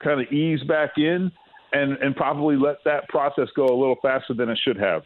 kind 0.03 0.21
of 0.21 0.31
ease 0.33 0.63
back 0.65 0.93
in 0.97 1.31
and 1.73 1.93
and 1.99 2.15
probably 2.15 2.57
let 2.57 2.77
that 2.85 3.09
process 3.09 3.49
go 3.57 3.67
a 3.67 3.79
little 3.79 3.97
faster 4.03 4.35
than 4.35 4.49
it 4.49 4.59
should 4.65 4.77
have. 4.77 5.03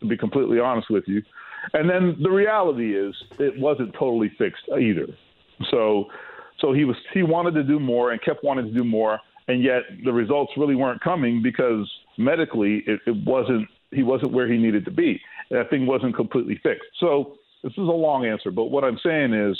To 0.00 0.08
be 0.08 0.16
completely 0.16 0.58
honest 0.58 0.90
with 0.90 1.04
you, 1.06 1.22
and 1.72 1.88
then 1.88 2.16
the 2.22 2.30
reality 2.30 2.96
is 2.96 3.14
it 3.38 3.58
wasn't 3.58 3.92
totally 3.94 4.30
fixed 4.38 4.64
either. 4.78 5.06
So 5.70 6.06
so 6.60 6.72
he 6.72 6.84
was 6.84 6.96
he 7.12 7.22
wanted 7.22 7.54
to 7.54 7.62
do 7.62 7.78
more 7.78 8.12
and 8.12 8.22
kept 8.22 8.44
wanting 8.44 8.66
to 8.66 8.72
do 8.72 8.84
more, 8.84 9.18
and 9.48 9.62
yet 9.62 9.82
the 10.04 10.12
results 10.12 10.52
really 10.56 10.74
weren't 10.74 11.00
coming 11.00 11.42
because 11.42 11.90
medically 12.18 12.82
it, 12.86 13.00
it 13.06 13.16
wasn't 13.24 13.68
he 13.90 14.02
wasn't 14.02 14.32
where 14.32 14.50
he 14.50 14.58
needed 14.58 14.84
to 14.84 14.90
be. 14.90 15.20
That 15.50 15.70
thing 15.70 15.86
wasn't 15.86 16.16
completely 16.16 16.58
fixed. 16.62 16.88
So 16.98 17.34
this 17.62 17.72
is 17.72 17.78
a 17.78 17.82
long 17.82 18.26
answer, 18.26 18.50
but 18.50 18.66
what 18.66 18.84
I'm 18.84 18.98
saying 19.04 19.34
is 19.34 19.58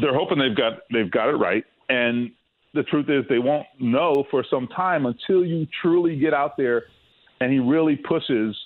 they're 0.00 0.14
hoping 0.14 0.38
they've 0.38 0.56
got 0.56 0.80
they've 0.92 1.10
got 1.10 1.28
it 1.28 1.36
right, 1.36 1.64
and 1.88 2.30
the 2.74 2.82
truth 2.84 3.06
is 3.08 3.24
they 3.28 3.38
won't 3.38 3.66
know 3.80 4.24
for 4.30 4.44
some 4.48 4.68
time 4.68 5.06
until 5.06 5.44
you 5.44 5.66
truly 5.82 6.16
get 6.16 6.32
out 6.32 6.56
there 6.56 6.84
and 7.40 7.52
he 7.52 7.58
really 7.58 7.96
pushes 7.96 8.56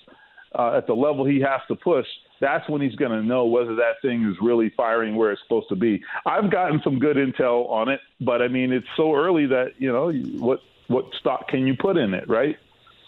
uh, 0.54 0.76
at 0.76 0.86
the 0.86 0.94
level 0.94 1.24
he 1.24 1.40
has 1.40 1.60
to 1.68 1.74
push. 1.74 2.06
That's 2.40 2.68
when 2.68 2.80
he's 2.80 2.94
going 2.94 3.12
to 3.12 3.22
know 3.22 3.46
whether 3.46 3.74
that 3.76 3.94
thing 4.02 4.24
is 4.24 4.36
really 4.40 4.72
firing 4.76 5.16
where 5.16 5.32
it's 5.32 5.42
supposed 5.42 5.68
to 5.70 5.76
be. 5.76 6.02
I've 6.26 6.50
gotten 6.50 6.80
some 6.82 6.98
good 6.98 7.16
intel 7.16 7.68
on 7.70 7.88
it, 7.88 8.00
but 8.20 8.42
I 8.42 8.48
mean 8.48 8.72
it's 8.72 8.86
so 8.96 9.14
early 9.14 9.46
that 9.46 9.72
you 9.78 9.92
know 9.92 10.12
what 10.12 10.60
what 10.88 11.06
stock 11.18 11.48
can 11.48 11.66
you 11.66 11.74
put 11.78 11.96
in 11.96 12.14
it, 12.14 12.28
right? 12.28 12.56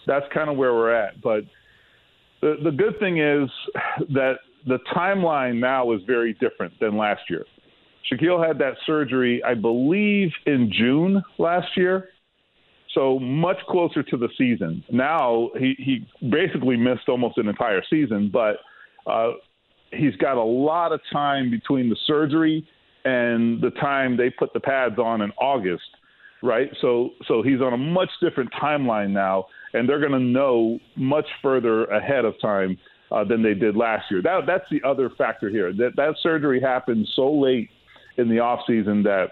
That's 0.05 0.25
kind 0.33 0.49
of 0.49 0.57
where 0.57 0.73
we're 0.73 0.93
at. 0.93 1.21
But 1.21 1.43
the 2.41 2.57
the 2.63 2.71
good 2.71 2.99
thing 2.99 3.19
is 3.19 3.49
that 4.13 4.37
the 4.65 4.79
timeline 4.93 5.59
now 5.59 5.91
is 5.93 6.01
very 6.05 6.33
different 6.33 6.79
than 6.79 6.97
last 6.97 7.21
year. 7.29 7.45
Shaquille 8.11 8.45
had 8.45 8.57
that 8.59 8.75
surgery, 8.85 9.43
I 9.43 9.53
believe, 9.53 10.31
in 10.45 10.71
June 10.71 11.21
last 11.37 11.75
year. 11.75 12.09
So 12.93 13.19
much 13.19 13.57
closer 13.69 14.01
to 14.03 14.17
the 14.17 14.29
season. 14.37 14.83
Now 14.89 15.49
he, 15.57 15.75
he 15.77 16.07
basically 16.29 16.77
missed 16.77 17.07
almost 17.07 17.37
an 17.37 17.47
entire 17.47 17.81
season, 17.89 18.29
but 18.31 18.57
uh, 19.09 19.31
he's 19.91 20.15
got 20.15 20.37
a 20.37 20.43
lot 20.43 20.91
of 20.91 20.99
time 21.11 21.51
between 21.51 21.89
the 21.89 21.97
surgery 22.05 22.67
and 23.05 23.61
the 23.61 23.71
time 23.79 24.17
they 24.17 24.29
put 24.29 24.53
the 24.53 24.59
pads 24.59 24.99
on 24.99 25.21
in 25.21 25.31
August, 25.39 25.85
right? 26.43 26.69
So 26.81 27.11
so 27.27 27.41
he's 27.41 27.61
on 27.61 27.73
a 27.73 27.77
much 27.77 28.09
different 28.21 28.51
timeline 28.53 29.11
now, 29.11 29.45
and 29.73 29.87
they're 29.87 29.99
going 29.99 30.11
to 30.11 30.19
know 30.19 30.79
much 30.95 31.27
further 31.41 31.85
ahead 31.85 32.25
of 32.25 32.33
time 32.41 32.77
uh, 33.11 33.23
than 33.23 33.41
they 33.41 33.53
did 33.53 33.75
last 33.75 34.05
year. 34.11 34.21
That 34.21 34.41
that's 34.45 34.65
the 34.69 34.81
other 34.87 35.09
factor 35.17 35.49
here. 35.49 35.71
That 35.73 35.91
that 35.95 36.15
surgery 36.21 36.59
happened 36.59 37.07
so 37.15 37.33
late 37.33 37.69
in 38.17 38.29
the 38.29 38.39
off 38.39 38.61
season 38.67 39.03
that 39.03 39.27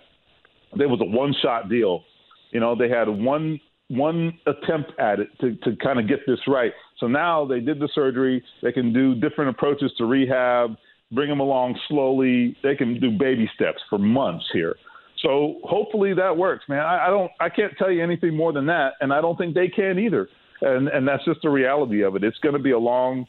there 0.77 0.87
was 0.87 1.01
a 1.01 1.05
one 1.05 1.33
shot 1.41 1.69
deal. 1.69 2.03
You 2.51 2.59
know, 2.59 2.75
they 2.75 2.89
had 2.89 3.07
one 3.07 3.59
one 3.89 4.33
attempt 4.47 4.91
at 4.99 5.19
it 5.19 5.27
to, 5.39 5.55
to 5.57 5.75
kind 5.77 5.99
of 5.99 6.07
get 6.07 6.19
this 6.25 6.39
right. 6.47 6.71
So 6.99 7.07
now 7.07 7.45
they 7.45 7.59
did 7.59 7.79
the 7.79 7.89
surgery. 7.93 8.43
They 8.63 8.71
can 8.71 8.93
do 8.93 9.15
different 9.15 9.51
approaches 9.51 9.91
to 9.97 10.05
rehab, 10.05 10.71
bring 11.11 11.29
them 11.29 11.39
along 11.39 11.77
slowly. 11.87 12.57
They 12.63 12.75
can 12.75 12.99
do 12.99 13.11
baby 13.11 13.49
steps 13.53 13.79
for 13.89 13.99
months 13.99 14.45
here. 14.53 14.75
So 15.21 15.59
hopefully 15.63 16.13
that 16.15 16.35
works, 16.35 16.65
man. 16.67 16.79
I, 16.79 17.07
I 17.07 17.09
don't, 17.09 17.31
I 17.39 17.49
can't 17.49 17.73
tell 17.77 17.91
you 17.91 18.03
anything 18.03 18.35
more 18.35 18.53
than 18.53 18.65
that, 18.67 18.93
and 19.01 19.13
I 19.13 19.21
don't 19.21 19.37
think 19.37 19.53
they 19.53 19.67
can 19.67 19.99
either. 19.99 20.27
And 20.61 20.87
and 20.87 21.07
that's 21.07 21.23
just 21.25 21.41
the 21.43 21.49
reality 21.49 22.01
of 22.01 22.15
it. 22.15 22.23
It's 22.23 22.37
going 22.39 22.53
to 22.53 22.61
be 22.61 22.71
a 22.71 22.79
long 22.79 23.25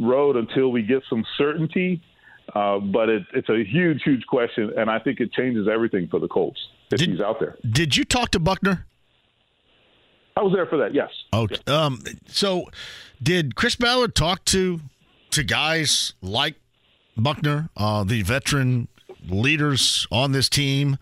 road 0.00 0.36
until 0.36 0.70
we 0.70 0.82
get 0.82 1.02
some 1.08 1.24
certainty. 1.36 2.02
Uh, 2.54 2.78
but 2.78 3.10
it, 3.10 3.22
it's 3.34 3.48
a 3.50 3.62
huge, 3.62 4.00
huge 4.02 4.24
question, 4.26 4.72
and 4.76 4.88
I 4.88 4.98
think 4.98 5.20
it 5.20 5.30
changes 5.32 5.68
everything 5.70 6.08
for 6.10 6.18
the 6.18 6.28
Colts 6.28 6.58
if 6.90 6.98
Did- 6.98 7.10
he's 7.10 7.20
out 7.20 7.40
there. 7.40 7.56
Did 7.68 7.96
you 7.96 8.04
talk 8.04 8.30
to 8.30 8.38
Buckner? 8.38 8.86
I 10.36 10.42
was 10.42 10.52
there 10.52 10.66
for 10.66 10.78
that. 10.78 10.94
Yes. 10.94 11.10
Oh, 11.32 11.48
um, 11.66 12.00
so 12.28 12.70
did 13.20 13.56
Chris 13.56 13.74
Ballard 13.74 14.14
talk 14.14 14.44
to 14.46 14.80
to 15.30 15.42
guys 15.42 16.12
like 16.22 16.54
Buckner, 17.16 17.70
uh, 17.76 18.04
the 18.04 18.22
veteran 18.22 18.86
leaders 19.28 20.06
on 20.12 20.30
this 20.30 20.48
team, 20.48 20.96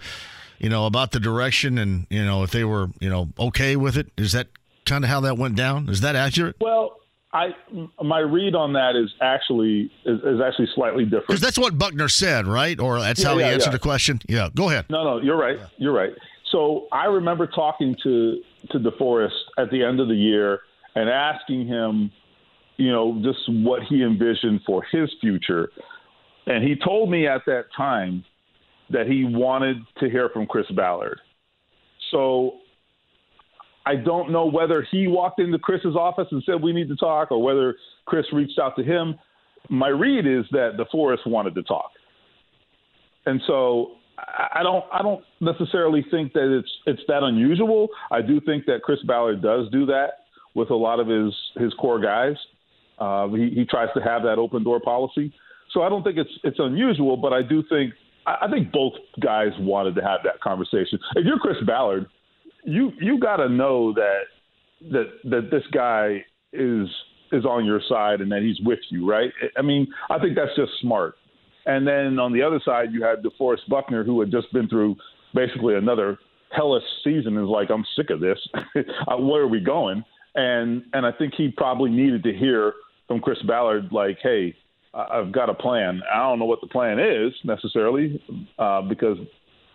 you 0.59 0.71
know, 0.71 0.87
about 0.87 1.13
the 1.13 1.21
direction 1.21 1.77
and 1.77 2.07
you 2.09 2.25
know 2.25 2.43
if 2.45 2.51
they 2.51 2.65
were 2.65 2.89
you 2.99 3.11
know 3.11 3.29
okay 3.39 3.77
with 3.77 3.99
it? 3.99 4.11
Is 4.17 4.33
that 4.33 4.49
kind 4.87 5.05
of 5.05 5.11
how 5.11 5.21
that 5.21 5.37
went 5.37 5.55
down? 5.55 5.91
Is 5.91 6.01
that 6.01 6.17
accurate? 6.17 6.57
Well, 6.59 6.97
I 7.37 7.55
my 8.03 8.21
read 8.21 8.55
on 8.55 8.73
that 8.73 8.97
is 8.97 9.13
actually 9.21 9.91
is, 10.05 10.19
is 10.21 10.41
actually 10.41 10.69
slightly 10.75 11.05
different. 11.05 11.27
Because 11.29 11.41
that's 11.41 11.59
what 11.59 11.77
Buckner 11.77 12.09
said, 12.09 12.47
right? 12.47 12.79
Or 12.81 12.99
that's 12.99 13.21
Yeah, 13.23 13.29
how 13.29 13.39
he 13.39 13.45
answered 13.45 13.69
yeah. 13.69 13.73
the 13.73 13.79
question. 13.79 14.21
Yeah, 14.29 14.49
go 14.55 14.69
ahead. 14.71 14.87
No, 14.89 15.05
no, 15.05 15.21
you're 15.21 15.37
right. 15.37 15.59
You're 15.77 15.93
right. 15.93 16.13
So 16.53 16.87
I 16.93 17.07
remember 17.07 17.47
talking 17.47 17.95
to 18.03 18.43
to 18.71 18.79
DeForest 18.79 19.39
at 19.59 19.71
the 19.71 19.83
end 19.85 20.01
of 20.01 20.09
the 20.09 20.15
year 20.15 20.61
and 20.95 21.11
asking 21.11 21.67
him, 21.67 22.11
you 22.79 22.91
know, 22.91 23.21
just 23.23 23.41
what 23.49 23.83
he 23.83 24.03
envisioned 24.03 24.61
for 24.65 24.83
his 24.91 25.11
future, 25.21 25.71
and 26.47 26.65
he 26.65 26.75
told 26.77 27.11
me 27.11 27.27
at 27.27 27.43
that 27.47 27.67
time 27.77 28.25
that 28.91 29.07
he 29.07 29.25
wanted 29.25 29.77
to 29.99 30.09
hear 30.09 30.31
from 30.31 30.47
Chris 30.47 30.67
Ballard. 30.71 31.21
So 32.11 32.59
I 33.87 33.95
don't 33.95 34.33
know 34.33 34.47
whether 34.47 34.87
he 34.91 35.07
walked 35.07 35.41
into 35.41 35.59
Chris's 35.59 35.95
office 35.95 36.27
and 36.33 36.43
said 36.45 36.61
we 36.61 36.73
need 36.73 36.89
to 36.89 36.97
talk, 36.97 37.31
or 37.31 37.43
whether 37.43 37.77
Chris 38.05 38.27
reached 38.33 38.59
out 38.59 38.77
to 38.77 38.83
him. 38.83 39.15
My 39.69 39.89
read 39.89 40.27
is 40.27 40.45
that 40.51 40.77
DeForest 40.77 41.27
wanted 41.27 41.55
to 41.55 41.63
talk, 41.63 41.91
and 43.25 43.41
so 43.47 43.93
I 44.19 44.63
don't 44.63 44.85
I 44.93 45.03
don't 45.03 45.25
necessarily 45.41 46.05
think 46.11 46.33
that 46.33 46.57
it's 46.57 46.71
it's 46.87 47.03
that 47.09 47.23
unusual. 47.23 47.89
I 48.11 48.23
do 48.23 48.41
think 48.41 48.67
that 48.67 48.83
Chris 48.83 48.99
Ballard 49.07 49.43
does 49.43 49.71
do 49.71 49.87
that 49.87 50.11
with 50.55 50.71
a 50.71 50.75
lot 50.75 51.01
of 51.01 51.07
his 51.07 51.33
his 51.57 51.73
core 51.75 52.01
guys. 52.01 52.37
Uh, 52.99 53.29
he, 53.29 53.51
he 53.51 53.65
tries 53.65 53.89
to 53.95 54.01
have 54.01 54.23
that 54.23 54.39
open 54.39 54.65
door 54.65 54.81
policy. 54.81 55.33
So 55.73 55.83
I 55.83 55.89
don't 55.89 56.03
think 56.03 56.17
it's 56.17 56.31
it's 56.45 56.59
unusual, 56.59 57.17
but 57.17 57.33
I 57.33 57.43
do 57.43 57.63
think 57.69 57.93
I 58.27 58.49
think 58.51 58.73
both 58.73 58.95
guys 59.21 59.51
wanted 59.59 59.95
to 59.97 60.03
have 60.03 60.21
that 60.25 60.41
conversation. 60.41 60.99
If 61.15 61.25
you're 61.25 61.39
Chris 61.39 61.57
Ballard, 61.67 62.07
you 62.67 62.93
you 63.01 63.19
got 63.19 63.37
to 63.37 63.49
know 63.49 63.93
that 63.95 64.23
that 64.91 65.07
that 65.25 65.51
this 65.51 65.63
guy 65.73 66.25
is 66.53 66.89
is 67.33 67.45
on 67.45 67.65
your 67.65 67.81
side 67.89 68.21
and 68.21 68.31
that 68.31 68.43
he's 68.43 68.61
with 68.65 68.79
you, 68.91 69.09
right? 69.09 69.33
I 69.57 69.63
mean, 69.63 69.87
I 70.11 70.19
think 70.19 70.37
that's 70.37 70.55
just 70.57 70.73
smart. 70.81 71.15
And 71.67 71.87
then 71.87 72.19
on 72.21 72.33
the 72.33 72.43
other 72.43 72.61
side, 72.65 72.93
you 72.93 73.03
had 73.03 73.25
DeForest 73.25 73.69
Buckner, 73.69 74.05
who 74.05 74.21
had 74.21 74.31
just 74.31 74.53
been 74.53 74.69
through 74.69 74.95
basically 75.35 75.75
another 75.75 76.19
hellish 76.55 76.85
season. 77.03 77.37
Is 77.37 77.49
like, 77.49 77.71
I'm 77.71 77.85
sick 77.97 78.11
of 78.11 78.21
this. 78.21 78.39
Uh, 79.09 79.17
Where 79.17 79.43
are 79.43 79.49
we 79.49 79.61
going? 79.61 80.05
And 80.35 80.85
and 80.93 81.07
I 81.07 81.13
think 81.13 81.35
he 81.37 81.49
probably 81.49 81.91
needed 81.91 82.23
to 82.25 82.33
hear 82.33 82.75
from 83.09 83.21
Chris 83.21 83.39
Ballard, 83.47 83.89
like, 83.93 84.19
hey, 84.23 84.55
I've 84.93 85.33
got 85.33 85.49
a 85.49 85.55
plan. 85.55 86.03
I 86.13 86.19
don't 86.19 86.39
know 86.39 86.45
what 86.45 86.61
the 86.61 86.67
plan 86.67 86.99
is 86.99 87.33
necessarily 87.45 88.21
uh, 88.59 88.83
because 88.83 89.19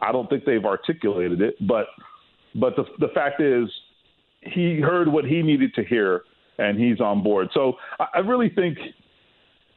I 0.01 0.11
don't 0.11 0.29
think 0.29 0.45
they've 0.45 0.65
articulated 0.65 1.41
it. 1.41 1.55
But 1.65 1.87
but 2.55 2.75
the 2.75 2.83
the 2.99 3.07
fact 3.13 3.41
is, 3.41 3.69
he 4.41 4.79
heard 4.79 5.07
what 5.07 5.25
he 5.25 5.41
needed 5.41 5.73
to 5.75 5.83
hear, 5.83 6.23
and 6.57 6.79
he's 6.79 6.99
on 6.99 7.23
board. 7.23 7.49
So 7.53 7.73
I, 7.99 8.07
I 8.15 8.19
really 8.19 8.49
think 8.49 8.77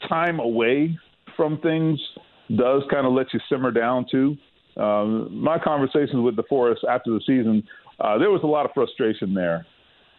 time 0.08 0.40
away 0.40 0.98
from 1.36 1.58
things 1.60 1.98
does 2.56 2.82
kind 2.90 3.06
of 3.06 3.12
let 3.12 3.32
you 3.32 3.40
simmer 3.48 3.70
down 3.70 4.06
too. 4.10 4.36
Um, 4.76 5.36
my 5.36 5.58
conversations 5.58 6.16
with 6.16 6.36
DeForest 6.36 6.84
after 6.88 7.10
the 7.12 7.20
season, 7.20 7.62
uh, 8.00 8.18
there 8.18 8.30
was 8.30 8.40
a 8.42 8.46
lot 8.46 8.66
of 8.66 8.72
frustration 8.74 9.32
there, 9.32 9.66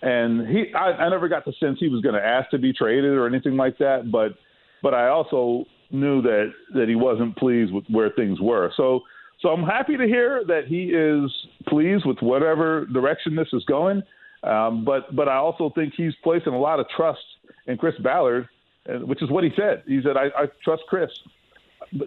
and 0.02 0.48
he 0.48 0.74
I, 0.74 0.92
I 0.92 1.10
never 1.10 1.28
got 1.28 1.46
the 1.46 1.54
sense 1.60 1.78
he 1.80 1.90
was 1.90 2.02
going 2.02 2.16
to 2.16 2.26
ask 2.26 2.50
to 2.52 2.58
be 2.58 2.72
traded 2.72 3.12
or 3.12 3.28
anything 3.28 3.58
like 3.58 3.78
that. 3.80 4.12
But 4.12 4.36
but 4.82 4.94
I 4.94 5.10
also 5.10 5.66
knew 5.92 6.22
that 6.22 6.52
that 6.74 6.88
he 6.88 6.96
wasn't 6.96 7.36
pleased 7.38 7.74
with 7.74 7.84
where 7.90 8.10
things 8.12 8.40
were. 8.40 8.72
So 8.78 9.02
so 9.40 9.50
I'm 9.50 9.64
happy 9.64 9.98
to 9.98 10.06
hear 10.06 10.44
that 10.48 10.66
he 10.68 10.86
is 10.86 11.32
pleased 11.68 12.06
with 12.06 12.20
whatever 12.22 12.86
direction 12.86 13.36
this 13.36 13.50
is 13.54 13.64
going. 13.66 14.04
Um, 14.44 14.86
but 14.86 15.16
but 15.16 15.28
I 15.28 15.36
also 15.36 15.72
think 15.74 15.94
he's 15.96 16.14
placing 16.24 16.54
a 16.54 16.60
lot 16.60 16.80
of 16.80 16.88
trust 16.96 17.24
in 17.68 17.78
Chris 17.78 17.96
Ballard, 18.00 18.48
which 18.88 19.22
is 19.24 19.30
what 19.30 19.44
he 19.44 19.50
said. 19.56 19.84
He 19.88 20.02
said 20.04 20.18
I, 20.18 20.26
I 20.38 20.46
trust 20.64 20.84
Chris 20.88 21.10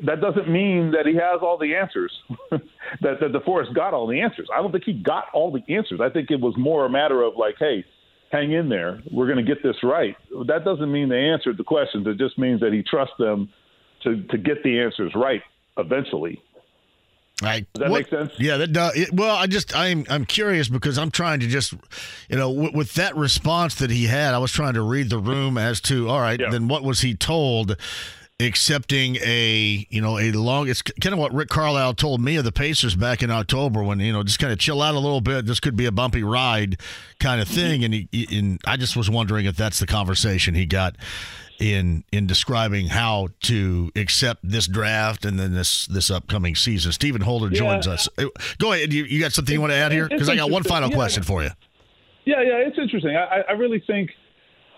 that 0.04 0.20
doesn't 0.20 0.48
mean 0.48 0.90
that 0.92 1.06
he 1.06 1.14
has 1.14 1.40
all 1.42 1.58
the 1.58 1.74
answers. 1.74 2.12
that 2.50 3.20
that 3.20 3.32
DeForest 3.32 3.74
got 3.74 3.94
all 3.94 4.06
the 4.06 4.20
answers. 4.20 4.48
I 4.54 4.60
don't 4.60 4.72
think 4.72 4.84
he 4.84 4.92
got 4.92 5.26
all 5.32 5.50
the 5.50 5.74
answers. 5.74 6.00
I 6.00 6.10
think 6.10 6.30
it 6.30 6.40
was 6.40 6.54
more 6.56 6.84
a 6.84 6.90
matter 6.90 7.22
of 7.22 7.36
like, 7.36 7.56
hey, 7.58 7.84
hang 8.30 8.52
in 8.52 8.68
there. 8.68 9.00
We're 9.10 9.26
going 9.26 9.44
to 9.44 9.54
get 9.54 9.62
this 9.62 9.76
right. 9.82 10.16
That 10.46 10.64
doesn't 10.64 10.90
mean 10.90 11.08
they 11.08 11.28
answered 11.28 11.56
the 11.56 11.64
questions. 11.64 12.06
It 12.06 12.18
just 12.18 12.38
means 12.38 12.60
that 12.60 12.72
he 12.72 12.82
trusts 12.82 13.14
them 13.18 13.50
to 14.02 14.22
to 14.24 14.38
get 14.38 14.62
the 14.62 14.80
answers 14.80 15.12
right 15.14 15.42
eventually. 15.76 16.42
Right. 17.40 17.66
Does 17.72 17.82
that 17.82 17.90
what, 17.90 17.98
make 17.98 18.08
sense? 18.08 18.32
Yeah, 18.38 18.56
that 18.56 18.72
does. 18.72 18.96
It, 18.96 19.12
well, 19.12 19.36
I 19.36 19.46
just 19.46 19.76
I'm 19.76 20.04
I'm 20.10 20.24
curious 20.24 20.68
because 20.68 20.98
I'm 20.98 21.10
trying 21.10 21.38
to 21.40 21.46
just, 21.46 21.72
you 22.28 22.36
know, 22.36 22.52
w- 22.52 22.76
with 22.76 22.94
that 22.94 23.16
response 23.16 23.76
that 23.76 23.90
he 23.90 24.06
had, 24.06 24.34
I 24.34 24.38
was 24.38 24.50
trying 24.50 24.74
to 24.74 24.82
read 24.82 25.08
the 25.08 25.18
room 25.18 25.56
as 25.56 25.80
to 25.82 26.08
all 26.08 26.20
right, 26.20 26.40
yeah. 26.40 26.50
then 26.50 26.66
what 26.68 26.82
was 26.82 27.00
he 27.00 27.14
told? 27.14 27.76
accepting 28.40 29.16
a 29.24 29.84
you 29.90 30.00
know 30.00 30.16
a 30.16 30.30
long 30.30 30.68
it's 30.68 30.80
kind 30.80 31.12
of 31.12 31.18
what 31.18 31.34
Rick 31.34 31.48
Carlisle 31.48 31.94
told 31.94 32.20
me 32.20 32.36
of 32.36 32.44
the 32.44 32.52
Pacers 32.52 32.94
back 32.94 33.20
in 33.20 33.32
October 33.32 33.82
when 33.82 33.98
you 33.98 34.12
know 34.12 34.22
just 34.22 34.38
kind 34.38 34.52
of 34.52 34.60
chill 34.60 34.80
out 34.80 34.94
a 34.94 34.98
little 35.00 35.20
bit 35.20 35.44
this 35.44 35.58
could 35.58 35.74
be 35.74 35.86
a 35.86 35.90
bumpy 35.90 36.22
ride 36.22 36.80
kind 37.18 37.40
of 37.40 37.48
thing 37.48 37.82
and 37.82 37.92
he, 37.92 38.28
and 38.30 38.60
I 38.64 38.76
just 38.76 38.96
was 38.96 39.10
wondering 39.10 39.46
if 39.46 39.56
that's 39.56 39.80
the 39.80 39.88
conversation 39.88 40.54
he 40.54 40.66
got 40.66 40.94
in 41.58 42.04
in 42.12 42.26
describing 42.26 42.86
how 42.86 43.28
to 43.40 43.90
accept 43.96 44.48
this 44.48 44.66
draft 44.66 45.24
and 45.24 45.38
then 45.38 45.54
this 45.54 45.86
this 45.86 46.10
upcoming 46.10 46.54
season 46.54 46.92
Stephen 46.92 47.20
Holder 47.20 47.48
yeah. 47.48 47.58
joins 47.58 47.86
us 47.86 48.08
go 48.58 48.72
ahead 48.72 48.92
you, 48.92 49.04
you 49.04 49.20
got 49.20 49.32
something 49.32 49.52
you 49.52 49.60
want 49.60 49.72
to 49.72 49.76
add 49.76 49.90
here 49.90 50.08
because 50.08 50.28
I 50.28 50.36
got 50.36 50.50
one 50.50 50.62
final 50.62 50.88
yeah. 50.88 50.96
question 50.96 51.22
for 51.22 51.42
you 51.42 51.50
yeah 52.24 52.42
yeah 52.42 52.56
it's 52.58 52.78
interesting 52.78 53.16
I, 53.16 53.42
I 53.48 53.52
really 53.52 53.82
think 53.86 54.10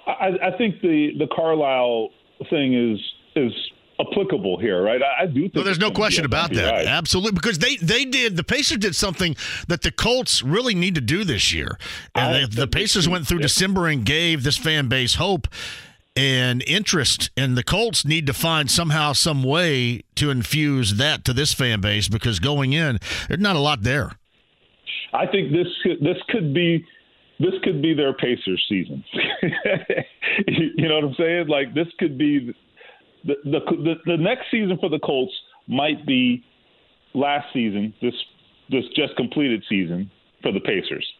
I, 0.06 0.38
I 0.42 0.56
think 0.56 0.80
the 0.80 1.10
the 1.18 1.26
Carlisle 1.34 2.10
thing 2.48 2.74
is 2.74 2.98
is 3.36 3.52
applicable 4.00 4.58
here, 4.58 4.82
right? 4.82 5.00
I, 5.02 5.24
I 5.24 5.26
do 5.26 5.42
think. 5.42 5.54
Well, 5.54 5.64
there's 5.64 5.78
no 5.78 5.90
question 5.90 6.24
about 6.24 6.52
that. 6.54 6.70
Right. 6.70 6.86
Absolutely, 6.86 7.32
because 7.32 7.58
they 7.58 7.76
they 7.76 8.04
did 8.04 8.36
the 8.36 8.44
Pacers 8.44 8.78
did 8.78 8.96
something 8.96 9.36
that 9.68 9.82
the 9.82 9.90
Colts 9.90 10.42
really 10.42 10.74
need 10.74 10.94
to 10.94 11.00
do 11.00 11.24
this 11.24 11.52
year, 11.52 11.78
and 12.14 12.34
they, 12.34 12.60
the 12.62 12.66
Pacers 12.66 13.08
went 13.08 13.26
through 13.26 13.38
yeah. 13.38 13.42
December 13.42 13.88
and 13.88 14.04
gave 14.04 14.42
this 14.42 14.56
fan 14.56 14.88
base 14.88 15.16
hope 15.16 15.48
and 16.20 16.62
interest, 16.66 17.30
and 17.34 17.56
the 17.56 17.64
Colts 17.64 18.04
need 18.04 18.26
to 18.26 18.34
find 18.34 18.70
somehow 18.70 19.14
some 19.14 19.42
way 19.42 20.02
to 20.16 20.28
infuse 20.28 20.96
that 20.96 21.24
to 21.24 21.32
this 21.32 21.54
fan 21.54 21.80
base 21.80 22.10
because 22.10 22.38
going 22.38 22.74
in, 22.74 22.98
there's 23.26 23.40
not 23.40 23.56
a 23.56 23.58
lot 23.58 23.84
there. 23.84 24.12
I 25.14 25.24
think 25.26 25.50
this 25.50 25.66
this 26.02 26.18
could 26.28 26.52
be 26.52 26.84
this 27.38 27.54
could 27.64 27.80
be 27.80 27.94
their 27.94 28.12
Pacers 28.12 28.62
season. 28.68 29.02
you 30.46 30.86
know 30.88 30.96
what 30.96 31.04
I'm 31.04 31.14
saying? 31.14 31.48
Like 31.48 31.72
this 31.72 31.88
could 31.98 32.18
be 32.18 32.54
the, 33.24 33.36
the 33.44 33.94
the 34.04 34.16
next 34.18 34.50
season 34.50 34.76
for 34.78 34.90
the 34.90 34.98
Colts 34.98 35.32
might 35.68 36.04
be 36.06 36.44
last 37.14 37.46
season, 37.54 37.94
this 38.02 38.14
this 38.68 38.84
just 38.94 39.16
completed 39.16 39.64
season 39.70 40.10
for 40.42 40.52
the 40.52 40.60
Pacers. 40.60 41.10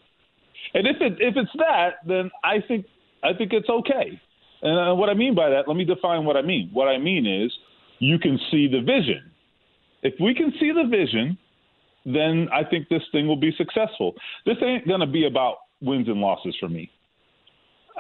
And 0.74 0.86
if 0.86 0.96
it 1.00 1.14
if 1.20 1.38
it's 1.38 1.50
that, 1.56 2.06
then 2.06 2.30
I 2.44 2.60
think 2.68 2.84
I 3.24 3.32
think 3.32 3.54
it's 3.54 3.68
okay. 3.70 4.20
And 4.62 4.98
what 4.98 5.08
I 5.08 5.14
mean 5.14 5.34
by 5.34 5.50
that, 5.50 5.66
let 5.66 5.76
me 5.76 5.84
define 5.84 6.24
what 6.24 6.36
I 6.36 6.42
mean. 6.42 6.70
What 6.72 6.88
I 6.88 6.98
mean 6.98 7.26
is 7.26 7.52
you 7.98 8.18
can 8.18 8.38
see 8.50 8.68
the 8.68 8.80
vision. 8.80 9.30
If 10.02 10.14
we 10.20 10.34
can 10.34 10.52
see 10.58 10.72
the 10.72 10.84
vision, 10.88 11.38
then 12.04 12.48
I 12.52 12.64
think 12.64 12.88
this 12.88 13.02
thing 13.12 13.28
will 13.28 13.36
be 13.40 13.52
successful. 13.56 14.14
This 14.46 14.56
ain't 14.62 14.88
going 14.88 15.00
to 15.00 15.06
be 15.06 15.26
about 15.26 15.56
wins 15.80 16.08
and 16.08 16.20
losses 16.20 16.56
for 16.58 16.68
me. 16.68 16.90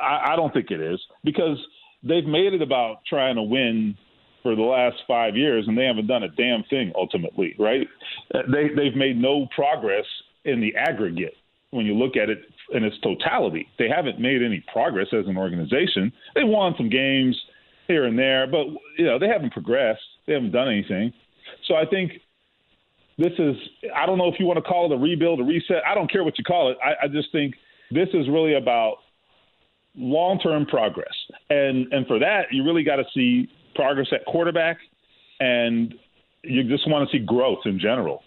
I, 0.00 0.32
I 0.32 0.36
don't 0.36 0.52
think 0.52 0.70
it 0.70 0.80
is 0.80 1.00
because– 1.24 1.58
they've 2.02 2.26
made 2.26 2.54
it 2.54 2.62
about 2.62 3.04
trying 3.06 3.36
to 3.36 3.42
win 3.42 3.96
for 4.42 4.56
the 4.56 4.62
last 4.62 4.96
five 5.06 5.36
years, 5.36 5.66
and 5.68 5.76
they 5.76 5.84
haven't 5.84 6.06
done 6.06 6.22
a 6.22 6.28
damn 6.28 6.62
thing 6.64 6.92
ultimately, 6.94 7.54
right? 7.58 7.86
They 8.32 8.68
they've 8.74 8.96
made 8.96 9.16
no 9.16 9.46
progress 9.54 10.06
in 10.44 10.60
the 10.60 10.74
aggregate 10.76 11.34
when 11.70 11.84
you 11.84 11.94
look 11.94 12.16
at 12.16 12.30
it 12.30 12.38
in 12.72 12.84
its 12.84 12.96
totality. 13.00 13.68
They 13.78 13.88
haven't 13.88 14.20
made 14.20 14.42
any 14.42 14.64
progress 14.72 15.08
as 15.12 15.26
an 15.26 15.36
organization. 15.36 16.12
They 16.34 16.44
won 16.44 16.74
some 16.76 16.88
games 16.88 17.36
here 17.88 18.04
and 18.04 18.18
there, 18.18 18.46
but 18.46 18.66
you 18.98 19.04
know 19.04 19.18
they 19.18 19.28
haven't 19.28 19.52
progressed. 19.52 20.02
They 20.26 20.34
haven't 20.34 20.52
done 20.52 20.68
anything. 20.68 21.12
So 21.66 21.74
I 21.74 21.84
think 21.86 22.12
this 23.18 23.32
is 23.38 23.56
I 23.94 24.06
don't 24.06 24.18
know 24.18 24.28
if 24.28 24.38
you 24.38 24.46
want 24.46 24.58
to 24.58 24.62
call 24.62 24.90
it 24.90 24.94
a 24.94 24.98
rebuild, 24.98 25.40
a 25.40 25.44
reset. 25.44 25.82
I 25.86 25.94
don't 25.94 26.10
care 26.10 26.24
what 26.24 26.38
you 26.38 26.44
call 26.44 26.70
it. 26.70 26.78
I, 26.84 27.04
I 27.04 27.08
just 27.08 27.32
think 27.32 27.54
this 27.90 28.08
is 28.14 28.28
really 28.28 28.54
about 28.54 28.98
long 29.96 30.38
term 30.38 30.66
progress. 30.66 31.14
And 31.48 31.92
and 31.92 32.06
for 32.06 32.18
that, 32.18 32.46
you 32.52 32.64
really 32.64 32.84
got 32.84 32.96
to 32.96 33.04
see 33.14 33.48
progress 33.74 34.08
at 34.12 34.24
quarterback, 34.26 34.78
and 35.40 35.94
you 36.42 36.64
just 36.64 36.88
want 36.88 37.08
to 37.08 37.16
see 37.16 37.24
growth 37.24 37.60
in 37.64 37.78
general. 37.78 38.22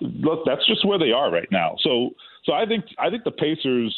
Look, 0.00 0.40
that's 0.44 0.66
just 0.66 0.84
where 0.84 0.98
they 0.98 1.12
are 1.12 1.30
right 1.30 1.48
now. 1.50 1.76
So 1.82 2.10
so 2.46 2.52
I 2.52 2.64
think 2.64 2.84
I 2.98 3.10
think 3.10 3.24
the 3.24 3.32
Pacers 3.32 3.94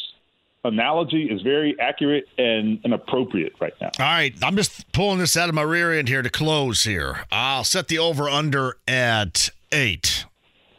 analogy 0.65 1.23
is 1.23 1.41
very 1.41 1.79
accurate 1.79 2.25
and, 2.37 2.79
and 2.83 2.93
appropriate 2.93 3.53
right 3.61 3.73
now. 3.79 3.91
All 3.99 4.05
right, 4.05 4.33
I'm 4.43 4.57
just 4.57 4.91
pulling 4.91 5.19
this 5.19 5.37
out 5.37 5.47
of 5.47 5.55
my 5.55 5.61
rear 5.61 5.93
end 5.93 6.09
here 6.09 6.21
to 6.21 6.29
close 6.29 6.83
here. 6.83 7.25
I'll 7.31 7.63
set 7.63 7.87
the 7.87 7.99
over 7.99 8.27
under 8.27 8.75
at 8.87 9.49
eight. 9.71 10.25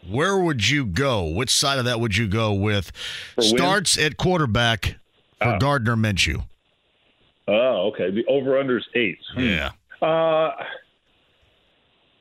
Where 0.08 0.36
would 0.38 0.68
you 0.68 0.84
go? 0.84 1.24
Which 1.24 1.50
side 1.50 1.78
of 1.78 1.84
that 1.84 2.00
would 2.00 2.16
you 2.16 2.26
go 2.26 2.52
with? 2.52 2.90
Starts 3.38 3.98
at 3.98 4.16
quarterback 4.16 4.96
for 5.38 5.54
oh. 5.54 5.58
Gardner 5.58 5.96
Minshew. 5.96 6.44
Oh, 7.46 7.90
okay. 7.92 8.10
The 8.10 8.24
over 8.26 8.58
under 8.58 8.78
is 8.78 8.84
eight. 8.94 9.18
Hmm. 9.34 9.40
Yeah. 9.40 9.70
Uh, 10.00 10.52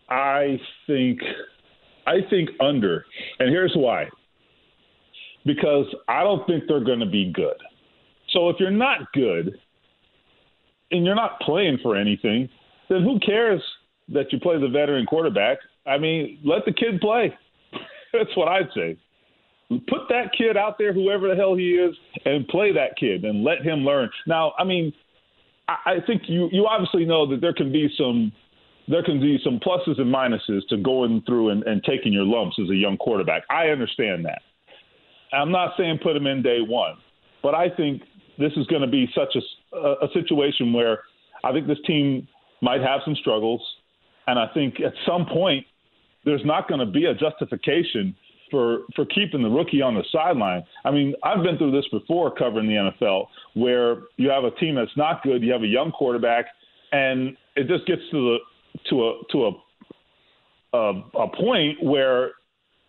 I 0.09 0.59
think 0.87 1.21
I 2.05 2.21
think 2.29 2.49
under, 2.59 3.05
and 3.39 3.49
here's 3.49 3.73
why. 3.75 4.09
Because 5.45 5.85
I 6.07 6.23
don't 6.23 6.45
think 6.47 6.65
they're 6.67 6.83
going 6.83 6.99
to 6.99 7.05
be 7.05 7.31
good. 7.33 7.57
So 8.31 8.49
if 8.49 8.57
you're 8.59 8.71
not 8.71 9.11
good 9.13 9.57
and 10.91 11.05
you're 11.05 11.15
not 11.15 11.39
playing 11.41 11.79
for 11.81 11.95
anything, 11.95 12.49
then 12.89 13.03
who 13.03 13.19
cares 13.19 13.61
that 14.09 14.31
you 14.31 14.39
play 14.39 14.59
the 14.59 14.67
veteran 14.67 15.05
quarterback? 15.05 15.57
I 15.85 15.97
mean, 15.97 16.39
let 16.43 16.65
the 16.65 16.73
kid 16.73 16.99
play. 16.99 17.33
That's 18.13 18.35
what 18.35 18.47
I'd 18.47 18.69
say. 18.75 18.97
Put 19.69 20.09
that 20.09 20.31
kid 20.35 20.57
out 20.57 20.77
there, 20.79 20.93
whoever 20.93 21.27
the 21.27 21.35
hell 21.35 21.55
he 21.55 21.71
is, 21.73 21.95
and 22.25 22.47
play 22.47 22.73
that 22.73 22.97
kid 22.99 23.23
and 23.23 23.43
let 23.43 23.61
him 23.61 23.79
learn. 23.85 24.09
Now, 24.25 24.53
I 24.57 24.63
mean, 24.63 24.91
I, 25.67 25.75
I 25.85 25.95
think 26.05 26.23
you 26.27 26.49
you 26.51 26.65
obviously 26.65 27.05
know 27.05 27.29
that 27.29 27.39
there 27.39 27.53
can 27.53 27.71
be 27.71 27.87
some 27.95 28.31
there 28.87 29.03
can 29.03 29.19
be 29.19 29.39
some 29.43 29.59
pluses 29.59 30.01
and 30.01 30.13
minuses 30.13 30.67
to 30.69 30.77
going 30.77 31.21
through 31.27 31.49
and, 31.49 31.63
and 31.63 31.83
taking 31.83 32.11
your 32.11 32.23
lumps 32.23 32.57
as 32.61 32.69
a 32.71 32.75
young 32.75 32.97
quarterback. 32.97 33.43
I 33.51 33.67
understand 33.67 34.25
that. 34.25 34.41
I'm 35.33 35.51
not 35.51 35.73
saying 35.77 35.99
put 36.01 36.15
him 36.15 36.27
in 36.27 36.41
day 36.41 36.59
one, 36.61 36.95
but 37.43 37.55
I 37.55 37.69
think 37.69 38.01
this 38.37 38.51
is 38.55 38.65
going 38.67 38.81
to 38.81 38.87
be 38.87 39.07
such 39.13 39.35
a, 39.35 39.77
a, 39.77 40.07
situation 40.13 40.73
where 40.73 40.99
I 41.43 41.51
think 41.51 41.67
this 41.67 41.77
team 41.85 42.27
might 42.61 42.81
have 42.81 43.01
some 43.05 43.15
struggles, 43.15 43.61
and 44.27 44.39
I 44.39 44.47
think 44.53 44.79
at 44.79 44.93
some 45.05 45.25
point 45.25 45.65
there's 46.25 46.45
not 46.45 46.67
going 46.67 46.79
to 46.79 46.85
be 46.85 47.05
a 47.05 47.13
justification 47.13 48.15
for 48.49 48.79
for 48.95 49.05
keeping 49.05 49.43
the 49.43 49.49
rookie 49.49 49.81
on 49.81 49.93
the 49.93 50.03
sideline. 50.11 50.63
I 50.83 50.91
mean, 50.91 51.13
I've 51.23 51.43
been 51.43 51.57
through 51.57 51.71
this 51.71 51.87
before 51.91 52.33
covering 52.33 52.67
the 52.67 52.91
NFL, 53.01 53.27
where 53.53 53.97
you 54.17 54.29
have 54.29 54.43
a 54.43 54.51
team 54.51 54.75
that's 54.75 54.95
not 54.97 55.21
good, 55.23 55.43
you 55.43 55.51
have 55.51 55.63
a 55.63 55.67
young 55.67 55.91
quarterback, 55.91 56.45
and 56.91 57.37
it 57.55 57.67
just 57.67 57.85
gets 57.85 58.01
to 58.11 58.17
the 58.17 58.37
to 58.89 59.07
a 59.07 59.21
to 59.31 59.45
a 59.45 59.51
a, 60.71 61.01
a 61.15 61.27
point 61.27 61.83
where 61.83 62.31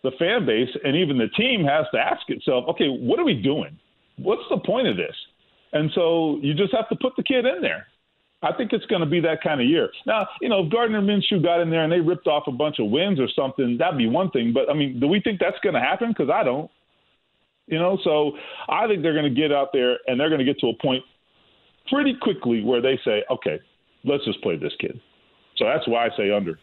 the 0.03 0.11
fan 0.17 0.45
base 0.45 0.69
and 0.83 0.95
even 0.95 1.17
the 1.17 1.27
team 1.29 1.63
has 1.63 1.85
to 1.93 1.99
ask 1.99 2.29
itself, 2.29 2.65
okay, 2.69 2.87
what 2.87 3.19
are 3.19 3.25
we 3.25 3.35
doing? 3.35 3.77
What's 4.17 4.43
the 4.49 4.57
point 4.57 4.87
of 4.87 4.97
this? 4.97 5.15
And 5.73 5.91
so 5.95 6.39
you 6.41 6.53
just 6.53 6.73
have 6.73 6.89
to 6.89 6.95
put 6.95 7.13
the 7.15 7.23
kid 7.23 7.45
in 7.45 7.61
there. 7.61 7.87
I 8.43 8.51
think 8.53 8.73
it's 8.73 8.85
going 8.87 9.01
to 9.01 9.07
be 9.07 9.19
that 9.21 9.43
kind 9.43 9.61
of 9.61 9.67
year. 9.67 9.89
Now, 10.07 10.27
you 10.41 10.49
know, 10.49 10.65
if 10.65 10.71
Gardner 10.71 11.01
Minshew 11.01 11.43
got 11.43 11.61
in 11.61 11.69
there 11.69 11.83
and 11.83 11.93
they 11.93 11.99
ripped 11.99 12.27
off 12.27 12.43
a 12.47 12.51
bunch 12.51 12.79
of 12.79 12.89
wins 12.89 13.19
or 13.19 13.27
something, 13.35 13.77
that'd 13.77 13.97
be 13.97 14.07
one 14.07 14.31
thing. 14.31 14.51
But 14.51 14.69
I 14.69 14.73
mean, 14.73 14.99
do 14.99 15.07
we 15.07 15.21
think 15.21 15.39
that's 15.39 15.59
going 15.61 15.75
to 15.75 15.79
happen? 15.79 16.09
Because 16.09 16.29
I 16.29 16.43
don't. 16.43 16.69
You 17.67 17.77
know, 17.77 17.99
so 18.03 18.31
I 18.67 18.87
think 18.87 19.03
they're 19.03 19.13
going 19.13 19.33
to 19.33 19.41
get 19.41 19.51
out 19.51 19.69
there 19.71 19.99
and 20.07 20.19
they're 20.19 20.29
going 20.29 20.39
to 20.39 20.45
get 20.45 20.59
to 20.59 20.67
a 20.67 20.77
point 20.81 21.03
pretty 21.89 22.15
quickly 22.19 22.63
where 22.63 22.81
they 22.81 22.99
say, 23.05 23.23
okay, 23.29 23.59
let's 24.03 24.25
just 24.25 24.41
play 24.41 24.57
this 24.57 24.73
kid. 24.79 24.99
So 25.57 25.65
that's 25.65 25.87
why 25.87 26.07
I 26.07 26.09
say 26.17 26.31
under. 26.31 26.59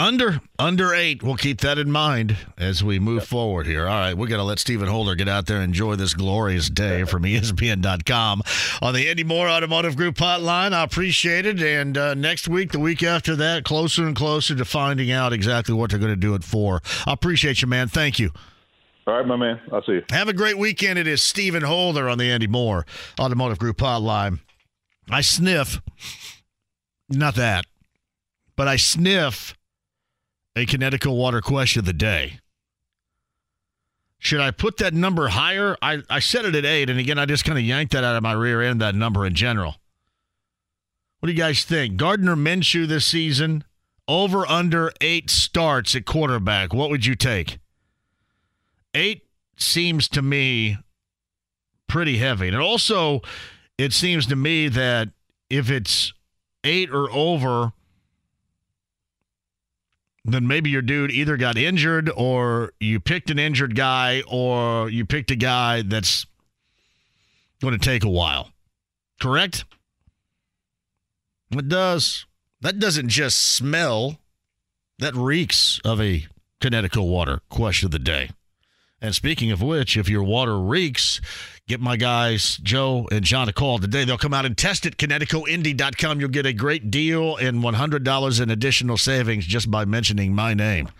Under 0.00 0.40
under 0.58 0.94
eight. 0.94 1.22
We'll 1.22 1.36
keep 1.36 1.60
that 1.60 1.76
in 1.76 1.92
mind 1.92 2.34
as 2.56 2.82
we 2.82 2.98
move 2.98 3.26
forward 3.26 3.66
here. 3.66 3.86
All 3.86 3.98
right, 3.98 4.16
we're 4.16 4.28
gonna 4.28 4.44
let 4.44 4.58
Stephen 4.58 4.88
Holder 4.88 5.14
get 5.14 5.28
out 5.28 5.44
there 5.44 5.58
and 5.58 5.64
enjoy 5.64 5.94
this 5.96 6.14
glorious 6.14 6.70
day 6.70 7.04
from 7.04 7.24
ESPN.com 7.24 8.40
on 8.80 8.94
the 8.94 9.10
Andy 9.10 9.24
Moore 9.24 9.46
Automotive 9.46 9.96
Group 9.96 10.14
hotline. 10.14 10.72
I 10.72 10.84
appreciate 10.84 11.44
it. 11.44 11.60
And 11.60 11.98
uh, 11.98 12.14
next 12.14 12.48
week, 12.48 12.72
the 12.72 12.78
week 12.80 13.02
after 13.02 13.36
that, 13.36 13.64
closer 13.64 14.06
and 14.06 14.16
closer 14.16 14.54
to 14.54 14.64
finding 14.64 15.10
out 15.10 15.34
exactly 15.34 15.74
what 15.74 15.90
they're 15.90 15.98
going 15.98 16.12
to 16.12 16.16
do 16.16 16.34
it 16.34 16.44
for. 16.44 16.80
I 17.06 17.12
appreciate 17.12 17.60
you, 17.60 17.68
man. 17.68 17.88
Thank 17.88 18.18
you. 18.18 18.30
All 19.06 19.18
right, 19.18 19.26
my 19.26 19.36
man. 19.36 19.60
I'll 19.70 19.82
see 19.82 19.92
you. 19.92 20.04
Have 20.08 20.28
a 20.28 20.32
great 20.32 20.56
weekend. 20.56 20.98
It 20.98 21.08
is 21.08 21.22
Stephen 21.22 21.62
Holder 21.62 22.08
on 22.08 22.16
the 22.16 22.30
Andy 22.30 22.46
Moore 22.46 22.86
Automotive 23.20 23.58
Group 23.58 23.76
hotline. 23.76 24.40
I 25.10 25.20
sniff, 25.20 25.82
not 27.10 27.34
that, 27.34 27.66
but 28.56 28.66
I 28.66 28.76
sniff 28.76 29.54
a 30.56 30.66
Kinetico 30.66 31.16
water 31.16 31.40
question 31.40 31.80
of 31.80 31.86
the 31.86 31.92
day. 31.92 32.40
Should 34.18 34.40
I 34.40 34.50
put 34.50 34.76
that 34.78 34.92
number 34.92 35.28
higher? 35.28 35.76
I, 35.80 36.02
I 36.10 36.18
set 36.18 36.44
it 36.44 36.54
at 36.54 36.66
eight, 36.66 36.90
and 36.90 37.00
again, 37.00 37.18
I 37.18 37.24
just 37.24 37.44
kind 37.44 37.58
of 37.58 37.64
yanked 37.64 37.92
that 37.92 38.04
out 38.04 38.16
of 38.16 38.22
my 38.22 38.32
rear 38.32 38.60
end, 38.60 38.80
that 38.80 38.94
number 38.94 39.24
in 39.24 39.34
general. 39.34 39.76
What 41.20 41.28
do 41.28 41.32
you 41.32 41.38
guys 41.38 41.64
think? 41.64 41.96
Gardner 41.96 42.36
Minshew 42.36 42.86
this 42.86 43.06
season, 43.06 43.64
over 44.06 44.46
under 44.46 44.92
eight 45.00 45.30
starts 45.30 45.94
at 45.94 46.04
quarterback. 46.04 46.74
What 46.74 46.90
would 46.90 47.06
you 47.06 47.14
take? 47.14 47.58
Eight 48.92 49.26
seems 49.56 50.08
to 50.08 50.22
me 50.22 50.78
pretty 51.86 52.18
heavy. 52.18 52.48
And 52.48 52.56
also, 52.56 53.20
it 53.78 53.92
seems 53.92 54.26
to 54.26 54.36
me 54.36 54.68
that 54.68 55.10
if 55.48 55.70
it's 55.70 56.12
eight 56.64 56.90
or 56.90 57.10
over, 57.10 57.72
then 60.24 60.46
maybe 60.46 60.70
your 60.70 60.82
dude 60.82 61.10
either 61.10 61.36
got 61.36 61.56
injured 61.56 62.10
or 62.14 62.72
you 62.78 63.00
picked 63.00 63.30
an 63.30 63.38
injured 63.38 63.74
guy 63.74 64.22
or 64.28 64.90
you 64.90 65.04
picked 65.06 65.30
a 65.30 65.36
guy 65.36 65.82
that's 65.82 66.26
going 67.62 67.78
to 67.78 67.84
take 67.84 68.04
a 68.04 68.10
while. 68.10 68.50
Correct? 69.20 69.64
It 71.50 71.68
does. 71.68 72.26
That 72.60 72.78
doesn't 72.78 73.08
just 73.08 73.38
smell, 73.38 74.18
that 74.98 75.14
reeks 75.14 75.80
of 75.84 76.00
a 76.00 76.26
Kinetico 76.60 77.08
water 77.08 77.40
question 77.48 77.86
of 77.86 77.92
the 77.92 77.98
day. 77.98 78.30
And 79.02 79.14
speaking 79.14 79.50
of 79.50 79.62
which, 79.62 79.96
if 79.96 80.08
your 80.08 80.22
water 80.22 80.58
reeks, 80.58 81.20
get 81.66 81.80
my 81.80 81.96
guys 81.96 82.58
Joe 82.62 83.08
and 83.10 83.24
John 83.24 83.48
a 83.48 83.52
call 83.52 83.78
today. 83.78 84.04
They'll 84.04 84.18
come 84.18 84.34
out 84.34 84.44
and 84.44 84.56
test 84.56 84.84
it. 84.84 84.98
KineticoIndy.com. 84.98 86.20
You'll 86.20 86.28
get 86.28 86.46
a 86.46 86.52
great 86.52 86.90
deal 86.90 87.36
and 87.36 87.62
$100 87.62 88.40
in 88.40 88.50
additional 88.50 88.96
savings 88.98 89.46
just 89.46 89.70
by 89.70 89.84
mentioning 89.84 90.34
my 90.34 90.52
name. 90.52 90.90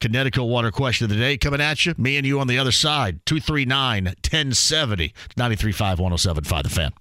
Kinetico 0.00 0.48
Water 0.48 0.70
Question 0.70 1.06
of 1.06 1.10
the 1.10 1.16
Day 1.16 1.36
coming 1.36 1.60
at 1.60 1.84
you. 1.84 1.94
Me 1.98 2.16
and 2.16 2.26
you 2.26 2.38
on 2.38 2.46
the 2.46 2.58
other 2.58 2.70
side. 2.70 3.20
239 3.26 4.04
1070 4.04 5.12
935 5.36 5.98
1075. 5.98 6.62
The 6.62 6.68
fan. 6.68 6.92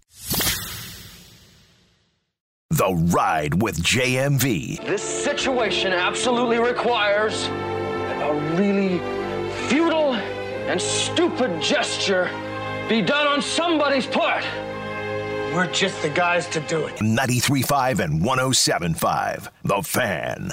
The 2.69 2.93
Ride 3.13 3.61
with 3.61 3.81
JMV. 3.81 4.83
This 4.85 5.01
situation 5.01 5.93
absolutely 5.93 6.57
requires 6.57 7.45
a 7.47 8.55
really 8.55 8.99
futile 9.67 10.06
and 10.67 10.81
stupid 10.81 11.61
gesture 11.61 12.29
be 12.89 13.01
done 13.01 13.27
on 13.27 13.41
somebody's 13.41 14.05
part. 14.05 14.43
We're 15.53 15.71
just 15.71 16.01
the 16.01 16.09
guys 16.09 16.47
to 16.49 16.59
do 16.61 16.85
it. 16.85 16.95
93.5 16.97 17.99
and 17.99 18.21
107.5. 18.21 19.49
The 19.63 19.81
Fan. 19.81 20.51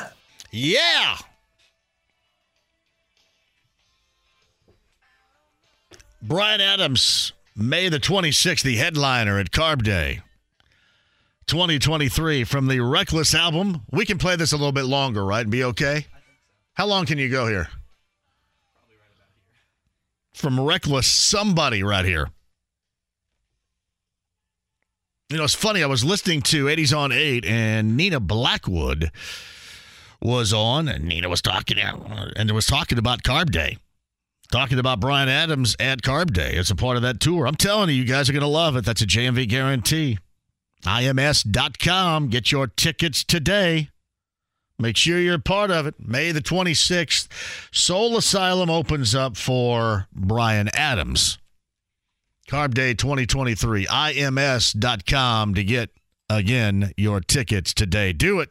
Yeah. 0.51 1.17
Bryan 6.23 6.61
Adams, 6.61 7.33
May 7.57 7.89
the 7.89 8.01
26th, 8.01 8.63
the 8.63 8.77
headliner 8.77 9.39
at 9.39 9.51
Carb 9.51 9.83
Day 9.83 10.23
2023 11.47 12.45
from 12.45 12.67
the 12.67 12.81
Reckless 12.81 13.35
album. 13.35 13.83
We 13.93 14.07
can 14.07 14.19
play 14.19 14.37
this 14.37 14.53
a 14.53 14.57
little 14.57 14.73
bit 14.73 14.87
longer, 14.87 15.25
right? 15.25 15.43
And 15.43 15.51
be 15.51 15.65
okay? 15.65 16.07
How 16.73 16.87
long 16.87 17.05
can 17.05 17.19
you 17.19 17.29
go 17.29 17.47
here? 17.47 17.69
From 20.35 20.61
Reckless, 20.61 21.07
somebody 21.07 21.83
right 21.83 22.05
here. 22.05 22.29
You 25.31 25.39
know, 25.39 25.45
it's 25.45 25.55
funny. 25.55 25.83
I 25.83 25.87
was 25.87 26.05
listening 26.05 26.43
to 26.43 26.67
80s 26.67 26.97
on 26.97 27.13
8, 27.13 27.47
and 27.47 27.97
Nina 27.97 28.21
Blackwood 28.21 29.11
was 30.21 30.53
on, 30.53 30.89
and 30.89 31.05
Nina 31.05 31.29
was 31.29 31.41
talking, 31.41 31.79
and 31.79 32.51
it 32.51 32.53
was 32.53 32.67
talking 32.67 32.99
about 32.99 33.23
Carb 33.23 33.51
Day, 33.51 33.79
talking 34.53 34.79
about 34.79 35.01
Bryan 35.01 35.29
Adams 35.29 35.77
at 35.81 36.03
Carb 36.03 36.33
Day. 36.33 36.55
It's 36.55 36.71
a 36.71 36.77
part 36.77 36.97
of 36.97 37.03
that 37.03 37.21
tour. 37.21 37.47
I'm 37.47 37.55
telling 37.55 37.89
you, 37.89 37.95
you 37.95 38.05
guys 38.05 38.29
are 38.29 38.33
going 38.33 38.43
to 38.43 38.47
love 38.47 38.77
it. 38.77 38.85
That's 38.85 39.03
a 39.03 39.07
JMV 39.07 39.49
guarantee. 39.49 40.19
IMS.com. 40.85 42.29
Get 42.29 42.53
your 42.53 42.67
tickets 42.67 43.25
today. 43.25 43.89
Make 44.79 44.97
sure 44.97 45.21
you're 45.21 45.35
a 45.35 45.39
part 45.39 45.71
of 45.71 45.87
it. 45.87 45.95
May 45.99 46.33
the 46.33 46.41
26th, 46.41 47.29
Soul 47.73 48.17
Asylum 48.17 48.71
opens 48.71 49.15
up 49.15 49.37
for 49.37 50.09
Bryan 50.13 50.69
Adams. 50.75 51.39
Carb 52.49 52.75
Day 52.75 52.95
2023. 52.95 53.87
IMS.com 53.87 55.55
to 55.55 55.65
get, 55.65 55.91
again, 56.29 56.93
your 56.97 57.21
tickets 57.21 57.73
today. 57.73 58.13
Do 58.13 58.41
it. 58.41 58.51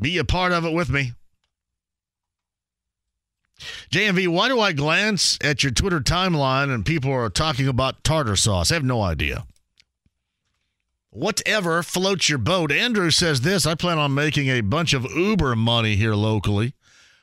Be 0.00 0.18
a 0.18 0.24
part 0.24 0.52
of 0.52 0.64
it 0.64 0.72
with 0.72 0.90
me. 0.90 1.12
JMV, 3.90 4.28
why 4.28 4.48
do 4.48 4.60
I 4.60 4.72
glance 4.72 5.38
at 5.42 5.62
your 5.62 5.72
Twitter 5.72 6.00
timeline 6.00 6.72
and 6.72 6.84
people 6.84 7.12
are 7.12 7.30
talking 7.30 7.68
about 7.68 8.02
tartar 8.04 8.36
sauce? 8.36 8.70
I 8.70 8.74
have 8.74 8.84
no 8.84 9.02
idea. 9.02 9.44
Whatever 11.14 11.84
floats 11.84 12.28
your 12.28 12.38
boat. 12.38 12.72
Andrew 12.72 13.12
says 13.12 13.42
this 13.42 13.66
I 13.66 13.76
plan 13.76 13.98
on 13.98 14.14
making 14.14 14.48
a 14.48 14.62
bunch 14.62 14.92
of 14.92 15.04
Uber 15.04 15.54
money 15.54 15.94
here 15.94 16.16
locally 16.16 16.74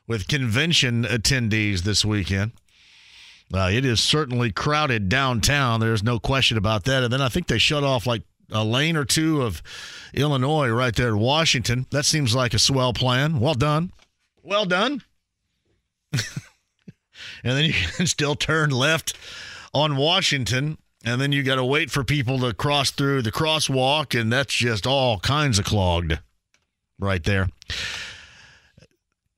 with 0.07 0.29
convention 0.29 1.03
attendees 1.03 1.81
this 1.81 2.05
weekend. 2.05 2.53
Uh, 3.53 3.69
it 3.69 3.83
is 3.83 3.99
certainly 3.99 4.49
crowded 4.49 5.09
downtown. 5.09 5.81
There's 5.81 6.03
no 6.03 6.19
question 6.19 6.57
about 6.57 6.85
that. 6.85 7.03
And 7.03 7.11
then 7.11 7.21
I 7.21 7.27
think 7.27 7.47
they 7.47 7.57
shut 7.57 7.83
off 7.83 8.07
like 8.07 8.23
a 8.49 8.63
lane 8.63 8.95
or 8.95 9.03
two 9.03 9.41
of 9.41 9.61
Illinois 10.13 10.69
right 10.69 10.95
there 10.95 11.09
in 11.09 11.19
Washington. 11.19 11.85
That 11.91 12.05
seems 12.05 12.33
like 12.33 12.53
a 12.53 12.59
swell 12.59 12.93
plan. 12.93 13.41
Well 13.41 13.55
done. 13.55 13.91
Well 14.41 14.63
done. 14.63 15.03
and 16.13 16.21
then 17.43 17.65
you 17.65 17.73
can 17.97 18.07
still 18.07 18.35
turn 18.35 18.69
left 18.69 19.17
on 19.73 19.97
Washington. 19.97 20.77
And 21.03 21.19
then 21.19 21.31
you 21.31 21.41
got 21.41 21.55
to 21.55 21.65
wait 21.65 21.89
for 21.89 22.03
people 22.03 22.39
to 22.39 22.53
cross 22.53 22.91
through 22.91 23.23
the 23.23 23.31
crosswalk. 23.31 24.19
And 24.19 24.31
that's 24.31 24.53
just 24.53 24.85
all 24.85 25.19
kinds 25.19 25.57
of 25.57 25.65
clogged 25.65 26.19
right 26.99 27.23
there. 27.23 27.49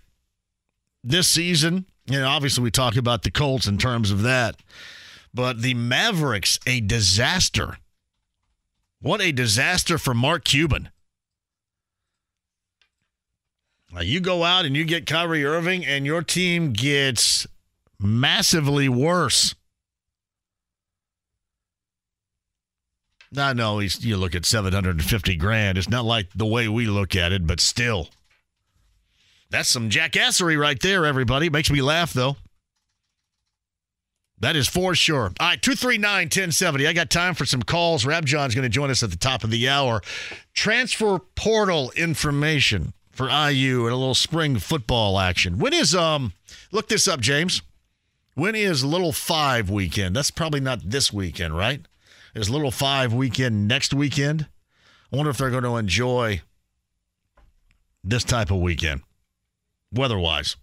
this 1.04 1.28
season, 1.28 1.86
you 2.06 2.20
know, 2.20 2.28
obviously 2.28 2.64
we 2.64 2.72
talk 2.72 2.96
about 2.96 3.24
the 3.24 3.32
Colts 3.32 3.68
in 3.68 3.78
terms 3.78 4.12
of 4.12 4.22
that, 4.24 4.56
but 5.34 5.62
the 5.62 5.74
Mavericks, 5.74 6.60
a 6.66 6.80
disaster. 6.80 7.78
What 9.02 9.22
a 9.22 9.32
disaster 9.32 9.98
for 9.98 10.14
Mark 10.14 10.46
Cuban. 10.46 10.90
Now 13.94 14.02
you 14.02 14.20
go 14.20 14.44
out 14.44 14.66
and 14.66 14.76
you 14.76 14.86
get 14.86 15.06
Kyrie 15.06 15.46
Irving, 15.46 15.86
and 15.86 16.06
your 16.06 16.24
team 16.24 16.74
gets 16.74 17.46
massively 18.00 18.90
worse. 18.90 19.56
I 23.36 23.54
know 23.54 23.80
he's, 23.80 24.04
you 24.04 24.18
look 24.18 24.36
at 24.36 24.46
750 24.46 25.36
grand. 25.38 25.78
It's 25.78 25.90
not 25.90 26.06
like 26.06 26.28
the 26.36 26.46
way 26.46 26.68
we 26.68 26.86
look 26.86 27.16
at 27.16 27.32
it, 27.32 27.48
but 27.48 27.60
still. 27.60 28.10
That's 29.54 29.70
some 29.70 29.92
jackassery 29.92 30.60
right 30.60 30.80
there, 30.80 31.06
everybody. 31.06 31.48
Makes 31.48 31.70
me 31.70 31.80
laugh, 31.80 32.12
though. 32.12 32.38
That 34.40 34.56
is 34.56 34.68
for 34.68 34.96
sure. 34.96 35.32
All 35.40 35.48
right, 35.48 35.62
239 35.62 36.24
1070. 36.24 36.88
I 36.88 36.94
got 36.94 37.12
time 37.12 37.36
for 37.36 37.46
some 37.46 37.62
calls. 37.62 38.04
Rabjohns 38.04 38.56
going 38.56 38.64
to 38.64 38.70
join 38.70 38.90
us 38.90 39.04
at 39.04 39.12
the 39.12 39.16
top 39.16 39.44
of 39.44 39.52
the 39.52 39.70
hour. 39.70 40.02
Transfer 40.56 41.20
portal 41.36 41.92
information 41.96 42.94
for 43.12 43.30
IU 43.30 43.84
and 43.84 43.94
a 43.94 43.96
little 43.96 44.16
spring 44.16 44.58
football 44.58 45.20
action. 45.20 45.60
When 45.60 45.72
is, 45.72 45.94
um, 45.94 46.34
look 46.72 46.88
this 46.88 47.08
up, 47.08 47.20
James. 47.22 47.62
When 48.34 48.56
is 48.56 48.84
Little 48.84 49.12
Five 49.12 49.70
weekend? 49.70 50.16
That's 50.16 50.32
probably 50.32 50.62
not 50.62 50.80
this 50.84 51.14
weekend, 51.14 51.56
right? 51.56 51.82
Is 52.34 52.50
Little 52.50 52.72
Five 52.72 53.14
weekend 53.14 53.68
next 53.68 53.94
weekend? 53.94 54.48
I 55.12 55.16
wonder 55.16 55.30
if 55.30 55.38
they're 55.38 55.52
going 55.52 55.64
to 55.64 55.78
enjoy 55.78 56.42
this 58.04 58.24
type 58.24 58.50
of 58.50 58.58
weekend, 58.58 59.02
weather-wise. 59.94 60.56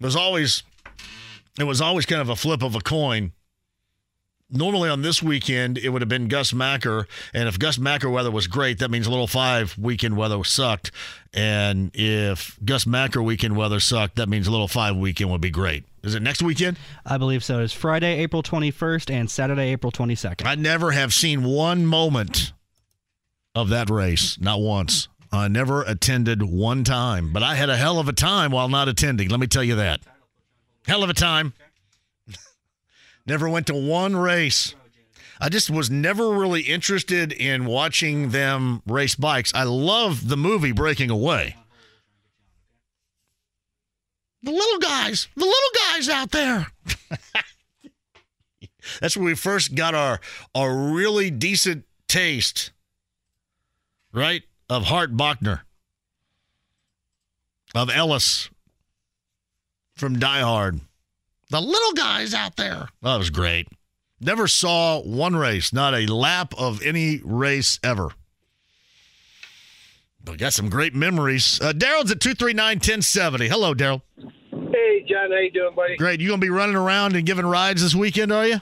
There's 0.00 0.16
always, 0.16 0.62
it 1.58 1.64
was 1.64 1.80
always 1.80 2.06
kind 2.06 2.20
of 2.20 2.28
a 2.28 2.36
flip 2.36 2.62
of 2.62 2.74
a 2.74 2.80
coin. 2.80 3.32
Normally 4.48 4.88
on 4.88 5.02
this 5.02 5.20
weekend, 5.20 5.76
it 5.76 5.88
would 5.88 6.02
have 6.02 6.08
been 6.08 6.28
Gus 6.28 6.52
Macker, 6.54 7.08
and 7.34 7.48
if 7.48 7.58
Gus 7.58 7.78
Macker 7.78 8.08
weather 8.08 8.30
was 8.30 8.46
great, 8.46 8.78
that 8.78 8.92
means 8.92 9.08
Little 9.08 9.26
Five 9.26 9.76
weekend 9.76 10.16
weather 10.16 10.44
sucked, 10.44 10.92
and 11.34 11.90
if 11.94 12.56
Gus 12.64 12.86
Macker 12.86 13.20
weekend 13.20 13.56
weather 13.56 13.80
sucked, 13.80 14.14
that 14.16 14.28
means 14.28 14.48
Little 14.48 14.68
Five 14.68 14.96
weekend 14.96 15.32
would 15.32 15.40
be 15.40 15.50
great. 15.50 15.84
Is 16.04 16.14
it 16.14 16.22
next 16.22 16.42
weekend? 16.42 16.78
I 17.04 17.18
believe 17.18 17.42
so. 17.42 17.58
It's 17.58 17.72
Friday, 17.72 18.18
April 18.18 18.40
21st, 18.40 19.12
and 19.12 19.28
Saturday, 19.28 19.72
April 19.72 19.90
22nd. 19.90 20.46
I 20.46 20.54
never 20.54 20.92
have 20.92 21.12
seen 21.12 21.42
one 21.42 21.84
moment 21.84 22.52
of 23.56 23.70
that 23.70 23.90
race, 23.90 24.38
not 24.38 24.60
once. 24.60 25.08
I 25.36 25.48
never 25.48 25.82
attended 25.82 26.42
one 26.42 26.84
time, 26.84 27.32
but 27.32 27.42
I 27.42 27.54
had 27.54 27.68
a 27.70 27.76
hell 27.76 27.98
of 27.98 28.08
a 28.08 28.12
time 28.12 28.50
while 28.52 28.68
not 28.68 28.88
attending. 28.88 29.28
Let 29.28 29.40
me 29.40 29.46
tell 29.46 29.64
you 29.64 29.76
that. 29.76 30.00
Hell 30.86 31.02
of 31.02 31.10
a 31.10 31.14
time. 31.14 31.54
never 33.26 33.48
went 33.48 33.66
to 33.68 33.74
one 33.74 34.16
race. 34.16 34.74
I 35.40 35.48
just 35.48 35.68
was 35.68 35.90
never 35.90 36.30
really 36.30 36.62
interested 36.62 37.32
in 37.32 37.66
watching 37.66 38.30
them 38.30 38.82
race 38.86 39.14
bikes. 39.14 39.52
I 39.54 39.64
love 39.64 40.28
the 40.28 40.36
movie 40.36 40.72
Breaking 40.72 41.10
Away. 41.10 41.56
The 44.42 44.52
little 44.52 44.78
guys, 44.78 45.28
the 45.34 45.44
little 45.44 45.92
guys 45.92 46.08
out 46.08 46.30
there. 46.30 46.66
That's 49.00 49.16
where 49.16 49.26
we 49.26 49.34
first 49.34 49.74
got 49.74 49.94
our 49.94 50.20
our 50.54 50.74
really 50.74 51.30
decent 51.30 51.84
taste, 52.06 52.70
right? 54.12 54.42
Of 54.68 54.84
Hart 54.86 55.16
Bochner, 55.16 55.60
of 57.74 57.88
Ellis 57.88 58.50
from 59.94 60.18
Die 60.18 60.40
Hard. 60.40 60.80
The 61.50 61.60
little 61.60 61.92
guys 61.92 62.34
out 62.34 62.56
there. 62.56 62.88
That 63.02 63.16
was 63.16 63.30
great. 63.30 63.68
Never 64.20 64.48
saw 64.48 65.00
one 65.00 65.36
race, 65.36 65.72
not 65.72 65.94
a 65.94 66.12
lap 66.12 66.52
of 66.58 66.82
any 66.82 67.20
race 67.24 67.78
ever. 67.84 68.10
But 70.24 70.38
got 70.38 70.52
some 70.52 70.68
great 70.68 70.94
memories. 70.94 71.60
Uh, 71.62 71.72
Daryl's 71.72 72.10
at 72.10 72.20
239 72.20 72.76
1070. 72.78 73.48
Hello, 73.48 73.74
Daryl. 73.74 74.02
Hey, 74.50 75.04
John, 75.08 75.30
how 75.30 75.38
you 75.38 75.52
doing, 75.52 75.74
buddy? 75.76 75.96
Great. 75.96 76.20
You 76.20 76.28
gonna 76.28 76.40
be 76.40 76.50
running 76.50 76.74
around 76.74 77.14
and 77.14 77.24
giving 77.24 77.46
rides 77.46 77.82
this 77.82 77.94
weekend, 77.94 78.32
are 78.32 78.46
you? 78.46 78.60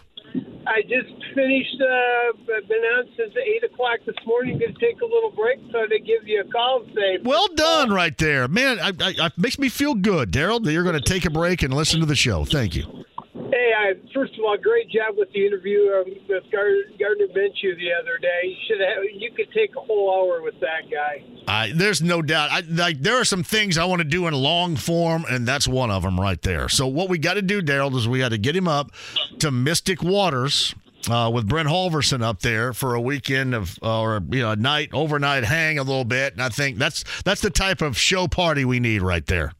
I 0.66 0.82
just 0.82 1.12
finished. 1.34 1.80
Uh, 1.80 2.54
I've 2.56 2.68
been 2.68 2.78
on 2.78 3.08
since 3.16 3.34
eight 3.36 3.64
o'clock 3.64 3.98
this 4.06 4.16
morning. 4.26 4.58
Going 4.58 4.74
to 4.74 4.80
take 4.80 5.00
a 5.00 5.04
little 5.04 5.30
break, 5.30 5.58
so 5.72 5.86
to 5.86 5.98
give 5.98 6.26
you 6.26 6.40
a 6.40 6.44
call 6.44 6.82
and 6.82 6.94
say. 6.94 7.18
Well 7.22 7.48
done, 7.54 7.90
right 7.90 8.16
there, 8.16 8.48
man. 8.48 8.78
I, 8.80 8.92
I, 9.00 9.14
I 9.20 9.30
makes 9.36 9.58
me 9.58 9.68
feel 9.68 9.94
good, 9.94 10.32
Daryl. 10.32 10.62
That 10.62 10.72
you're 10.72 10.84
going 10.84 10.94
to 10.94 11.00
take 11.00 11.24
a 11.24 11.30
break 11.30 11.62
and 11.62 11.74
listen 11.74 12.00
to 12.00 12.06
the 12.06 12.16
show. 12.16 12.44
Thank 12.44 12.76
you. 12.76 13.04
Hey, 13.50 13.72
I, 13.76 13.92
first 14.14 14.32
of 14.38 14.44
all, 14.44 14.56
great 14.56 14.88
job 14.90 15.16
with 15.16 15.30
the 15.32 15.46
interview 15.46 15.90
um, 15.94 16.04
with 16.28 16.44
Gardner, 16.50 16.82
Gardner 16.98 17.26
Minshew 17.28 17.76
the 17.76 17.92
other 18.00 18.18
day. 18.20 18.40
You 18.44 18.56
should 18.66 18.80
have. 18.80 19.04
You 19.12 19.30
could 19.32 19.52
take 19.52 19.70
a 19.76 19.80
whole 19.80 20.12
hour 20.12 20.42
with 20.42 20.58
that 20.60 20.90
guy. 20.90 21.24
I, 21.46 21.72
there's 21.74 22.00
no 22.00 22.22
doubt. 22.22 22.50
I, 22.50 22.60
like 22.60 23.00
there 23.00 23.20
are 23.20 23.24
some 23.24 23.42
things 23.42 23.76
I 23.76 23.84
want 23.84 24.00
to 24.00 24.08
do 24.08 24.26
in 24.26 24.34
long 24.34 24.76
form, 24.76 25.24
and 25.28 25.46
that's 25.46 25.68
one 25.68 25.90
of 25.90 26.02
them 26.02 26.18
right 26.18 26.40
there. 26.42 26.68
So 26.68 26.86
what 26.86 27.08
we 27.08 27.18
got 27.18 27.34
to 27.34 27.42
do, 27.42 27.60
Daryl, 27.60 27.94
is 27.96 28.08
we 28.08 28.18
got 28.18 28.30
to 28.30 28.38
get 28.38 28.56
him 28.56 28.68
up 28.68 28.92
to 29.40 29.50
Mystic 29.50 30.02
Waters. 30.02 30.74
Uh, 31.06 31.28
with 31.28 31.46
Brent 31.46 31.68
Halverson 31.68 32.22
up 32.22 32.40
there 32.40 32.72
for 32.72 32.94
a 32.94 33.00
weekend 33.00 33.54
of 33.54 33.78
uh, 33.82 34.00
or 34.00 34.22
you 34.30 34.40
know 34.40 34.52
a 34.52 34.56
night 34.56 34.88
overnight 34.94 35.44
hang 35.44 35.78
a 35.78 35.82
little 35.82 36.06
bit, 36.06 36.32
and 36.32 36.40
I 36.40 36.48
think 36.48 36.78
that's 36.78 37.04
that's 37.24 37.42
the 37.42 37.50
type 37.50 37.82
of 37.82 37.98
show 37.98 38.26
party 38.26 38.64
we 38.64 38.80
need 38.80 39.02
right 39.02 39.26
there. 39.26 39.52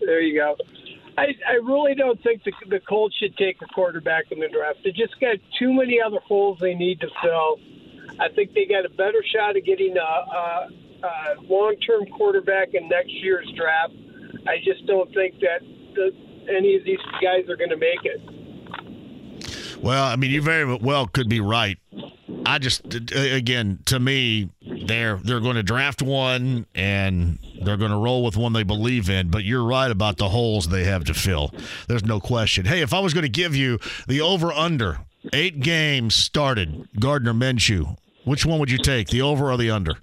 There 0.00 0.20
you 0.20 0.38
go. 0.38 0.56
I, 1.18 1.34
I 1.48 1.54
really 1.62 1.94
don't 1.94 2.22
think 2.22 2.42
the, 2.44 2.52
the 2.68 2.80
Colts 2.80 3.16
should 3.16 3.36
take 3.36 3.60
a 3.62 3.66
quarterback 3.66 4.32
in 4.32 4.40
the 4.40 4.48
draft. 4.48 4.78
They 4.84 4.92
just 4.92 5.18
got 5.20 5.36
too 5.58 5.72
many 5.72 6.00
other 6.00 6.20
holes 6.20 6.58
they 6.60 6.74
need 6.74 7.00
to 7.00 7.08
fill. 7.22 7.58
I 8.18 8.28
think 8.34 8.54
they 8.54 8.66
got 8.66 8.84
a 8.84 8.90
better 8.90 9.22
shot 9.34 9.56
of 9.56 9.64
getting 9.64 9.96
a, 9.96 10.00
a, 10.00 10.68
a 11.02 11.34
long-term 11.42 12.06
quarterback 12.16 12.74
in 12.74 12.88
next 12.88 13.12
year's 13.12 13.50
draft. 13.56 13.94
I 14.46 14.58
just 14.64 14.86
don't 14.86 15.12
think 15.14 15.40
that 15.40 15.60
the, 15.94 16.12
any 16.48 16.76
of 16.76 16.84
these 16.84 16.98
guys 17.20 17.48
are 17.48 17.56
going 17.56 17.70
to 17.70 17.76
make 17.76 18.04
it. 18.04 18.20
Well, 19.82 20.04
I 20.04 20.16
mean, 20.16 20.30
you 20.30 20.42
very 20.42 20.76
well 20.76 21.06
could 21.06 21.28
be 21.28 21.40
right. 21.40 21.78
I 22.44 22.58
just, 22.58 22.94
uh, 22.94 23.18
again, 23.18 23.80
to 23.86 23.98
me, 23.98 24.50
they're 24.86 25.16
they're 25.16 25.40
going 25.40 25.56
to 25.56 25.62
draft 25.62 26.02
one 26.02 26.66
and 26.74 27.38
they're 27.62 27.76
going 27.76 27.90
to 27.90 27.96
roll 27.96 28.24
with 28.24 28.36
one 28.36 28.52
they 28.52 28.62
believe 28.62 29.08
in. 29.08 29.30
But 29.30 29.44
you're 29.44 29.64
right 29.64 29.90
about 29.90 30.16
the 30.16 30.28
holes 30.28 30.68
they 30.68 30.84
have 30.84 31.04
to 31.04 31.14
fill. 31.14 31.54
There's 31.88 32.04
no 32.04 32.20
question. 32.20 32.64
Hey, 32.64 32.80
if 32.80 32.92
I 32.92 33.00
was 33.00 33.14
going 33.14 33.22
to 33.22 33.28
give 33.28 33.54
you 33.54 33.78
the 34.08 34.20
over 34.20 34.52
under 34.52 35.00
eight 35.32 35.60
games 35.60 36.14
started, 36.14 36.88
Gardner 36.98 37.32
Minshew, 37.32 37.96
which 38.24 38.44
one 38.44 38.58
would 38.58 38.70
you 38.70 38.78
take, 38.78 39.08
the 39.08 39.22
over 39.22 39.50
or 39.50 39.56
the 39.56 39.70
under? 39.70 39.94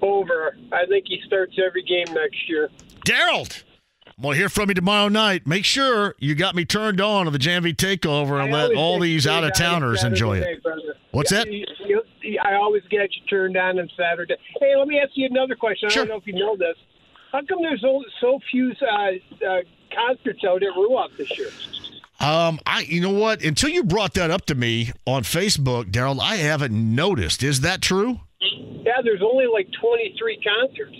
Over. 0.00 0.56
I 0.72 0.86
think 0.86 1.06
he 1.08 1.20
starts 1.26 1.58
every 1.64 1.82
game 1.82 2.06
next 2.14 2.48
year. 2.48 2.68
Daryl, 3.04 3.62
To 4.22 4.30
hear 4.30 4.48
from 4.48 4.68
you 4.68 4.74
tomorrow 4.74 5.08
night. 5.08 5.46
Make 5.46 5.64
sure 5.64 6.14
you 6.18 6.34
got 6.34 6.54
me 6.56 6.64
turned 6.64 7.00
on 7.00 7.26
to 7.26 7.30
the 7.30 7.38
JMV 7.38 7.76
takeover 7.76 8.42
and 8.42 8.52
I 8.54 8.66
let 8.68 8.76
all 8.76 8.98
these 8.98 9.26
out 9.26 9.44
of 9.44 9.54
towners 9.54 10.02
enjoy 10.04 10.38
it. 10.38 10.62
brother. 10.62 10.80
What's 11.12 11.30
Yeah, 11.32 11.44
that? 11.44 11.52
you- 11.52 11.64
you- 12.22 12.38
I 12.42 12.54
always 12.54 12.82
get 12.90 13.14
you 13.14 13.22
turned 13.30 13.56
on 13.56 13.78
on 13.78 13.88
Saturday. 13.96 14.34
Hey, 14.60 14.74
let 14.76 14.88
me 14.88 14.98
ask 14.98 15.12
you 15.14 15.26
another 15.26 15.54
question. 15.54 15.88
I 15.90 15.94
don't 15.94 16.08
know 16.08 16.16
if 16.16 16.26
you 16.26 16.34
know 16.34 16.56
this. 16.56 16.76
How 17.32 17.40
come 17.42 17.62
there's 17.62 17.80
so, 17.80 18.02
so 18.20 18.38
few 18.50 18.72
uh, 18.82 19.46
uh, 19.46 19.60
concerts 19.94 20.42
out 20.44 20.62
at 20.62 20.70
Ruoff 20.74 21.16
this 21.16 21.38
year? 21.38 21.48
Um, 22.20 22.58
I 22.66 22.80
you 22.80 23.00
know 23.00 23.10
what? 23.12 23.42
Until 23.44 23.70
you 23.70 23.84
brought 23.84 24.14
that 24.14 24.30
up 24.30 24.44
to 24.46 24.54
me 24.56 24.90
on 25.06 25.22
Facebook, 25.22 25.84
Daryl, 25.92 26.20
I 26.20 26.36
haven't 26.36 26.72
noticed. 26.74 27.42
Is 27.44 27.60
that 27.60 27.80
true? 27.80 28.20
Yeah, 28.40 29.00
there's 29.04 29.22
only 29.22 29.46
like 29.46 29.68
23 29.80 30.40
concerts. 30.42 30.96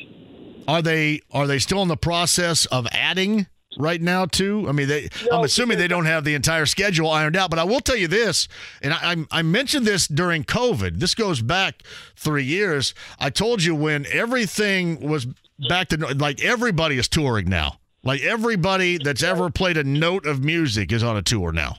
Are 0.68 0.82
they 0.82 1.22
are 1.32 1.46
they 1.46 1.58
still 1.58 1.80
in 1.80 1.88
the 1.88 1.96
process 1.96 2.66
of 2.66 2.86
adding 2.92 3.46
right 3.78 4.02
now 4.02 4.26
too? 4.26 4.66
I 4.68 4.72
mean, 4.72 4.86
they 4.86 5.08
I'm 5.32 5.42
assuming 5.42 5.78
they 5.78 5.88
don't 5.88 6.04
have 6.04 6.24
the 6.24 6.34
entire 6.34 6.66
schedule 6.66 7.10
ironed 7.10 7.36
out. 7.36 7.48
But 7.48 7.58
I 7.58 7.64
will 7.64 7.80
tell 7.80 7.96
you 7.96 8.06
this, 8.06 8.48
and 8.82 8.92
I 8.92 9.12
I 9.12 9.38
I 9.38 9.42
mentioned 9.42 9.86
this 9.86 10.06
during 10.06 10.44
COVID. 10.44 11.00
This 11.00 11.14
goes 11.14 11.40
back 11.40 11.82
three 12.16 12.44
years. 12.44 12.92
I 13.18 13.30
told 13.30 13.64
you 13.64 13.74
when 13.74 14.04
everything 14.12 15.00
was 15.00 15.26
back 15.70 15.88
to 15.88 15.96
like 15.96 16.44
everybody 16.44 16.98
is 16.98 17.08
touring 17.08 17.48
now. 17.48 17.80
Like 18.04 18.20
everybody 18.20 18.98
that's 18.98 19.22
ever 19.22 19.48
played 19.50 19.78
a 19.78 19.84
note 19.84 20.26
of 20.26 20.44
music 20.44 20.92
is 20.92 21.02
on 21.02 21.16
a 21.16 21.22
tour 21.22 21.50
now. 21.50 21.76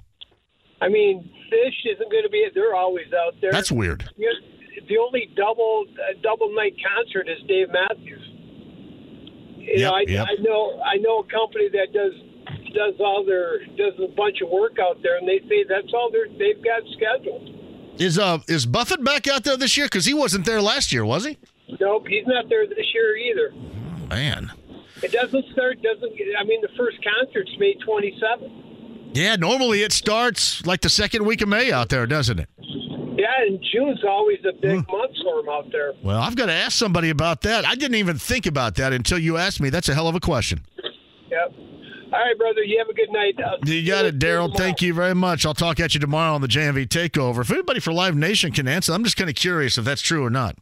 I 0.82 0.90
mean, 0.90 1.30
Fish 1.50 1.76
isn't 1.94 2.12
going 2.12 2.24
to 2.24 2.30
be. 2.30 2.48
They're 2.56 2.76
always 2.76 3.08
out 3.14 3.36
there. 3.40 3.52
That's 3.52 3.72
weird. 3.72 4.10
The 4.18 4.98
only 4.98 5.30
double 5.36 5.86
uh, 5.92 6.20
double 6.24 6.54
night 6.56 6.74
concert 6.82 7.30
is 7.30 7.38
Dave 7.48 7.68
Matthews. 7.72 8.29
You 9.76 9.84
know, 9.86 9.92
I, 9.94 10.00
Yep, 10.02 10.10
yep. 10.10 10.28
I 10.28 10.42
know 10.42 10.82
I 10.84 10.98
know 10.98 11.20
a 11.20 11.24
company 11.26 11.70
that 11.70 11.94
does 11.94 12.14
does 12.74 12.96
all 13.00 13.24
their 13.26 13.66
does 13.78 13.94
a 14.04 14.08
bunch 14.16 14.42
of 14.42 14.50
work 14.50 14.78
out 14.80 15.02
there, 15.04 15.18
and 15.18 15.28
they 15.28 15.40
say 15.50 15.64
that's 15.68 15.94
all 15.94 16.10
they're, 16.12 16.28
they've 16.38 16.64
got 16.64 16.82
scheduled. 16.94 17.56
Is 18.00 18.18
uh 18.18 18.40
is 18.48 18.66
Buffett 18.66 19.04
back 19.04 19.28
out 19.28 19.44
there 19.44 19.58
this 19.58 19.76
year? 19.78 19.86
Because 19.86 20.06
he 20.06 20.14
wasn't 20.14 20.46
there 20.46 20.62
last 20.62 20.92
year, 20.92 21.06
was 21.06 21.26
he? 21.26 21.38
Nope, 21.80 22.08
he's 22.08 22.26
not 22.26 22.50
there 22.50 22.66
this 22.68 22.86
year 22.94 23.16
either. 23.18 23.52
Man. 24.10 24.52
It 25.02 25.12
doesn't 25.12 25.46
start. 25.54 25.82
Doesn't. 25.82 26.12
I 26.38 26.44
mean, 26.44 26.62
the 26.62 26.70
first 26.78 26.98
concert's 27.04 27.52
May 27.58 27.76
27th. 27.88 29.12
Yeah, 29.14 29.36
normally 29.36 29.82
it 29.82 29.92
starts 29.92 30.66
like 30.66 30.82
the 30.82 30.90
second 30.90 31.26
week 31.26 31.42
of 31.42 31.50
May 31.50 31.72
out 31.72 31.90
there, 31.90 32.06
doesn't 32.06 32.40
it? 32.40 32.50
Yeah, 33.20 33.28
and 33.48 33.60
June's 33.74 34.02
always 34.08 34.38
a 34.48 34.54
big 34.54 34.76
month 34.88 35.12
for 35.22 35.40
him 35.42 35.50
out 35.50 35.70
there. 35.74 35.92
Well, 36.02 36.22
I've 36.22 36.38
got 36.38 36.46
to 36.46 36.54
ask 36.54 36.72
somebody 36.72 37.10
about 37.10 37.42
that. 37.42 37.66
I 37.66 37.76
didn't 37.76 37.96
even 37.96 38.18
think 38.18 38.46
about 38.46 38.76
that 38.76 38.94
until 38.94 39.20
you 39.20 39.36
asked 39.36 39.60
me. 39.60 39.70
That's 39.70 39.90
a 39.90 39.94
hell 39.94 40.08
of 40.08 40.16
a 40.16 40.22
question. 40.22 40.66
Yep. 41.30 41.54
All 42.14 42.20
right, 42.20 42.38
brother. 42.38 42.64
You 42.64 42.78
have 42.80 42.88
a 42.88 42.94
good 42.94 43.12
night. 43.12 43.36
Uh, 43.38 43.58
You 43.66 43.86
got 43.86 44.06
it, 44.06 44.20
Daryl. 44.20 44.56
Thank 44.56 44.82
you 44.82 44.94
very 44.94 45.14
much. 45.14 45.46
I'll 45.46 45.54
talk 45.54 45.82
at 45.82 45.94
you 45.94 46.00
tomorrow 46.00 46.34
on 46.34 46.40
the 46.40 46.48
JMV 46.48 46.88
Takeover. 46.88 47.42
If 47.42 47.52
anybody 47.52 47.82
for 47.82 47.92
Live 47.92 48.16
Nation 48.16 48.54
can 48.54 48.70
answer, 48.70 48.94
I'm 48.94 49.04
just 49.04 49.18
kind 49.18 49.30
of 49.30 49.36
curious 49.36 49.78
if 49.78 49.84
that's 49.84 50.02
true 50.02 50.26
or 50.26 50.30
not. 50.30 50.56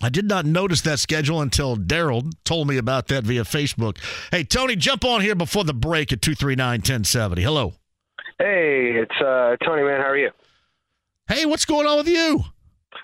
I 0.00 0.08
did 0.08 0.24
not 0.26 0.46
notice 0.46 0.80
that 0.82 1.00
schedule 1.00 1.42
until 1.42 1.76
Daryl 1.76 2.32
told 2.44 2.66
me 2.66 2.78
about 2.78 3.08
that 3.08 3.24
via 3.24 3.42
Facebook. 3.42 3.98
Hey, 4.30 4.42
Tony, 4.44 4.74
jump 4.74 5.04
on 5.04 5.20
here 5.20 5.34
before 5.34 5.64
the 5.64 5.74
break 5.74 6.12
at 6.14 6.22
239 6.22 6.78
1070. 6.78 7.42
Hello. 7.42 7.74
Hey, 8.38 8.92
it's 8.94 9.20
uh, 9.20 9.56
Tony, 9.64 9.82
man. 9.82 10.00
How 10.00 10.10
are 10.10 10.16
you? 10.16 10.30
Hey, 11.28 11.44
what's 11.44 11.64
going 11.64 11.88
on 11.88 11.98
with 11.98 12.06
you? 12.06 12.44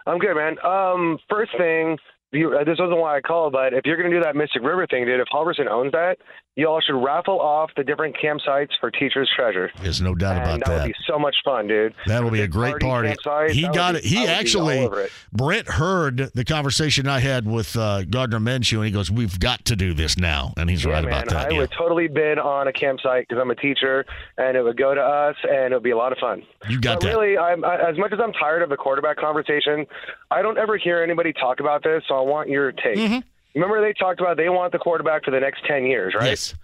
I'm 0.06 0.18
good, 0.18 0.36
man. 0.36 0.56
Um, 0.64 1.18
first 1.28 1.50
thing, 1.58 1.98
you, 2.30 2.56
uh, 2.56 2.62
this 2.62 2.78
wasn't 2.78 3.00
why 3.00 3.16
I 3.16 3.20
called, 3.20 3.52
but 3.52 3.74
if 3.74 3.84
you're 3.84 3.96
going 3.96 4.10
to 4.10 4.16
do 4.16 4.22
that 4.22 4.36
Mystic 4.36 4.62
River 4.62 4.86
thing, 4.86 5.06
dude, 5.06 5.18
if 5.18 5.26
Halverson 5.32 5.68
owns 5.68 5.90
that, 5.90 6.18
you 6.56 6.68
all 6.68 6.80
should 6.80 6.94
raffle 6.94 7.40
off 7.40 7.70
the 7.76 7.82
different 7.82 8.16
campsites 8.16 8.70
for 8.78 8.90
Teachers 8.90 9.28
Treasure. 9.34 9.72
There's 9.82 10.00
no 10.00 10.14
doubt 10.14 10.36
and 10.36 10.42
about 10.44 10.58
that. 10.60 10.66
that. 10.66 10.82
would 10.84 10.92
be 10.92 10.94
so 11.06 11.18
much 11.18 11.34
fun, 11.44 11.66
dude. 11.66 11.94
That'll 12.06 12.30
be 12.30 12.42
a 12.42 12.48
great 12.48 12.78
party. 12.78 13.08
campsite, 13.08 13.50
He 13.50 13.62
that 13.62 13.74
got 13.74 13.96
it. 13.96 14.04
He 14.04 14.20
be 14.20 14.26
actually, 14.26 14.78
it. 14.78 15.12
Brent 15.32 15.68
heard 15.68 16.30
the 16.34 16.44
conversation 16.44 17.08
I 17.08 17.18
had 17.18 17.46
with 17.46 17.76
uh, 17.76 18.04
Gardner 18.04 18.38
Minshew, 18.38 18.76
and 18.76 18.86
he 18.86 18.92
goes, 18.92 19.10
"We've 19.10 19.38
got 19.38 19.64
to 19.66 19.76
do 19.76 19.94
this 19.94 20.16
now," 20.16 20.54
and 20.56 20.70
he's 20.70 20.84
Yeah, 20.84 20.92
right 20.92 21.04
man, 21.04 21.12
about 21.12 21.28
that. 21.30 21.46
I 21.48 21.54
yeah. 21.54 21.58
would 21.58 21.72
totally 21.72 22.06
bid 22.06 22.38
on 22.38 22.68
a 22.68 22.72
campsite 22.72 23.26
because 23.28 23.40
I'm 23.40 23.50
a 23.50 23.56
teacher, 23.56 24.06
and 24.38 24.56
it 24.56 24.62
would 24.62 24.76
go 24.76 24.94
to 24.94 25.02
us, 25.02 25.36
and 25.42 25.72
it 25.72 25.76
would 25.76 25.82
be 25.82 25.90
a 25.90 25.96
lot 25.96 26.12
of 26.12 26.18
fun. 26.18 26.44
You 26.68 26.80
got 26.80 27.00
but 27.00 27.06
that. 27.06 27.08
Really, 27.08 27.36
I'm, 27.36 27.64
I, 27.64 27.90
as 27.90 27.98
much 27.98 28.12
as 28.12 28.20
I'm 28.22 28.32
tired 28.32 28.62
of 28.62 28.68
the 28.70 28.76
quarterback 28.76 29.16
conversation, 29.16 29.86
I 30.30 30.42
don't 30.42 30.58
ever 30.58 30.76
hear 30.76 31.02
anybody 31.02 31.32
talk 31.32 31.58
about 31.58 31.82
this, 31.82 32.04
so 32.06 32.14
I 32.14 32.20
want 32.20 32.48
your 32.48 32.70
take. 32.70 32.96
Mm-hmm. 32.96 33.18
Remember, 33.54 33.80
they 33.80 33.92
talked 33.92 34.20
about 34.20 34.36
they 34.36 34.48
want 34.48 34.72
the 34.72 34.78
quarterback 34.78 35.24
for 35.24 35.30
the 35.30 35.40
next 35.40 35.64
10 35.66 35.86
years, 35.86 36.14
right? 36.14 36.26
Yes. 36.30 36.54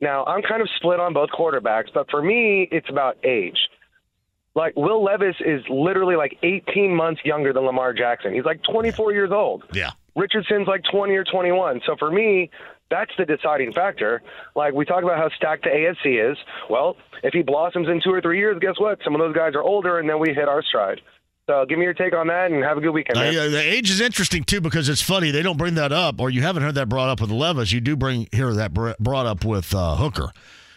Now, 0.00 0.24
I'm 0.24 0.42
kind 0.42 0.60
of 0.60 0.68
split 0.76 1.00
on 1.00 1.14
both 1.14 1.30
quarterbacks, 1.30 1.92
but 1.94 2.10
for 2.10 2.22
me, 2.22 2.68
it's 2.70 2.88
about 2.90 3.16
age. 3.24 3.58
Like, 4.54 4.74
Will 4.76 5.02
Levis 5.02 5.36
is 5.40 5.62
literally 5.68 6.16
like 6.16 6.38
18 6.42 6.94
months 6.94 7.20
younger 7.24 7.52
than 7.52 7.64
Lamar 7.64 7.92
Jackson. 7.92 8.34
He's 8.34 8.44
like 8.44 8.62
24 8.62 9.12
years 9.12 9.30
old. 9.30 9.64
Yeah. 9.72 9.90
Richardson's 10.16 10.66
like 10.66 10.82
20 10.90 11.14
or 11.14 11.24
21. 11.24 11.82
So 11.86 11.94
for 11.98 12.10
me, 12.10 12.50
that's 12.90 13.10
the 13.18 13.24
deciding 13.24 13.72
factor. 13.72 14.22
Like 14.54 14.72
we 14.72 14.84
talk 14.84 15.02
about 15.02 15.18
how 15.18 15.28
stacked 15.36 15.64
the 15.64 15.70
AFC 15.70 16.30
is. 16.30 16.38
Well, 16.70 16.96
if 17.22 17.34
he 17.34 17.42
blossoms 17.42 17.88
in 17.88 18.00
two 18.02 18.12
or 18.12 18.20
three 18.20 18.38
years, 18.38 18.58
guess 18.60 18.78
what? 18.78 18.98
Some 19.04 19.14
of 19.14 19.20
those 19.20 19.34
guys 19.34 19.54
are 19.54 19.62
older, 19.62 19.98
and 19.98 20.08
then 20.08 20.18
we 20.18 20.32
hit 20.32 20.48
our 20.48 20.62
stride. 20.62 21.00
So 21.46 21.64
give 21.64 21.78
me 21.78 21.84
your 21.84 21.94
take 21.94 22.14
on 22.14 22.26
that, 22.26 22.50
and 22.50 22.64
have 22.64 22.76
a 22.76 22.80
good 22.80 22.90
weekend. 22.90 23.18
Man. 23.18 23.36
Uh, 23.36 23.48
the 23.48 23.62
age 23.62 23.88
is 23.88 24.00
interesting 24.00 24.42
too 24.42 24.60
because 24.60 24.88
it's 24.88 25.02
funny 25.02 25.30
they 25.30 25.42
don't 25.42 25.56
bring 25.56 25.74
that 25.74 25.92
up, 25.92 26.20
or 26.20 26.28
you 26.28 26.42
haven't 26.42 26.64
heard 26.64 26.74
that 26.74 26.88
brought 26.88 27.08
up 27.08 27.20
with 27.20 27.30
Levis. 27.30 27.70
You 27.70 27.80
do 27.80 27.94
bring 27.94 28.26
hear 28.32 28.52
that 28.54 28.74
br- 28.74 28.92
brought 28.98 29.26
up 29.26 29.44
with 29.44 29.72
uh, 29.72 29.94
Hooker, 29.94 30.30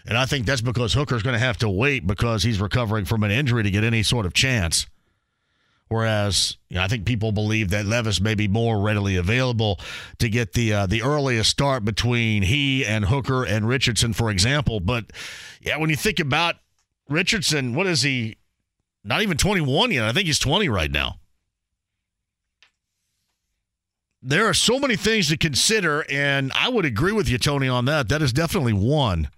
and 0.06 0.16
I 0.16 0.26
think 0.26 0.46
that's 0.46 0.62
because 0.62 0.94
Hooker's 0.94 1.24
going 1.24 1.34
to 1.34 1.40
have 1.40 1.58
to 1.60 1.70
wait 1.70 2.06
because 2.06 2.44
he's 2.44 2.62
recovering 2.62 3.06
from 3.06 3.24
an 3.24 3.32
injury 3.32 3.64
to 3.64 3.72
get 3.72 3.84
any 3.84 4.04
sort 4.04 4.28
of 4.28 4.34
chance. 4.34 4.86
Whereas 5.88 6.58
you 6.70 6.76
know, 6.76 6.84
I 6.84 6.88
think 6.88 7.06
people 7.06 7.32
believe 7.32 7.72
that 7.72 7.88
Levis 7.88 8.22
may 8.22 8.36
be 8.36 8.48
more 8.48 8.80
readily 8.80 9.16
available 9.16 9.80
to 10.20 10.30
get 10.30 10.54
the 10.54 10.72
uh, 10.72 10.86
the 10.86 11.02
earliest 11.02 11.50
start 11.50 11.84
between 11.84 12.44
he 12.44 12.86
and 12.86 13.06
Hooker 13.06 13.44
and 13.44 13.68
Richardson, 13.68 14.14
for 14.14 14.30
example. 14.30 14.80
But 14.80 15.06
yeah, 15.62 15.78
when 15.78 15.90
you 15.90 15.96
think 15.96 16.20
about 16.20 16.58
Richardson, 17.10 17.74
what 17.74 17.88
is 17.88 18.04
he? 18.04 18.36
Not 19.10 19.24
even 19.24 19.38
21 19.38 19.92
yet. 19.92 20.06
I 20.06 20.14
think 20.14 20.28
he's 20.28 20.38
20 20.38 20.70
right 20.70 20.92
now. 20.92 21.16
There 24.22 24.46
are 24.48 24.54
so 24.54 24.78
many 24.78 24.96
things 24.96 25.30
to 25.30 25.38
consider, 25.38 26.06
and 26.12 26.52
I 26.54 26.70
would 26.70 26.86
agree 26.86 27.14
with 27.14 27.28
you, 27.28 27.40
Tony, 27.40 27.68
on 27.68 27.86
that. 27.86 28.08
That 28.10 28.22
is 28.22 28.32
definitely 28.32 28.74
one. 28.74 29.30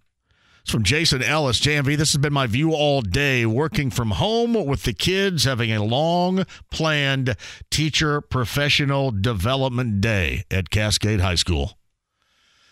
It's 0.63 0.71
from 0.71 0.83
Jason 0.83 1.23
Ellis, 1.23 1.61
JMV. 1.61 1.95
This 1.95 2.11
has 2.11 2.17
been 2.17 2.33
my 2.33 2.47
view 2.47 2.73
all 2.73 3.01
day, 3.01 3.45
working 3.45 3.91
from 3.91 4.11
home 4.11 4.53
with 4.65 4.83
the 4.83 4.93
kids, 4.93 5.45
having 5.45 5.71
a 5.71 5.83
long 5.83 6.45
planned 6.69 7.37
teacher 7.69 8.19
professional 8.19 9.11
development 9.11 10.01
day 10.01 10.43
at 10.51 10.69
Cascade 10.69 11.21
High 11.21 11.35
School. 11.35 11.77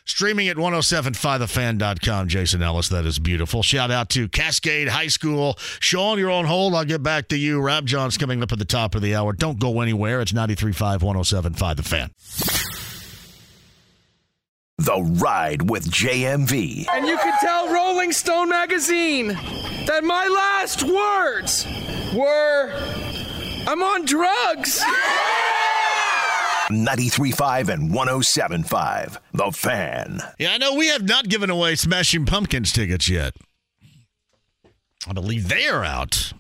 Streaming 0.09 0.47
at 0.47 0.57
1075thefan.com, 0.57 2.27
Jason 2.27 2.63
Ellis. 2.63 2.89
That 2.89 3.05
is 3.05 3.19
beautiful. 3.19 3.61
Shout 3.61 3.91
out 3.91 4.09
to 4.09 4.27
Cascade 4.27 4.87
High 4.87 5.07
School. 5.07 5.55
Sean, 5.79 6.17
you're 6.17 6.31
on 6.31 6.45
hold. 6.45 6.73
I'll 6.73 6.83
get 6.83 7.03
back 7.03 7.27
to 7.27 7.37
you. 7.37 7.59
Rabjohns 7.59 8.17
coming 8.17 8.41
up 8.41 8.51
at 8.51 8.57
the 8.57 8.65
top 8.65 8.95
of 8.95 9.03
the 9.03 9.13
hour. 9.13 9.33
Don't 9.33 9.59
go 9.59 9.81
anywhere. 9.81 10.19
It's 10.19 10.31
93.5, 10.31 11.03
1075 11.03 11.77
The 11.77 11.83
Fan. 11.83 12.09
The 14.79 14.99
Ride 15.21 15.69
with 15.69 15.91
JMV. 15.91 16.87
And 16.91 17.05
you 17.05 17.17
can 17.19 17.37
tell 17.39 17.71
Rolling 17.71 18.11
Stone 18.11 18.49
magazine 18.49 19.27
that 19.27 20.03
my 20.03 20.27
last 20.27 20.81
words 20.81 21.67
were 22.15 22.73
I'm 23.67 23.83
on 23.83 24.05
drugs. 24.05 24.83
93.5 26.69 27.69
and 27.69 27.91
107.5. 27.91 29.17
The 29.33 29.51
Fan. 29.51 30.21
Yeah, 30.37 30.53
I 30.53 30.57
know 30.57 30.75
we 30.75 30.87
have 30.87 31.03
not 31.03 31.27
given 31.27 31.49
away 31.49 31.75
Smashing 31.75 32.25
Pumpkins 32.25 32.71
tickets 32.71 33.09
yet. 33.09 33.33
I 35.07 35.13
believe 35.13 35.47
they 35.47 35.67
are 35.67 35.83
out 35.83 36.33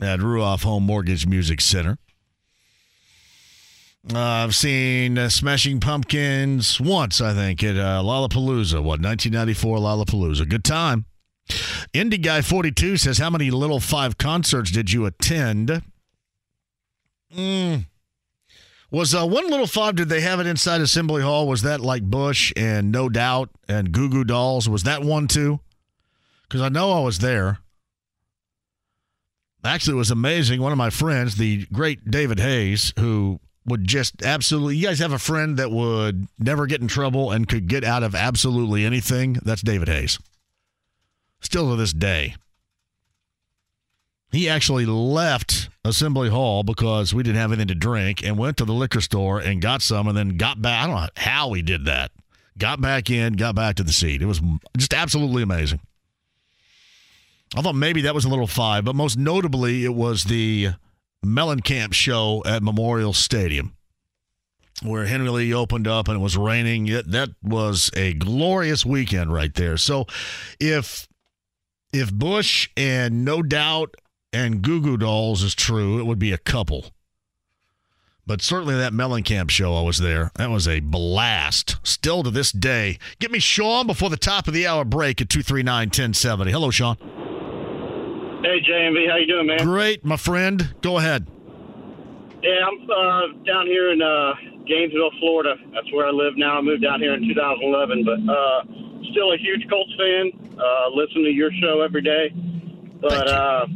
at 0.00 0.20
Ruoff 0.20 0.62
Home 0.62 0.84
Mortgage 0.84 1.26
Music 1.26 1.60
Center. 1.60 1.98
Uh, 4.12 4.18
I've 4.18 4.54
seen 4.54 5.18
uh, 5.18 5.28
Smashing 5.28 5.80
Pumpkins 5.80 6.80
once, 6.80 7.20
I 7.20 7.34
think, 7.34 7.64
at 7.64 7.76
uh, 7.76 8.02
Lollapalooza. 8.02 8.74
What, 8.74 9.00
1994 9.02 9.78
Lollapalooza? 9.78 10.48
Good 10.48 10.62
time. 10.62 11.06
Indie 11.92 12.22
Guy 12.22 12.42
42 12.42 12.98
says, 12.98 13.18
How 13.18 13.30
many 13.30 13.50
Little 13.50 13.80
Five 13.80 14.16
concerts 14.18 14.70
did 14.70 14.92
you 14.92 15.06
attend? 15.06 15.82
Mm. 17.34 17.86
Was 18.90 19.14
uh, 19.14 19.26
one 19.26 19.50
Little 19.50 19.66
Five 19.66 19.96
did 19.96 20.08
they 20.08 20.20
have 20.20 20.38
it 20.38 20.46
inside 20.46 20.80
Assembly 20.80 21.22
Hall? 21.22 21.48
Was 21.48 21.62
that 21.62 21.80
like 21.80 22.04
Bush 22.04 22.52
and 22.56 22.92
No 22.92 23.08
Doubt 23.08 23.50
and 23.68 23.92
Goo 23.92 24.08
Goo 24.08 24.24
Dolls? 24.24 24.68
Was 24.68 24.84
that 24.84 25.02
one 25.02 25.26
too? 25.26 25.60
Because 26.42 26.60
I 26.60 26.68
know 26.68 26.92
I 26.92 27.00
was 27.00 27.18
there. 27.18 27.58
Actually, 29.64 29.94
it 29.94 29.98
was 29.98 30.12
amazing. 30.12 30.62
One 30.62 30.70
of 30.70 30.78
my 30.78 30.90
friends, 30.90 31.36
the 31.36 31.66
great 31.72 32.08
David 32.08 32.38
Hayes, 32.38 32.92
who 32.98 33.40
would 33.64 33.84
just 33.84 34.22
absolutely. 34.22 34.76
You 34.76 34.86
guys 34.86 35.00
have 35.00 35.12
a 35.12 35.18
friend 35.18 35.56
that 35.56 35.72
would 35.72 36.28
never 36.38 36.66
get 36.66 36.80
in 36.80 36.86
trouble 36.86 37.32
and 37.32 37.48
could 37.48 37.66
get 37.66 37.82
out 37.82 38.04
of 38.04 38.14
absolutely 38.14 38.84
anything? 38.84 39.38
That's 39.44 39.62
David 39.62 39.88
Hayes. 39.88 40.20
Still 41.40 41.70
to 41.70 41.76
this 41.76 41.92
day. 41.92 42.36
He 44.32 44.48
actually 44.48 44.86
left 44.86 45.68
Assembly 45.84 46.28
Hall 46.28 46.62
because 46.62 47.14
we 47.14 47.22
didn't 47.22 47.40
have 47.40 47.52
anything 47.52 47.68
to 47.68 47.74
drink 47.74 48.24
and 48.24 48.36
went 48.36 48.56
to 48.58 48.64
the 48.64 48.72
liquor 48.72 49.00
store 49.00 49.38
and 49.38 49.62
got 49.62 49.82
some 49.82 50.08
and 50.08 50.16
then 50.16 50.36
got 50.36 50.60
back. 50.60 50.84
I 50.84 50.86
don't 50.86 50.96
know 50.96 51.08
how 51.16 51.52
he 51.52 51.62
did 51.62 51.84
that. 51.84 52.10
Got 52.58 52.80
back 52.80 53.10
in, 53.10 53.34
got 53.34 53.54
back 53.54 53.76
to 53.76 53.82
the 53.82 53.92
seat. 53.92 54.22
It 54.22 54.26
was 54.26 54.40
just 54.76 54.94
absolutely 54.94 55.42
amazing. 55.42 55.80
I 57.54 57.62
thought 57.62 57.74
maybe 57.74 58.02
that 58.02 58.14
was 58.14 58.24
a 58.24 58.28
little 58.28 58.46
five, 58.46 58.84
but 58.84 58.96
most 58.96 59.16
notably, 59.16 59.84
it 59.84 59.94
was 59.94 60.24
the 60.24 60.70
Mellencamp 61.24 61.92
show 61.92 62.42
at 62.44 62.62
Memorial 62.62 63.12
Stadium 63.12 63.76
where 64.82 65.06
Henry 65.06 65.30
Lee 65.30 65.54
opened 65.54 65.88
up 65.88 66.08
and 66.08 66.18
it 66.18 66.20
was 66.20 66.36
raining. 66.36 66.86
It, 66.88 67.10
that 67.10 67.30
was 67.42 67.90
a 67.96 68.12
glorious 68.14 68.84
weekend 68.84 69.32
right 69.32 69.54
there. 69.54 69.76
So 69.76 70.06
if 70.60 71.08
if 71.92 72.12
Bush 72.12 72.68
and 72.76 73.24
No 73.24 73.42
Doubt 73.42 73.94
and 74.32 74.62
Goo 74.62 74.80
Goo 74.80 74.96
Dolls 74.96 75.42
is 75.42 75.54
true, 75.54 75.98
it 75.98 76.04
would 76.06 76.18
be 76.18 76.32
a 76.32 76.38
couple. 76.38 76.86
But 78.26 78.42
certainly 78.42 78.74
that 78.74 78.92
Mellencamp 78.92 79.50
show, 79.50 79.76
I 79.76 79.82
was 79.82 79.98
there. 79.98 80.32
That 80.34 80.50
was 80.50 80.66
a 80.66 80.80
blast. 80.80 81.76
Still 81.84 82.24
to 82.24 82.30
this 82.30 82.50
day. 82.50 82.98
Get 83.20 83.30
me 83.30 83.38
Sean 83.38 83.86
before 83.86 84.10
the 84.10 84.16
top 84.16 84.48
of 84.48 84.54
the 84.54 84.66
hour 84.66 84.84
break 84.84 85.20
at 85.20 85.28
239 85.28 85.86
1070. 85.86 86.50
Hello, 86.50 86.72
Sean. 86.72 86.96
Hey, 88.42 88.58
JMV, 88.68 89.08
how 89.08 89.16
you 89.16 89.26
doing, 89.28 89.46
man? 89.46 89.58
Great, 89.58 90.04
my 90.04 90.16
friend. 90.16 90.74
Go 90.82 90.98
ahead. 90.98 91.28
Yeah, 92.42 92.66
I'm 92.66 92.90
uh, 92.90 93.44
down 93.44 93.66
here 93.66 93.92
in 93.92 94.02
uh, 94.02 94.34
Gainesville, 94.66 95.10
Florida. 95.20 95.54
That's 95.72 95.90
where 95.92 96.06
I 96.06 96.10
live 96.10 96.36
now. 96.36 96.58
I 96.58 96.62
moved 96.62 96.84
out 96.84 96.98
here 97.00 97.14
in 97.14 97.26
2011, 97.28 98.04
but 98.04 98.32
uh, 98.32 98.62
still 99.12 99.32
a 99.32 99.38
huge 99.38 99.66
Colts 99.70 99.92
fan. 99.96 100.32
Uh, 100.58 100.88
listen 100.94 101.22
to 101.22 101.30
your 101.30 101.50
show 101.62 101.80
every 101.82 102.02
day. 102.02 102.32
But 103.00 103.28
uh, 103.28 103.66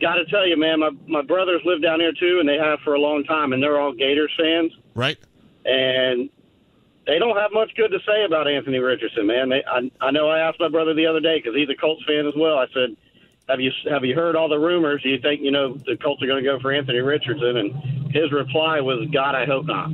got 0.00 0.14
to 0.14 0.24
tell 0.26 0.46
you, 0.46 0.56
man, 0.56 0.80
my 0.80 0.90
my 1.06 1.22
brothers 1.22 1.60
live 1.64 1.82
down 1.82 2.00
here 2.00 2.12
too, 2.12 2.38
and 2.40 2.48
they 2.48 2.56
have 2.56 2.80
for 2.80 2.94
a 2.94 3.00
long 3.00 3.24
time, 3.24 3.52
and 3.52 3.62
they're 3.62 3.80
all 3.80 3.92
Gators 3.92 4.32
fans, 4.38 4.72
right? 4.94 5.18
and 5.64 6.30
they 7.06 7.18
don't 7.18 7.36
have 7.36 7.50
much 7.52 7.70
good 7.76 7.88
to 7.90 7.98
say 8.06 8.24
about 8.24 8.46
Anthony 8.48 8.78
Richardson, 8.78 9.26
man. 9.26 9.48
They, 9.48 9.64
I, 9.66 9.90
I 10.00 10.10
know 10.10 10.28
I 10.28 10.38
asked 10.40 10.60
my 10.60 10.68
brother 10.68 10.94
the 10.94 11.06
other 11.06 11.18
day 11.20 11.38
because 11.38 11.54
he's 11.56 11.68
a 11.68 11.74
Colts 11.74 12.02
fan 12.06 12.26
as 12.26 12.34
well. 12.36 12.56
I 12.58 12.66
said, 12.72 12.96
"Have 13.48 13.60
you 13.60 13.70
have 13.90 14.04
you 14.04 14.14
heard 14.14 14.36
all 14.36 14.48
the 14.48 14.58
rumors? 14.58 15.02
Do 15.02 15.08
you 15.08 15.18
think 15.20 15.40
you 15.42 15.50
know 15.50 15.74
the 15.86 15.96
Colts 15.96 16.22
are 16.22 16.26
going 16.26 16.42
to 16.42 16.48
go 16.48 16.60
for 16.60 16.72
Anthony 16.72 17.00
Richardson?" 17.00 17.56
And 17.56 18.12
his 18.14 18.30
reply 18.32 18.80
was, 18.80 19.08
"God, 19.12 19.34
I 19.34 19.44
hope 19.46 19.66
not." 19.66 19.90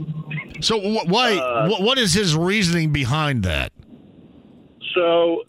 So 0.61 0.79
wh- 0.81 1.09
why? 1.09 1.37
Uh, 1.37 1.69
wh- 1.69 1.81
what 1.81 1.99
is 1.99 2.13
his 2.15 2.37
reasoning 2.37 2.93
behind 2.93 3.43
that? 3.45 3.73
So, 4.95 5.43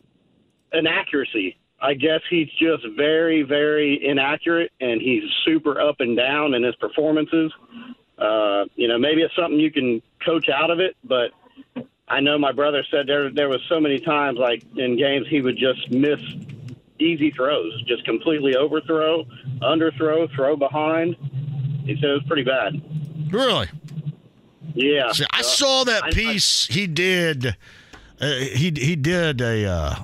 inaccuracy. 0.73 1.57
I 1.79 1.93
guess 1.93 2.21
he's 2.29 2.49
just 2.59 2.83
very, 2.95 3.43
very 3.43 4.03
inaccurate, 4.03 4.71
and 4.81 4.99
he's 5.01 5.23
super 5.45 5.79
up 5.79 5.97
and 5.99 6.17
down 6.17 6.53
in 6.55 6.63
his 6.63 6.75
performances. 6.77 7.51
Uh, 8.17 8.65
you 8.75 8.87
know, 8.87 8.97
maybe 8.97 9.21
it's 9.21 9.35
something 9.35 9.59
you 9.59 9.71
can 9.71 10.01
coach 10.25 10.49
out 10.49 10.71
of 10.71 10.79
it, 10.79 10.97
but 11.03 11.31
I 12.07 12.19
know 12.19 12.37
my 12.39 12.51
brother 12.51 12.83
said 12.89 13.05
there 13.05 13.29
there 13.29 13.47
was 13.49 13.61
so 13.69 13.79
many 13.79 13.99
times, 13.99 14.39
like 14.39 14.63
in 14.75 14.97
games, 14.97 15.27
he 15.29 15.41
would 15.41 15.57
just 15.57 15.91
miss 15.91 16.19
easy 16.99 17.29
throws, 17.29 17.79
just 17.83 18.03
completely 18.05 18.55
overthrow, 18.55 19.23
underthrow, 19.61 20.27
throw 20.33 20.55
behind. 20.55 21.15
He 21.85 21.95
said 22.01 22.09
it 22.09 22.13
was 22.13 22.23
pretty 22.27 22.43
bad. 22.43 22.81
Really? 23.31 23.67
Yeah, 24.73 25.11
See, 25.11 25.25
I 25.31 25.39
Uh, 25.39 25.43
saw 25.43 25.83
that 25.83 26.03
I- 26.05 26.07
I- 26.07 26.11
piece 26.11 26.65
he 26.67 26.87
did. 26.87 27.55
Uh, 28.19 28.31
he 28.35 28.71
he 28.75 28.95
did 28.95 29.41
a. 29.41 29.65
Uh, 29.65 29.95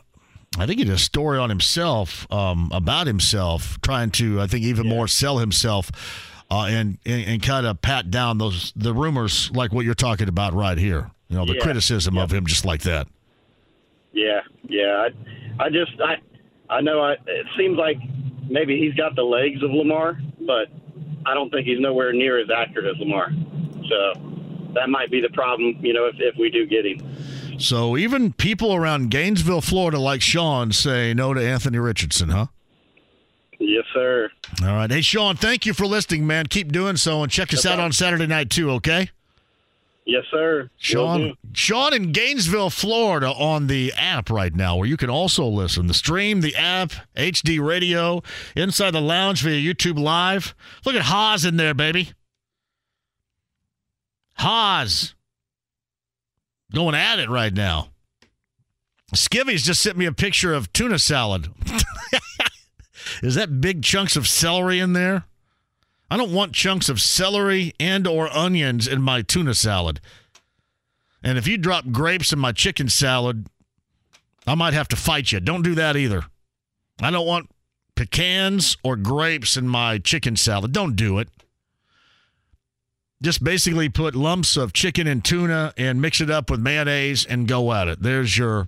I 0.59 0.65
think 0.67 0.79
he 0.79 0.85
did 0.85 0.93
a 0.93 0.97
story 0.99 1.37
on 1.39 1.49
himself 1.49 2.31
um, 2.31 2.69
about 2.71 3.07
himself, 3.07 3.79
trying 3.81 4.11
to 4.11 4.39
I 4.41 4.47
think 4.47 4.63
even 4.65 4.87
more 4.87 5.07
sell 5.07 5.37
himself, 5.39 5.89
uh, 6.51 6.65
and 6.69 6.97
and, 7.05 7.25
and 7.25 7.41
kind 7.43 7.65
of 7.65 7.81
pat 7.81 8.11
down 8.11 8.37
those 8.37 8.71
the 8.75 8.93
rumors 8.93 9.49
like 9.51 9.71
what 9.73 9.83
you're 9.85 9.93
talking 9.95 10.27
about 10.27 10.53
right 10.53 10.77
here. 10.77 11.09
You 11.29 11.37
know 11.37 11.45
the 11.45 11.55
Yeah. 11.55 11.61
criticism 11.63 12.17
of 12.17 12.31
him 12.31 12.45
just 12.45 12.65
like 12.65 12.81
that. 12.83 13.07
Yeah, 14.11 14.41
yeah. 14.69 15.07
I, 15.59 15.63
I 15.65 15.69
just, 15.69 15.93
I, 15.99 16.17
I 16.69 16.81
know. 16.81 17.01
I, 17.01 17.13
it 17.13 17.47
seems 17.57 17.77
like 17.79 17.97
maybe 18.47 18.77
he's 18.79 18.93
got 18.93 19.15
the 19.15 19.23
legs 19.23 19.63
of 19.63 19.71
Lamar, 19.71 20.19
but 20.41 20.67
I 21.25 21.33
don't 21.33 21.49
think 21.49 21.65
he's 21.65 21.79
nowhere 21.79 22.13
near 22.13 22.39
as 22.39 22.47
accurate 22.55 22.85
as 22.93 22.99
Lamar. 22.99 23.31
So 23.89 24.13
that 24.75 24.89
might 24.89 25.09
be 25.09 25.19
the 25.19 25.29
problem, 25.29 25.77
you 25.81 25.93
know, 25.93 26.05
if, 26.05 26.15
if 26.19 26.35
we 26.37 26.51
do 26.51 26.67
get 26.67 26.85
him. 26.85 26.99
So 27.57 27.97
even 27.97 28.33
people 28.33 28.73
around 28.73 29.11
Gainesville, 29.11 29.61
Florida, 29.61 29.99
like 29.99 30.21
Sean, 30.21 30.71
say 30.71 31.13
no 31.13 31.33
to 31.33 31.41
Anthony 31.45 31.77
Richardson, 31.77 32.29
huh? 32.29 32.47
Yes, 33.59 33.85
sir. 33.93 34.29
All 34.61 34.75
right. 34.75 34.91
Hey, 34.91 35.01
Sean, 35.01 35.35
thank 35.35 35.65
you 35.65 35.73
for 35.73 35.85
listening, 35.85 36.27
man. 36.27 36.47
Keep 36.47 36.71
doing 36.71 36.97
so, 36.97 37.23
and 37.23 37.31
check 37.31 37.53
us 37.53 37.65
out 37.65 37.79
on 37.79 37.91
Saturday 37.91 38.27
night 38.27 38.49
too. 38.49 38.71
Okay. 38.71 39.09
Yes, 40.05 40.25
sir. 40.29 40.69
Sean. 40.77 41.37
Sean 41.53 41.93
in 41.93 42.11
Gainesville, 42.11 42.69
Florida, 42.69 43.29
on 43.29 43.67
the 43.67 43.93
app 43.95 44.29
right 44.29 44.53
now, 44.53 44.75
where 44.75 44.87
you 44.87 44.97
can 44.97 45.09
also 45.09 45.45
listen. 45.45 45.87
The 45.87 45.93
stream, 45.93 46.41
the 46.41 46.55
app, 46.57 46.91
HD 47.15 47.65
radio, 47.65 48.21
inside 48.55 48.91
the 48.91 49.01
lounge 49.01 49.43
via 49.43 49.73
YouTube 49.73 49.97
Live. 49.97 50.55
Look 50.85 50.95
at 50.95 51.03
Haas 51.03 51.45
in 51.45 51.55
there, 51.55 51.73
baby. 51.73 52.11
Haas 54.33 55.13
going 56.73 56.95
at 56.95 57.19
it 57.19 57.29
right 57.29 57.53
now. 57.53 57.89
Skivvy's 59.15 59.63
just 59.63 59.81
sent 59.81 59.97
me 59.97 60.05
a 60.05 60.11
picture 60.11 60.53
of 60.53 60.73
tuna 60.73 60.97
salad. 60.99 61.49
Is 63.21 63.35
that 63.35 63.61
big 63.61 63.83
chunks 63.83 64.15
of 64.15 64.27
celery 64.27 64.79
in 64.79 64.93
there? 64.93 65.25
I 66.09 66.17
don't 66.17 66.33
want 66.33 66.53
chunks 66.53 66.89
of 66.89 67.01
celery 67.01 67.73
and 67.79 68.07
or 68.07 68.35
onions 68.35 68.87
in 68.87 69.01
my 69.01 69.21
tuna 69.21 69.53
salad. 69.53 69.99
And 71.23 71.37
if 71.37 71.47
you 71.47 71.57
drop 71.57 71.91
grapes 71.91 72.33
in 72.33 72.39
my 72.39 72.51
chicken 72.51 72.89
salad, 72.89 73.47
I 74.45 74.55
might 74.55 74.73
have 74.73 74.87
to 74.89 74.95
fight 74.95 75.31
you. 75.31 75.39
Don't 75.39 75.61
do 75.63 75.75
that 75.75 75.95
either. 75.95 76.25
I 77.01 77.11
don't 77.11 77.27
want 77.27 77.49
pecans 77.95 78.77
or 78.83 78.95
grapes 78.95 79.55
in 79.57 79.67
my 79.67 79.97
chicken 79.99 80.35
salad. 80.35 80.71
Don't 80.71 80.95
do 80.95 81.19
it. 81.19 81.29
Just 83.23 83.41
basically 83.41 83.87
put 83.87 84.15
lumps 84.15 84.57
of 84.57 84.73
chicken 84.73 85.07
and 85.07 85.23
tuna 85.23 85.73
and 85.77 86.01
mix 86.01 86.19
it 86.19 86.29
up 86.29 86.49
with 86.49 86.59
mayonnaise 86.59 87.25
and 87.25 87.47
go 87.47 87.71
at 87.71 87.87
it. 87.87 88.01
There's 88.01 88.37
your 88.37 88.67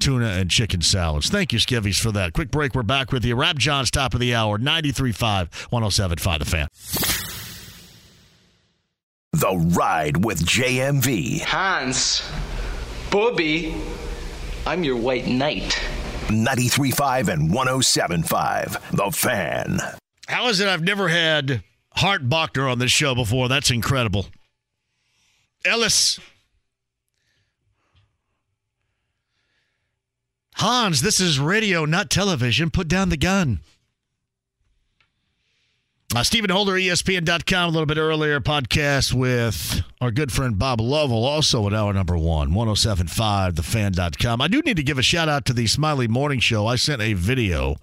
tuna 0.00 0.28
and 0.28 0.50
chicken 0.50 0.80
salads. 0.80 1.28
Thank 1.28 1.52
you, 1.52 1.58
Skivvies, 1.58 2.00
for 2.00 2.10
that. 2.12 2.32
Quick 2.32 2.50
break. 2.50 2.74
We're 2.74 2.82
back 2.82 3.12
with 3.12 3.26
you. 3.26 3.36
Rabjohns 3.36 3.90
top 3.90 4.14
of 4.14 4.20
the 4.20 4.34
hour, 4.34 4.58
93.5, 4.58 5.50
107.5 5.70 6.38
The 6.38 6.44
Fan. 6.46 6.68
The 9.32 9.76
Ride 9.76 10.24
with 10.24 10.42
JMV. 10.42 11.42
Hans, 11.42 12.22
Bobby, 13.10 13.74
I'm 14.66 14.82
your 14.82 14.96
white 14.96 15.26
knight. 15.26 15.78
93.5 16.28 17.28
and 17.28 17.50
107.5 17.50 18.92
The 18.92 19.10
Fan. 19.10 19.78
How 20.26 20.48
is 20.48 20.60
it 20.60 20.68
I've 20.68 20.82
never 20.82 21.08
had 21.08 21.62
Hart 21.96 22.28
Bochner 22.28 22.70
on 22.70 22.78
this 22.78 22.92
show 22.92 23.14
before? 23.14 23.48
That's 23.48 23.70
incredible. 23.70 24.26
Ellis. 25.64 26.20
Hans, 30.56 31.02
this 31.02 31.20
is 31.20 31.38
radio, 31.38 31.84
not 31.84 32.10
television. 32.10 32.70
Put 32.70 32.88
down 32.88 33.08
the 33.08 33.16
gun. 33.16 33.60
Uh, 36.14 36.22
Stephen 36.22 36.48
Holder, 36.50 36.74
ESPN.com, 36.74 37.64
a 37.68 37.72
little 37.72 37.84
bit 37.84 37.98
earlier, 37.98 38.38
podcast 38.40 39.12
with 39.12 39.82
our 40.00 40.12
good 40.12 40.30
friend 40.30 40.56
Bob 40.56 40.80
Lovell, 40.80 41.24
also 41.24 41.66
at 41.66 41.74
hour 41.74 41.92
number 41.92 42.16
one, 42.16 42.54
1075, 42.54 43.54
thefan.com. 43.54 44.40
I 44.40 44.46
do 44.46 44.60
need 44.60 44.76
to 44.76 44.84
give 44.84 44.98
a 44.98 45.02
shout 45.02 45.28
out 45.28 45.44
to 45.46 45.52
the 45.52 45.66
Smiley 45.66 46.06
Morning 46.06 46.38
Show. 46.38 46.64
I 46.68 46.76
sent 46.76 47.02
a 47.02 47.14
video. 47.14 47.74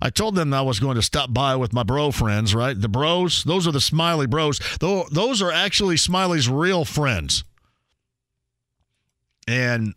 I 0.00 0.08
told 0.08 0.36
them 0.36 0.54
I 0.54 0.62
was 0.62 0.80
going 0.80 0.96
to 0.96 1.02
stop 1.02 1.34
by 1.34 1.54
with 1.54 1.74
my 1.74 1.82
bro 1.82 2.12
friends, 2.12 2.54
right? 2.54 2.80
The 2.80 2.88
bros, 2.88 3.44
those 3.44 3.68
are 3.68 3.72
the 3.72 3.80
Smiley 3.80 4.26
bros. 4.26 4.58
Tho- 4.80 5.06
Those 5.12 5.42
are 5.42 5.52
actually 5.52 5.98
Smiley's 5.98 6.48
real 6.48 6.84
friends. 6.86 7.44
And 9.46 9.94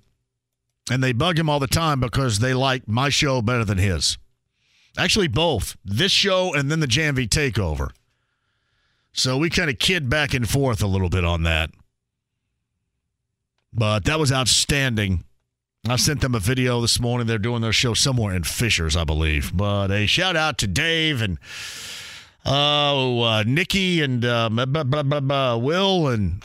and 0.91 1.01
they 1.03 1.14
bug 1.14 1.39
him 1.39 1.49
all 1.49 1.60
the 1.60 1.68
time 1.68 1.99
because 2.01 2.39
they 2.39 2.53
like 2.53 2.88
my 2.88 3.10
show 3.10 3.41
better 3.41 3.64
than 3.64 3.77
his. 3.77 4.18
Actually, 4.97 5.27
both 5.27 5.77
this 5.85 6.11
show 6.11 6.53
and 6.53 6.69
then 6.69 6.79
the 6.79 6.87
JMV 6.87 7.29
takeover. 7.29 7.91
So 9.11 9.37
we 9.37 9.49
kind 9.49 9.69
of 9.69 9.79
kid 9.79 10.09
back 10.09 10.33
and 10.33 10.49
forth 10.49 10.81
a 10.81 10.87
little 10.87 11.09
bit 11.09 11.25
on 11.25 11.43
that. 11.43 11.71
But 13.73 14.05
that 14.05 14.19
was 14.19 14.31
outstanding. 14.31 15.23
I 15.87 15.95
sent 15.95 16.21
them 16.21 16.35
a 16.35 16.39
video 16.39 16.81
this 16.81 16.99
morning. 16.99 17.27
They're 17.27 17.37
doing 17.37 17.61
their 17.61 17.73
show 17.73 17.93
somewhere 17.93 18.35
in 18.35 18.43
Fishers, 18.43 18.95
I 18.95 19.03
believe. 19.03 19.55
But 19.55 19.91
a 19.91 20.05
shout 20.07 20.35
out 20.35 20.57
to 20.59 20.67
Dave 20.67 21.21
and 21.21 21.37
oh, 22.45 23.21
uh, 23.21 23.43
Nikki 23.45 24.01
and 24.01 24.25
uh, 24.25 24.49
blah, 24.49 24.83
blah, 24.83 25.03
blah, 25.03 25.57
Will 25.57 26.07
and 26.07 26.43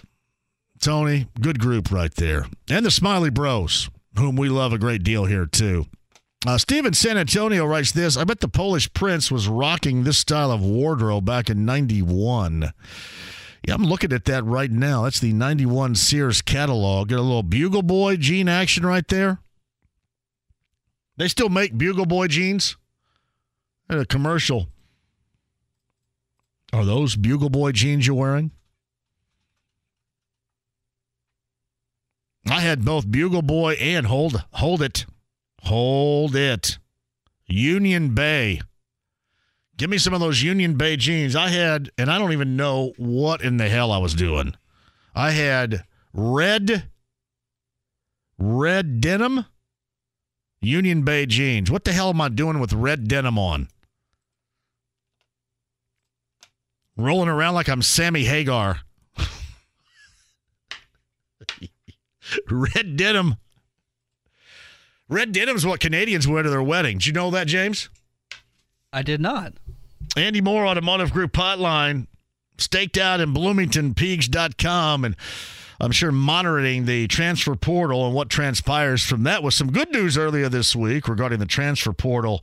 Tony. 0.81 1.27
Good 1.41 1.59
group 1.59 1.91
right 1.91 2.15
there. 2.15 2.47
And 2.71 2.87
the 2.87 2.91
Smiley 2.91 3.31
Bros, 3.31 3.91
whom 4.17 4.37
we 4.37 4.49
love 4.49 4.73
a 4.73 4.79
great 4.79 5.03
deal 5.03 5.25
here, 5.25 5.47
too. 5.47 5.87
Uh, 6.47 6.59
Steve 6.59 6.85
in 6.85 6.93
San 6.93 7.17
Antonio 7.17 7.65
writes 7.65 7.93
this 7.93 8.17
I 8.17 8.25
bet 8.25 8.41
the 8.41 8.49
Polish 8.49 8.93
prince 8.93 9.31
was 9.31 9.49
rocking 9.49 10.05
this 10.05 10.19
style 10.19 10.51
of 10.51 10.63
wardrobe 10.63 11.25
back 11.25 11.49
in 11.49 11.65
91. 11.65 12.73
Yeah, 13.67 13.75
I'm 13.75 13.85
looking 13.85 14.13
at 14.13 14.27
that 14.27 14.45
right 14.45 14.71
now. 14.71 15.05
That's 15.05 15.21
the 15.21 15.33
91 15.33 15.95
Sears 15.95 16.43
catalog. 16.43 17.09
Got 17.09 17.21
a 17.21 17.23
little 17.23 17.43
Bugle 17.43 17.83
Boy 17.83 18.17
jean 18.17 18.47
action 18.47 18.85
right 18.85 19.07
there. 19.09 19.39
They 21.17 21.29
still 21.29 21.49
make 21.49 21.79
Bugle 21.79 22.05
Boy 22.05 22.27
jeans. 22.27 22.77
Had 23.89 24.01
a 24.01 24.05
commercial. 24.05 24.69
Are 26.75 26.85
those 26.85 27.17
Bugle 27.17 27.51
Boy 27.51 27.73
jeans 27.73 28.07
you're 28.07 28.17
wearing? 28.17 28.51
I 32.47 32.61
had 32.61 32.85
both 32.85 33.11
Bugle 33.11 33.43
Boy 33.43 33.75
and 33.75 34.07
Hold 34.07 34.45
Hold 34.53 34.83
It. 34.83 35.07
Hold 35.65 36.37
it. 36.37 36.79
Union 37.47 38.15
Bay. 38.15 38.61
Give 39.77 39.91
me 39.91 39.99
some 39.99 40.15
of 40.15 40.21
those 40.21 40.43
Union 40.43 40.77
Bay 40.77 40.97
jeans. 40.97 41.35
I 41.35 41.49
had, 41.49 41.91
and 41.99 42.11
I 42.11 42.19
don't 42.19 42.33
even 42.33 42.57
know 42.57 42.93
what 42.97 43.43
in 43.43 43.57
the 43.57 43.69
hell 43.69 43.91
I 43.91 43.99
was 43.99 44.15
doing. 44.15 44.55
I 45.15 45.31
had 45.31 45.85
red, 46.13 46.91
red 48.39 49.01
denim, 49.01 49.47
Union 50.61 51.03
Bay 51.03 51.27
jeans. 51.27 51.71
What 51.71 51.85
the 51.85 51.93
hell 51.93 52.11
am 52.11 52.21
I 52.21 52.29
doing 52.29 52.61
with 52.61 52.73
red 52.73 53.09
denim 53.09 53.39
on? 53.39 53.69
Rolling 56.97 57.29
around 57.29 57.55
like 57.55 57.69
I'm 57.69 57.83
Sammy 57.83 58.25
Hagar. 58.25 58.81
red 62.51 62.97
denim. 62.97 63.37
Red 65.09 65.33
denim's 65.33 65.67
what 65.67 65.81
Canadians 65.81 66.27
wear 66.27 66.43
to 66.43 66.51
their 66.51 66.63
wedding. 66.63 66.99
Did 66.99 67.07
you 67.07 67.13
know 67.13 67.31
that, 67.31 67.47
James? 67.47 67.91
I 68.93 69.03
did 69.03 69.21
not. 69.21 69.53
Andy 70.17 70.41
Moore, 70.41 70.67
Automotive 70.67 71.13
Group 71.13 71.33
Hotline, 71.33 72.07
staked 72.59 72.97
out 72.97 73.21
in 73.21 73.33
Bloomington 73.33 73.95
Peegs.com, 73.95 75.05
and 75.05 75.17
I'm 75.81 75.91
sure 75.91 76.13
monitoring 76.13 76.87
the 76.87 77.07
transfer 77.09 77.57
portal 77.57 78.07
and 78.07 78.15
what 78.15 78.31
transpires 78.31 79.03
from 79.03 79.25
that 79.25 79.43
was 79.43 79.55
some 79.55 79.73
good 79.73 79.91
news 79.93 80.17
earlier 80.17 80.49
this 80.49 80.75
week 80.75 81.09
regarding 81.09 81.41
the 81.41 81.47
transfer 81.47 81.93
portal 81.93 82.43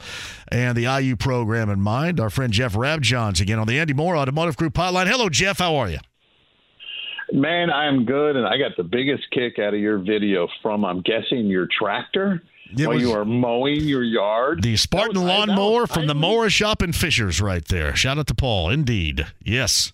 and 0.49 0.77
the 0.77 0.83
IU 0.83 1.15
program 1.15 1.69
in 1.69 1.81
mind. 1.81 2.19
Our 2.19 2.29
friend 2.29 2.51
Jeff 2.51 2.73
Rabjohns 2.73 3.41
again 3.41 3.57
on 3.57 3.67
the 3.67 3.79
Andy 3.79 3.93
Moore 3.93 4.17
Automotive 4.17 4.57
Group 4.57 4.73
Hotline. 4.73 5.07
Hello, 5.07 5.29
Jeff. 5.29 5.59
How 5.59 5.77
are 5.77 5.89
you? 5.89 5.99
Man, 7.31 7.71
I'm 7.71 8.03
good, 8.03 8.35
and 8.35 8.45
I 8.45 8.57
got 8.57 8.75
the 8.75 8.83
biggest 8.83 9.23
kick 9.31 9.57
out 9.57 9.73
of 9.73 9.79
your 9.79 9.97
video 9.97 10.49
from, 10.61 10.83
I'm 10.83 11.01
guessing, 11.01 11.45
your 11.45 11.67
tractor 11.79 12.43
It 12.77 12.88
while 12.88 12.99
you 12.99 13.11
are 13.14 13.26
mowing 13.26 13.81
your 13.81 14.03
yard. 14.03 14.61
The 14.64 14.77
Spartan 14.77 15.22
was- 15.22 15.30
I- 15.30 15.38
lawnmower 15.45 15.81
was- 15.81 15.91
from 15.91 16.07
the 16.07 16.15
mower 16.15 16.49
shop 16.49 16.81
in 16.81 16.93
Fishers, 16.93 17.41
right 17.41 17.65
there. 17.65 17.95
Shout 17.95 18.18
out 18.18 18.27
to 18.27 18.35
Paul. 18.35 18.69
Indeed, 18.69 19.27
yes. 19.43 19.93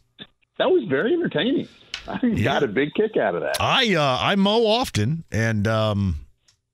That 0.57 0.69
was 0.71 0.83
very 0.89 1.13
entertaining. 1.13 1.67
I 2.07 2.17
got 2.41 2.63
a 2.63 2.67
big 2.67 2.93
kick 2.93 3.17
out 3.17 3.35
of 3.35 3.41
that. 3.41 3.57
I 3.59 3.93
uh, 3.95 4.17
I 4.21 4.35
mow 4.35 4.65
often, 4.65 5.23
and 5.31 5.67
um, 5.67 6.25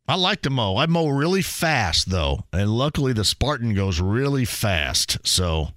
I 0.08 0.16
like 0.16 0.42
to 0.44 0.50
mow. 0.50 0.78
I 0.78 0.86
mow 0.86 1.08
really 1.08 1.42
fast 1.42 2.10
though, 2.12 2.46
and 2.54 2.70
luckily 2.70 3.14
the 3.14 3.26
Spartan 3.26 3.74
goes 3.74 4.00
really 4.00 4.46
fast. 4.46 5.18
So 5.26 5.70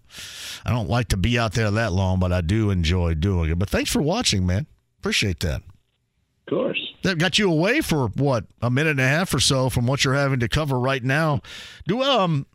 I 0.64 0.70
don't 0.70 0.90
like 0.90 1.08
to 1.08 1.16
be 1.16 1.38
out 1.38 1.52
there 1.54 1.70
that 1.70 1.92
long, 1.92 2.20
but 2.20 2.32
I 2.32 2.42
do 2.42 2.70
enjoy 2.70 3.14
doing 3.14 3.50
it. 3.50 3.58
But 3.58 3.70
thanks 3.70 3.90
for 3.90 4.02
watching, 4.02 4.44
man. 4.46 4.66
Appreciate 4.98 5.40
that. 5.40 5.62
Of 5.62 6.50
course. 6.50 6.85
That 7.06 7.18
got 7.18 7.38
you 7.38 7.48
away 7.48 7.82
for 7.82 8.08
what 8.08 8.46
a 8.60 8.68
minute 8.68 8.90
and 8.90 9.00
a 9.00 9.06
half 9.06 9.32
or 9.32 9.38
so 9.38 9.70
from 9.70 9.86
what 9.86 10.02
you're 10.02 10.14
having 10.14 10.40
to 10.40 10.48
cover 10.48 10.76
right 10.76 11.04
now. 11.04 11.40
Do 11.86 12.02
um, 12.02 12.46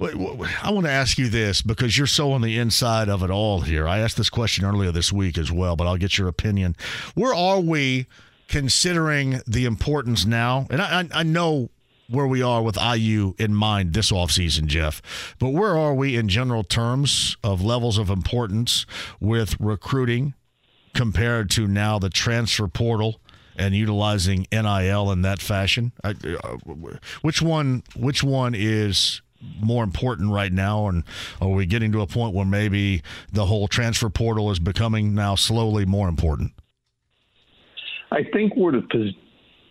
I 0.00 0.70
want 0.70 0.86
to 0.86 0.92
ask 0.92 1.18
you 1.18 1.28
this 1.28 1.60
because 1.60 1.98
you're 1.98 2.06
so 2.06 2.30
on 2.30 2.40
the 2.40 2.56
inside 2.56 3.08
of 3.08 3.24
it 3.24 3.30
all 3.30 3.62
here. 3.62 3.88
I 3.88 3.98
asked 3.98 4.16
this 4.16 4.30
question 4.30 4.64
earlier 4.64 4.92
this 4.92 5.12
week 5.12 5.36
as 5.36 5.50
well, 5.50 5.74
but 5.74 5.88
I'll 5.88 5.96
get 5.96 6.18
your 6.18 6.28
opinion. 6.28 6.76
Where 7.16 7.34
are 7.34 7.58
we 7.58 8.06
considering 8.46 9.40
the 9.44 9.64
importance 9.64 10.24
now? 10.24 10.68
And 10.70 10.80
I, 10.80 11.00
I, 11.00 11.08
I 11.12 11.22
know 11.24 11.70
where 12.08 12.28
we 12.28 12.42
are 12.42 12.62
with 12.62 12.78
IU 12.80 13.34
in 13.38 13.56
mind 13.56 13.92
this 13.92 14.12
offseason, 14.12 14.66
Jeff, 14.66 15.34
but 15.40 15.48
where 15.48 15.76
are 15.76 15.94
we 15.94 16.14
in 16.14 16.28
general 16.28 16.62
terms 16.62 17.36
of 17.42 17.60
levels 17.60 17.98
of 17.98 18.08
importance 18.08 18.86
with 19.18 19.58
recruiting 19.58 20.34
compared 20.94 21.50
to 21.50 21.66
now 21.66 21.98
the 21.98 22.08
transfer 22.08 22.68
portal 22.68 23.20
and 23.58 23.74
utilizing 23.74 24.46
NIL 24.52 25.10
in 25.10 25.22
that 25.22 25.40
fashion? 25.40 25.92
Uh, 26.02 26.14
which 27.22 27.42
one? 27.42 27.82
Which 27.94 28.22
one 28.22 28.54
is 28.54 29.22
more 29.60 29.84
important 29.84 30.32
right 30.32 30.52
now? 30.52 30.88
And 30.88 31.04
are 31.40 31.48
we 31.48 31.66
getting 31.66 31.92
to 31.92 32.00
a 32.00 32.06
point 32.06 32.34
where 32.34 32.46
maybe 32.46 33.02
the 33.32 33.46
whole 33.46 33.68
transfer 33.68 34.08
portal 34.08 34.50
is 34.50 34.58
becoming 34.58 35.14
now 35.14 35.34
slowly 35.34 35.84
more 35.84 36.08
important? 36.08 36.52
I 38.10 38.22
think 38.32 38.54
we're 38.56 38.76
at 38.76 38.84
a 38.84 38.86
pos- 38.86 39.14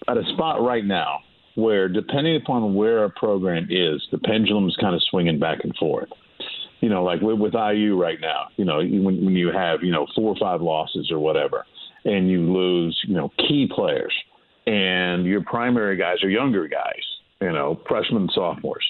at 0.08 0.18
a 0.18 0.24
spot 0.34 0.62
right 0.62 0.86
now 0.86 1.20
where, 1.56 1.88
depending 1.88 2.36
upon 2.36 2.76
where 2.76 3.06
a 3.06 3.10
program 3.10 3.68
is, 3.70 4.06
the 4.12 4.18
pendulum 4.20 4.68
is 4.68 4.78
kind 4.80 4.94
of 4.94 5.02
swinging 5.10 5.40
back 5.40 5.60
and 5.64 5.76
forth. 5.78 6.10
You 6.82 6.90
know, 6.90 7.04
like 7.04 7.22
with, 7.22 7.40
with 7.40 7.54
IU 7.54 8.00
right 8.00 8.20
now, 8.22 8.48
you 8.58 8.66
know, 8.66 8.78
when, 8.78 9.26
when 9.26 9.36
you 9.36 9.52
have, 9.52 9.82
you 9.82 9.92
know, 9.92 10.06
four 10.14 10.30
or 10.30 10.36
five 10.40 10.62
losses 10.62 11.10
or 11.10 11.18
whatever, 11.18 11.66
and 12.06 12.30
you 12.30 12.52
lose, 12.52 13.00
you 13.08 13.16
know, 13.16 13.32
key 13.38 13.70
players, 13.74 14.14
and 14.68 15.26
your 15.26 15.44
primary 15.44 15.98
guys 15.98 16.24
are 16.24 16.30
younger 16.30 16.68
guys, 16.68 17.04
you 17.42 17.52
know, 17.52 17.80
freshmen 17.88 18.24
and 18.24 18.32
sophomores, 18.34 18.86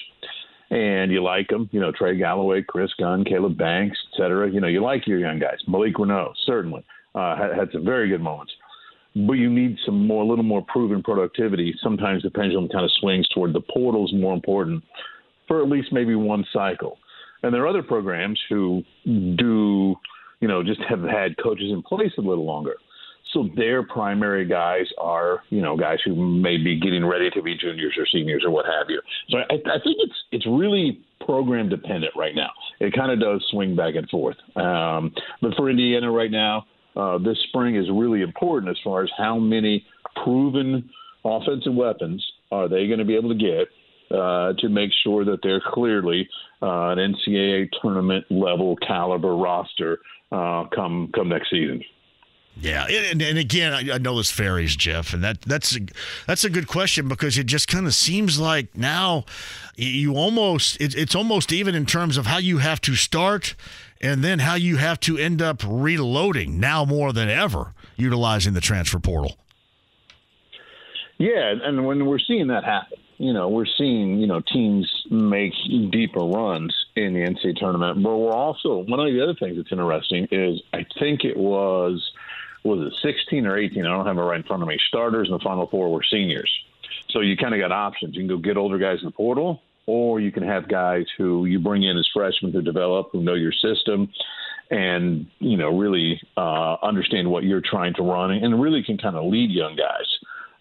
and 0.70 1.10
you 1.10 1.22
like 1.22 1.48
them, 1.48 1.68
you 1.72 1.80
know, 1.80 1.92
Trey 1.92 2.16
Galloway, 2.16 2.62
Chris 2.62 2.90
Gunn, 2.98 3.24
Caleb 3.24 3.56
Banks, 3.56 3.98
et 4.12 4.16
cetera. 4.16 4.50
You 4.50 4.60
know, 4.60 4.68
you 4.68 4.82
like 4.82 5.06
your 5.06 5.18
young 5.18 5.38
guys. 5.38 5.58
Malik 5.66 5.94
Reneau, 5.94 6.32
certainly, 6.44 6.84
uh, 7.14 7.36
had, 7.36 7.56
had 7.56 7.68
some 7.72 7.84
very 7.84 8.08
good 8.08 8.20
moments 8.20 8.52
but 9.24 9.34
you 9.34 9.48
need 9.48 9.78
some 9.86 10.06
more, 10.06 10.22
a 10.22 10.26
little 10.26 10.44
more 10.44 10.62
proven 10.68 11.02
productivity. 11.02 11.74
Sometimes 11.82 12.22
the 12.22 12.30
pendulum 12.30 12.68
kind 12.68 12.84
of 12.84 12.90
swings 13.00 13.26
toward 13.28 13.54
the 13.54 13.62
portals 13.62 14.12
more 14.14 14.34
important 14.34 14.84
for 15.48 15.62
at 15.62 15.70
least 15.70 15.88
maybe 15.90 16.14
one 16.14 16.44
cycle. 16.52 16.98
And 17.42 17.54
there 17.54 17.62
are 17.62 17.68
other 17.68 17.82
programs 17.82 18.38
who 18.48 18.82
do, 19.04 19.94
you 20.40 20.48
know, 20.48 20.62
just 20.62 20.80
have 20.88 21.02
had 21.02 21.38
coaches 21.42 21.70
in 21.70 21.82
place 21.82 22.12
a 22.18 22.20
little 22.20 22.44
longer. 22.44 22.74
So 23.32 23.48
their 23.56 23.82
primary 23.82 24.46
guys 24.46 24.86
are, 24.98 25.42
you 25.50 25.60
know, 25.60 25.76
guys 25.76 25.98
who 26.04 26.14
may 26.14 26.56
be 26.56 26.78
getting 26.78 27.04
ready 27.04 27.30
to 27.30 27.42
be 27.42 27.56
juniors 27.56 27.94
or 27.98 28.06
seniors 28.06 28.44
or 28.44 28.50
what 28.50 28.66
have 28.66 28.88
you. 28.88 29.00
So 29.30 29.38
I, 29.38 29.54
I 29.54 29.78
think 29.82 29.96
it's 29.98 30.14
it's 30.32 30.46
really 30.46 31.00
program 31.24 31.68
dependent 31.68 32.14
right 32.16 32.34
now. 32.34 32.50
It 32.80 32.94
kind 32.94 33.10
of 33.10 33.20
does 33.20 33.44
swing 33.50 33.74
back 33.74 33.94
and 33.94 34.08
forth. 34.08 34.36
Um, 34.54 35.12
but 35.42 35.54
for 35.56 35.68
Indiana 35.68 36.10
right 36.10 36.30
now, 36.30 36.66
uh, 36.94 37.18
this 37.18 37.36
spring 37.48 37.76
is 37.76 37.86
really 37.92 38.22
important 38.22 38.70
as 38.70 38.78
far 38.82 39.02
as 39.02 39.10
how 39.18 39.38
many 39.38 39.84
proven 40.24 40.88
offensive 41.24 41.74
weapons 41.74 42.24
are 42.50 42.68
they 42.68 42.86
going 42.86 43.00
to 43.00 43.04
be 43.04 43.16
able 43.16 43.28
to 43.28 43.34
get 43.34 43.68
uh, 44.16 44.52
to 44.58 44.68
make 44.68 44.90
sure 45.02 45.24
that 45.24 45.38
they're 45.42 45.62
clearly 45.72 46.28
uh, 46.62 46.90
an 46.90 46.98
NCAA 46.98 47.68
tournament 47.82 48.24
level 48.30 48.76
caliber 48.76 49.34
roster 49.36 49.98
uh, 50.32 50.64
come 50.74 51.10
come 51.14 51.28
next 51.28 51.50
season. 51.50 51.82
Yeah, 52.58 52.86
and, 52.86 53.20
and 53.20 53.36
again, 53.36 53.74
I, 53.74 53.94
I 53.94 53.98
know 53.98 54.16
this 54.16 54.32
varies, 54.32 54.76
Jeff, 54.76 55.12
and 55.12 55.22
that 55.22 55.42
that's 55.42 55.76
a, 55.76 55.80
that's 56.26 56.42
a 56.42 56.50
good 56.50 56.66
question 56.66 57.06
because 57.06 57.36
it 57.36 57.44
just 57.44 57.68
kind 57.68 57.86
of 57.86 57.94
seems 57.94 58.40
like 58.40 58.74
now 58.76 59.26
you 59.76 60.14
almost 60.14 60.80
it, 60.80 60.94
it's 60.94 61.14
almost 61.14 61.52
even 61.52 61.74
in 61.74 61.84
terms 61.84 62.16
of 62.16 62.26
how 62.26 62.38
you 62.38 62.58
have 62.58 62.80
to 62.82 62.94
start 62.94 63.54
and 64.00 64.24
then 64.24 64.38
how 64.38 64.54
you 64.54 64.78
have 64.78 64.98
to 65.00 65.18
end 65.18 65.42
up 65.42 65.62
reloading 65.66 66.58
now 66.58 66.84
more 66.86 67.12
than 67.12 67.28
ever 67.28 67.74
utilizing 67.96 68.54
the 68.54 68.60
transfer 68.60 68.98
portal. 68.98 69.36
Yeah, 71.18 71.54
and 71.62 71.86
when 71.86 72.06
we're 72.06 72.18
seeing 72.18 72.48
that 72.48 72.64
happen, 72.64 72.98
you 73.18 73.32
know, 73.34 73.48
we're 73.48 73.66
seeing 73.66 74.18
you 74.18 74.26
know 74.26 74.40
teams 74.40 74.90
make 75.10 75.52
deeper 75.90 76.20
runs 76.20 76.74
in 76.94 77.12
the 77.12 77.20
NCAA 77.20 77.56
tournament, 77.56 78.02
but 78.02 78.16
we're 78.16 78.32
also 78.32 78.78
one 78.78 79.00
of 79.00 79.12
the 79.12 79.22
other 79.22 79.34
things 79.34 79.56
that's 79.58 79.72
interesting 79.72 80.26
is 80.30 80.62
I 80.72 80.86
think 80.98 81.24
it 81.24 81.36
was 81.36 82.02
was 82.66 82.92
it 82.92 82.94
16 83.02 83.46
or 83.46 83.56
18? 83.56 83.84
I 83.84 83.88
don't 83.88 84.06
have 84.06 84.18
it 84.18 84.20
right 84.20 84.36
in 84.36 84.42
front 84.42 84.62
of 84.62 84.68
me. 84.68 84.78
Starters 84.88 85.28
in 85.28 85.32
the 85.32 85.40
Final 85.40 85.66
Four 85.68 85.92
were 85.92 86.02
seniors, 86.10 86.50
so 87.10 87.20
you 87.20 87.36
kind 87.36 87.54
of 87.54 87.60
got 87.60 87.72
options. 87.72 88.14
You 88.14 88.22
can 88.22 88.28
go 88.28 88.38
get 88.38 88.56
older 88.56 88.78
guys 88.78 88.98
in 89.00 89.06
the 89.06 89.12
portal, 89.12 89.62
or 89.86 90.20
you 90.20 90.32
can 90.32 90.42
have 90.42 90.68
guys 90.68 91.04
who 91.16 91.46
you 91.46 91.58
bring 91.58 91.84
in 91.84 91.96
as 91.96 92.08
freshmen 92.12 92.52
who 92.52 92.62
develop, 92.62 93.08
who 93.12 93.22
know 93.22 93.34
your 93.34 93.52
system, 93.52 94.08
and 94.70 95.26
you 95.38 95.56
know 95.56 95.76
really 95.76 96.20
uh, 96.36 96.76
understand 96.82 97.30
what 97.30 97.44
you're 97.44 97.62
trying 97.62 97.94
to 97.94 98.02
run, 98.02 98.30
and 98.32 98.60
really 98.60 98.82
can 98.82 98.98
kind 98.98 99.16
of 99.16 99.24
lead 99.24 99.50
young 99.50 99.76
guys. 99.76 100.06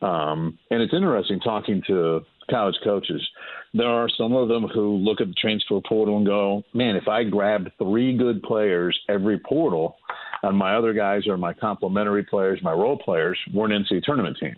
Um, 0.02 0.60
and 0.70 0.82
it's 0.82 0.94
interesting 0.94 1.40
talking 1.40 1.82
to 1.88 2.22
college 2.50 2.76
coaches. 2.84 3.28
There 3.74 3.88
are 3.88 4.08
some 4.10 4.34
of 4.34 4.48
them 4.48 4.68
who 4.68 4.98
look 4.98 5.20
at 5.20 5.28
the 5.28 5.34
transfer 5.34 5.80
portal 5.82 6.18
and 6.18 6.26
go, 6.26 6.64
"Man, 6.74 6.96
if 6.96 7.08
I 7.08 7.24
grabbed 7.24 7.72
three 7.78 8.16
good 8.16 8.44
players 8.44 8.98
every 9.10 9.40
portal, 9.40 9.98
and 10.50 10.58
my 10.58 10.76
other 10.76 10.94
guys 10.94 11.28
are 11.28 11.38
my 11.38 11.54
complementary 11.54 12.24
players, 12.24 12.60
my 12.62 12.72
role 12.72 12.98
players, 12.98 13.38
we're 13.54 13.66
an 13.66 13.72
NCAA 13.72 14.04
tournament 14.04 14.38
team." 14.40 14.56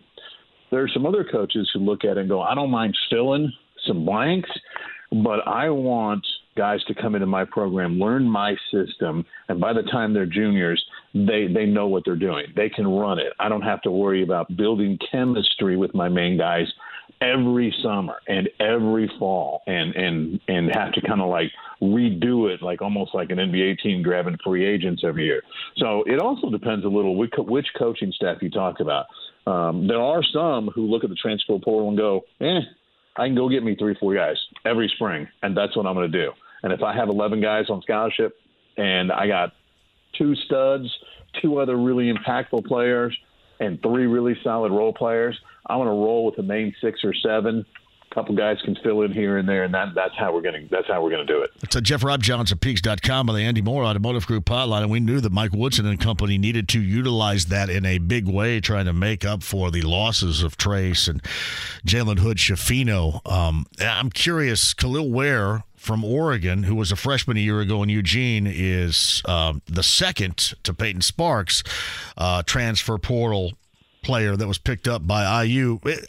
There 0.69 0.81
are 0.81 0.89
some 0.89 1.05
other 1.05 1.23
coaches 1.23 1.69
who 1.73 1.80
look 1.80 2.03
at 2.03 2.18
it 2.18 2.22
and 2.22 2.30
go, 2.30 2.41
"I 2.41 2.53
don't 2.55 2.72
mind 2.72 2.97
filling 3.09 3.51
some 3.85 4.05
blanks, 4.05 4.49
but 5.11 5.47
I 5.47 5.69
want 5.69 6.26
guys 6.55 6.84
to 6.85 6.93
come 6.93 7.15
into 7.15 7.27
my 7.27 7.45
program, 7.45 7.99
learn 7.99 8.27
my 8.27 8.57
system, 8.72 9.26
and 9.47 9.59
by 9.59 9.72
the 9.72 9.84
time 9.84 10.11
they're 10.11 10.26
juniors, 10.26 10.84
they 11.14 11.47
they 11.47 11.65
know 11.65 11.88
what 11.88 12.03
they're 12.03 12.15
doing. 12.15 12.47
They 12.55 12.69
can 12.69 12.88
run 12.88 13.19
it. 13.19 13.31
I 13.39 13.47
don't 13.47 13.61
have 13.61 13.81
to 13.84 13.91
worry 13.91 14.23
about 14.23 14.55
building 14.57 14.97
chemistry 15.11 15.77
with 15.77 15.93
my 15.93 16.09
main 16.09 16.38
guys 16.38 16.68
every 17.21 17.73
summer 17.81 18.15
and 18.27 18.49
every 18.59 19.11
fall 19.17 19.61
and 19.67 19.95
and 19.95 20.39
and 20.47 20.69
have 20.75 20.91
to 20.93 21.01
kind 21.01 21.21
of 21.21 21.29
like 21.29 21.51
redo 21.81 22.53
it 22.53 22.61
like 22.61 22.81
almost 22.81 23.13
like 23.13 23.29
an 23.29 23.38
NBA 23.38 23.79
team 23.79 24.01
grabbing 24.03 24.38
free 24.43 24.65
agents 24.65 25.03
every 25.05 25.25
year. 25.25 25.41
So 25.77 26.03
it 26.03 26.19
also 26.19 26.49
depends 26.49 26.85
a 26.85 26.89
little 26.89 27.15
which, 27.15 27.34
which 27.38 27.67
coaching 27.77 28.11
staff 28.11 28.38
you 28.41 28.49
talk 28.49 28.79
about. 28.79 29.05
Um, 29.45 29.88
there 29.88 30.01
are 30.01 30.21
some 30.23 30.67
who 30.67 30.88
look 30.88 31.03
at 31.03 31.09
the 31.09 31.15
transfer 31.15 31.57
portal 31.59 31.89
and 31.89 31.97
go, 31.97 32.25
"Eh, 32.41 32.61
I 33.15 33.27
can 33.27 33.35
go 33.35 33.49
get 33.49 33.63
me 33.63 33.75
three, 33.75 33.95
four 33.95 34.13
guys 34.13 34.38
every 34.65 34.91
spring, 34.95 35.27
and 35.41 35.55
that's 35.55 35.75
what 35.75 35.85
I'm 35.85 35.95
going 35.95 36.11
to 36.11 36.25
do." 36.25 36.31
And 36.63 36.73
if 36.73 36.81
I 36.81 36.93
have 36.93 37.09
11 37.09 37.41
guys 37.41 37.69
on 37.69 37.81
scholarship 37.81 38.35
and 38.77 39.11
I 39.11 39.27
got 39.27 39.53
two 40.17 40.35
studs, 40.35 40.89
two 41.41 41.59
other 41.59 41.77
really 41.77 42.11
impactful 42.11 42.65
players, 42.65 43.15
and 43.59 43.81
three 43.81 44.05
really 44.05 44.38
solid 44.43 44.71
role 44.71 44.93
players, 44.93 45.39
I'm 45.68 45.77
going 45.80 45.88
to 45.88 45.91
roll 45.91 46.26
with 46.26 46.35
the 46.35 46.44
main 46.44 46.73
six 46.81 47.03
or 47.03 47.14
seven. 47.14 47.65
A 48.10 48.15
couple 48.15 48.35
guys 48.35 48.57
can 48.64 48.76
fill 48.84 49.02
in 49.02 49.11
here 49.11 49.38
and 49.38 49.48
there, 49.48 49.65
and 49.65 49.73
that, 49.73 49.89
that's 49.94 50.15
how 50.18 50.34
we're 50.34 50.41
going 50.41 50.64
to 50.64 50.68
that's 50.72 50.88
how 50.88 51.03
we're 51.03 51.10
going 51.10 51.27
to 51.27 51.31
do 51.31 51.41
it. 51.41 51.52
It's 51.61 51.76
a 51.76 51.81
Jeff 51.81 52.03
Rob 52.03 52.22
at 52.22 52.27
Peegs.com 52.27 53.30
on 53.30 53.35
the 53.35 53.41
Andy 53.41 53.61
Moore 53.61 53.84
Automotive 53.84 54.26
Group 54.26 54.45
hotline, 54.45 54.84
and 54.84 54.89
we 54.89 55.02
knew 55.02 55.19
that 55.19 55.31
Mike 55.31 55.52
Woodson 55.52 55.85
and 55.85 55.99
company 55.99 56.38
needed 56.38 56.69
to 56.69 56.81
utilize 56.81 57.48
that 57.48 57.69
in 57.69 57.85
a 57.85 57.98
big 57.98 58.27
way, 58.27 58.61
trying 58.61 58.85
to 58.85 58.94
make 58.94 59.26
up 59.26 59.44
for 59.44 59.69
the 59.69 59.81
losses 59.81 60.41
of 60.41 60.57
Trayce 60.57 61.10
and 61.10 61.22
Jalen 61.85 62.19
Hood-Schifino. 62.19 63.19
Um, 63.30 63.65
I'm 63.81 64.10
curious, 64.10 64.73
Kel'el 64.73 65.11
Ware 65.11 65.64
from 65.76 66.03
Oregon, 66.03 66.64
who 66.64 66.76
was 66.76 66.91
a 66.91 66.95
freshman 66.95 67.38
a 67.38 67.41
year 67.41 67.60
ago 67.60 67.84
in 67.84 67.89
Eugene, 67.89 68.48
is 68.48 69.22
uh, 69.26 69.53
the 69.65 69.84
second 69.84 70.53
to 70.64 70.73
Payton 70.73 71.02
Sparks, 71.02 71.61
uh, 72.18 72.41
transfer 72.44 72.98
portal 72.98 73.52
player 74.07 74.38
that 74.38 74.47
was 74.47 74.57
picked 74.57 74.88
up 74.88 75.05
by 75.05 75.43
IU. 75.43 75.79
It, 75.84 76.05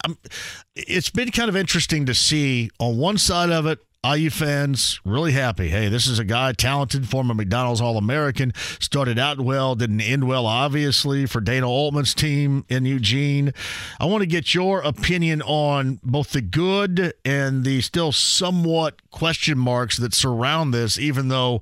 it's 0.77 1.11
been 1.11 1.33
kind 1.33 1.49
of 1.49 1.57
interesting 1.57 2.07
to 2.07 2.15
see 2.15 2.71
on 2.79 2.97
one 2.97 3.19
side 3.19 3.51
of 3.51 3.67
it 3.67 3.81
IU 4.07 4.31
fans 4.31 5.01
really 5.05 5.33
happy. 5.33 5.71
Hey, 5.71 5.89
this 5.89 6.07
is 6.07 6.21
a 6.21 6.25
guy 6.25 6.53
talented, 6.53 7.09
former 7.09 7.35
McDonald's 7.35 7.81
All 7.81 7.97
American. 7.97 8.53
Started 8.79 9.19
out 9.19 9.41
well, 9.41 9.75
didn't 9.75 10.01
end 10.01 10.29
well, 10.29 10.47
obviously, 10.47 11.27
for 11.27 11.41
Dana 11.41 11.69
Altman's 11.69 12.15
team 12.15 12.65
in 12.69 12.85
Eugene. 12.85 13.53
I 13.99 14.05
want 14.05 14.21
to 14.23 14.29
get 14.29 14.55
your 14.55 14.83
opinion 14.83 15.43
on 15.43 15.99
both 16.05 16.31
the 16.31 16.41
good 16.41 17.13
and 17.25 17.65
the 17.65 17.81
still 17.81 18.13
somewhat 18.13 19.11
question 19.11 19.59
marks 19.59 19.97
that 19.97 20.15
surround 20.15 20.73
this, 20.73 20.97
even 20.97 21.27
though, 21.27 21.61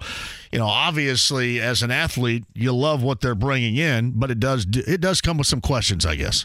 you 0.53 0.59
know, 0.59 0.67
obviously 0.67 1.59
as 1.59 1.83
an 1.83 1.91
athlete, 1.91 2.45
you 2.53 2.71
love 2.71 3.03
what 3.03 3.23
they're 3.23 3.35
bringing 3.35 3.77
in, 3.77 4.11
but 4.11 4.31
it 4.31 4.39
does 4.39 4.67
it 4.71 5.01
does 5.01 5.23
come 5.23 5.39
with 5.39 5.47
some 5.47 5.63
questions, 5.63 6.05
I 6.05 6.17
guess. 6.17 6.45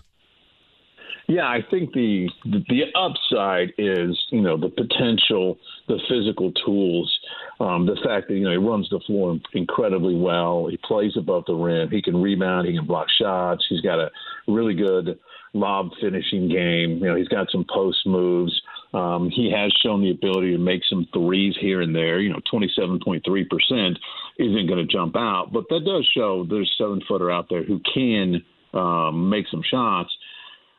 Yeah, 1.32 1.48
I 1.48 1.60
think 1.72 1.94
the 1.94 2.30
the 2.44 2.84
upside 2.94 3.70
is 3.78 4.20
you 4.32 4.42
know 4.42 4.58
the 4.58 4.68
potential, 4.68 5.58
the 5.92 6.02
physical 6.08 6.52
tools, 6.66 7.20
um, 7.60 7.86
the 7.86 7.98
fact 8.04 8.28
that 8.28 8.36
you 8.36 8.44
know 8.44 8.52
he 8.52 8.58
runs 8.58 8.88
the 8.90 9.02
floor 9.06 9.38
incredibly 9.54 10.16
well. 10.16 10.68
He 10.70 10.78
plays 10.78 11.12
above 11.18 11.44
the 11.48 11.54
rim. 11.54 11.90
He 11.92 12.02
can 12.02 12.22
rebound. 12.22 12.68
He 12.68 12.76
can 12.76 12.88
block 12.88 13.08
shots. 13.20 13.66
He's 13.70 13.82
got 13.82 14.00
a 14.00 14.10
really 14.48 14.74
good 14.74 15.20
lob 15.54 15.90
finishing 16.00 16.48
game. 16.48 17.00
You 17.00 17.10
know, 17.10 17.16
he's 17.16 17.28
got 17.28 17.52
some 17.52 17.66
post 17.72 18.00
moves. 18.06 18.54
Um, 18.94 19.30
he 19.34 19.52
has 19.52 19.72
shown 19.84 20.02
the 20.02 20.12
ability 20.12 20.52
to 20.52 20.58
make 20.58 20.82
some 20.90 21.08
threes 21.14 21.56
here 21.60 21.82
and 21.82 21.96
there. 21.96 22.20
You 22.20 22.30
know, 22.30 22.40
27.3% 22.52 23.96
isn't 24.40 24.68
going 24.68 24.88
to 24.88 24.92
jump 24.92 25.16
out, 25.16 25.50
but 25.54 25.66
that 25.70 25.86
does 25.86 26.10
show 26.16 26.46
there's 26.50 26.74
seven 26.78 27.02
footer 27.08 27.32
out 27.32 27.48
there 27.50 27.64
who 27.64 27.80
can 27.94 28.44
um, 28.74 29.30
make 29.30 29.46
some 29.50 29.62
shots. 29.70 30.10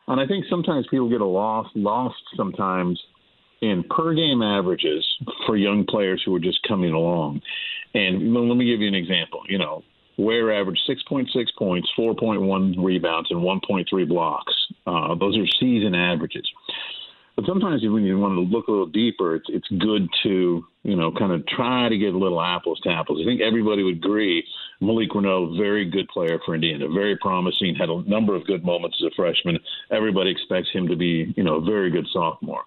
And 0.07 0.19
I 0.19 0.27
think 0.27 0.45
sometimes 0.49 0.85
people 0.91 1.09
get 1.09 1.21
a 1.21 1.25
lost 1.25 1.69
lost 1.75 2.21
sometimes 2.35 2.99
in 3.63 3.83
per 3.89 4.13
game 4.13 4.41
averages 4.41 5.05
for 5.45 5.55
young 5.55 5.85
players 5.85 6.21
who 6.25 6.35
are 6.35 6.39
just 6.39 6.59
coming 6.67 6.91
along. 6.91 7.41
And 7.93 8.33
let 8.33 8.57
me 8.57 8.65
give 8.65 8.81
you 8.81 8.87
an 8.87 8.95
example. 8.95 9.41
You 9.47 9.57
know, 9.57 9.83
Ware 10.17 10.51
averaged 10.51 10.81
6.6 10.87 11.27
points, 11.57 11.89
4.1 11.97 12.75
rebounds, 12.77 13.31
and 13.31 13.39
1.3 13.39 14.07
blocks. 14.07 14.53
Uh, 14.85 15.15
those 15.15 15.37
are 15.37 15.45
season 15.59 15.95
averages. 15.95 16.47
But 17.35 17.45
sometimes 17.47 17.81
when 17.83 18.03
you 18.03 18.19
want 18.19 18.35
to 18.35 18.41
look 18.41 18.67
a 18.67 18.71
little 18.71 18.85
deeper, 18.85 19.35
it's 19.35 19.47
it's 19.49 19.67
good 19.79 20.07
to 20.21 20.63
you 20.83 20.95
know 20.95 21.11
kind 21.11 21.31
of 21.31 21.45
try 21.47 21.89
to 21.89 21.97
get 21.97 22.13
a 22.13 22.17
little 22.17 22.39
apples 22.39 22.79
to 22.81 22.89
apples. 22.89 23.19
I 23.21 23.25
think 23.25 23.41
everybody 23.41 23.81
would 23.81 23.95
agree. 23.95 24.45
Malik 24.81 25.09
Reneau, 25.09 25.57
very 25.57 25.89
good 25.89 26.07
player 26.09 26.39
for 26.45 26.53
Indiana, 26.53 26.87
very 26.89 27.17
promising. 27.17 27.73
Had 27.73 27.89
a 27.89 28.07
number 28.07 28.35
of 28.35 28.45
good 28.45 28.63
moments 28.63 29.01
as 29.01 29.11
a 29.11 29.15
freshman. 29.15 29.57
Everybody 29.89 30.29
expects 30.29 30.69
him 30.71 30.87
to 30.87 30.95
be 30.95 31.33
you 31.35 31.43
know 31.43 31.55
a 31.55 31.61
very 31.61 31.89
good 31.89 32.05
sophomore. 32.13 32.65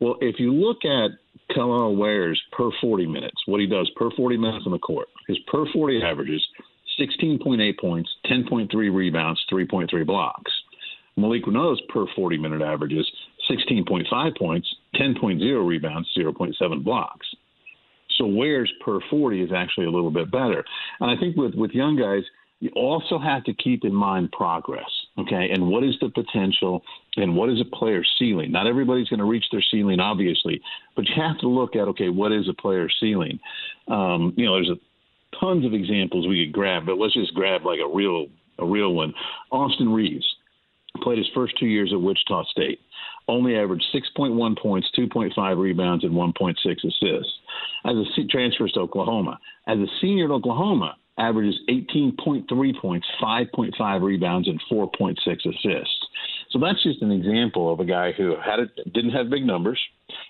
Well, 0.00 0.16
if 0.20 0.38
you 0.38 0.52
look 0.52 0.84
at 0.84 1.10
Kel'el 1.54 1.96
Ware's 1.96 2.40
per 2.52 2.70
40 2.80 3.06
minutes, 3.06 3.42
what 3.46 3.60
he 3.60 3.66
does 3.66 3.90
per 3.96 4.10
40 4.10 4.36
minutes 4.36 4.64
on 4.66 4.72
the 4.72 4.78
court, 4.78 5.08
his 5.26 5.38
per 5.46 5.64
40 5.72 6.02
averages 6.02 6.46
16.8 6.98 7.78
points, 7.78 8.10
10.3 8.26 8.94
rebounds, 8.94 9.40
3.3 9.50 10.06
blocks. 10.06 10.52
Malik 11.16 11.44
Reneau's 11.44 11.80
per 11.88 12.06
40 12.14 12.38
minute 12.38 12.62
averages 12.62 13.10
16.5 13.50 14.38
points, 14.38 14.68
10.0 14.96 15.66
rebounds, 15.66 16.08
0.7 16.16 16.84
blocks. 16.84 17.26
So 18.16 18.26
Ware's 18.26 18.72
per 18.84 18.98
40 19.10 19.42
is 19.42 19.50
actually 19.54 19.86
a 19.86 19.90
little 19.90 20.10
bit 20.10 20.30
better. 20.30 20.64
And 21.00 21.10
I 21.10 21.20
think 21.20 21.36
with, 21.36 21.54
with 21.54 21.70
young 21.72 21.96
guys, 21.96 22.22
you 22.60 22.70
also 22.74 23.18
have 23.18 23.44
to 23.44 23.54
keep 23.54 23.84
in 23.84 23.94
mind 23.94 24.32
progress, 24.32 24.90
okay? 25.18 25.50
And 25.52 25.68
what 25.68 25.84
is 25.84 25.94
the 26.00 26.08
potential 26.08 26.82
and 27.16 27.36
what 27.36 27.50
is 27.50 27.60
a 27.60 27.76
player's 27.76 28.10
ceiling? 28.18 28.52
Not 28.52 28.66
everybody's 28.66 29.08
going 29.08 29.20
to 29.20 29.26
reach 29.26 29.44
their 29.50 29.64
ceiling, 29.70 30.00
obviously, 30.00 30.60
but 30.94 31.08
you 31.08 31.14
have 31.16 31.38
to 31.40 31.48
look 31.48 31.76
at, 31.76 31.88
okay, 31.88 32.08
what 32.08 32.32
is 32.32 32.48
a 32.48 32.54
player's 32.54 32.94
ceiling? 33.00 33.38
Um, 33.88 34.34
you 34.36 34.46
know, 34.46 34.54
there's 34.54 34.70
a, 34.70 35.38
tons 35.38 35.64
of 35.64 35.74
examples 35.74 36.26
we 36.26 36.46
could 36.46 36.54
grab, 36.54 36.86
but 36.86 36.98
let's 36.98 37.14
just 37.14 37.34
grab 37.34 37.64
like 37.64 37.80
a 37.80 37.88
real 37.88 38.26
a 38.58 38.64
real 38.64 38.94
one. 38.94 39.12
Austin 39.52 39.92
Reaves 39.92 40.26
played 41.02 41.18
his 41.18 41.28
first 41.34 41.58
two 41.60 41.66
years 41.66 41.92
at 41.92 42.00
Wichita 42.00 42.44
State 42.44 42.80
only 43.28 43.56
averaged 43.56 43.86
6.1 43.94 44.58
points, 44.58 44.88
2.5 44.96 45.58
rebounds, 45.58 46.04
and 46.04 46.12
1.6 46.12 46.54
assists. 46.56 47.32
As 47.84 47.96
a 47.96 48.24
transfer 48.28 48.68
to 48.68 48.80
Oklahoma, 48.80 49.38
as 49.66 49.78
a 49.78 49.86
senior 50.00 50.26
at 50.26 50.30
Oklahoma, 50.30 50.96
averages 51.18 51.58
18.3 51.68 52.80
points, 52.80 53.06
5.5 53.20 54.02
rebounds, 54.02 54.48
and 54.48 54.60
4.6 54.70 55.16
assists. 55.18 56.06
So 56.50 56.58
that's 56.58 56.82
just 56.82 57.02
an 57.02 57.10
example 57.10 57.72
of 57.72 57.80
a 57.80 57.84
guy 57.84 58.12
who 58.12 58.36
had 58.36 58.60
a, 58.60 58.66
didn't 58.90 59.12
have 59.12 59.30
big 59.30 59.44
numbers, 59.44 59.80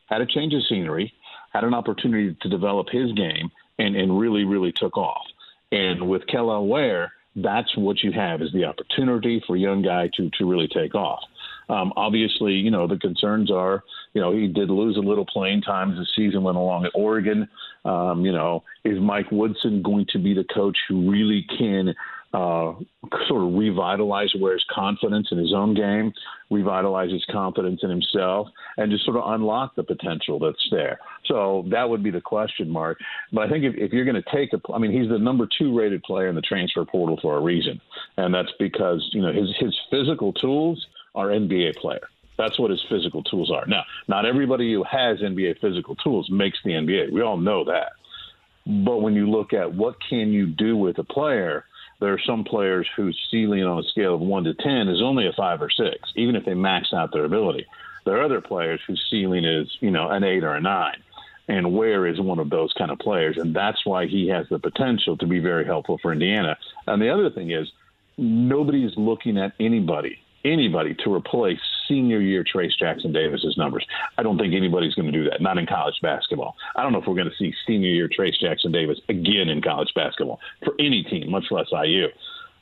had 0.06 0.20
a 0.20 0.26
change 0.26 0.54
of 0.54 0.62
scenery, 0.68 1.12
had 1.52 1.64
an 1.64 1.74
opportunity 1.74 2.36
to 2.40 2.48
develop 2.48 2.88
his 2.90 3.12
game, 3.12 3.50
and, 3.78 3.96
and 3.96 4.18
really, 4.18 4.44
really 4.44 4.72
took 4.72 4.96
off. 4.96 5.26
And 5.72 6.08
with 6.08 6.22
Kel'el 6.26 6.66
Ware, 6.66 7.12
that's 7.36 7.76
what 7.76 8.02
you 8.02 8.12
have 8.12 8.40
is 8.40 8.52
the 8.52 8.64
opportunity 8.64 9.42
for 9.46 9.56
a 9.56 9.58
young 9.58 9.82
guy 9.82 10.08
to 10.16 10.30
to 10.38 10.46
really 10.46 10.68
take 10.68 10.94
off. 10.94 11.22
Um, 11.68 11.92
obviously, 11.96 12.52
you 12.54 12.70
know, 12.70 12.86
the 12.86 12.96
concerns 12.96 13.50
are, 13.50 13.82
you 14.14 14.20
know, 14.20 14.32
he 14.32 14.46
did 14.46 14.70
lose 14.70 14.96
a 14.96 15.00
little 15.00 15.26
playing 15.26 15.62
time 15.62 15.90
as 15.90 15.98
the 15.98 16.06
season 16.14 16.44
went 16.44 16.56
along 16.56 16.84
at 16.86 16.92
Oregon. 16.94 17.48
Um, 17.84 18.24
you 18.24 18.32
know, 18.32 18.64
is 18.84 18.98
Mike 19.00 19.30
Woodson 19.30 19.82
going 19.82 20.06
to 20.12 20.18
be 20.18 20.34
the 20.34 20.44
coach 20.52 20.76
who 20.88 21.10
really 21.10 21.46
can 21.56 21.94
uh, 22.36 22.74
sort 23.28 23.44
of 23.44 23.54
revitalize 23.54 24.30
Ware's 24.38 24.64
confidence 24.70 25.28
in 25.30 25.38
his 25.38 25.54
own 25.54 25.74
game, 25.74 26.12
revitalize 26.50 27.10
his 27.10 27.24
confidence 27.30 27.80
in 27.82 27.88
himself, 27.88 28.48
and 28.76 28.90
just 28.90 29.04
sort 29.04 29.16
of 29.16 29.22
unlock 29.26 29.74
the 29.74 29.82
potential 29.82 30.38
that's 30.38 30.68
there. 30.70 30.98
So 31.26 31.64
that 31.70 31.88
would 31.88 32.02
be 32.02 32.10
the 32.10 32.20
question 32.20 32.68
mark. 32.68 32.98
But 33.32 33.46
I 33.46 33.48
think 33.48 33.64
if, 33.64 33.74
if 33.76 33.92
you're 33.92 34.04
going 34.04 34.22
to 34.22 34.30
take 34.34 34.52
a, 34.52 34.60
I 34.72 34.78
mean, 34.78 34.92
he's 34.92 35.08
the 35.08 35.18
number 35.18 35.48
two 35.58 35.76
rated 35.76 36.02
player 36.02 36.28
in 36.28 36.34
the 36.34 36.42
transfer 36.42 36.84
portal 36.84 37.18
for 37.22 37.38
a 37.38 37.40
reason, 37.40 37.80
and 38.18 38.34
that's 38.34 38.52
because 38.58 39.08
you 39.12 39.22
know 39.22 39.32
his 39.32 39.48
his 39.58 39.74
physical 39.90 40.32
tools 40.34 40.84
are 41.14 41.28
NBA 41.28 41.76
player. 41.76 42.06
That's 42.36 42.58
what 42.58 42.70
his 42.70 42.84
physical 42.88 43.22
tools 43.22 43.50
are. 43.50 43.66
Now, 43.66 43.84
not 44.08 44.26
everybody 44.26 44.72
who 44.72 44.82
has 44.84 45.20
NBA 45.20 45.60
physical 45.60 45.96
tools 45.96 46.30
makes 46.30 46.58
the 46.64 46.72
NBA. 46.72 47.10
We 47.10 47.22
all 47.22 47.36
know 47.36 47.64
that. 47.64 47.92
But 48.66 48.98
when 48.98 49.14
you 49.14 49.30
look 49.30 49.52
at 49.52 49.74
what 49.74 49.96
can 50.08 50.32
you 50.32 50.46
do 50.46 50.76
with 50.76 50.98
a 50.98 51.04
player, 51.04 51.64
there 52.00 52.12
are 52.12 52.20
some 52.26 52.44
players 52.44 52.86
whose 52.96 53.18
ceiling 53.30 53.64
on 53.64 53.78
a 53.78 53.88
scale 53.88 54.14
of 54.14 54.20
one 54.20 54.44
to 54.44 54.54
ten 54.54 54.88
is 54.88 55.00
only 55.00 55.26
a 55.26 55.32
five 55.32 55.62
or 55.62 55.70
six, 55.70 56.10
even 56.14 56.36
if 56.36 56.44
they 56.44 56.54
max 56.54 56.92
out 56.92 57.12
their 57.12 57.24
ability. 57.24 57.66
There 58.04 58.16
are 58.18 58.24
other 58.24 58.40
players 58.40 58.80
whose 58.86 59.04
ceiling 59.10 59.44
is, 59.44 59.68
you 59.80 59.90
know, 59.90 60.08
an 60.08 60.24
eight 60.24 60.44
or 60.44 60.54
a 60.54 60.60
nine. 60.60 61.02
And 61.48 61.74
Ware 61.74 62.06
is 62.06 62.20
one 62.20 62.40
of 62.40 62.50
those 62.50 62.72
kind 62.72 62.90
of 62.90 62.98
players, 62.98 63.36
and 63.36 63.54
that's 63.54 63.86
why 63.86 64.06
he 64.06 64.28
has 64.28 64.48
the 64.48 64.58
potential 64.58 65.16
to 65.18 65.26
be 65.26 65.38
very 65.38 65.64
helpful 65.64 65.98
for 66.02 66.12
Indiana. 66.12 66.58
And 66.88 67.00
the 67.00 67.08
other 67.08 67.30
thing 67.30 67.52
is, 67.52 67.70
nobody's 68.18 68.96
looking 68.96 69.38
at 69.38 69.52
anybody 69.60 70.18
anybody 70.46 70.94
to 71.04 71.12
replace 71.12 71.58
senior 71.88 72.20
year 72.20 72.44
Trayce 72.44 72.78
Jackson-Davis's 72.78 73.56
numbers. 73.56 73.86
I 74.18 74.22
don't 74.22 74.38
think 74.38 74.54
anybody's 74.54 74.94
going 74.94 75.10
to 75.10 75.12
do 75.12 75.28
that. 75.30 75.40
Not 75.40 75.58
in 75.58 75.66
college 75.66 75.96
basketball. 76.02 76.56
I 76.74 76.82
don't 76.82 76.92
know 76.92 77.00
if 77.00 77.06
we're 77.06 77.14
going 77.14 77.30
to 77.30 77.36
see 77.36 77.52
senior 77.66 77.90
year 77.90 78.08
Trayce 78.08 78.38
Jackson-Davis 78.40 78.98
again 79.08 79.48
in 79.48 79.62
college 79.62 79.92
basketball 79.94 80.40
for 80.64 80.74
any 80.78 81.02
team, 81.02 81.30
much 81.30 81.44
less 81.50 81.66
IU. 81.72 82.08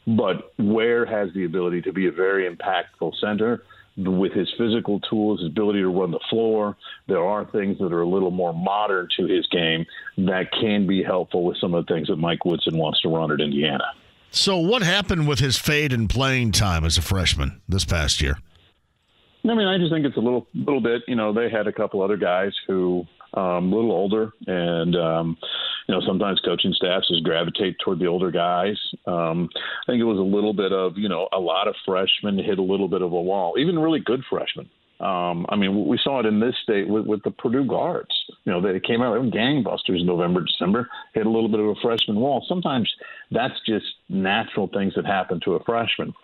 But 0.07 0.53
Ware 0.59 1.07
has 1.07 1.33
the 1.35 1.45
ability 1.45 1.83
to 1.83 1.93
be 1.93 2.07
a 2.07 2.13
very 2.13 2.49
impactful 2.49 3.15
center 3.21 3.63
with 3.97 4.33
his 4.33 4.53
physical 4.59 5.01
tools, 5.01 5.41
his 5.41 5.49
ability 5.49 5.81
to 5.81 5.89
run 5.89 6.11
the 6.11 6.21
floor. 6.29 6.77
There 7.07 7.25
are 7.25 7.45
things 7.45 7.79
that 7.79 7.93
are 7.93 8.03
a 8.03 8.09
little 8.09 8.33
more 8.33 8.53
modern 8.53 9.09
to 9.17 9.27
his 9.27 9.47
game 9.49 9.87
that 10.19 10.51
can 10.53 10.87
be 10.87 11.03
helpful 11.03 11.45
with 11.45 11.57
some 11.59 11.75
of 11.75 11.87
the 11.87 11.95
things 11.95 12.09
that 12.09 12.17
Mike 12.17 12.45
Woodson 12.45 12.77
wants 12.77 13.01
to 13.03 13.09
run 13.09 13.31
at 13.31 13.41
Indiana. 13.41 13.85
So, 14.35 14.57
what 14.57 14.83
happened 14.83 15.29
with 15.29 15.39
his 15.39 15.59
fade 15.59 15.93
in 15.93 16.09
playing 16.09 16.51
time 16.51 16.85
as 16.85 16.99
a 16.99 17.03
freshman 17.03 17.63
this 17.69 17.85
past 17.85 18.21
year? 18.21 18.37
I 19.45 19.55
mean, 19.55 19.69
I 19.69 19.79
just 19.79 19.93
think 19.93 20.05
it's 20.05 20.17
a 20.17 20.21
little, 20.21 20.49
little 20.55 20.81
bit. 20.81 21.03
You 21.07 21.15
know, 21.15 21.33
they 21.33 21.49
had 21.49 21.69
a 21.69 21.73
couple 21.73 22.03
other 22.03 22.17
guys 22.17 22.53
who 22.67 23.05
um, 23.35 23.73
a 23.73 23.77
little 23.77 23.93
older, 23.93 24.33
and 24.49 24.97
um, 24.97 25.37
you 25.87 25.95
know, 25.95 26.01
sometimes 26.05 26.41
coaching 26.45 26.73
staffs 26.75 27.07
just 27.09 27.23
gravitate 27.23 27.77
toward 27.79 28.01
the 28.01 28.07
older 28.07 28.33
guys. 28.33 28.77
Um, 29.07 29.49
I 29.87 29.93
think 29.93 30.01
it 30.01 30.05
was 30.05 30.19
a 30.19 30.23
little 30.23 30.53
bit 30.53 30.73
of 30.73 30.99
you 30.99 31.09
know 31.09 31.29
a 31.33 31.39
lot 31.39 31.69
of 31.69 31.77
freshmen 31.87 32.37
hit 32.37 32.59
a 32.59 32.63
little 32.63 32.89
bit 32.89 33.03
of 33.03 33.13
a 33.13 33.23
wall, 33.23 33.55
even 33.57 33.79
really 33.79 34.01
good 34.01 34.25
freshmen. 34.29 34.69
Um, 35.05 35.45
I 35.51 35.57
mean, 35.57 35.87
we 35.87 35.99
saw 36.03 36.21
it 36.21 36.27
in 36.27 36.41
this 36.41 36.55
state 36.63 36.89
with, 36.89 37.07
with 37.07 37.23
the 37.25 37.31
Purdue 37.31 37.67
guards. 37.67 38.15
You 38.45 38.53
know, 38.53 38.61
they 38.63 38.81
came 38.81 39.03
out, 39.03 39.15
gangbusters 39.31 40.01
in 40.01 40.07
November, 40.07 40.41
December, 40.41 40.89
hit 41.13 41.27
a 41.27 41.31
little 41.31 41.51
bit 41.51 41.61
of 41.61 41.67
a 41.67 41.75
freshman 41.83 42.17
wall. 42.17 42.45
Sometimes 42.49 42.91
that's 43.31 43.55
just 43.67 43.85
natural 44.09 44.69
things 44.73 44.95
that 44.97 45.05
happen 45.05 45.41
to 45.45 45.55
a 45.55 45.65
freshman. 45.65 46.15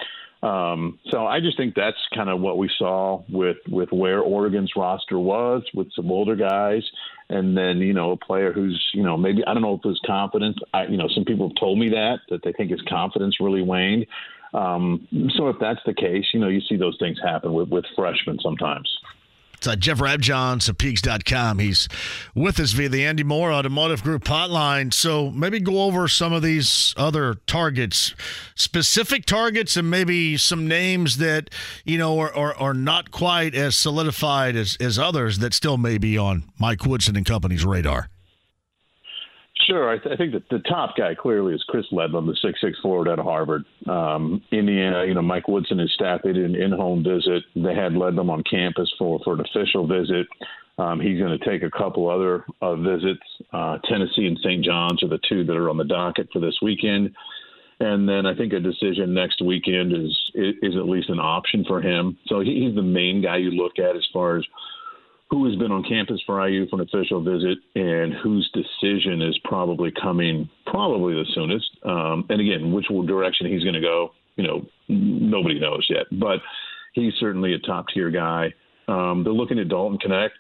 Um, 0.42 0.98
so 1.10 1.26
I 1.26 1.40
just 1.40 1.58
think 1.58 1.74
that's 1.74 1.98
kind 2.14 2.30
of 2.30 2.40
what 2.40 2.56
we 2.56 2.70
saw 2.78 3.22
with 3.28 3.58
with 3.68 3.90
where 3.92 4.20
Oregon's 4.20 4.72
roster 4.74 5.18
was 5.18 5.62
with 5.74 5.88
some 5.94 6.10
older 6.10 6.34
guys 6.34 6.82
and 7.28 7.56
then 7.56 7.78
you 7.78 7.92
know 7.92 8.12
a 8.12 8.16
player 8.16 8.50
who's 8.50 8.82
you 8.94 9.02
know 9.02 9.18
maybe 9.18 9.44
I 9.46 9.52
don't 9.52 9.62
know 9.62 9.74
if 9.74 9.82
his 9.82 10.00
confidence. 10.06 10.56
I 10.72 10.86
you 10.86 10.96
know 10.96 11.08
some 11.14 11.26
people 11.26 11.48
have 11.48 11.56
told 11.60 11.78
me 11.78 11.90
that 11.90 12.20
that 12.30 12.42
they 12.42 12.52
think 12.52 12.70
his 12.70 12.82
confidence 12.88 13.36
really 13.40 13.62
waned. 13.62 14.06
Um, 14.52 15.06
so 15.36 15.48
if 15.48 15.56
that's 15.60 15.80
the 15.86 15.94
case, 15.94 16.24
you 16.32 16.40
know 16.40 16.48
you 16.48 16.60
see 16.68 16.76
those 16.76 16.96
things 16.98 17.18
happen 17.22 17.52
with 17.52 17.68
with 17.68 17.84
freshmen 17.96 18.38
sometimes. 18.42 18.88
It's 19.60 19.68
uh, 19.68 19.76
Jeff 19.76 19.98
Rabjohns 19.98 20.70
of 20.70 20.78
Peegs.com. 20.78 21.58
He's 21.58 21.86
with 22.34 22.58
us 22.58 22.72
via 22.72 22.88
the 22.88 23.04
Andy 23.04 23.22
Moore 23.22 23.52
Automotive 23.52 24.02
Group 24.02 24.24
hotline. 24.24 24.90
So 24.90 25.30
maybe 25.30 25.60
go 25.60 25.82
over 25.82 26.08
some 26.08 26.32
of 26.32 26.40
these 26.40 26.94
other 26.96 27.34
targets, 27.46 28.14
specific 28.54 29.26
targets, 29.26 29.76
and 29.76 29.90
maybe 29.90 30.38
some 30.38 30.66
names 30.66 31.18
that, 31.18 31.50
you 31.84 31.98
know, 31.98 32.18
are, 32.20 32.34
are, 32.34 32.54
are 32.54 32.72
not 32.72 33.10
quite 33.10 33.54
as 33.54 33.76
solidified 33.76 34.56
as, 34.56 34.78
as 34.80 34.98
others 34.98 35.40
that 35.40 35.52
still 35.52 35.76
may 35.76 35.98
be 35.98 36.16
on 36.16 36.44
Mike 36.58 36.86
Woodson 36.86 37.14
and 37.14 37.26
company's 37.26 37.62
radar. 37.62 38.08
Sure. 39.70 39.88
I, 39.88 39.98
th- 39.98 40.12
I 40.12 40.16
think 40.16 40.32
that 40.32 40.48
the 40.50 40.58
top 40.68 40.96
guy 40.96 41.14
clearly 41.14 41.54
is 41.54 41.62
Chris 41.68 41.86
Ledlum, 41.92 42.26
the 42.26 42.36
six 42.42 42.60
six 42.60 42.76
forward 42.80 43.06
Harvard. 43.20 43.64
Um, 43.88 44.42
Indiana, 44.50 45.04
you 45.06 45.14
know, 45.14 45.22
Mike 45.22 45.46
Woodson 45.46 45.78
and 45.78 45.88
staff, 45.90 46.22
they 46.24 46.32
did 46.32 46.44
an 46.44 46.60
in-home 46.60 47.04
visit. 47.04 47.44
They 47.54 47.74
had 47.74 47.92
Ledlum 47.92 48.30
on 48.30 48.42
campus 48.50 48.92
for, 48.98 49.20
for 49.22 49.34
an 49.34 49.40
official 49.40 49.86
visit. 49.86 50.26
Um, 50.76 50.98
he's 50.98 51.20
going 51.20 51.38
to 51.38 51.44
take 51.44 51.62
a 51.62 51.70
couple 51.70 52.10
other 52.10 52.44
uh, 52.60 52.74
visits. 52.74 53.22
Uh, 53.52 53.78
Tennessee 53.84 54.26
and 54.26 54.38
St. 54.42 54.64
John's 54.64 55.04
are 55.04 55.08
the 55.08 55.20
two 55.28 55.44
that 55.44 55.56
are 55.56 55.70
on 55.70 55.76
the 55.76 55.84
docket 55.84 56.28
for 56.32 56.40
this 56.40 56.58
weekend. 56.60 57.14
And 57.78 58.08
then 58.08 58.26
I 58.26 58.34
think 58.34 58.52
a 58.52 58.60
decision 58.60 59.14
next 59.14 59.40
weekend 59.40 59.92
is 59.92 60.18
is 60.34 60.74
at 60.76 60.88
least 60.88 61.10
an 61.10 61.20
option 61.20 61.64
for 61.66 61.80
him. 61.80 62.18
So 62.26 62.40
he, 62.40 62.64
he's 62.66 62.74
the 62.74 62.82
main 62.82 63.22
guy 63.22 63.36
you 63.36 63.52
look 63.52 63.78
at 63.78 63.94
as 63.94 64.06
far 64.12 64.36
as– 64.36 64.44
who 65.30 65.48
has 65.48 65.56
been 65.56 65.70
on 65.70 65.84
campus 65.84 66.20
for 66.26 66.46
IU 66.46 66.68
for 66.68 66.80
an 66.80 66.88
official 66.92 67.22
visit 67.22 67.58
and 67.76 68.12
whose 68.14 68.50
decision 68.52 69.22
is 69.22 69.38
probably 69.44 69.92
coming 70.02 70.48
probably 70.66 71.14
the 71.14 71.24
soonest. 71.34 71.70
Um, 71.84 72.24
and 72.28 72.40
again, 72.40 72.72
which 72.72 72.86
direction 73.06 73.46
he's 73.46 73.62
going 73.62 73.74
to 73.74 73.80
go, 73.80 74.12
you 74.36 74.44
know, 74.44 74.66
nobody 74.88 75.60
knows 75.60 75.86
yet. 75.88 76.06
But 76.10 76.40
he's 76.94 77.12
certainly 77.20 77.54
a 77.54 77.58
top 77.60 77.86
tier 77.94 78.10
guy. 78.10 78.52
Um, 78.88 79.22
they're 79.22 79.32
looking 79.32 79.60
at 79.60 79.68
Dalton 79.68 79.98
Knecht, 79.98 80.30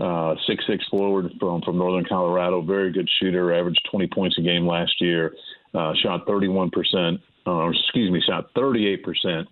uh, 0.00 0.34
six 0.48 0.64
six 0.66 0.84
forward 0.88 1.30
from 1.38 1.62
from 1.62 1.78
Northern 1.78 2.04
Colorado, 2.04 2.60
very 2.60 2.90
good 2.90 3.08
shooter, 3.20 3.54
averaged 3.54 3.80
20 3.90 4.08
points 4.08 4.36
a 4.38 4.42
game 4.42 4.66
last 4.66 5.00
year, 5.00 5.32
uh, 5.74 5.92
shot 6.02 6.26
31 6.26 6.70
percent, 6.70 7.20
uh, 7.46 7.68
excuse 7.68 8.10
me, 8.10 8.20
shot 8.26 8.50
38 8.56 9.04
percent 9.04 9.48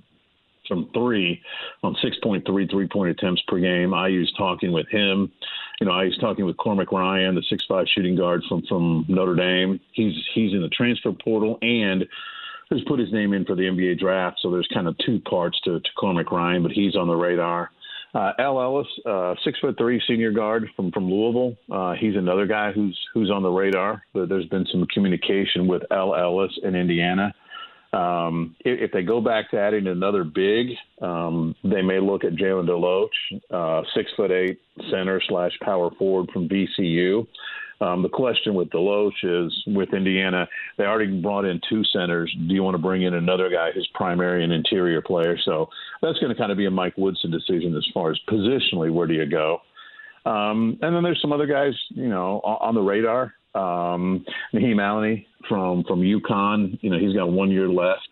from 0.68 0.90
three 0.92 1.42
on 1.82 1.96
6.3 1.96 2.70
three 2.70 2.88
point 2.88 3.10
attempts 3.10 3.42
per 3.48 3.58
game. 3.58 3.94
I 3.94 4.10
was 4.10 4.32
talking 4.36 4.72
with 4.72 4.88
him. 4.88 5.32
You 5.80 5.86
know, 5.86 5.92
I 5.92 6.04
was 6.04 6.18
talking 6.18 6.44
with 6.44 6.56
Cormac 6.56 6.92
Ryan, 6.92 7.34
the 7.34 7.42
six 7.48 7.64
five 7.66 7.86
shooting 7.94 8.16
guard 8.16 8.42
from 8.48 8.62
from 8.68 9.04
Notre 9.08 9.34
Dame. 9.34 9.80
He's 9.92 10.14
he's 10.34 10.52
in 10.52 10.62
the 10.62 10.68
transfer 10.68 11.12
portal 11.12 11.58
and 11.62 12.04
has 12.70 12.80
put 12.86 12.98
his 12.98 13.12
name 13.12 13.32
in 13.32 13.44
for 13.44 13.54
the 13.54 13.62
NBA 13.62 13.98
draft. 13.98 14.38
So 14.42 14.50
there's 14.50 14.68
kind 14.72 14.86
of 14.86 14.96
two 14.98 15.20
parts 15.20 15.58
to, 15.64 15.80
to 15.80 15.88
Cormac 15.98 16.30
Ryan, 16.30 16.62
but 16.62 16.72
he's 16.72 16.96
on 16.96 17.08
the 17.08 17.14
radar. 17.14 17.70
Uh, 18.14 18.32
El 18.38 18.60
Ellis, 18.60 18.86
uh, 19.04 19.34
six 19.44 19.58
foot 19.60 19.76
three 19.76 20.00
senior 20.08 20.32
guard 20.32 20.68
from 20.74 20.90
from 20.92 21.10
Louisville. 21.10 21.56
Uh, 21.70 21.94
he's 21.94 22.16
another 22.16 22.46
guy 22.46 22.72
who's 22.72 22.98
who's 23.12 23.30
on 23.30 23.42
the 23.42 23.50
radar. 23.50 24.02
There's 24.14 24.46
been 24.46 24.66
some 24.72 24.86
communication 24.92 25.66
with 25.66 25.82
El 25.90 26.14
Ellis 26.14 26.52
in 26.62 26.74
Indiana. 26.74 27.34
Um, 27.92 28.54
if, 28.60 28.80
if, 28.82 28.92
they 28.92 29.02
go 29.02 29.20
back 29.20 29.50
to 29.50 29.58
adding 29.58 29.86
another 29.86 30.22
big, 30.22 30.68
um, 31.00 31.54
they 31.64 31.80
may 31.80 32.00
look 32.00 32.22
at 32.22 32.34
Jalen 32.34 32.68
DeLoach, 32.68 33.40
uh, 33.50 33.82
six 33.94 34.10
foot 34.14 34.30
eight 34.30 34.60
center 34.90 35.22
slash 35.26 35.52
power 35.62 35.90
forward 35.98 36.28
from 36.30 36.48
VCU. 36.48 37.26
Um, 37.80 38.02
the 38.02 38.08
question 38.08 38.54
with 38.54 38.68
DeLoach 38.70 39.22
is 39.22 39.62
with 39.68 39.94
Indiana, 39.94 40.48
they 40.76 40.84
already 40.84 41.20
brought 41.20 41.44
in 41.44 41.60
two 41.68 41.82
centers. 41.84 42.34
Do 42.46 42.54
you 42.54 42.62
want 42.62 42.74
to 42.74 42.82
bring 42.82 43.02
in 43.02 43.14
another 43.14 43.48
guy 43.48 43.70
who's 43.72 43.88
primary 43.94 44.44
and 44.44 44.52
interior 44.52 45.00
player? 45.00 45.38
So 45.44 45.68
that's 46.02 46.18
going 46.18 46.34
to 46.34 46.38
kind 46.38 46.50
of 46.50 46.58
be 46.58 46.66
a 46.66 46.70
Mike 46.70 46.94
Woodson 46.98 47.30
decision 47.30 47.76
as 47.76 47.86
far 47.94 48.10
as 48.10 48.18
positionally, 48.28 48.92
where 48.92 49.06
do 49.06 49.14
you 49.14 49.26
go? 49.26 49.60
Um, 50.26 50.78
and 50.82 50.94
then 50.94 51.02
there's 51.02 51.22
some 51.22 51.32
other 51.32 51.46
guys, 51.46 51.72
you 51.90 52.08
know, 52.08 52.40
on, 52.44 52.68
on 52.68 52.74
the 52.74 52.82
radar. 52.82 53.34
Um, 53.54 54.24
Nahiem 54.54 54.80
Alleyne 54.80 55.24
from 55.48 55.84
from 55.84 56.00
UConn, 56.00 56.78
you 56.82 56.90
know, 56.90 56.98
he's 56.98 57.14
got 57.14 57.30
one 57.30 57.50
year 57.50 57.68
left. 57.68 58.08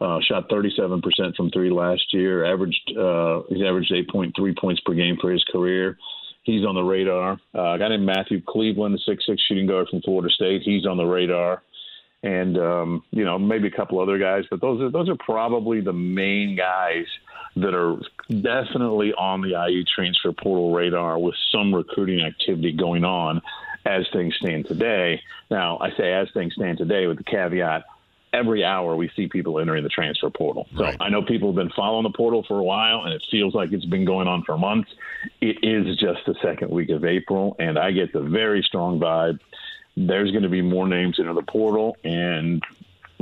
Uh, 0.00 0.20
shot 0.28 0.48
37% 0.48 1.02
from 1.34 1.50
three 1.50 1.70
last 1.70 2.04
year. 2.12 2.44
Averaged 2.44 2.96
uh, 2.96 3.42
he's 3.48 3.64
averaged 3.66 3.92
8.3 3.92 4.56
points 4.56 4.80
per 4.86 4.94
game 4.94 5.16
for 5.20 5.32
his 5.32 5.42
career. 5.50 5.98
He's 6.44 6.64
on 6.64 6.76
the 6.76 6.82
radar. 6.82 7.32
Uh, 7.52 7.74
a 7.74 7.78
guy 7.78 7.88
named 7.88 8.06
Matthew 8.06 8.40
Cleveland, 8.46 8.94
the 8.94 9.00
six 9.04 9.26
six 9.26 9.42
shooting 9.42 9.66
guard 9.66 9.88
from 9.90 10.00
Florida 10.02 10.32
State. 10.32 10.62
He's 10.64 10.86
on 10.86 10.98
the 10.98 11.04
radar, 11.04 11.62
and 12.22 12.56
um, 12.58 13.02
you 13.10 13.24
know 13.24 13.38
maybe 13.38 13.66
a 13.66 13.72
couple 13.72 14.00
other 14.00 14.18
guys, 14.18 14.44
but 14.50 14.60
those 14.60 14.80
are 14.80 14.90
those 14.90 15.08
are 15.08 15.16
probably 15.16 15.80
the 15.80 15.92
main 15.92 16.56
guys 16.56 17.06
that 17.56 17.74
are 17.74 17.96
definitely 18.28 19.12
on 19.14 19.40
the 19.40 19.60
IU 19.68 19.82
transfer 19.84 20.32
portal 20.32 20.72
radar 20.72 21.18
with 21.18 21.34
some 21.50 21.74
recruiting 21.74 22.24
activity 22.24 22.72
going 22.72 23.04
on 23.04 23.42
as 23.88 24.06
things 24.12 24.34
stand 24.36 24.66
today. 24.66 25.20
Now, 25.50 25.78
I 25.78 25.90
say 25.96 26.12
as 26.12 26.28
things 26.34 26.54
stand 26.54 26.78
today 26.78 27.06
with 27.06 27.18
the 27.18 27.24
caveat 27.24 27.84
every 28.32 28.62
hour 28.62 28.94
we 28.94 29.10
see 29.16 29.26
people 29.26 29.58
entering 29.58 29.82
the 29.82 29.88
transfer 29.88 30.28
portal. 30.28 30.66
So 30.76 30.84
right. 30.84 30.96
I 31.00 31.08
know 31.08 31.22
people 31.22 31.48
have 31.48 31.56
been 31.56 31.72
following 31.74 32.02
the 32.02 32.14
portal 32.14 32.44
for 32.46 32.58
a 32.58 32.62
while 32.62 33.04
and 33.04 33.14
it 33.14 33.22
feels 33.30 33.54
like 33.54 33.72
it's 33.72 33.86
been 33.86 34.04
going 34.04 34.28
on 34.28 34.42
for 34.44 34.58
months. 34.58 34.90
It 35.40 35.56
is 35.62 35.96
just 35.96 36.20
the 36.26 36.34
second 36.42 36.70
week 36.70 36.90
of 36.90 37.06
April 37.06 37.56
and 37.58 37.78
I 37.78 37.90
get 37.90 38.12
the 38.12 38.20
very 38.20 38.62
strong 38.62 39.00
vibe 39.00 39.38
there's 39.96 40.30
going 40.30 40.44
to 40.44 40.48
be 40.48 40.62
more 40.62 40.86
names 40.86 41.18
into 41.18 41.32
the 41.34 41.42
portal 41.42 41.96
and 42.04 42.62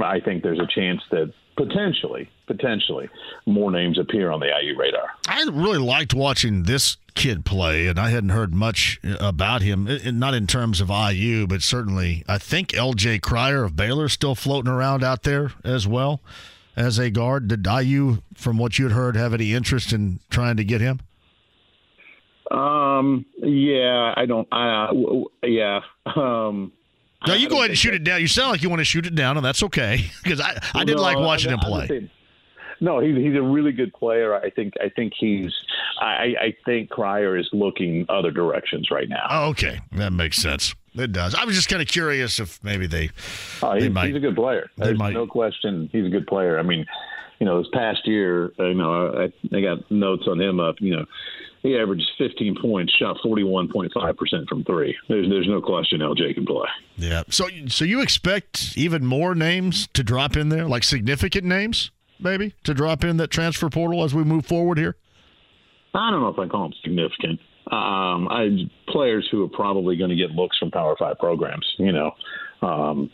I 0.03 0.21
think 0.21 0.43
there's 0.43 0.61
a 0.61 0.67
chance 0.67 1.01
that 1.11 1.33
potentially, 1.57 2.29
potentially, 2.47 3.09
more 3.47 3.71
names 3.71 3.99
appear 3.99 4.31
on 4.31 4.41
the 4.41 4.51
IU 4.63 4.79
radar. 4.79 5.09
I 5.27 5.43
really 5.51 5.79
liked 5.79 6.13
watching 6.13 6.65
this 6.65 6.99
kid 7.17 7.45
play, 7.45 7.89
and 7.89 7.99
I 7.99 8.11
hadn't 8.11 8.29
heard 8.29 8.55
much 8.55 9.01
about 9.19 9.63
him, 9.63 9.89
not 10.19 10.35
in 10.35 10.47
terms 10.47 10.81
of 10.81 10.91
IU, 10.91 11.49
but 11.49 11.63
certainly 11.63 12.23
I 12.29 12.39
think 12.39 12.69
LJ 12.69 13.23
Cryer 13.23 13.65
of 13.65 13.75
Baylor 13.75 14.05
is 14.05 14.13
still 14.13 14.37
floating 14.37 14.71
around 14.71 15.03
out 15.03 15.25
there 15.25 15.51
as 15.65 15.89
well 15.89 16.21
as 16.77 16.99
a 16.99 17.11
guard. 17.11 17.49
Did 17.49 17.67
IU, 17.67 18.19
from 18.35 18.59
what 18.59 18.79
you'd 18.79 18.93
heard, 18.93 19.17
have 19.17 19.35
any 19.35 19.53
interest 19.53 19.93
in 19.93 20.21
trying 20.31 20.57
to 20.59 20.65
get 20.65 20.81
him? 20.81 21.01
Um. 22.51 23.27
Yeah, 23.39 24.15
I 24.17 24.25
don't. 24.27 24.47
I 24.53 24.85
uh, 24.85 24.93
yeah. 25.43 25.81
Um. 26.15 26.71
No, 27.27 27.35
you 27.35 27.49
go 27.49 27.57
ahead 27.59 27.71
and 27.71 27.79
shoot 27.79 27.95
it 27.95 28.05
down. 28.05 28.21
You 28.21 28.29
sound 28.29 28.53
like 28.53 28.63
you 28.63 28.69
want 28.69 28.81
to 28.81 28.85
shoot 28.85 29.05
it 29.05 29.17
down, 29.17 29.37
and 29.37 29.45
that's 29.45 29.65
okay 29.65 30.11
because 30.23 30.41
I, 30.41 30.57
I 30.75 30.85
did 30.85 30.97
no, 30.97 31.03
like 31.03 31.19
watching 31.19 31.51
I, 31.51 31.55
him 31.55 31.61
play. 31.61 32.11
No, 32.81 33.01
he's 33.01 33.17
he's 33.17 33.35
a 33.37 33.43
really 33.43 33.73
good 33.73 33.93
player. 33.93 34.35
I 34.35 34.51
think 34.51 34.75
I 34.83 34.89
think 34.89 35.13
he's 35.19 35.53
I, 36.01 36.35
I 36.41 36.57
think 36.65 36.91
Cryer 36.91 37.37
is 37.37 37.49
looking 37.53 38.07
other 38.09 38.31
directions 38.31 38.91
right 38.91 39.09
now. 39.09 39.27
Oh, 39.31 39.49
okay, 39.51 39.81
that 39.93 40.13
makes 40.13 40.37
sense. 40.37 40.75
It 40.95 41.13
does. 41.13 41.35
I 41.35 41.45
was 41.45 41.55
just 41.55 41.69
kind 41.69 41.83
of 41.83 41.89
curious 41.89 42.39
if 42.41 42.63
maybe 42.63 42.87
they. 42.87 43.11
Oh, 43.63 43.75
he's, 43.75 43.85
they 43.85 43.89
might, 43.89 44.09
he's 44.09 44.17
a 44.17 44.21
good 44.21 44.37
player. 44.37 44.71
There's 44.77 44.99
might, 44.99 45.13
no 45.13 45.27
question. 45.27 45.89
He's 45.93 46.07
a 46.07 46.11
good 46.11 46.27
player. 46.27 46.59
I 46.59 46.63
mean, 46.63 46.87
you 47.39 47.47
know, 47.47 47.59
this 47.59 47.69
past 47.73 48.07
year, 48.07 48.53
you 48.59 48.75
know, 48.75 49.13
I, 49.13 49.57
I 49.57 49.61
got 49.61 49.91
notes 49.91 50.25
on 50.27 50.41
him 50.41 50.59
up. 50.59 50.77
You 50.81 50.97
know, 50.97 51.07
he 51.63 51.77
averaged 51.79 52.09
15 52.19 52.57
points, 52.61 52.95
shot 52.95 53.19
41.5 53.25 54.17
percent 54.17 54.49
from 54.49 54.65
three. 54.65 54.97
There's 55.09 55.29
there's 55.29 55.49
no 55.49 55.61
question 55.61 56.01
LJ 56.01 56.35
can 56.35 56.47
play. 56.47 56.69
Yeah. 56.97 57.25
So 57.29 57.49
so 57.69 57.85
you 57.85 58.01
expect 58.01 58.77
even 58.77 59.05
more 59.05 59.35
names 59.35 59.89
to 59.95 60.03
drop 60.03 60.37
in 60.37 60.49
there, 60.49 60.67
like 60.67 60.85
significant 60.85 61.45
names, 61.45 61.91
maybe 62.19 62.55
to 62.65 62.75
drop 62.75 63.05
in 63.05 63.17
that 63.19 63.31
transfer 63.31 63.69
portal 63.69 64.05
as 64.05 64.15
we 64.15 64.25
move 64.25 64.47
forward 64.47 64.79
here. 64.79 64.97
I 65.95 66.11
don't 66.11 66.21
know 66.21 66.29
if 66.29 66.39
I 66.39 66.47
call 66.47 66.65
them 66.65 66.75
significant. 66.83 67.41
Um, 67.73 68.29
I 68.29 68.71
players 68.89 69.27
who 69.31 69.45
are 69.45 69.49
probably 69.49 69.97
going 69.97 70.11
to 70.11 70.17
get 70.17 70.31
looks 70.31 70.57
from 70.59 70.71
Power 70.71 70.95
Five 70.99 71.19
programs. 71.19 71.67
You 71.79 71.93
know, 71.93 72.13
um, 72.63 73.11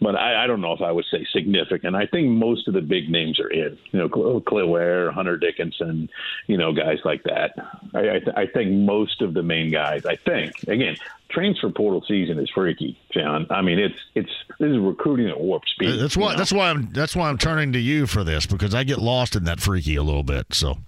but 0.00 0.14
I, 0.14 0.44
I 0.44 0.46
don't 0.46 0.60
know 0.60 0.72
if 0.72 0.80
I 0.80 0.92
would 0.92 1.04
say 1.10 1.26
significant. 1.32 1.96
I 1.96 2.06
think 2.06 2.28
most 2.28 2.68
of 2.68 2.74
the 2.74 2.80
big 2.80 3.10
names 3.10 3.40
are 3.40 3.48
in. 3.48 3.78
You 3.90 4.08
know, 4.08 4.42
Ware, 4.50 5.10
Hunter 5.10 5.36
Dickinson, 5.36 6.08
you 6.46 6.56
know, 6.56 6.72
guys 6.72 6.98
like 7.04 7.22
that. 7.24 7.54
I, 7.94 7.98
I, 7.98 8.18
th- 8.20 8.36
I 8.36 8.46
think 8.46 8.70
most 8.70 9.22
of 9.22 9.34
the 9.34 9.42
main 9.42 9.70
guys. 9.70 10.06
I 10.06 10.16
think 10.16 10.52
again, 10.68 10.96
transfer 11.28 11.70
portal 11.70 12.04
season 12.06 12.38
is 12.38 12.50
freaky, 12.50 12.98
John. 13.12 13.46
I 13.50 13.62
mean, 13.62 13.78
it's 13.78 13.98
it's 14.14 14.30
this 14.58 14.70
is 14.70 14.78
recruiting 14.78 15.28
at 15.28 15.40
warp 15.40 15.64
speed. 15.66 15.98
That's 15.98 16.16
why. 16.16 16.36
That's 16.36 16.52
why 16.52 16.70
I'm. 16.70 16.90
That's 16.92 17.16
why 17.16 17.28
I'm 17.28 17.38
turning 17.38 17.72
to 17.72 17.78
you 17.78 18.06
for 18.06 18.24
this 18.24 18.46
because 18.46 18.74
I 18.74 18.84
get 18.84 18.98
lost 18.98 19.36
in 19.36 19.44
that 19.44 19.60
freaky 19.60 19.96
a 19.96 20.02
little 20.02 20.24
bit. 20.24 20.54
So. 20.54 20.78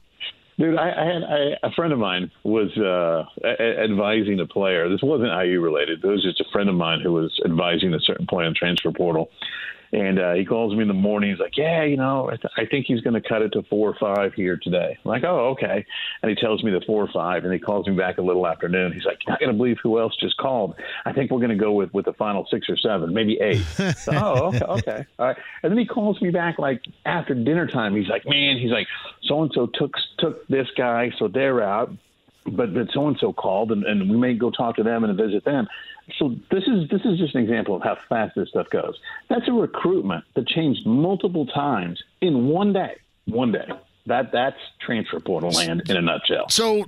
Dude, 0.61 0.77
I, 0.77 0.91
I 0.91 1.05
had 1.07 1.23
I, 1.25 1.67
a 1.67 1.71
friend 1.73 1.91
of 1.91 1.99
mine 1.99 2.31
was 2.45 2.71
uh, 2.77 3.25
a- 3.43 3.83
advising 3.83 4.41
a 4.41 4.47
player. 4.47 4.91
This 4.91 5.01
wasn't 5.03 5.31
IU 5.31 5.59
related. 5.59 6.05
It 6.05 6.07
was 6.07 6.23
just 6.23 6.39
a 6.39 6.45
friend 6.53 6.69
of 6.69 6.75
mine 6.75 7.01
who 7.01 7.15
was 7.15 7.41
advising 7.47 7.95
a 7.95 8.01
certain 8.01 8.27
player 8.27 8.47
in 8.47 8.55
transfer 8.55 8.93
portal, 8.93 9.31
And 9.93 10.21
uh, 10.21 10.35
he 10.35 10.45
calls 10.45 10.75
me 10.75 10.83
in 10.83 10.89
the 10.89 10.95
morning. 10.95 11.31
He's 11.31 11.41
like, 11.41 11.57
"Yeah, 11.57 11.83
you 11.83 11.97
know, 11.97 12.29
I, 12.29 12.37
th- 12.37 12.53
I 12.57 12.65
think 12.65 12.87
he's 12.87 13.01
going 13.01 13.21
to 13.21 13.29
cut 13.29 13.43
it 13.43 13.53
to 13.55 13.65
four 13.65 13.91
or 13.91 13.97
five 13.99 14.35
here 14.35 14.57
today." 14.57 14.97
I'm 15.05 15.09
like, 15.09 15.25
"Oh, 15.25 15.49
okay." 15.51 15.85
And 16.23 16.31
he 16.31 16.37
tells 16.37 16.63
me 16.63 16.71
the 16.71 16.81
four 16.87 17.03
or 17.03 17.09
five, 17.13 17.45
and 17.45 17.53
he 17.53 17.59
calls 17.59 17.89
me 17.89 17.97
back 17.97 18.19
a 18.19 18.23
little 18.23 18.47
afternoon. 18.47 18.93
He's 18.93 19.05
like, 19.05 19.19
"You're 19.27 19.33
not 19.33 19.41
going 19.41 19.51
to 19.51 19.57
believe 19.57 19.79
who 19.83 19.99
else 19.99 20.15
just 20.17 20.37
called. 20.37 20.77
I 21.05 21.13
think 21.13 21.33
we're 21.33 21.39
going 21.39 21.51
to 21.51 21.57
go 21.57 21.73
with 21.73 21.93
with 21.93 22.05
the 22.05 22.13
final 22.13 22.47
six 22.49 22.69
or 22.69 22.77
seven, 22.77 23.13
maybe 23.13 23.41
eight. 23.41 23.65
so, 23.97 24.13
oh, 24.15 24.47
okay, 24.49 24.65
okay, 24.65 25.07
all 25.19 25.27
right. 25.27 25.37
And 25.65 25.73
then 25.73 25.79
he 25.79 25.87
calls 25.87 26.21
me 26.23 26.31
back 26.31 26.61
like 26.61 26.83
after 27.05 27.35
dinner 27.35 27.67
time. 27.67 27.97
He's 27.97 28.09
like, 28.09 28.25
"Man," 28.27 28.59
he's 28.59 28.71
like, 28.71 28.87
"So 29.25 29.43
and 29.43 29.51
so 29.53 29.67
took 29.67 29.95
took 30.19 30.47
this 30.47 30.69
guy, 30.77 31.11
so 31.19 31.27
they're 31.27 31.63
out." 31.63 31.91
But 32.47 32.73
but 32.75 32.91
so 32.93 33.09
and 33.09 33.19
so 33.19 33.33
called, 33.33 33.73
and, 33.73 33.85
and 33.85 34.09
we 34.09 34.17
may 34.17 34.35
go 34.35 34.51
talk 34.51 34.77
to 34.77 34.83
them 34.83 35.03
and 35.03 35.17
visit 35.19 35.45
them. 35.45 35.67
So 36.19 36.37
this 36.51 36.65
is 36.67 36.89
this 36.89 37.03
is 37.05 37.19
just 37.19 37.35
an 37.35 37.43
example 37.43 37.77
of 37.77 37.83
how 37.83 37.97
fast 38.09 38.35
this 38.37 38.49
stuff 38.51 38.71
goes. 38.71 38.99
That's 39.29 39.49
a 39.49 39.53
recruitment 39.53 40.25
that 40.35 40.47
changed 40.47 40.87
multiple 40.87 41.47
times 41.47 42.03
in 42.21 42.49
one 42.49 42.73
day. 42.73 42.97
One 43.27 43.53
day. 43.53 43.67
That 44.07 44.33
that's 44.33 44.57
transfer 44.81 45.21
portal 45.21 45.51
land 45.51 45.83
in 45.89 45.97
a 45.97 46.01
nutshell. 46.01 46.49
So, 46.49 46.87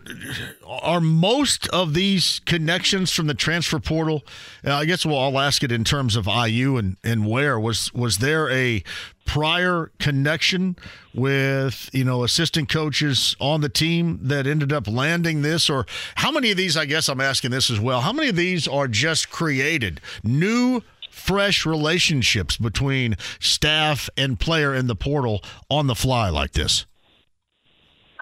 are 0.67 1.01
most 1.01 1.69
of 1.69 1.93
these 1.93 2.41
connections 2.47 3.13
from 3.13 3.27
the 3.27 3.35
transfer 3.35 3.79
portal? 3.79 4.23
Uh, 4.67 4.75
I 4.75 4.87
guess 4.87 5.05
we'll 5.05 5.17
all 5.17 5.39
ask 5.39 5.63
it 5.63 5.71
in 5.71 5.85
terms 5.85 6.17
of 6.17 6.27
IU 6.27 6.79
and 6.79 6.97
and 7.05 7.27
where 7.27 7.61
was 7.61 7.93
was 7.93 8.19
there 8.19 8.51
a 8.51 8.83
prior 9.25 9.91
connection 9.99 10.77
with 11.15 11.89
you 11.93 12.05
know 12.05 12.25
assistant 12.25 12.69
coaches 12.69 13.37
on 13.41 13.61
the 13.61 13.69
team 13.69 14.19
that 14.23 14.47
ended 14.47 14.73
up 14.73 14.87
landing 14.87 15.43
this 15.43 15.71
or 15.71 15.87
how 16.17 16.31
many 16.31 16.51
of 16.51 16.57
these 16.57 16.77
i 16.77 16.85
guess 16.85 17.09
i'm 17.09 17.21
asking 17.21 17.51
this 17.51 17.71
as 17.71 17.81
well 17.81 18.01
how 18.01 18.13
many 18.13 18.29
of 18.29 18.37
these 18.37 18.67
are 18.67 18.89
just 18.89 19.31
created 19.31 20.01
new 20.23 20.81
fresh 21.11 21.65
relationships 21.65 22.57
between 22.57 23.17
staff 23.39 24.11
and 24.17 24.41
player 24.41 24.75
in 24.75 24.87
the 24.87 24.97
portal 24.97 25.43
on 25.71 25.87
the 25.87 25.95
fly 25.95 26.29
like 26.29 26.53
this 26.53 26.85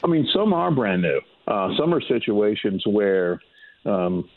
I 0.03 0.07
mean, 0.07 0.29
some 0.35 0.53
are 0.53 0.71
brand 0.71 1.03
new. 1.03 1.21
Uh, 1.47 1.71
some 1.79 1.93
are 1.93 2.01
situations 2.03 2.83
where 2.87 3.41
um, 3.85 4.29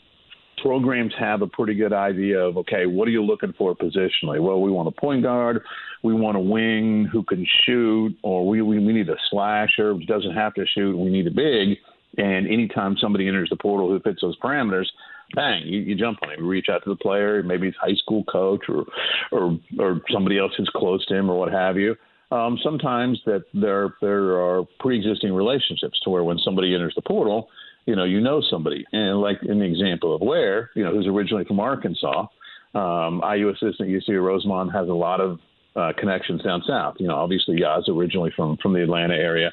programs 0.62 1.12
have 1.18 1.42
a 1.42 1.46
pretty 1.46 1.74
good 1.74 1.92
idea 1.92 2.38
of 2.40 2.56
okay, 2.58 2.86
what 2.86 3.08
are 3.08 3.12
you 3.12 3.22
looking 3.22 3.54
for 3.56 3.74
positionally? 3.74 4.42
Well, 4.42 4.60
we 4.60 4.70
want 4.70 4.88
a 4.88 5.00
point 5.00 5.22
guard, 5.22 5.62
we 6.04 6.14
want 6.14 6.36
a 6.36 6.40
wing 6.40 7.08
who 7.10 7.24
can 7.24 7.46
shoot, 7.64 8.16
or 8.22 8.46
we 8.46 8.62
we, 8.62 8.78
we 8.78 8.92
need 8.92 9.08
a 9.08 9.16
slasher 9.30 9.94
who 9.94 10.04
doesn't 10.04 10.34
have 10.34 10.54
to 10.54 10.64
shoot. 10.66 10.96
We 10.96 11.10
need 11.10 11.26
a 11.26 11.30
big. 11.30 11.78
And 12.16 12.46
anytime 12.46 12.96
somebody 13.00 13.26
enters 13.26 13.50
the 13.50 13.56
portal 13.56 13.88
who 13.88 13.98
fits 13.98 14.20
those 14.20 14.38
parameters, 14.38 14.86
bang, 15.34 15.66
you, 15.66 15.80
you 15.80 15.96
jump 15.96 16.20
on 16.22 16.30
him. 16.30 16.40
You 16.40 16.46
reach 16.46 16.68
out 16.70 16.84
to 16.84 16.90
the 16.90 16.96
player, 16.96 17.42
maybe 17.42 17.66
he's 17.66 17.74
high 17.80 17.96
school 17.96 18.22
coach 18.24 18.66
or 18.68 18.84
or 19.32 19.58
or 19.80 20.00
somebody 20.12 20.38
else 20.38 20.52
who's 20.56 20.70
close 20.76 21.04
to 21.06 21.16
him 21.16 21.28
or 21.28 21.36
what 21.36 21.50
have 21.50 21.76
you 21.76 21.96
um, 22.34 22.58
sometimes 22.62 23.20
that 23.26 23.44
there 23.54 23.94
there 24.00 24.40
are 24.40 24.64
pre-existing 24.80 25.32
relationships 25.32 25.98
to 26.02 26.10
where 26.10 26.24
when 26.24 26.38
somebody 26.38 26.74
enters 26.74 26.94
the 26.96 27.02
portal, 27.02 27.48
you 27.86 27.94
know, 27.94 28.04
you 28.04 28.20
know 28.20 28.42
somebody, 28.50 28.84
and 28.92 29.20
like 29.20 29.38
in 29.42 29.60
the 29.60 29.64
example 29.64 30.14
of 30.14 30.20
Ware, 30.20 30.70
you 30.74 30.82
know, 30.82 30.92
who's 30.92 31.06
originally 31.06 31.44
from 31.44 31.60
Arkansas, 31.60 32.26
um, 32.74 33.22
IU 33.22 33.50
assistant 33.50 33.88
Yasir 33.88 34.20
Rosemond 34.20 34.72
has 34.72 34.88
a 34.88 34.92
lot 34.92 35.20
of 35.20 35.38
uh, 35.76 35.92
connections 35.98 36.42
down 36.42 36.62
south. 36.66 36.96
You 36.98 37.08
know, 37.08 37.16
obviously 37.16 37.60
Yaz 37.60 37.88
originally 37.88 38.32
from 38.36 38.56
from 38.62 38.72
the 38.72 38.82
Atlanta 38.82 39.14
area, 39.14 39.52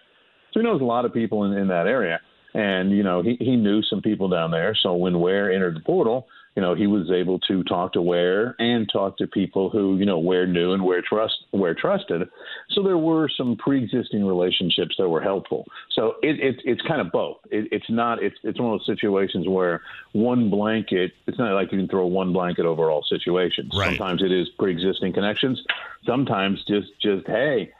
so 0.51 0.59
he 0.59 0.65
knows 0.65 0.81
a 0.81 0.85
lot 0.85 1.05
of 1.05 1.13
people 1.13 1.45
in, 1.45 1.53
in 1.53 1.67
that 1.69 1.87
area, 1.87 2.19
and 2.53 2.91
you 2.91 3.03
know, 3.03 3.21
he 3.21 3.37
he 3.39 3.55
knew 3.55 3.81
some 3.83 4.01
people 4.01 4.27
down 4.29 4.51
there. 4.51 4.75
So 4.81 4.95
when 4.95 5.19
Ware 5.19 5.51
entered 5.51 5.75
the 5.75 5.81
portal, 5.81 6.27
you 6.55 6.61
know, 6.61 6.75
he 6.75 6.85
was 6.85 7.09
able 7.09 7.39
to 7.39 7.63
talk 7.63 7.93
to 7.93 8.01
Ware 8.01 8.55
and 8.59 8.89
talk 8.91 9.17
to 9.17 9.27
people 9.27 9.69
who, 9.69 9.97
you 9.97 10.05
know, 10.05 10.19
Ware 10.19 10.45
knew 10.45 10.73
and 10.73 10.83
Ware 10.83 11.01
trust 11.01 11.35
Ware 11.53 11.73
trusted. 11.73 12.27
So 12.71 12.83
there 12.83 12.97
were 12.97 13.29
some 13.37 13.55
pre-existing 13.55 14.25
relationships 14.25 14.95
that 14.97 15.07
were 15.07 15.21
helpful. 15.21 15.65
So 15.91 16.15
it, 16.21 16.39
it 16.39 16.61
it's 16.65 16.81
kind 16.81 16.99
of 16.99 17.11
both. 17.11 17.37
It, 17.51 17.69
it's 17.71 17.89
not 17.89 18.21
it's 18.21 18.35
it's 18.43 18.59
one 18.59 18.73
of 18.73 18.79
those 18.79 18.97
situations 18.97 19.47
where 19.47 19.81
one 20.11 20.49
blanket. 20.49 21.13
It's 21.25 21.39
not 21.39 21.53
like 21.53 21.71
you 21.71 21.77
can 21.77 21.87
throw 21.87 22.05
one 22.05 22.33
blanket 22.33 22.65
over 22.65 22.91
all 22.91 23.03
situations. 23.07 23.71
Right. 23.73 23.97
Sometimes 23.97 24.21
it 24.21 24.31
is 24.31 24.49
pre-existing 24.59 25.13
connections. 25.13 25.61
Sometimes 26.05 26.63
just 26.67 26.87
just 27.01 27.27
hey, 27.27 27.71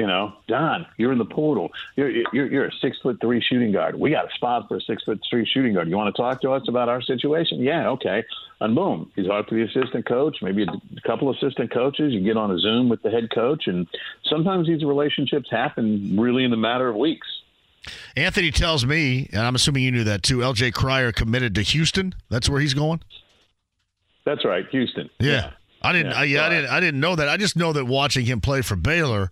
you 0.00 0.06
know, 0.06 0.32
Don, 0.48 0.86
you're 0.96 1.12
in 1.12 1.18
the 1.18 1.26
portal. 1.26 1.72
You're 1.94 2.08
you're, 2.32 2.50
you're 2.50 2.64
a 2.64 2.72
six 2.80 2.96
foot 3.02 3.20
three 3.20 3.42
shooting 3.42 3.70
guard. 3.70 4.00
We 4.00 4.08
got 4.08 4.32
a 4.32 4.34
spot 4.34 4.66
for 4.66 4.78
a 4.78 4.80
six 4.80 5.04
foot 5.04 5.20
three 5.28 5.44
shooting 5.44 5.74
guard. 5.74 5.90
You 5.90 5.96
want 5.98 6.16
to 6.16 6.22
talk 6.22 6.40
to 6.40 6.52
us 6.52 6.66
about 6.68 6.88
our 6.88 7.02
situation? 7.02 7.60
Yeah, 7.60 7.90
okay. 7.90 8.24
And 8.60 8.74
boom, 8.74 9.12
he's 9.14 9.26
talk 9.26 9.48
to 9.48 9.54
the 9.54 9.60
assistant 9.60 10.06
coach, 10.06 10.38
maybe 10.40 10.62
a 10.62 11.00
couple 11.06 11.30
assistant 11.30 11.70
coaches. 11.70 12.14
You 12.14 12.22
get 12.22 12.38
on 12.38 12.50
a 12.50 12.58
Zoom 12.58 12.88
with 12.88 13.02
the 13.02 13.10
head 13.10 13.28
coach, 13.30 13.66
and 13.66 13.86
sometimes 14.24 14.68
these 14.68 14.82
relationships 14.84 15.50
happen 15.50 16.18
really 16.18 16.44
in 16.44 16.50
the 16.50 16.56
matter 16.56 16.88
of 16.88 16.96
weeks. 16.96 17.26
Anthony 18.16 18.50
tells 18.50 18.86
me, 18.86 19.28
and 19.32 19.42
I'm 19.42 19.54
assuming 19.54 19.82
you 19.82 19.92
knew 19.92 20.04
that 20.04 20.22
too. 20.22 20.38
LJ 20.38 20.72
Cryer 20.72 21.12
committed 21.12 21.54
to 21.56 21.60
Houston. 21.60 22.14
That's 22.30 22.48
where 22.48 22.62
he's 22.62 22.72
going. 22.72 23.02
That's 24.24 24.46
right, 24.46 24.66
Houston. 24.70 25.10
Yeah. 25.18 25.30
yeah. 25.30 25.50
I 25.82 25.92
didn't. 25.92 26.12
Yeah, 26.12 26.18
I, 26.18 26.24
yeah, 26.24 26.46
I 26.46 26.48
didn't. 26.48 26.70
I 26.70 26.80
didn't 26.80 27.00
know 27.00 27.16
that. 27.16 27.28
I 27.28 27.36
just 27.36 27.56
know 27.56 27.72
that 27.72 27.86
watching 27.86 28.26
him 28.26 28.40
play 28.40 28.62
for 28.62 28.76
Baylor, 28.76 29.30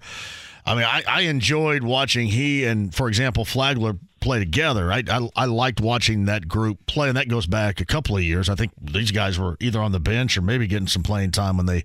I 0.68 0.74
mean, 0.74 0.84
I, 0.84 1.02
I 1.08 1.20
enjoyed 1.22 1.82
watching 1.82 2.28
he 2.28 2.64
and, 2.64 2.94
for 2.94 3.08
example, 3.08 3.44
Flagler 3.44 3.94
play 4.20 4.38
together. 4.38 4.92
I, 4.92 5.02
I, 5.08 5.28
I 5.36 5.44
liked 5.46 5.80
watching 5.80 6.26
that 6.26 6.48
group 6.48 6.84
play, 6.86 7.08
and 7.08 7.16
that 7.16 7.28
goes 7.28 7.46
back 7.46 7.80
a 7.80 7.84
couple 7.84 8.16
of 8.16 8.22
years. 8.22 8.48
I 8.48 8.54
think 8.54 8.72
these 8.80 9.10
guys 9.10 9.38
were 9.38 9.56
either 9.60 9.80
on 9.80 9.92
the 9.92 10.00
bench 10.00 10.36
or 10.36 10.42
maybe 10.42 10.66
getting 10.66 10.88
some 10.88 11.02
playing 11.02 11.30
time 11.30 11.56
when 11.56 11.66
they 11.66 11.84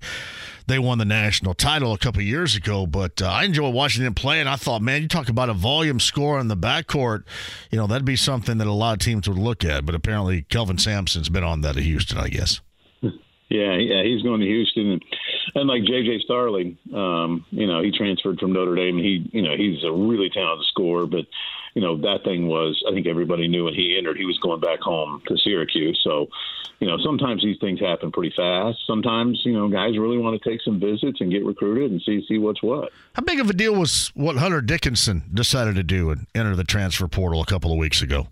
they 0.65 0.79
won 0.79 0.97
the 0.97 1.05
national 1.05 1.53
title 1.53 1.93
a 1.93 1.97
couple 1.97 2.21
of 2.21 2.27
years 2.27 2.55
ago. 2.55 2.85
But 2.85 3.21
uh, 3.21 3.27
I 3.27 3.43
enjoyed 3.43 3.73
watching 3.73 4.03
them 4.03 4.13
play, 4.13 4.39
and 4.39 4.49
I 4.49 4.55
thought, 4.55 4.81
man, 4.81 5.01
you 5.01 5.07
talk 5.07 5.29
about 5.29 5.49
a 5.49 5.53
volume 5.53 5.99
score 5.99 6.39
in 6.39 6.47
the 6.47 6.57
backcourt, 6.57 7.23
you 7.71 7.77
know, 7.77 7.87
that'd 7.87 8.05
be 8.05 8.15
something 8.15 8.57
that 8.57 8.67
a 8.67 8.73
lot 8.73 8.93
of 8.93 8.99
teams 8.99 9.27
would 9.27 9.37
look 9.37 9.63
at. 9.63 9.85
But 9.85 9.95
apparently, 9.95 10.43
Kelvin 10.43 10.77
Sampson's 10.77 11.29
been 11.29 11.43
on 11.43 11.61
that 11.61 11.77
at 11.77 11.83
Houston, 11.83 12.17
I 12.17 12.29
guess. 12.29 12.61
Yeah, 13.49 13.77
yeah, 13.77 14.01
he's 14.01 14.23
going 14.23 14.39
to 14.39 14.47
Houston, 14.47 14.93
and, 14.93 15.03
and 15.55 15.67
like 15.67 15.83
JJ 15.83 16.21
Starling, 16.21 16.77
um, 16.93 17.45
you 17.51 17.67
know, 17.67 17.81
he 17.81 17.91
transferred 17.91 18.39
from 18.39 18.53
Notre 18.53 18.75
Dame. 18.75 18.97
He, 18.97 19.29
you 19.31 19.41
know, 19.41 19.55
he's 19.55 19.83
a 19.83 19.91
really 19.91 20.29
talented 20.29 20.65
scorer, 20.67 21.05
but 21.05 21.25
you 21.73 21.81
know 21.81 21.97
that 21.97 22.23
thing 22.23 22.47
was. 22.47 22.83
I 22.87 22.93
think 22.93 23.07
everybody 23.07 23.47
knew 23.47 23.65
when 23.65 23.73
he 23.73 23.95
entered, 23.97 24.17
he 24.17 24.25
was 24.25 24.37
going 24.39 24.59
back 24.59 24.79
home 24.79 25.21
to 25.27 25.37
Syracuse. 25.37 25.99
So, 26.03 26.27
you 26.79 26.87
know, 26.87 26.97
sometimes 27.03 27.41
these 27.41 27.57
things 27.59 27.79
happen 27.79 28.11
pretty 28.11 28.33
fast. 28.35 28.79
Sometimes, 28.85 29.41
you 29.43 29.53
know, 29.53 29.67
guys 29.67 29.97
really 29.97 30.17
want 30.17 30.41
to 30.41 30.49
take 30.49 30.61
some 30.61 30.79
visits 30.79 31.21
and 31.21 31.31
get 31.31 31.45
recruited 31.45 31.91
and 31.91 32.01
see 32.01 32.23
see 32.27 32.37
what's 32.37 32.61
what. 32.61 32.91
How 33.13 33.23
big 33.23 33.39
of 33.39 33.49
a 33.49 33.53
deal 33.53 33.75
was 33.75 34.11
what 34.15 34.37
Hunter 34.37 34.61
Dickinson 34.61 35.23
decided 35.33 35.75
to 35.75 35.83
do 35.83 36.09
and 36.09 36.27
enter 36.35 36.55
the 36.55 36.63
transfer 36.63 37.07
portal 37.07 37.41
a 37.41 37.45
couple 37.45 37.71
of 37.71 37.77
weeks 37.77 38.01
ago? 38.01 38.27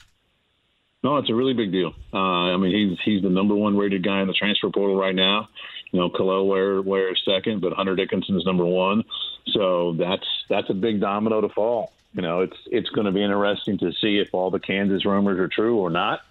No, 1.03 1.18
it's 1.18 1.31
a 1.31 1.35
really 1.35 1.53
big 1.53 1.72
deal. 1.72 1.93
Uh, 2.14 2.53
I 2.53 2.57
mean, 2.57 2.76
he's 2.76 2.99
he's 3.03 3.23
the 3.23 3.30
number 3.30 3.56
one 3.56 3.76
rated 3.76 4.03
guy 4.03 4.22
in 4.22 4.27
the 4.27 4.34
transfer 4.34 4.69
portal 4.69 4.95
right 4.95 5.15
now. 5.15 5.49
You 5.91 5.99
know, 5.99 6.09
Kel'el 6.09 6.47
Ware 6.47 6.81
Ware 6.81 7.11
is 7.11 7.22
second, 7.26 7.61
but 7.61 7.73
Hunter 7.73 7.95
Dickinson 7.95 8.38
is 8.38 8.45
number 8.45 8.65
one. 8.65 9.03
So 9.51 9.93
that's 9.93 10.27
that's 10.49 10.69
a 10.69 10.73
big 10.73 10.99
domino 10.99 11.41
to 11.41 11.49
fall. 11.49 11.91
You 12.13 12.22
know, 12.22 12.41
it's 12.41 12.57
it's 12.68 12.89
going 12.89 13.05
to 13.05 13.11
be 13.11 13.23
interesting 13.23 13.77
to 13.80 13.91
see 13.93 14.19
if 14.19 14.34
all 14.34 14.51
the 14.51 14.59
Kansas 14.59 15.05
rumors 15.05 15.39
are 15.39 15.47
true 15.47 15.77
or 15.77 15.89
not. 15.89 16.22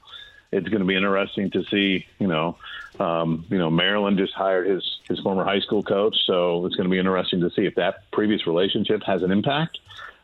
It's 0.53 0.69
going 0.69 0.81
to 0.81 0.87
be 0.87 0.97
interesting 0.97 1.51
to 1.53 1.65
see. 1.65 2.07
You 2.19 2.27
know, 2.27 2.57
um, 2.99 3.47
you 3.51 3.59
know, 3.59 3.71
Maryland 3.71 4.19
just 4.19 4.35
hired 4.35 4.67
his 4.67 4.99
his 5.09 5.21
former 5.21 5.45
high 5.45 5.61
school 5.61 5.83
coach, 5.83 6.17
so 6.27 6.67
it's 6.67 6.77
going 6.77 6.89
to 6.89 6.91
be 6.91 6.99
interesting 6.99 7.41
to 7.41 7.51
see 7.51 7.67
if 7.67 7.75
that 7.77 8.11
previous 8.11 8.47
relationship 8.47 9.03
has 9.05 9.23
an 9.23 9.31
impact. 9.31 9.79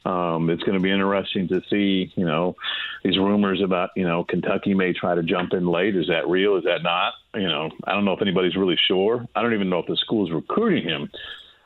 Um, 0.07 0.51
it's 0.51 0.63
going 0.63 0.79
to 0.79 0.83
be 0.83 0.93
interesting 0.93 1.49
to 1.49 1.61
see, 1.69 2.13
you 2.15 2.25
know, 2.25 2.55
these 3.03 3.19
rumors 3.19 3.61
about, 3.61 3.91
you 3.97 4.07
know, 4.07 4.23
Kentucky 4.23 4.73
may 4.73 4.93
try 4.93 5.17
to 5.17 5.23
jump 5.25 5.53
in 5.53 5.67
late. 5.67 5.97
Is 5.97 6.07
that 6.07 6.29
real? 6.29 6.57
Is 6.57 6.63
that 6.63 6.85
not? 6.85 7.15
You 7.35 7.49
know, 7.49 7.71
I 7.83 7.93
don't 7.93 8.05
know 8.05 8.13
if 8.13 8.23
anybody's 8.23 8.55
really 8.55 8.79
sure. 8.87 9.27
I 9.35 9.43
don't 9.43 9.53
even 9.53 9.69
know 9.69 9.81
if 9.81 9.87
the 9.87 9.97
schools 9.97 10.31
recruiting 10.31 10.85
him 10.85 11.11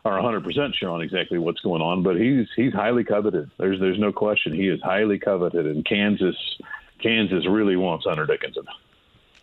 are 0.06 0.18
100% 0.18 0.74
sure 0.74 0.88
on 0.88 1.02
exactly 1.02 1.36
what's 1.36 1.60
going 1.60 1.82
on, 1.82 2.02
but 2.02 2.16
he's 2.16 2.46
he's 2.56 2.72
highly 2.72 3.04
coveted. 3.04 3.50
There's 3.58 3.78
there's 3.78 3.98
no 3.98 4.10
question 4.10 4.54
he 4.54 4.68
is 4.68 4.80
highly 4.80 5.18
coveted, 5.18 5.66
and 5.66 5.84
Kansas 5.84 6.36
Kansas 7.02 7.46
really 7.46 7.76
wants 7.76 8.06
Hunter 8.06 8.24
Dickinson. 8.24 8.64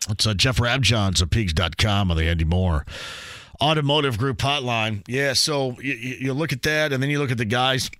It's 0.09 0.25
uh, 0.25 0.33
Jeff 0.33 0.57
Rabjohns 0.57 1.21
of 1.21 1.29
Peegs.com 1.29 2.09
on 2.09 2.17
the 2.17 2.23
Andy 2.23 2.45
Moore 2.45 2.87
Automotive 3.61 4.17
Group 4.17 4.39
hotline. 4.39 5.03
Yeah, 5.07 5.33
so 5.33 5.79
you, 5.79 5.93
you 5.93 6.33
look 6.33 6.51
at 6.51 6.63
that, 6.63 6.91
and 6.91 7.03
then 7.03 7.11
you 7.11 7.19
look 7.19 7.29
at 7.29 7.37
the 7.37 7.45
guys– 7.45 7.91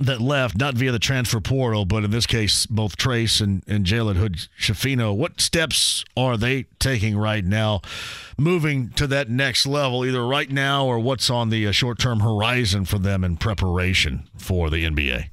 that 0.00 0.20
left, 0.20 0.56
not 0.56 0.74
via 0.74 0.90
the 0.90 0.98
transfer 0.98 1.40
portal, 1.40 1.84
but 1.84 2.04
in 2.04 2.10
this 2.10 2.26
case, 2.26 2.66
both 2.66 2.96
Trayce 2.96 3.40
and, 3.40 3.62
and 3.66 3.84
Jalen 3.84 4.16
Hood 4.16 4.48
Schifino. 4.58 5.14
What 5.14 5.40
steps 5.40 6.04
are 6.16 6.36
they 6.36 6.64
taking 6.78 7.18
right 7.18 7.44
now, 7.44 7.82
moving 8.38 8.90
to 8.90 9.06
that 9.08 9.28
next 9.28 9.66
level, 9.66 10.04
either 10.04 10.26
right 10.26 10.50
now 10.50 10.86
or 10.86 10.98
what's 10.98 11.28
on 11.28 11.50
the 11.50 11.66
uh, 11.66 11.72
short 11.72 11.98
term 11.98 12.20
horizon 12.20 12.86
for 12.86 12.98
them 12.98 13.22
in 13.22 13.36
preparation 13.36 14.28
for 14.36 14.70
the 14.70 14.84
NBA? 14.84 15.28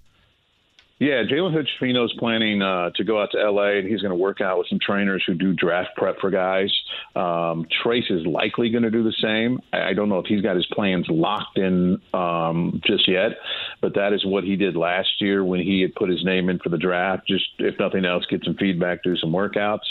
Yeah, 0.99 1.21
Jalen 1.29 1.53
Hood-Schifino 1.53 2.05
is 2.05 2.13
planning 2.17 2.63
uh, 2.63 2.89
to 2.95 3.03
go 3.03 3.21
out 3.21 3.29
to 3.33 3.51
LA, 3.51 3.77
and 3.77 3.87
he's 3.87 4.01
going 4.01 4.11
to 4.11 4.15
work 4.15 4.41
out 4.41 4.57
with 4.57 4.67
some 4.67 4.79
trainers 4.79 5.23
who 5.27 5.35
do 5.35 5.53
draft 5.53 5.89
prep 5.95 6.19
for 6.19 6.31
guys. 6.31 6.73
Um, 7.15 7.67
Trayce 7.83 8.09
is 8.09 8.25
likely 8.25 8.71
going 8.71 8.81
to 8.81 8.89
do 8.89 9.03
the 9.03 9.13
same. 9.21 9.61
I, 9.71 9.89
I 9.89 9.93
don't 9.93 10.09
know 10.09 10.17
if 10.17 10.25
he's 10.25 10.41
got 10.41 10.55
his 10.55 10.65
plans 10.67 11.05
locked 11.07 11.59
in 11.59 12.01
um, 12.15 12.81
just 12.83 13.07
yet, 13.07 13.33
but 13.79 13.93
that 13.93 14.11
is 14.11 14.25
what 14.25 14.43
he 14.43 14.55
did 14.55 14.75
last 14.75 15.09
year 15.21 15.45
when 15.45 15.59
he 15.59 15.81
had 15.81 15.93
put 15.93 16.09
his 16.09 16.25
name 16.25 16.49
in 16.49 16.57
for 16.57 16.69
the 16.69 16.79
draft. 16.79 17.27
Just 17.27 17.45
if 17.59 17.77
nothing 17.77 18.03
else, 18.03 18.25
get 18.27 18.43
some 18.43 18.55
feedback, 18.55 19.03
do 19.03 19.15
some 19.17 19.31
workouts. 19.31 19.85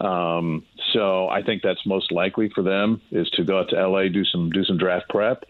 Um, 0.00 0.64
so 0.92 1.28
I 1.28 1.42
think 1.42 1.62
that's 1.62 1.84
most 1.84 2.12
likely 2.12 2.48
for 2.54 2.62
them 2.62 3.00
is 3.10 3.28
to 3.30 3.44
go 3.44 3.58
out 3.58 3.70
to 3.70 3.88
LA, 3.88 4.08
do 4.08 4.24
some 4.24 4.50
do 4.50 4.64
some 4.64 4.78
draft 4.78 5.08
prep. 5.08 5.44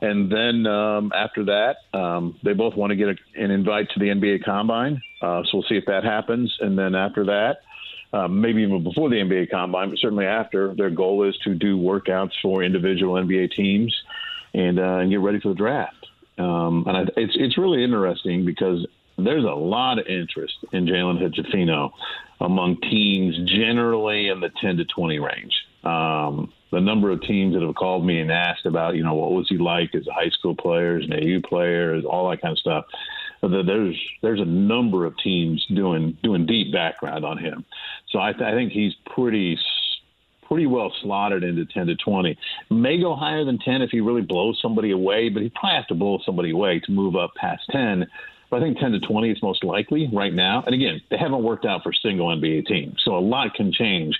And 0.00 0.30
then 0.30 0.66
um, 0.66 1.12
after 1.14 1.44
that, 1.44 1.76
um, 1.98 2.38
they 2.42 2.52
both 2.52 2.76
want 2.76 2.90
to 2.90 2.96
get 2.96 3.08
a, 3.08 3.16
an 3.42 3.50
invite 3.50 3.88
to 3.90 4.00
the 4.00 4.06
NBA 4.06 4.44
Combine. 4.44 5.00
Uh, 5.22 5.42
so 5.44 5.50
we'll 5.54 5.62
see 5.68 5.76
if 5.76 5.86
that 5.86 6.04
happens. 6.04 6.54
And 6.60 6.78
then 6.78 6.94
after 6.94 7.24
that, 7.26 7.60
um, 8.12 8.40
maybe 8.40 8.62
even 8.62 8.82
before 8.82 9.08
the 9.08 9.16
NBA 9.16 9.50
Combine, 9.50 9.90
but 9.90 9.98
certainly 9.98 10.26
after, 10.26 10.74
their 10.74 10.90
goal 10.90 11.28
is 11.28 11.36
to 11.44 11.54
do 11.54 11.78
workouts 11.78 12.32
for 12.42 12.62
individual 12.62 13.14
NBA 13.14 13.52
teams 13.52 13.94
and, 14.54 14.78
uh, 14.78 14.98
and 14.98 15.10
get 15.10 15.20
ready 15.20 15.40
for 15.40 15.48
the 15.48 15.54
draft. 15.54 16.06
Um, 16.38 16.84
and 16.86 16.96
I, 16.96 17.00
it's 17.16 17.32
it's 17.34 17.56
really 17.56 17.82
interesting 17.82 18.44
because 18.44 18.86
there's 19.16 19.44
a 19.44 19.54
lot 19.54 19.98
of 19.98 20.06
interest 20.06 20.54
in 20.72 20.86
Jalen 20.86 21.18
Hood-Schifino 21.18 21.92
among 22.40 22.80
teams 22.82 23.36
generally 23.50 24.28
in 24.28 24.40
the 24.40 24.50
10 24.60 24.76
to 24.76 24.84
20 24.84 25.18
range. 25.18 25.54
Um, 25.84 26.52
the 26.72 26.80
number 26.80 27.10
of 27.10 27.22
teams 27.22 27.54
that 27.54 27.62
have 27.62 27.74
called 27.74 28.04
me 28.04 28.20
and 28.20 28.30
asked 28.30 28.66
about, 28.66 28.96
you 28.96 29.04
know, 29.04 29.14
what 29.14 29.32
was 29.32 29.48
he 29.48 29.56
like 29.56 29.94
as 29.94 30.06
a 30.06 30.12
high 30.12 30.30
school 30.30 30.54
player, 30.54 30.98
as 30.98 31.04
an 31.04 31.12
AU 31.12 31.40
player, 31.48 32.00
all 32.02 32.28
that 32.30 32.42
kind 32.42 32.52
of 32.52 32.58
stuff. 32.58 32.84
There's 33.42 34.00
there's 34.22 34.40
a 34.40 34.46
number 34.46 35.04
of 35.04 35.16
teams 35.18 35.64
doing 35.66 36.16
doing 36.22 36.46
deep 36.46 36.72
background 36.72 37.24
on 37.24 37.38
him, 37.38 37.64
so 38.10 38.18
I, 38.18 38.32
th- 38.32 38.42
I 38.42 38.52
think 38.52 38.72
he's 38.72 38.94
pretty 39.14 39.56
pretty 40.46 40.66
well 40.66 40.92
slotted 41.02 41.42
into 41.42 41.64
10 41.66 41.86
to 41.88 41.96
20. 41.96 42.36
May 42.70 43.00
go 43.00 43.14
higher 43.14 43.44
than 43.44 43.58
10 43.58 43.82
if 43.82 43.90
he 43.90 44.00
really 44.00 44.22
blows 44.22 44.58
somebody 44.62 44.90
away, 44.92 45.28
but 45.28 45.42
he 45.42 45.50
probably 45.50 45.76
has 45.76 45.86
to 45.86 45.94
blow 45.94 46.18
somebody 46.24 46.50
away 46.50 46.80
to 46.80 46.92
move 46.92 47.16
up 47.16 47.34
past 47.34 47.62
10. 47.70 48.06
But 48.48 48.62
I 48.62 48.64
think 48.64 48.78
10 48.78 48.92
to 48.92 49.00
20 49.00 49.30
is 49.30 49.42
most 49.42 49.64
likely 49.64 50.08
right 50.12 50.32
now. 50.32 50.62
And 50.64 50.74
again, 50.74 51.02
they 51.10 51.18
haven't 51.18 51.42
worked 51.42 51.64
out 51.64 51.82
for 51.82 51.92
single 51.92 52.28
NBA 52.28 52.66
team, 52.66 52.94
so 53.04 53.16
a 53.16 53.20
lot 53.20 53.54
can 53.54 53.72
change 53.72 54.16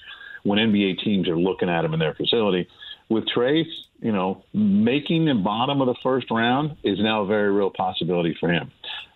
when 0.47 0.59
NBA 0.59 1.03
teams 1.03 1.29
are 1.29 1.39
looking 1.39 1.69
at 1.69 1.85
him 1.85 1.93
in 1.93 2.01
their 2.01 2.15
facility. 2.15 2.69
With 3.09 3.25
Trayce, 3.27 3.73
you 4.01 4.13
know, 4.13 4.45
making 4.53 5.27
the 5.27 5.35
bottom 5.35 5.81
of 5.81 5.87
the 5.87 5.95
first 6.03 6.31
round 6.31 6.77
is 6.83 6.99
now 7.01 7.23
a 7.23 7.27
very 7.27 7.51
real 7.53 7.71
possibility 7.71 8.37
for 8.39 8.49
him. 8.51 8.71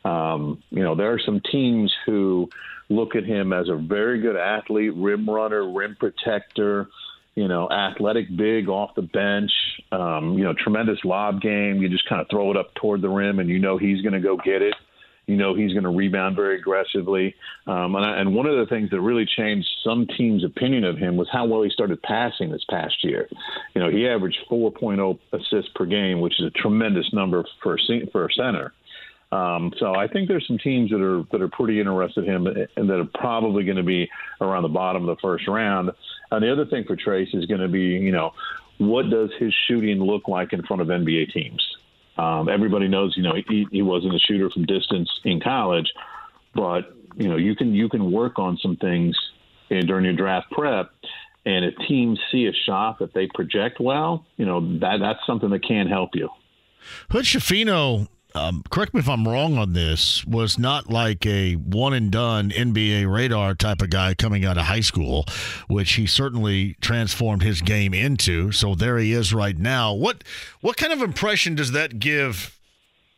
Um, 0.04 0.62
you 0.70 0.82
know, 0.82 0.94
there 0.94 1.12
are 1.12 1.18
some 1.18 1.40
teams 1.50 1.92
who 2.06 2.48
look 2.88 3.14
at 3.14 3.24
him 3.24 3.52
as 3.52 3.68
a 3.68 3.76
very 3.76 4.20
good 4.20 4.36
athlete, 4.36 4.92
rim 4.96 5.28
runner, 5.28 5.70
rim 5.70 5.96
protector, 5.98 6.88
you 7.34 7.46
know, 7.48 7.68
athletic 7.70 8.34
big 8.36 8.68
off 8.68 8.94
the 8.94 9.02
bench, 9.02 9.52
um, 9.92 10.36
you 10.36 10.44
know, 10.44 10.52
tremendous 10.52 10.98
lob 11.04 11.40
game. 11.40 11.80
You 11.80 11.88
just 11.88 12.08
kind 12.08 12.20
of 12.20 12.28
throw 12.28 12.50
it 12.50 12.56
up 12.56 12.74
toward 12.74 13.02
the 13.02 13.08
rim 13.08 13.38
and 13.38 13.48
you 13.48 13.58
know 13.58 13.78
he's 13.78 14.02
going 14.02 14.14
to 14.14 14.20
go 14.20 14.36
get 14.36 14.62
it. 14.62 14.74
You 15.30 15.36
know 15.36 15.54
he's 15.54 15.72
going 15.72 15.84
to 15.84 15.90
rebound 15.90 16.34
very 16.34 16.58
aggressively. 16.58 17.36
Um, 17.66 17.94
and, 17.94 18.04
I, 18.04 18.20
and 18.20 18.34
one 18.34 18.46
of 18.46 18.56
the 18.56 18.66
things 18.66 18.90
that 18.90 19.00
really 19.00 19.26
changed 19.26 19.68
some 19.84 20.06
teams' 20.18 20.44
opinion 20.44 20.84
of 20.84 20.98
him 20.98 21.16
was 21.16 21.28
how 21.32 21.46
well 21.46 21.62
he 21.62 21.70
started 21.70 22.02
passing 22.02 22.50
this 22.50 22.64
past 22.68 23.04
year. 23.04 23.28
You 23.74 23.80
know, 23.80 23.90
he 23.90 24.08
averaged 24.08 24.38
4.0 24.50 25.18
assists 25.32 25.70
per 25.74 25.86
game, 25.86 26.20
which 26.20 26.40
is 26.40 26.46
a 26.46 26.50
tremendous 26.50 27.12
number 27.12 27.44
for 27.62 27.74
a, 27.76 28.06
for 28.10 28.26
a 28.26 28.32
center. 28.32 28.72
Um, 29.32 29.72
so 29.78 29.94
I 29.94 30.08
think 30.08 30.26
there's 30.26 30.46
some 30.48 30.58
teams 30.58 30.90
that 30.90 31.00
are 31.00 31.22
that 31.30 31.40
are 31.40 31.48
pretty 31.48 31.78
interested 31.78 32.24
in 32.24 32.34
him 32.34 32.46
and 32.76 32.90
that 32.90 32.98
are 32.98 33.08
probably 33.14 33.62
going 33.62 33.76
to 33.76 33.84
be 33.84 34.10
around 34.40 34.64
the 34.64 34.68
bottom 34.68 35.08
of 35.08 35.16
the 35.16 35.20
first 35.22 35.46
round. 35.46 35.92
And 36.32 36.42
the 36.42 36.50
other 36.50 36.66
thing 36.66 36.84
for 36.84 36.96
Trayce 36.96 37.32
is 37.34 37.46
going 37.46 37.60
to 37.60 37.68
be, 37.68 37.80
you 37.80 38.10
know, 38.10 38.32
what 38.78 39.08
does 39.08 39.30
his 39.38 39.54
shooting 39.68 40.00
look 40.00 40.26
like 40.26 40.52
in 40.52 40.62
front 40.62 40.82
of 40.82 40.88
NBA 40.88 41.32
teams? 41.32 41.64
Um, 42.18 42.48
everybody 42.48 42.88
knows, 42.88 43.14
you 43.16 43.22
know, 43.22 43.34
he, 43.34 43.66
he 43.70 43.82
wasn't 43.82 44.14
a 44.14 44.18
shooter 44.18 44.50
from 44.50 44.66
distance 44.66 45.08
in 45.24 45.40
college, 45.40 45.90
but 46.54 46.94
you 47.16 47.28
know, 47.28 47.36
you 47.36 47.56
can 47.56 47.74
you 47.74 47.88
can 47.88 48.12
work 48.12 48.38
on 48.38 48.58
some 48.62 48.76
things 48.76 49.16
in, 49.68 49.86
during 49.86 50.04
your 50.04 50.14
draft 50.14 50.50
prep, 50.50 50.90
and 51.44 51.64
if 51.64 51.74
teams 51.88 52.18
see 52.30 52.46
a 52.46 52.52
shot 52.66 52.98
that 52.98 53.14
they 53.14 53.26
project 53.34 53.80
well, 53.80 54.24
you 54.36 54.46
know, 54.46 54.78
that 54.78 54.98
that's 55.00 55.20
something 55.26 55.50
that 55.50 55.64
can 55.64 55.86
help 55.86 56.10
you. 56.14 56.28
Hood-Schifino 57.10 58.08
um, 58.34 58.62
correct 58.70 58.94
me 58.94 59.00
if 59.00 59.08
I'm 59.08 59.26
wrong 59.26 59.58
on 59.58 59.72
this, 59.72 60.24
was 60.24 60.58
not 60.58 60.90
like 60.90 61.26
a 61.26 61.54
one 61.54 61.92
and 61.92 62.10
done 62.10 62.50
NBA 62.50 63.12
radar 63.12 63.54
type 63.54 63.82
of 63.82 63.90
guy 63.90 64.14
coming 64.14 64.44
out 64.44 64.56
of 64.56 64.64
high 64.64 64.80
school, 64.80 65.24
which 65.68 65.94
he 65.94 66.06
certainly 66.06 66.76
transformed 66.80 67.42
his 67.42 67.60
game 67.60 67.92
into. 67.92 68.52
So 68.52 68.74
there 68.74 68.98
he 68.98 69.12
is 69.12 69.34
right 69.34 69.56
now. 69.56 69.92
What 69.94 70.22
what 70.60 70.76
kind 70.76 70.92
of 70.92 71.02
impression 71.02 71.54
does 71.54 71.72
that 71.72 71.98
give? 71.98 72.56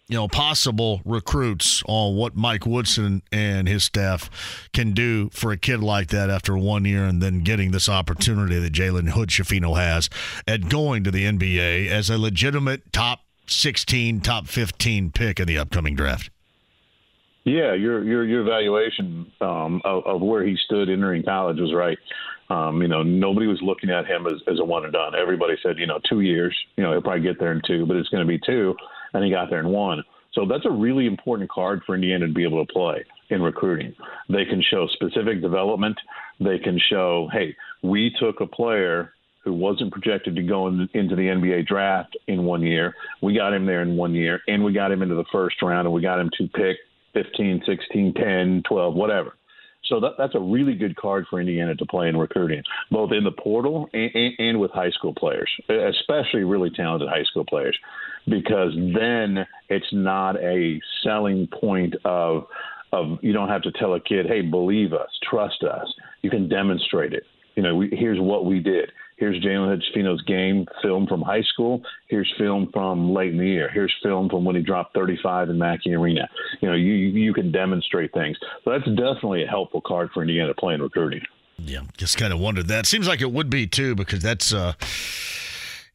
You 0.08 0.16
know, 0.18 0.28
possible 0.28 1.00
recruits 1.06 1.82
on 1.86 2.16
what 2.16 2.36
Mike 2.36 2.66
Woodson 2.66 3.22
and 3.30 3.66
his 3.66 3.84
staff 3.84 4.68
can 4.74 4.92
do 4.92 5.30
for 5.30 5.52
a 5.52 5.56
kid 5.56 5.80
like 5.80 6.08
that 6.08 6.28
after 6.28 6.58
one 6.58 6.84
year 6.84 7.04
and 7.04 7.22
then 7.22 7.40
getting 7.40 7.70
this 7.70 7.88
opportunity 7.88 8.58
that 8.58 8.74
Jalen 8.74 9.10
Hood-Schifino 9.10 9.76
has 9.78 10.10
at 10.46 10.68
going 10.68 11.02
to 11.04 11.10
the 11.10 11.24
NBA 11.24 11.88
as 11.88 12.10
a 12.10 12.18
legitimate 12.18 12.92
top 12.92 13.20
16, 13.52 14.20
top 14.20 14.46
15 14.46 15.10
pick 15.10 15.40
in 15.40 15.46
the 15.46 15.58
upcoming 15.58 15.94
draft. 15.94 16.30
Yeah, 17.44 17.74
your 17.74 18.04
your 18.04 18.24
your 18.24 18.42
evaluation 18.42 19.32
um, 19.40 19.82
of, 19.84 20.06
of, 20.06 20.20
where 20.20 20.46
he 20.46 20.56
stood 20.64 20.88
entering 20.88 21.24
college 21.24 21.58
was 21.58 21.74
right. 21.74 21.98
Um, 22.50 22.82
you 22.82 22.86
know, 22.86 23.02
nobody 23.02 23.48
was 23.48 23.58
looking 23.62 23.90
at 23.90 24.06
him 24.06 24.26
as, 24.26 24.34
as 24.46 24.60
a 24.60 24.64
one 24.64 24.84
and 24.84 24.92
done. 24.92 25.14
Everybody 25.16 25.54
said, 25.60 25.78
you 25.78 25.86
know, 25.86 25.98
two 26.08 26.20
years. 26.20 26.56
You 26.76 26.84
know, 26.84 26.92
he'll 26.92 27.02
probably 27.02 27.22
get 27.22 27.40
there 27.40 27.52
in 27.52 27.60
two, 27.66 27.84
but 27.84 27.96
it's 27.96 28.08
going 28.10 28.24
to 28.24 28.28
be 28.28 28.38
two, 28.46 28.76
and 29.12 29.24
he 29.24 29.30
got 29.30 29.50
there 29.50 29.58
in 29.58 29.68
one. 29.68 30.04
So 30.34 30.46
that's 30.46 30.66
a 30.66 30.70
really 30.70 31.06
important 31.06 31.50
card 31.50 31.82
for 31.84 31.94
Indiana 31.94 32.26
to 32.26 32.32
be 32.32 32.44
able 32.44 32.64
to 32.64 32.72
play 32.72 33.04
in 33.30 33.42
recruiting. 33.42 33.94
They 34.28 34.44
can 34.44 34.62
show 34.62 34.86
specific 34.92 35.40
development. 35.42 35.98
They 36.40 36.58
can 36.58 36.78
show, 36.90 37.28
hey, 37.32 37.56
we 37.82 38.14
took 38.20 38.40
a 38.40 38.46
player 38.46 39.12
who 39.44 39.52
wasn't 39.52 39.92
projected 39.92 40.36
to 40.36 40.42
go 40.42 40.68
in, 40.68 40.88
into 40.94 41.16
the 41.16 41.22
NBA 41.22 41.66
draft 41.66 42.16
in 42.28 42.44
one 42.44 42.62
year. 42.62 42.94
We 43.22 43.34
got 43.34 43.52
him 43.52 43.66
there 43.66 43.82
in 43.82 43.96
one 43.96 44.14
year, 44.14 44.40
and 44.46 44.64
we 44.64 44.72
got 44.72 44.92
him 44.92 45.02
into 45.02 45.14
the 45.14 45.24
first 45.32 45.60
round, 45.62 45.86
and 45.86 45.94
we 45.94 46.00
got 46.00 46.20
him 46.20 46.30
to 46.38 46.48
pick 46.48 46.76
15, 47.14 47.62
16, 47.66 48.14
10, 48.14 48.62
12, 48.68 48.94
whatever. 48.94 49.34
So 49.86 50.00
that, 50.00 50.12
that's 50.16 50.34
a 50.34 50.40
really 50.40 50.74
good 50.74 50.96
card 50.96 51.26
for 51.28 51.40
Indiana 51.40 51.74
to 51.74 51.86
play 51.86 52.08
in 52.08 52.16
recruiting, 52.16 52.62
both 52.90 53.10
in 53.12 53.24
the 53.24 53.32
portal 53.32 53.88
and, 53.92 54.10
and, 54.14 54.34
and 54.38 54.60
with 54.60 54.70
high 54.70 54.90
school 54.90 55.12
players, 55.12 55.50
especially 55.68 56.44
really 56.44 56.70
talented 56.70 57.08
high 57.08 57.24
school 57.24 57.44
players, 57.44 57.76
because 58.26 58.72
then 58.94 59.44
it's 59.68 59.92
not 59.92 60.36
a 60.36 60.80
selling 61.02 61.48
point 61.48 61.94
of 62.04 62.44
of 62.92 63.18
you 63.22 63.32
don't 63.32 63.48
have 63.48 63.62
to 63.62 63.72
tell 63.72 63.94
a 63.94 64.00
kid, 64.00 64.26
hey, 64.26 64.42
believe 64.42 64.92
us, 64.92 65.08
trust 65.28 65.62
us. 65.62 65.86
You 66.20 66.28
can 66.28 66.46
demonstrate 66.46 67.14
it. 67.14 67.24
You 67.54 67.62
know, 67.62 67.74
we, 67.74 67.88
here's 67.90 68.20
what 68.20 68.44
we 68.44 68.60
did. 68.60 68.92
Here's 69.22 69.40
Jalen 69.40 69.68
Hood-Schifino's 69.68 70.20
game 70.22 70.66
film 70.82 71.06
from 71.06 71.22
high 71.22 71.42
school. 71.42 71.80
Here's 72.08 72.28
film 72.36 72.70
from 72.72 73.14
late 73.14 73.30
in 73.30 73.38
the 73.38 73.46
year. 73.46 73.70
Here's 73.72 73.94
film 74.02 74.28
from 74.28 74.44
when 74.44 74.56
he 74.56 74.62
dropped 74.62 74.96
35 74.96 75.48
in 75.48 75.58
Mackey 75.58 75.94
Arena. 75.94 76.28
You 76.60 76.68
know, 76.68 76.74
you 76.74 76.92
you 76.94 77.32
can 77.32 77.52
demonstrate 77.52 78.12
things. 78.12 78.36
So 78.64 78.72
that's 78.72 78.84
definitely 78.84 79.44
a 79.44 79.46
helpful 79.46 79.80
card 79.80 80.10
for 80.12 80.22
Indiana 80.22 80.48
to 80.48 80.54
play 80.54 80.74
in 80.74 80.82
recruiting. 80.82 81.20
Yeah, 81.56 81.82
just 81.96 82.18
kind 82.18 82.32
of 82.32 82.40
wondered 82.40 82.66
that. 82.66 82.84
Seems 82.86 83.06
like 83.06 83.20
it 83.20 83.30
would 83.30 83.48
be 83.48 83.68
too 83.68 83.94
because 83.94 84.22
that's. 84.24 84.52
uh 84.52 84.72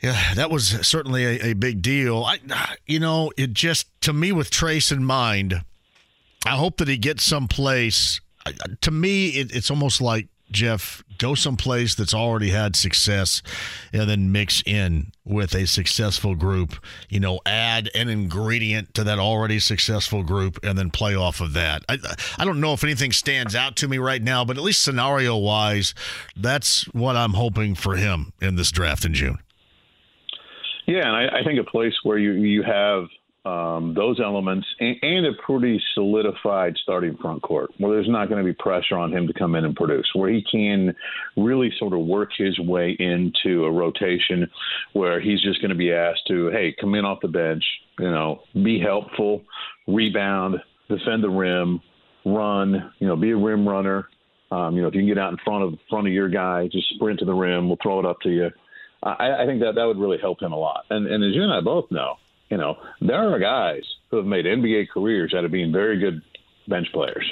yeah, 0.01 0.35
that 0.35 0.49
was 0.49 0.87
certainly 0.87 1.25
a, 1.25 1.47
a 1.47 1.53
big 1.53 1.81
deal. 1.81 2.23
I, 2.23 2.37
you 2.85 2.99
know, 2.99 3.33
it 3.35 3.51
just 3.51 3.87
to 4.03 4.13
me 4.13 4.31
with 4.31 4.51
Trayce 4.51 4.89
in 4.89 5.03
mind, 5.03 5.65
I 6.45 6.55
hope 6.55 6.77
that 6.77 6.87
he 6.87 6.97
gets 6.97 7.25
someplace. 7.25 8.21
To 8.79 8.91
me, 8.91 9.31
it, 9.31 9.53
it's 9.53 9.69
almost 9.69 9.99
like 9.99 10.29
Jeff, 10.51 11.03
go 11.17 11.35
someplace 11.35 11.95
that's 11.95 12.13
already 12.13 12.49
had 12.49 12.75
success 12.75 13.41
and 13.91 14.09
then 14.09 14.31
mix 14.31 14.63
in 14.65 15.11
with 15.25 15.53
a 15.53 15.67
successful 15.67 16.35
group. 16.35 16.75
You 17.09 17.19
know, 17.19 17.39
add 17.45 17.89
an 17.93 18.09
ingredient 18.09 18.93
to 18.93 19.03
that 19.03 19.19
already 19.19 19.59
successful 19.59 20.23
group 20.23 20.59
and 20.63 20.77
then 20.77 20.89
play 20.89 21.15
off 21.15 21.41
of 21.41 21.53
that. 21.53 21.83
I, 21.89 21.97
I 22.37 22.45
don't 22.45 22.61
know 22.61 22.73
if 22.73 22.83
anything 22.83 23.11
stands 23.11 23.55
out 23.55 23.75
to 23.77 23.87
me 23.87 23.97
right 23.97 24.21
now, 24.21 24.45
but 24.45 24.57
at 24.57 24.63
least 24.63 24.83
scenario 24.83 25.35
wise, 25.35 25.93
that's 26.35 26.83
what 26.93 27.15
I'm 27.15 27.33
hoping 27.33 27.75
for 27.75 27.95
him 27.95 28.33
in 28.41 28.55
this 28.55 28.71
draft 28.71 29.05
in 29.05 29.13
June. 29.13 29.39
Yeah, 30.85 31.05
and 31.05 31.15
I, 31.15 31.39
I 31.39 31.43
think 31.43 31.59
a 31.59 31.69
place 31.69 31.93
where 32.03 32.17
you 32.17 32.31
you 32.31 32.63
have 32.63 33.07
um, 33.47 33.93
those 33.93 34.19
elements 34.19 34.67
and, 34.79 34.97
and, 35.01 35.25
a 35.25 35.31
pretty 35.45 35.81
solidified 35.93 36.75
starting 36.81 37.15
front 37.17 37.41
court 37.41 37.69
where 37.77 37.93
there's 37.93 38.09
not 38.09 38.27
going 38.27 38.43
to 38.43 38.45
be 38.45 38.53
pressure 38.53 38.97
on 38.97 39.13
him 39.13 39.27
to 39.27 39.33
come 39.33 39.55
in 39.55 39.63
and 39.63 39.75
produce, 39.75 40.09
where 40.13 40.29
he 40.29 40.43
can 40.51 40.93
really 41.37 41.71
sort 41.79 41.93
of 41.93 41.99
work 41.99 42.31
his 42.37 42.59
way 42.59 42.95
into 42.99 43.63
a 43.63 43.71
rotation 43.71 44.49
where 44.93 45.21
he's 45.21 45.41
just 45.41 45.61
going 45.61 45.69
to 45.69 45.75
be 45.75 45.93
asked 45.93 46.27
to, 46.27 46.49
hey, 46.49 46.75
come 46.79 46.93
in 46.95 47.05
off 47.05 47.19
the 47.21 47.27
bench, 47.27 47.63
you 47.99 48.09
know, 48.09 48.41
be 48.53 48.79
helpful, 48.79 49.43
rebound, 49.87 50.57
defend 50.89 51.23
the 51.23 51.29
rim, 51.29 51.79
run, 52.25 52.91
you 52.99 53.07
know, 53.07 53.15
be 53.15 53.31
a 53.31 53.37
rim 53.37 53.67
runner. 53.67 54.09
Um, 54.51 54.75
you 54.75 54.81
know, 54.81 54.87
if 54.87 54.95
you 54.95 55.01
can 55.01 55.07
get 55.07 55.17
out 55.17 55.31
in 55.31 55.37
front 55.45 55.63
of 55.63 55.79
front 55.89 56.07
of 56.07 56.13
your 56.13 56.29
guy, 56.29 56.67
just 56.71 56.89
sprint 56.95 57.19
to 57.19 57.25
the 57.25 57.33
rim. 57.33 57.67
We'll 57.67 57.77
throw 57.81 57.99
it 57.99 58.05
up 58.05 58.19
to 58.21 58.29
you. 58.29 58.49
I, 59.03 59.43
I 59.43 59.45
think 59.45 59.61
that 59.61 59.75
that 59.75 59.85
would 59.85 59.97
really 59.97 60.17
help 60.17 60.41
him 60.41 60.51
a 60.51 60.57
lot. 60.57 60.85
And, 60.89 61.05
and 61.07 61.23
as 61.23 61.35
you 61.35 61.43
and 61.43 61.53
I 61.53 61.61
both 61.61 61.91
know, 61.91 62.15
you 62.49 62.57
know, 62.57 62.77
there 63.01 63.33
are 63.33 63.39
guys 63.39 63.83
who 64.09 64.17
have 64.17 64.25
made 64.25 64.45
NBA 64.45 64.89
careers 64.89 65.33
out 65.35 65.45
of 65.45 65.51
being 65.51 65.71
very 65.71 65.99
good 65.99 66.21
bench 66.67 66.87
players. 66.93 67.29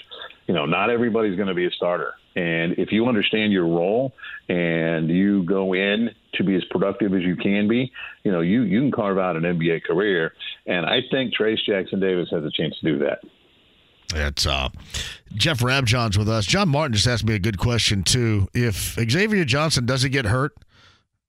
You 0.47 0.53
know, 0.53 0.65
not 0.65 0.89
everybody's 0.89 1.35
going 1.35 1.47
to 1.47 1.53
be 1.53 1.65
a 1.65 1.71
starter. 1.71 2.13
And 2.35 2.73
if 2.77 2.91
you 2.91 3.07
understand 3.07 3.53
your 3.53 3.65
role 3.65 4.13
and 4.49 5.09
you 5.09 5.43
go 5.43 5.73
in 5.73 6.09
to 6.33 6.43
be 6.43 6.55
as 6.55 6.63
productive 6.69 7.13
as 7.13 7.23
you 7.23 7.35
can 7.37 7.67
be, 7.67 7.91
you 8.23 8.31
know, 8.31 8.41
you, 8.41 8.63
you 8.63 8.81
can 8.81 8.91
carve 8.91 9.17
out 9.17 9.37
an 9.37 9.43
NBA 9.43 9.83
career. 9.83 10.33
And 10.67 10.85
I 10.85 10.99
think 11.09 11.33
Trayce 11.33 11.63
Jackson 11.65 11.99
Davis 11.99 12.27
has 12.31 12.43
a 12.43 12.51
chance 12.51 12.77
to 12.81 12.91
do 12.91 12.99
that. 12.99 13.19
That's 14.09 14.45
uh, 14.45 14.69
Jeff 15.33 15.59
Rabjohns 15.59 16.17
with 16.17 16.29
us. 16.29 16.45
John 16.45 16.69
Martin 16.69 16.93
just 16.93 17.07
asked 17.07 17.25
me 17.25 17.33
a 17.33 17.39
good 17.39 17.57
question 17.57 18.03
too. 18.03 18.47
If 18.53 18.95
Xavier 19.09 19.45
Johnson 19.45 19.85
doesn't 19.85 20.11
get 20.11 20.25
hurt, 20.25 20.55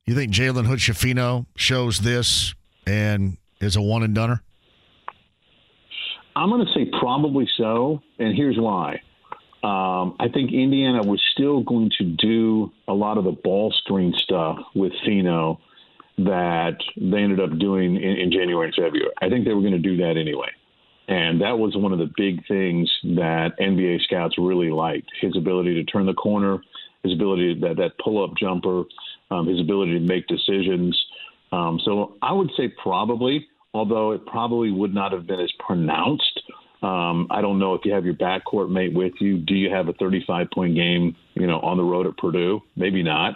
you 0.05 0.15
think 0.15 0.33
Jalen 0.33 0.67
Hood 0.67 0.81
Schifino 0.81 1.47
shows 1.57 2.01
this 2.01 2.55
and 2.87 3.39
is 3.61 3.77
a 3.77 3.83
one 3.83 4.03
and 4.03 4.15
doneer? 4.15 4.41
I'm 6.35 6.51
going 6.51 6.67
to 6.67 6.73
say 6.73 6.91
probably 7.01 7.49
so, 7.57 8.03
and 8.19 8.37
here's 8.37 8.59
why. 8.59 9.01
Um, 9.63 10.17
I 10.21 10.29
think 10.33 10.53
Indiana 10.53 11.03
was 11.03 11.21
still 11.33 11.63
going 11.63 11.91
to 11.99 12.05
do 12.05 12.71
a 12.87 12.93
lot 12.93 13.17
of 13.19 13.25
the 13.25 13.33
ball 13.33 13.73
screen 13.73 14.15
stuff 14.23 14.59
with 14.75 14.93
Fino 15.05 15.59
that 16.19 16.77
they 16.97 17.19
ended 17.19 17.41
up 17.41 17.59
doing 17.59 17.97
in, 17.97 18.17
in 18.17 18.31
January 18.31 18.67
and 18.67 18.75
February. 18.75 19.11
I 19.21 19.29
think 19.29 19.45
they 19.45 19.55
were 19.55 19.61
going 19.61 19.73
to 19.73 19.79
do 19.79 19.97
that 19.99 20.17
anyway. 20.17 20.51
And 21.09 21.41
that 21.41 21.59
was 21.59 21.77
one 21.77 21.93
of 21.93 21.99
the 21.99 22.11
big 22.17 22.47
things 22.47 22.91
that 23.05 23.59
NBA 23.61 24.03
scouts 24.03 24.37
really 24.39 24.71
liked 24.71 25.11
his 25.21 25.37
ability 25.37 25.75
to 25.75 25.85
turn 25.85 26.07
the 26.07 26.15
corner, 26.15 26.59
his 27.03 27.13
ability 27.13 27.55
to, 27.55 27.61
that, 27.61 27.77
that 27.77 27.93
pull 28.03 28.23
up 28.23 28.37
jumper, 28.39 28.85
um, 29.31 29.47
his 29.47 29.61
ability 29.61 29.99
to 29.99 30.01
make 30.01 30.27
decisions. 30.27 31.01
Um, 31.53 31.81
so 31.85 32.17
I 32.23 32.33
would 32.33 32.51
say 32.57 32.69
probably, 32.69 33.47
although 33.73 34.13
it 34.13 34.27
probably 34.27 34.71
would 34.71 34.95
not 34.95 35.13
have 35.13 35.27
been 35.27 35.41
as 35.41 35.53
pronounced. 35.65 36.43
Um, 36.83 37.27
I 37.31 37.41
don't 37.41 37.59
know 37.59 37.75
if 37.75 37.85
you 37.85 37.93
have 37.93 38.05
your 38.05 38.15
backcourt 38.15 38.71
mate 38.71 38.93
with 38.93 39.15
you. 39.21 39.39
Do 39.39 39.55
you 39.55 39.71
have 39.71 39.89
a 39.89 39.93
35 39.95 40.49
point 40.53 40.75
game, 40.75 41.17
you 41.35 41.47
know, 41.47 41.61
on 41.61 41.77
the 41.77 41.83
road 41.83 42.07
at 42.07 42.17
Purdue? 42.17 42.61
Maybe 42.77 43.03
not. 43.03 43.35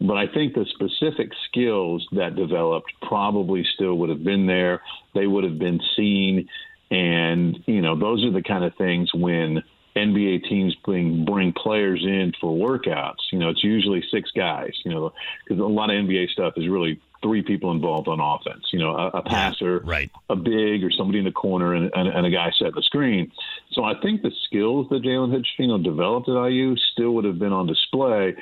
But 0.00 0.16
I 0.16 0.26
think 0.32 0.54
the 0.54 0.64
specific 0.74 1.32
skills 1.48 2.06
that 2.12 2.36
developed 2.36 2.92
probably 3.02 3.64
still 3.74 3.94
would 3.98 4.10
have 4.10 4.22
been 4.22 4.46
there. 4.46 4.80
They 5.14 5.26
would 5.26 5.44
have 5.44 5.58
been 5.58 5.80
seen. 5.96 6.48
And, 6.90 7.58
you 7.66 7.82
know, 7.82 7.98
those 7.98 8.24
are 8.24 8.30
the 8.30 8.42
kind 8.42 8.64
of 8.64 8.74
things 8.76 9.10
when 9.12 9.62
NBA 9.96 10.48
teams 10.48 10.74
bring 10.84 11.24
bring 11.24 11.52
players 11.52 12.02
in 12.04 12.32
for 12.40 12.56
workouts. 12.56 13.16
You 13.32 13.40
know, 13.40 13.48
it's 13.50 13.64
usually 13.64 14.02
six 14.12 14.30
guys. 14.30 14.72
You 14.84 14.92
know, 14.92 15.12
because 15.44 15.60
a 15.60 15.66
lot 15.66 15.90
of 15.90 15.96
NBA 15.96 16.28
stuff 16.30 16.54
is 16.56 16.68
really 16.68 17.00
three 17.22 17.42
people 17.42 17.72
involved 17.72 18.08
on 18.08 18.20
offense. 18.20 18.64
You 18.72 18.78
know, 18.78 18.96
a, 18.96 19.08
a 19.18 19.22
passer, 19.22 19.80
right, 19.80 20.10
a 20.28 20.36
big, 20.36 20.84
or 20.84 20.90
somebody 20.90 21.18
in 21.18 21.24
the 21.24 21.32
corner, 21.32 21.74
and, 21.74 21.90
and, 21.94 22.08
and 22.08 22.26
a 22.26 22.30
guy 22.30 22.50
set 22.58 22.74
the 22.74 22.82
screen. 22.82 23.32
So 23.72 23.84
I 23.84 23.94
think 24.00 24.22
the 24.22 24.32
skills 24.44 24.86
that 24.90 25.02
Jalen 25.02 25.30
Hood 25.30 25.84
developed 25.84 26.28
at 26.28 26.34
IU 26.34 26.76
still 26.92 27.12
would 27.12 27.24
have 27.24 27.38
been 27.38 27.52
on 27.52 27.66
display. 27.66 28.36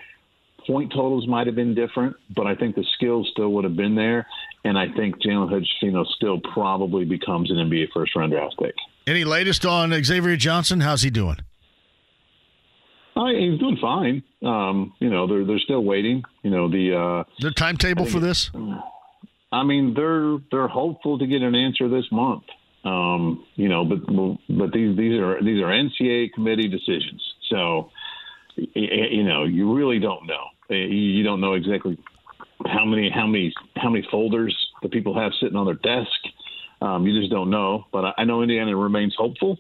Point 0.67 0.93
totals 0.93 1.29
might 1.29 1.47
have 1.47 1.55
been 1.55 1.75
different, 1.75 2.17
but 2.35 2.47
I 2.47 2.57
think 2.57 2.75
the 2.75 2.85
skills 2.95 3.29
still 3.33 3.53
would 3.53 3.65
have 3.65 3.77
been 3.77 3.95
there. 3.95 4.27
And 4.65 4.77
I 4.77 4.87
think 4.93 5.23
Jalen 5.23 5.49
Hood 5.49 5.65
still 6.17 6.41
probably 6.41 7.05
becomes 7.05 7.51
an 7.51 7.57
NBA 7.57 7.93
first 7.95 8.17
round 8.17 8.33
draft 8.33 8.57
pick. 8.59 8.75
Any 9.07 9.25
latest 9.25 9.65
on 9.65 9.93
Xavier 10.03 10.37
Johnson? 10.37 10.81
How's 10.81 11.03
he 11.03 11.11
doing? 11.11 11.37
Uh, 13.17 13.29
he's 13.29 13.59
doing 13.59 13.79
fine. 13.81 14.23
Um, 14.45 14.93
you 14.99 15.09
know, 15.09 15.27
they're 15.27 15.45
they're 15.45 15.59
still 15.59 15.83
waiting. 15.83 16.23
You 16.43 16.51
know, 16.51 16.69
the 16.69 16.95
uh, 16.95 17.25
the 17.41 17.51
timetable 17.51 18.05
for 18.05 18.21
this. 18.21 18.51
I 19.53 19.63
mean, 19.63 19.95
they're 19.95 20.37
they're 20.51 20.69
hopeful 20.69 21.19
to 21.19 21.27
get 21.27 21.41
an 21.41 21.55
answer 21.55 21.89
this 21.89 22.05
month. 22.13 22.45
Um, 22.85 23.45
you 23.55 23.69
know, 23.69 23.85
but 23.85 24.07
but 24.49 24.73
these 24.73 24.97
these 24.97 25.19
are 25.19 25.43
these 25.43 25.63
are 25.63 25.69
NCAA 25.69 26.33
committee 26.35 26.69
decisions. 26.69 27.23
So, 27.49 27.91
you 28.57 29.25
know, 29.25 29.45
you 29.45 29.75
really 29.75 29.99
don't 29.99 30.27
know. 30.27 30.45
You 30.69 31.23
don't 31.23 31.41
know 31.41 31.55
exactly 31.55 31.99
how 32.67 32.85
many 32.85 33.11
how 33.11 33.27
many 33.27 33.55
how 33.77 33.89
many 33.89 34.07
folders 34.11 34.55
the 34.83 34.89
people 34.91 35.19
have 35.19 35.33
sitting 35.41 35.57
on 35.57 35.65
their 35.65 35.75
desk. 35.75 36.11
Um, 36.83 37.07
you 37.07 37.19
just 37.19 37.33
don't 37.33 37.49
know. 37.49 37.87
But 37.93 38.15
I 38.19 38.25
know 38.25 38.43
Indiana 38.43 38.77
remains 38.77 39.15
hopeful 39.17 39.59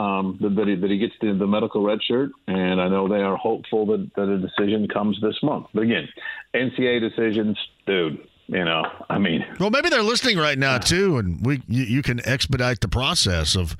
um, 0.00 0.38
that, 0.40 0.66
he, 0.66 0.74
that 0.76 0.90
he 0.90 0.98
gets 0.98 1.14
the, 1.20 1.34
the 1.34 1.46
medical 1.46 1.82
red 1.84 2.02
shirt, 2.02 2.30
and 2.46 2.80
I 2.80 2.88
know 2.88 3.08
they 3.08 3.22
are 3.22 3.36
hopeful 3.36 3.86
that, 3.86 4.10
that 4.16 4.28
a 4.28 4.38
decision 4.38 4.88
comes 4.88 5.18
this 5.20 5.36
month. 5.42 5.66
But 5.74 5.82
again, 5.82 6.08
NCAA 6.54 7.00
decisions, 7.00 7.58
dude. 7.86 8.18
You 8.48 8.64
know, 8.64 8.82
I 9.08 9.18
mean, 9.20 9.44
well, 9.60 9.70
maybe 9.70 9.90
they're 9.90 10.02
listening 10.02 10.36
right 10.36 10.58
now 10.58 10.78
too, 10.78 11.18
and 11.18 11.46
we 11.46 11.62
you, 11.68 11.84
you 11.84 12.02
can 12.02 12.20
expedite 12.26 12.80
the 12.80 12.88
process 12.88 13.54
of 13.54 13.76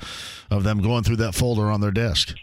of 0.49 0.63
them 0.63 0.81
going 0.81 1.03
through 1.03 1.17
that 1.17 1.35
folder 1.35 1.73
on 1.73 1.81
their 1.81 1.91
desk. 1.91 2.37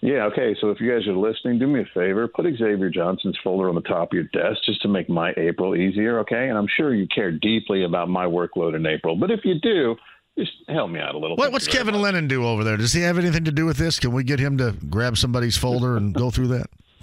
Yeah, 0.00 0.24
okay. 0.32 0.56
So 0.60 0.70
if 0.70 0.80
you 0.80 0.90
guys 0.90 1.06
are 1.06 1.14
listening, 1.14 1.60
do 1.60 1.68
me 1.68 1.82
a 1.82 1.84
favor, 1.94 2.26
put 2.26 2.46
Xavier 2.46 2.90
Johnson's 2.90 3.38
folder 3.44 3.68
on 3.68 3.76
the 3.76 3.82
top 3.82 4.10
of 4.10 4.14
your 4.14 4.24
desk 4.24 4.62
just 4.64 4.82
to 4.82 4.88
make 4.88 5.08
my 5.08 5.32
April 5.36 5.76
easier, 5.76 6.18
okay? 6.20 6.48
And 6.48 6.56
I'm 6.56 6.66
sure 6.74 6.94
you 6.94 7.06
care 7.06 7.30
deeply 7.30 7.84
about 7.84 8.08
my 8.08 8.24
workload 8.24 8.74
in 8.74 8.86
April. 8.86 9.14
But 9.14 9.30
if 9.30 9.40
you 9.44 9.60
do, 9.60 9.96
just 10.40 10.52
help 10.68 10.90
me 10.90 11.00
out 11.00 11.14
a 11.14 11.18
little. 11.18 11.36
What, 11.36 11.52
what's 11.52 11.68
Kevin 11.68 11.94
much. 11.94 12.02
Lennon 12.02 12.28
do 12.28 12.46
over 12.46 12.64
there? 12.64 12.76
Does 12.76 12.92
he 12.92 13.02
have 13.02 13.18
anything 13.18 13.44
to 13.44 13.52
do 13.52 13.66
with 13.66 13.76
this? 13.76 13.98
Can 13.98 14.12
we 14.12 14.24
get 14.24 14.40
him 14.40 14.56
to 14.58 14.72
grab 14.88 15.16
somebody's 15.16 15.56
folder 15.56 15.96
and 15.96 16.14
go 16.14 16.30
through 16.30 16.48
that? 16.48 16.70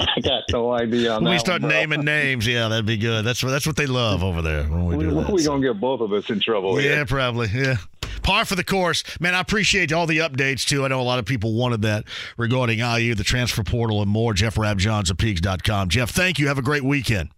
I 0.00 0.20
got 0.22 0.42
no 0.52 0.72
idea 0.72 1.12
on 1.12 1.24
when 1.24 1.24
that. 1.24 1.30
We 1.30 1.38
start 1.38 1.62
one, 1.62 1.70
naming 1.70 2.04
names. 2.04 2.46
Yeah, 2.46 2.68
that'd 2.68 2.86
be 2.86 2.98
good. 2.98 3.24
That's 3.24 3.42
what 3.42 3.50
that's 3.50 3.66
what 3.66 3.76
they 3.76 3.86
love 3.86 4.22
over 4.22 4.42
there 4.42 4.64
when 4.64 4.86
we, 4.86 4.96
we 4.96 5.04
do 5.04 5.14
that. 5.14 5.30
We're 5.30 5.44
gonna 5.44 5.62
get 5.62 5.80
both 5.80 6.00
of 6.00 6.12
us 6.12 6.28
in 6.28 6.40
trouble. 6.40 6.80
Yeah, 6.80 6.96
here. 6.96 7.06
probably. 7.06 7.48
Yeah. 7.48 7.76
Par 8.22 8.44
for 8.44 8.56
the 8.56 8.64
course, 8.64 9.04
man. 9.20 9.34
I 9.34 9.40
appreciate 9.40 9.90
all 9.92 10.06
the 10.06 10.18
updates 10.18 10.66
too. 10.66 10.84
I 10.84 10.88
know 10.88 11.00
a 11.00 11.02
lot 11.02 11.18
of 11.18 11.24
people 11.24 11.54
wanted 11.54 11.82
that 11.82 12.04
regarding 12.36 12.80
IU, 12.80 13.14
the 13.14 13.24
transfer 13.24 13.62
portal, 13.62 14.02
and 14.02 14.10
more. 14.10 14.34
Jeff 14.34 14.56
Rabjohns 14.56 15.10
of 15.10 15.16
Peegs.com. 15.16 15.88
Jeff, 15.88 16.10
thank 16.10 16.38
you. 16.38 16.48
Have 16.48 16.58
a 16.58 16.62
great 16.62 16.84
weekend. 16.84 17.30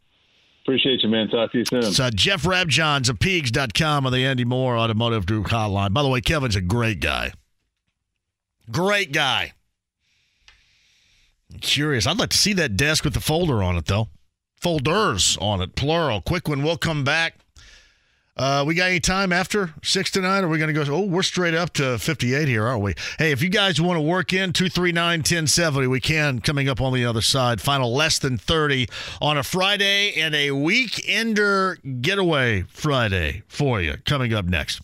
Appreciate 0.63 1.03
you, 1.03 1.09
man. 1.09 1.29
Talk 1.29 1.53
to 1.53 1.59
you 1.59 1.65
soon. 1.65 1.79
It's 1.81 1.99
uh, 1.99 2.11
Jeff 2.15 2.43
Rabjohns 2.43 3.09
of 3.09 3.19
Peegs.com 3.19 4.07
on 4.07 4.13
the 4.13 4.25
Andy 4.25 4.45
Mohr 4.45 4.79
Automotive 4.79 5.27
Group 5.27 5.47
hotline. 5.47 5.93
By 5.93 6.03
the 6.03 6.09
way, 6.09 6.21
Kevin's 6.21 6.57
a 6.57 6.61
great 6.61 7.01
guy. 7.01 7.33
Great 8.71 9.13
guy. 9.13 9.53
I'm 11.53 11.59
curious. 11.59 12.07
I'd 12.07 12.19
like 12.19 12.31
to 12.31 12.37
see 12.37 12.53
that 12.55 12.77
desk 12.77 13.05
with 13.05 13.15
the 13.15 13.21
folder 13.21 13.63
on 13.63 13.77
it, 13.77 13.87
though. 13.87 14.09
Folders 14.57 15.39
on 15.41 15.63
it, 15.63 15.75
plural. 15.75 16.21
Quick 16.21 16.47
one. 16.47 16.63
We'll 16.63 16.77
come 16.77 17.03
back. 17.03 17.39
Uh, 18.37 18.65
we 18.67 18.75
got 18.75 18.89
any 18.89 19.01
time 19.01 19.33
after 19.33 19.75
six 19.83 20.11
to 20.13 20.21
nine? 20.21 20.45
Are 20.45 20.49
we 20.49 20.59
going 20.59 20.73
to 20.73 20.85
go? 20.85 20.95
Oh, 20.95 21.05
we're 21.05 21.23
straight 21.23 21.55
up 21.55 21.73
to 21.75 21.99
58 21.99 22.49
here, 22.49 22.67
aren't 22.67 22.83
we? 22.83 22.95
Hey, 23.19 23.33
if 23.33 23.43
you 23.43 23.49
guys 23.49 23.81
want 23.81 23.97
to 23.99 24.01
work 24.01 24.33
in 24.33 24.53
239 24.53 25.19
1070, 25.21 25.87
we 25.89 26.01
can 26.01 26.41
coming 26.41 26.69
up 26.69 26.81
on 26.81 26.95
the 26.95 27.05
other 27.05 27.21
side. 27.21 27.61
Final 27.61 27.95
less 27.95 28.19
than 28.19 28.39
30 28.39 28.89
on 29.21 29.37
a 29.37 29.43
Friday 29.43 30.15
and 30.15 30.35
a 30.35 30.49
weekender 30.49 31.77
getaway 32.01 32.63
Friday 32.63 33.43
for 33.49 33.81
you 33.81 33.97
coming 34.07 34.33
up 34.33 34.47
next. 34.47 34.81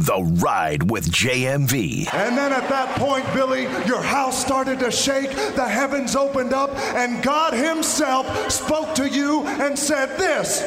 The 0.00 0.22
Ride 0.22 0.90
with 0.90 1.10
JMV. 1.10 2.14
And 2.14 2.38
then 2.38 2.52
at 2.52 2.68
that 2.68 2.96
point, 2.96 3.26
Billy, 3.34 3.62
your 3.84 4.00
house 4.00 4.40
started 4.40 4.78
to 4.78 4.92
shake, 4.92 5.30
the 5.56 5.68
heavens 5.68 6.14
opened 6.14 6.52
up, 6.52 6.70
and 6.94 7.20
God 7.20 7.52
Himself 7.52 8.50
spoke 8.50 8.94
to 8.94 9.08
you 9.08 9.44
and 9.44 9.76
said 9.76 10.16
this 10.16 10.62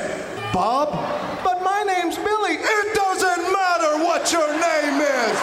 Bob, 0.53 0.91
but 1.45 1.63
my 1.63 1.83
name's 1.83 2.17
Billy. 2.17 2.55
It 2.59 2.93
doesn't 2.93 3.53
matter 3.53 4.03
what 4.03 4.31
your 4.33 4.51
name 4.51 4.99
is. 4.99 5.37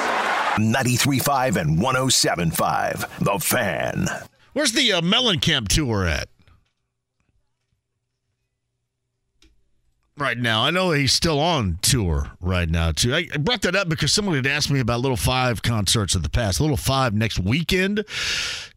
93.5 0.58 1.56
and 1.56 1.78
107.5. 1.78 3.18
The 3.24 3.38
Fan. 3.38 4.06
Where's 4.52 4.72
the 4.72 4.92
uh, 4.92 5.00
Mellencamp 5.00 5.68
tour 5.68 6.06
at? 6.06 6.28
Right 10.18 10.38
now. 10.38 10.64
I 10.64 10.70
know 10.70 10.90
he's 10.90 11.12
still 11.12 11.38
on 11.40 11.78
tour 11.82 12.32
right 12.40 12.68
now 12.68 12.92
too. 12.92 13.14
I 13.14 13.26
brought 13.38 13.62
that 13.62 13.74
up 13.74 13.88
because 13.88 14.12
someone 14.12 14.36
had 14.36 14.46
asked 14.46 14.70
me 14.70 14.80
about 14.80 15.00
Little 15.00 15.16
Five 15.16 15.62
concerts 15.62 16.14
of 16.14 16.22
the 16.22 16.28
past. 16.28 16.60
Little 16.60 16.76
Five 16.76 17.14
next 17.14 17.38
weekend 17.38 18.04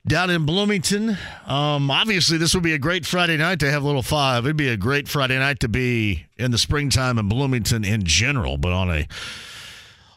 down 0.05 0.29
in 0.29 0.45
Bloomington. 0.45 1.17
Um, 1.45 1.91
obviously, 1.91 2.37
this 2.37 2.53
would 2.53 2.63
be 2.63 2.73
a 2.73 2.79
great 2.79 3.05
Friday 3.05 3.37
night 3.37 3.59
to 3.59 3.71
have 3.71 3.83
Little 3.83 4.01
Five. 4.01 4.45
It'd 4.45 4.57
be 4.57 4.69
a 4.69 4.77
great 4.77 5.07
Friday 5.07 5.37
night 5.37 5.59
to 5.61 5.69
be 5.69 6.25
in 6.37 6.51
the 6.51 6.57
springtime 6.57 7.17
in 7.17 7.27
Bloomington 7.27 7.83
in 7.83 8.03
general, 8.03 8.57
but 8.57 8.71
on 8.71 8.89
a 8.89 9.07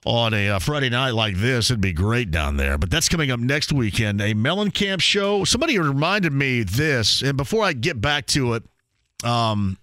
on 0.04 0.34
a 0.34 0.50
uh, 0.50 0.58
Friday 0.58 0.90
night 0.90 1.10
like 1.14 1.36
this, 1.36 1.70
it'd 1.70 1.80
be 1.80 1.92
great 1.92 2.30
down 2.30 2.56
there. 2.56 2.76
But 2.76 2.90
that's 2.90 3.08
coming 3.08 3.30
up 3.30 3.40
next 3.40 3.72
weekend. 3.72 4.20
A 4.20 4.34
Mellencamp 4.34 5.00
show. 5.00 5.44
Somebody 5.44 5.78
reminded 5.78 6.32
me 6.32 6.62
this, 6.62 7.22
and 7.22 7.36
before 7.36 7.64
I 7.64 7.72
get 7.72 8.00
back 8.00 8.26
to 8.28 8.54
it, 8.54 8.64
um, 9.24 9.78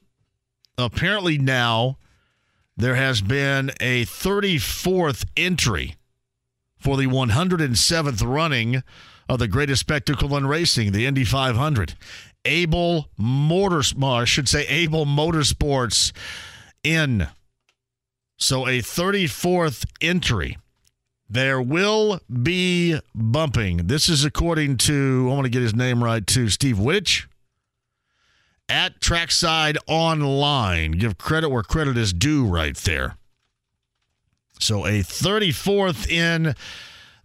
apparently 0.82 1.38
now 1.38 1.98
there 2.78 2.96
has 2.96 3.22
been 3.22 3.70
a 3.80 4.06
34th 4.06 5.26
entry 5.38 5.96
for 6.78 6.98
the 6.98 7.06
107th 7.06 8.26
running 8.26 8.84
of 9.30 9.40
the 9.40 9.48
greatest 9.48 9.82
spectacle 9.82 10.36
in 10.36 10.48
racing, 10.48 10.92
the 10.92 11.06
Indy 11.06 11.24
500. 11.24 11.96
Abel 12.44 13.08
Motors, 13.18 13.94
I 14.02 14.26
should 14.26 14.50
say 14.50 14.66
Abel 14.68 15.06
Motorsports 15.06 16.12
in. 16.84 17.28
So 18.38 18.68
a 18.68 18.80
34th 18.80 19.86
entry. 20.02 20.58
There 21.30 21.62
will 21.62 22.20
be 22.42 23.00
bumping. 23.16 23.88
This 23.88 24.10
is 24.10 24.26
according 24.26 24.78
to, 24.78 25.28
I 25.30 25.34
want 25.34 25.46
to 25.46 25.50
get 25.50 25.62
his 25.62 25.76
name 25.76 26.04
right, 26.04 26.26
to 26.28 26.50
Steve 26.50 26.78
Wittich 26.78 27.28
at 28.72 29.02
Trackside 29.02 29.78
Online. 29.86 30.94
Give 30.94 31.18
credit 31.18 31.50
where 31.50 31.62
credit 31.62 31.98
is 31.98 32.14
due 32.14 32.46
right 32.46 32.76
there. 32.78 33.18
So 34.60 34.86
a 34.86 35.02
34th 35.02 36.10
in. 36.10 36.56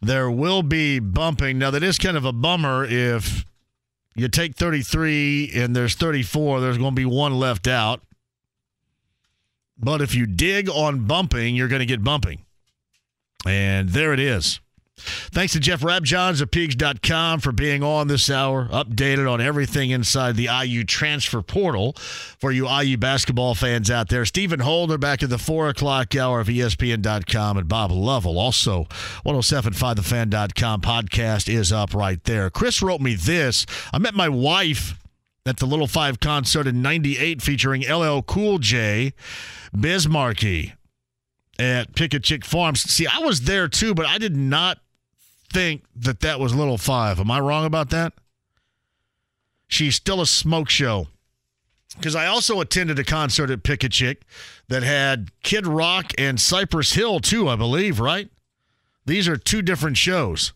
There 0.03 0.31
will 0.31 0.63
be 0.63 0.99
bumping. 0.99 1.59
Now, 1.59 1.71
that 1.71 1.83
is 1.83 1.99
kind 1.99 2.17
of 2.17 2.25
a 2.25 2.33
bummer 2.33 2.85
if 2.85 3.45
you 4.15 4.29
take 4.29 4.57
33 4.57 5.53
and 5.55 5.75
there's 5.75 5.95
34, 5.95 6.61
there's 6.61 6.79
going 6.79 6.95
to 6.95 7.01
be 7.01 7.07
one 7.07 7.35
left 7.39 7.67
out. 7.67 8.03
But 9.79 10.03
if 10.03 10.15
you 10.15 10.27
dig 10.27 10.69
on 10.69 11.07
bumping, 11.07 11.55
you're 11.55 11.69
going 11.69 11.81
to 11.81 11.87
get 11.87 12.03
bumping. 12.03 12.45
And 13.47 13.91
there 13.91 14.13
it 14.13 14.21
is. 14.21 14.61
Thanks 14.99 15.53
to 15.53 15.61
Jeff 15.61 15.83
Rabjohns 15.83 16.41
of 16.41 16.51
Peegs.com 16.51 17.41
for 17.41 17.53
being 17.53 17.83
on 17.83 18.09
this 18.09 18.31
hour, 18.31 18.69
updated 18.69 19.31
on 19.31 19.41
everything 19.43 19.91
inside 19.91 20.37
the 20.37 20.49
IU 20.51 20.85
transfer 20.85 21.43
portal 21.43 21.93
for 22.39 22.51
you 22.51 22.67
IU 22.67 22.97
basketball 22.97 23.55
fans 23.55 23.91
out 23.91 24.09
there. 24.09 24.25
Stephen 24.25 24.61
Holder 24.61 24.97
back 24.97 25.23
at 25.23 25.29
the 25.29 25.37
4 25.39 25.69
o'clock 25.69 26.17
hour 26.17 26.41
of 26.41 26.47
ESPN.com 26.47 27.59
and 27.59 27.69
Bob 27.69 27.91
Lovell. 27.93 28.39
Also, 28.39 28.85
1075thefan.com 29.27 30.81
podcast 30.81 31.53
is 31.53 31.71
up 31.71 31.93
right 31.93 32.25
there. 32.25 32.49
Chris 32.49 32.81
wrote 32.81 33.03
me 33.03 33.15
this. 33.15 33.67
I 33.93 33.99
met 33.99 34.15
my 34.15 34.31
wife 34.31 34.99
at 35.45 35.59
the 35.59 35.67
Little 35.67 35.87
Five 35.87 36.21
concert 36.21 36.67
in 36.67 36.81
98 36.81 37.43
featuring 37.43 37.83
LL 37.83 38.23
Cool 38.23 38.59
J, 38.59 39.13
Biz 39.79 40.09
Markie 40.09 40.73
at 41.59 41.95
Pick 41.95 42.21
Chick 42.23 42.45
Farms. 42.45 42.81
See, 42.81 43.07
I 43.07 43.19
was 43.19 43.43
there 43.43 43.69
too, 43.69 43.95
but 43.95 44.07
I 44.07 44.17
did 44.17 44.35
not 44.37 44.79
think 45.53 45.85
that 45.95 46.21
that 46.21 46.41
was 46.41 46.55
Little 46.55 46.79
Five. 46.79 47.21
Am 47.21 47.31
I 47.31 47.41
wrong 47.41 47.65
about 47.65 47.91
that? 47.91 48.13
She's 49.69 49.97
still 49.97 50.21
a 50.21 50.27
smoke 50.27 50.69
show. 50.69 51.09
Because 51.97 52.15
I 52.15 52.27
also 52.27 52.61
attended 52.61 52.99
a 52.99 53.05
concert 53.05 53.51
at 53.51 53.63
Pick 53.63 53.83
a 53.83 53.89
Chick 53.89 54.23
that 54.69 54.83
had 54.83 55.31
Kid 55.43 55.67
Rock 55.67 56.13
and 56.19 56.39
Cypress 56.39 56.93
Hill, 56.93 57.21
too, 57.21 57.49
I 57.49 57.57
believe, 57.57 58.01
right? 58.01 58.29
These 59.07 59.29
are 59.29 59.37
two 59.37 59.63
different 59.63 59.97
shows. 59.97 60.53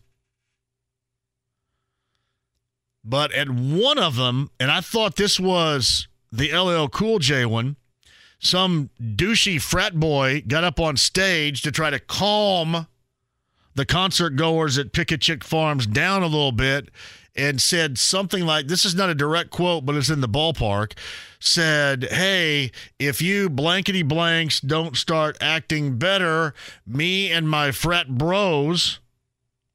But 3.03 3.31
at 3.33 3.49
one 3.49 3.97
of 3.97 4.17
them, 4.17 4.51
and 4.59 4.69
I 4.69 4.81
thought 4.81 5.15
this 5.15 5.39
was 5.39 6.07
the 6.31 6.55
LL 6.55 6.87
Cool 6.87 7.17
J 7.17 7.45
one, 7.45 7.77
some 8.39 8.89
douchey 8.99 9.59
frat 9.59 9.99
boy 9.99 10.43
got 10.47 10.63
up 10.63 10.79
on 10.79 10.97
stage 10.97 11.61
to 11.63 11.71
try 11.71 11.89
to 11.89 11.99
calm 11.99 12.87
the 13.75 13.85
concert 13.85 14.31
goers 14.31 14.77
at 14.77 14.93
Pick 14.93 15.11
a 15.11 15.17
Chick 15.17 15.43
Farms 15.43 15.87
down 15.87 16.23
a 16.23 16.27
little 16.27 16.51
bit 16.51 16.89
and 17.35 17.61
said 17.61 17.97
something 17.97 18.45
like 18.45 18.67
this 18.67 18.83
is 18.83 18.95
not 18.95 19.09
a 19.09 19.15
direct 19.15 19.51
quote, 19.51 19.85
but 19.85 19.95
it's 19.95 20.09
in 20.09 20.21
the 20.21 20.27
ballpark. 20.27 20.93
Said, 21.39 22.03
Hey, 22.11 22.71
if 22.99 23.21
you 23.21 23.49
blankety 23.49 24.03
blanks 24.03 24.59
don't 24.59 24.97
start 24.97 25.37
acting 25.41 25.97
better, 25.97 26.53
me 26.85 27.31
and 27.31 27.49
my 27.49 27.71
frat 27.71 28.09
bros 28.09 28.99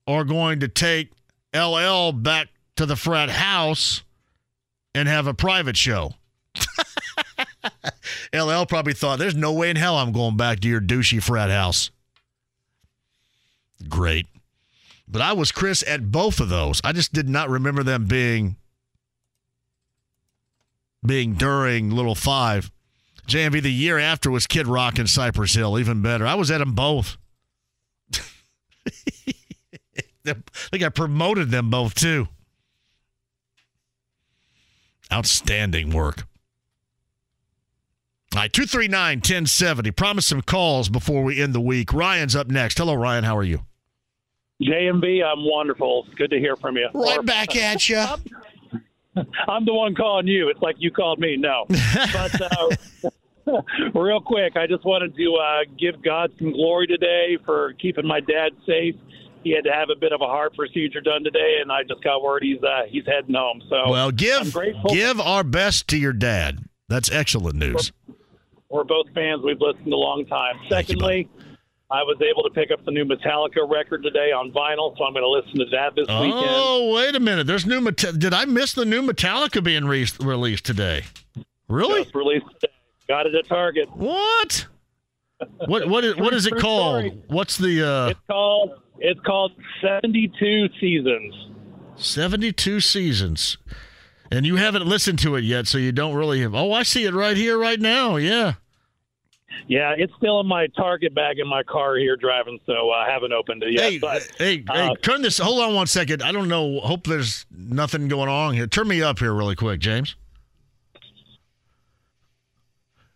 are 0.06 0.24
going 0.24 0.60
to 0.60 0.68
take 0.68 1.12
LL 1.54 2.12
back 2.12 2.48
to 2.76 2.86
the 2.86 2.96
frat 2.96 3.30
house 3.30 4.02
and 4.94 5.08
have 5.08 5.26
a 5.26 5.34
private 5.34 5.76
show. 5.76 6.12
LL 8.34 8.64
probably 8.66 8.92
thought, 8.92 9.18
There's 9.18 9.34
no 9.34 9.52
way 9.52 9.70
in 9.70 9.76
hell 9.76 9.96
I'm 9.96 10.12
going 10.12 10.36
back 10.36 10.60
to 10.60 10.68
your 10.68 10.80
douchey 10.80 11.22
frat 11.22 11.50
house. 11.50 11.90
Great. 13.88 14.26
But 15.08 15.22
I 15.22 15.32
was 15.32 15.52
Chris 15.52 15.84
at 15.86 16.10
both 16.10 16.40
of 16.40 16.48
those. 16.48 16.80
I 16.82 16.92
just 16.92 17.12
did 17.12 17.28
not 17.28 17.48
remember 17.48 17.82
them 17.82 18.06
being 18.06 18.56
being 21.04 21.34
during 21.34 21.90
Little 21.90 22.14
Five. 22.14 22.70
JMV 23.28 23.62
the 23.62 23.72
year 23.72 23.98
after 23.98 24.30
was 24.30 24.46
Kid 24.46 24.66
Rock 24.66 24.98
and 24.98 25.08
Cypress 25.08 25.54
Hill, 25.54 25.78
even 25.78 26.02
better. 26.02 26.26
I 26.26 26.34
was 26.34 26.50
at 26.50 26.58
them 26.58 26.74
both. 26.74 27.16
I 30.26 30.34
think 30.72 30.82
I 30.82 30.88
promoted 30.88 31.50
them 31.50 31.70
both 31.70 31.94
too. 31.94 32.28
Outstanding 35.12 35.90
work. 35.90 36.26
All 38.34 38.42
right, 38.42 38.52
239 38.52 39.18
1070. 39.18 39.90
Promise 39.92 40.26
some 40.26 40.42
calls 40.42 40.88
before 40.88 41.22
we 41.22 41.40
end 41.40 41.54
the 41.54 41.60
week. 41.60 41.92
Ryan's 41.92 42.36
up 42.36 42.48
next. 42.48 42.76
Hello, 42.78 42.94
Ryan. 42.94 43.24
How 43.24 43.36
are 43.36 43.44
you? 43.44 43.60
JMV, 44.62 45.22
I'm 45.24 45.44
wonderful. 45.44 46.06
Good 46.16 46.30
to 46.30 46.38
hear 46.38 46.56
from 46.56 46.76
you. 46.76 46.88
Right 46.94 47.24
back 47.24 47.56
at 47.56 47.88
you. 47.88 47.98
I'm 49.48 49.64
the 49.64 49.72
one 49.72 49.94
calling 49.94 50.26
you. 50.26 50.48
It's 50.48 50.60
like 50.60 50.76
you 50.78 50.90
called 50.90 51.18
me. 51.18 51.36
No. 51.36 51.66
but 52.12 52.40
uh, 52.42 53.60
real 53.94 54.20
quick, 54.20 54.56
I 54.56 54.66
just 54.66 54.84
wanted 54.84 55.16
to 55.16 55.34
uh, 55.34 55.64
give 55.78 56.02
God 56.02 56.32
some 56.38 56.52
glory 56.52 56.86
today 56.86 57.38
for 57.44 57.74
keeping 57.74 58.06
my 58.06 58.20
dad 58.20 58.50
safe. 58.66 58.94
He 59.44 59.52
had 59.54 59.64
to 59.64 59.72
have 59.72 59.88
a 59.90 59.98
bit 59.98 60.12
of 60.12 60.20
a 60.20 60.26
heart 60.26 60.56
procedure 60.56 61.00
done 61.00 61.22
today, 61.22 61.58
and 61.62 61.70
I 61.70 61.84
just 61.84 62.02
got 62.02 62.22
word 62.22 62.42
he's 62.42 62.60
uh, 62.62 62.82
he's 62.88 63.04
heading 63.06 63.34
home. 63.34 63.62
So 63.68 63.90
well, 63.90 64.10
give 64.10 64.54
give 64.88 65.20
our 65.20 65.44
best 65.44 65.86
to 65.88 65.98
your 65.98 66.12
dad. 66.12 66.64
That's 66.88 67.10
excellent 67.10 67.56
news. 67.56 67.92
We're 68.68 68.84
both 68.84 69.06
fans. 69.14 69.42
We've 69.44 69.60
listened 69.60 69.92
a 69.92 69.96
long 69.96 70.26
time. 70.26 70.56
Secondly. 70.68 71.28
I 71.88 72.02
was 72.02 72.20
able 72.20 72.42
to 72.42 72.50
pick 72.50 72.72
up 72.72 72.84
the 72.84 72.90
new 72.90 73.04
Metallica 73.04 73.68
record 73.70 74.02
today 74.02 74.32
on 74.32 74.50
vinyl, 74.50 74.96
so 74.98 75.04
I'm 75.04 75.12
going 75.12 75.22
to 75.22 75.28
listen 75.28 75.60
to 75.60 75.66
that 75.76 75.94
this 75.94 76.08
weekend. 76.08 76.34
Oh, 76.50 76.92
wait 76.96 77.14
a 77.14 77.20
minute! 77.20 77.46
There's 77.46 77.64
new. 77.64 77.80
Met- 77.80 77.94
Did 78.18 78.34
I 78.34 78.44
miss 78.44 78.72
the 78.72 78.84
new 78.84 79.02
Metallica 79.02 79.62
being 79.62 79.84
re- 79.84 80.04
released 80.20 80.64
today? 80.64 81.04
Really? 81.68 82.02
Just 82.02 82.14
released 82.16 82.46
today. 82.60 82.72
Got 83.06 83.26
it 83.26 83.36
at 83.36 83.46
Target. 83.46 83.88
What? 83.96 84.66
What 85.66 85.86
what 85.88 86.02
is, 86.02 86.16
what 86.16 86.32
is 86.32 86.46
it 86.46 86.56
called? 86.56 87.12
What's 87.28 87.58
the? 87.58 87.86
uh 87.86 88.08
It's 88.08 88.20
called 88.26 88.70
it's 88.98 89.20
called 89.20 89.52
72 89.82 90.68
Seasons. 90.80 91.34
72 91.96 92.80
seasons. 92.80 93.58
And 94.30 94.44
you 94.44 94.56
haven't 94.56 94.86
listened 94.86 95.18
to 95.20 95.36
it 95.36 95.44
yet, 95.44 95.66
so 95.66 95.78
you 95.78 95.92
don't 95.92 96.14
really 96.14 96.40
have. 96.40 96.54
Oh, 96.54 96.72
I 96.72 96.82
see 96.82 97.04
it 97.04 97.14
right 97.14 97.36
here, 97.36 97.58
right 97.58 97.80
now. 97.80 98.16
Yeah. 98.16 98.54
Yeah, 99.68 99.94
it's 99.96 100.12
still 100.16 100.40
in 100.40 100.46
my 100.46 100.66
Target 100.76 101.14
bag 101.14 101.38
in 101.38 101.48
my 101.48 101.62
car 101.62 101.96
here 101.96 102.16
driving, 102.16 102.58
so 102.66 102.90
I 102.90 103.10
haven't 103.10 103.32
opened 103.32 103.62
it 103.62 103.72
yet. 103.72 103.90
Hey, 103.90 103.98
but 103.98 104.22
hey, 104.38 104.64
uh, 104.68 104.88
hey, 104.88 104.94
turn 105.02 105.22
this. 105.22 105.38
Hold 105.38 105.60
on 105.60 105.74
one 105.74 105.86
second. 105.86 106.22
I 106.22 106.32
don't 106.32 106.48
know. 106.48 106.80
Hope 106.80 107.06
there's 107.06 107.46
nothing 107.50 108.08
going 108.08 108.28
on 108.28 108.54
here. 108.54 108.66
Turn 108.66 108.88
me 108.88 109.02
up 109.02 109.18
here 109.18 109.32
really 109.32 109.56
quick, 109.56 109.80
James. 109.80 110.16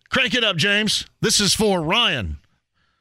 Crank 0.08 0.34
it 0.34 0.42
up, 0.42 0.56
James. 0.56 1.06
This 1.20 1.40
is 1.40 1.54
for 1.54 1.82
Ryan. 1.82 2.38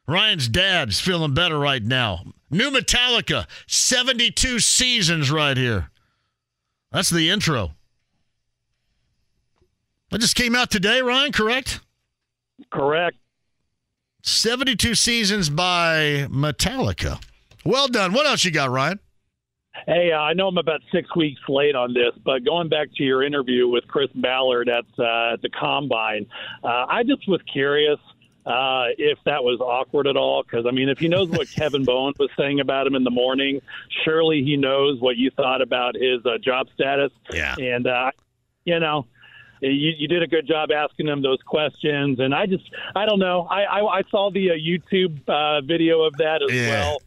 Ryan's 0.07 0.47
dad's 0.47 0.99
feeling 0.99 1.33
better 1.33 1.57
right 1.57 1.83
now. 1.83 2.23
New 2.51 2.71
Metallica, 2.71 3.47
72 3.67 4.59
seasons 4.59 5.31
right 5.31 5.57
here. 5.57 5.91
That's 6.91 7.09
the 7.09 7.29
intro. 7.29 7.71
That 10.11 10.21
just 10.21 10.35
came 10.35 10.55
out 10.55 10.71
today, 10.71 11.01
Ryan, 11.01 11.31
correct? 11.31 11.81
Correct. 12.71 13.17
72 14.23 14.95
seasons 14.95 15.49
by 15.49 16.27
Metallica. 16.29 17.21
Well 17.63 17.87
done. 17.87 18.13
What 18.13 18.25
else 18.25 18.43
you 18.43 18.51
got, 18.51 18.69
Ryan? 18.69 18.99
Hey, 19.85 20.11
uh, 20.11 20.17
I 20.19 20.33
know 20.33 20.47
I'm 20.47 20.57
about 20.57 20.81
six 20.91 21.15
weeks 21.15 21.39
late 21.47 21.75
on 21.75 21.93
this, 21.93 22.11
but 22.25 22.43
going 22.43 22.69
back 22.69 22.89
to 22.97 23.03
your 23.03 23.23
interview 23.23 23.67
with 23.67 23.87
Chris 23.87 24.09
Ballard 24.15 24.67
at, 24.67 24.85
uh, 24.99 25.37
the 25.41 25.49
Combine, 25.57 26.25
uh, 26.63 26.85
I 26.89 27.03
just 27.03 27.27
was 27.27 27.39
curious 27.51 27.99
uh, 28.45 28.87
if 28.97 29.19
that 29.25 29.43
was 29.43 29.59
awkward 29.61 30.07
at 30.07 30.17
all. 30.17 30.43
Because, 30.43 30.65
I 30.65 30.71
mean, 30.71 30.89
if 30.89 30.99
he 30.99 31.07
knows 31.07 31.29
what 31.29 31.49
Kevin 31.55 31.85
Bowen 31.85 32.13
was 32.19 32.29
saying 32.37 32.59
about 32.59 32.87
him 32.87 32.95
in 32.95 33.03
the 33.03 33.11
morning, 33.11 33.61
surely 34.03 34.43
he 34.43 34.57
knows 34.57 34.99
what 34.99 35.17
you 35.17 35.29
thought 35.31 35.61
about 35.61 35.95
his 35.95 36.25
uh, 36.25 36.37
job 36.43 36.67
status. 36.73 37.11
Yeah. 37.31 37.55
And, 37.57 37.87
uh, 37.87 38.11
you 38.65 38.79
know, 38.79 39.05
you, 39.61 39.93
you 39.97 40.07
did 40.07 40.23
a 40.23 40.27
good 40.27 40.47
job 40.47 40.71
asking 40.71 41.05
them 41.05 41.21
those 41.21 41.39
questions. 41.45 42.19
And 42.19 42.33
I 42.33 42.45
just, 42.45 42.63
I 42.95 43.05
don't 43.05 43.19
know. 43.19 43.41
I, 43.49 43.63
I, 43.63 43.85
I 43.99 44.01
saw 44.09 44.31
the 44.31 44.51
uh, 44.51 44.53
YouTube 44.53 45.19
uh, 45.27 45.61
video 45.61 46.01
of 46.01 46.13
that 46.17 46.41
as 46.43 46.53
Yeah. 46.55 46.69
well. 46.69 47.01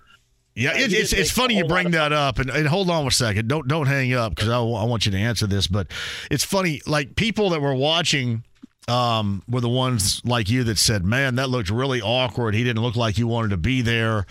Yeah, 0.55 0.71
Uh, 0.73 0.79
it, 0.81 0.93
it's 0.93 1.15
it's 1.15 1.31
funny 1.31 1.57
you 1.57 1.65
bring 1.65 1.93
that 1.93 2.13
up, 2.13 2.39
and, 2.39 2.51
and 2.51 2.69
hold 2.69 2.91
on 2.91 3.07
a 3.07 3.11
second. 3.11 3.49
Don't 3.49 3.67
don't 3.67 3.87
hang 3.87 4.13
up 4.13 4.35
because 4.35 4.51
I, 4.51 4.59
I 4.59 4.85
want 4.85 5.07
you 5.07 5.13
to 5.13 5.19
answer 5.19 5.47
this. 5.47 5.67
But 5.67 5.87
it's 6.31 6.45
funny, 6.45 6.83
like 6.87 7.17
people 7.17 7.49
that 7.51 7.63
were 7.63 7.75
watching 7.75 8.45
um, 8.87 9.43
were 9.49 9.63
the 9.63 9.71
ones 9.71 10.21
like 10.27 10.51
you 10.51 10.63
that 10.65 10.77
said, 10.77 11.07
"Man, 11.07 11.37
that 11.37 11.49
looked 11.49 11.71
really 11.71 12.03
awkward. 12.03 12.55
He 12.55 12.65
didn't 12.65 12.83
look 12.83 12.97
like 12.97 13.15
he 13.15 13.25
wanted 13.25 13.49
to 13.53 13.57
be 13.57 13.81
there." 13.81 14.27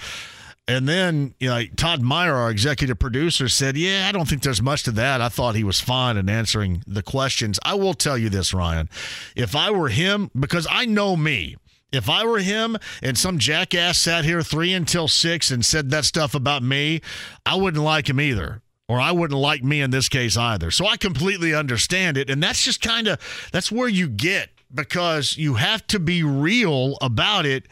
And 0.72 0.88
then, 0.88 1.36
you 1.38 1.50
know, 1.50 1.62
Todd 1.76 2.02
Meyer, 2.02 2.34
our 2.34 2.50
executive 2.50 2.98
producer, 2.98 3.50
said, 3.50 3.76
"Yeah, 3.76 4.08
I 4.08 4.14
don't 4.14 4.26
think 4.26 4.42
there's 4.42 4.62
much 4.62 4.84
to 4.84 4.92
that. 4.92 5.20
I 5.20 5.28
thought 5.28 5.56
he 5.56 5.66
was 5.66 5.82
fine 5.82 6.16
in 6.16 6.30
answering 6.30 6.82
the 6.88 7.04
questions." 7.04 7.60
I 7.66 7.74
will 7.74 7.94
tell 7.94 8.18
you 8.18 8.30
this, 8.30 8.54
Ryan. 8.54 8.90
If 9.36 9.54
I 9.54 9.70
were 9.70 9.90
him, 9.90 10.32
because 10.34 10.66
I 10.72 10.86
know 10.86 11.18
me, 11.18 11.58
if 11.92 12.10
I 12.10 12.26
were 12.26 12.40
him 12.40 12.78
and 13.04 13.18
some 13.18 13.38
jackass 13.38 14.00
sat 14.00 14.24
here 14.24 14.42
three 14.42 14.72
until 14.72 15.10
six 15.10 15.52
and 15.52 15.66
said 15.66 15.90
that 15.90 16.06
stuff 16.06 16.34
about 16.34 16.64
me, 16.64 17.02
I 17.46 17.56
wouldn't 17.56 17.84
like 17.84 18.10
him 18.10 18.22
either. 18.22 18.62
Or 18.88 19.02
I 19.02 19.12
wouldn't 19.12 19.40
like 19.40 19.64
me 19.66 19.82
in 19.82 19.92
this 19.92 20.08
case 20.08 20.38
either. 20.38 20.72
So 20.72 20.88
I 20.88 20.96
completely 20.96 21.54
understand 21.54 22.18
it. 22.18 22.30
And 22.30 22.42
that's 22.42 22.64
just 22.64 22.82
kind 22.82 23.10
of 23.10 23.20
that's 23.52 23.72
where 23.74 23.90
you 23.90 24.08
get 24.08 24.50
because 24.74 25.38
you 25.38 25.56
have 25.56 25.86
to 25.88 26.00
be 26.00 26.24
real 26.24 26.98
about 27.02 27.46
it. 27.46 27.68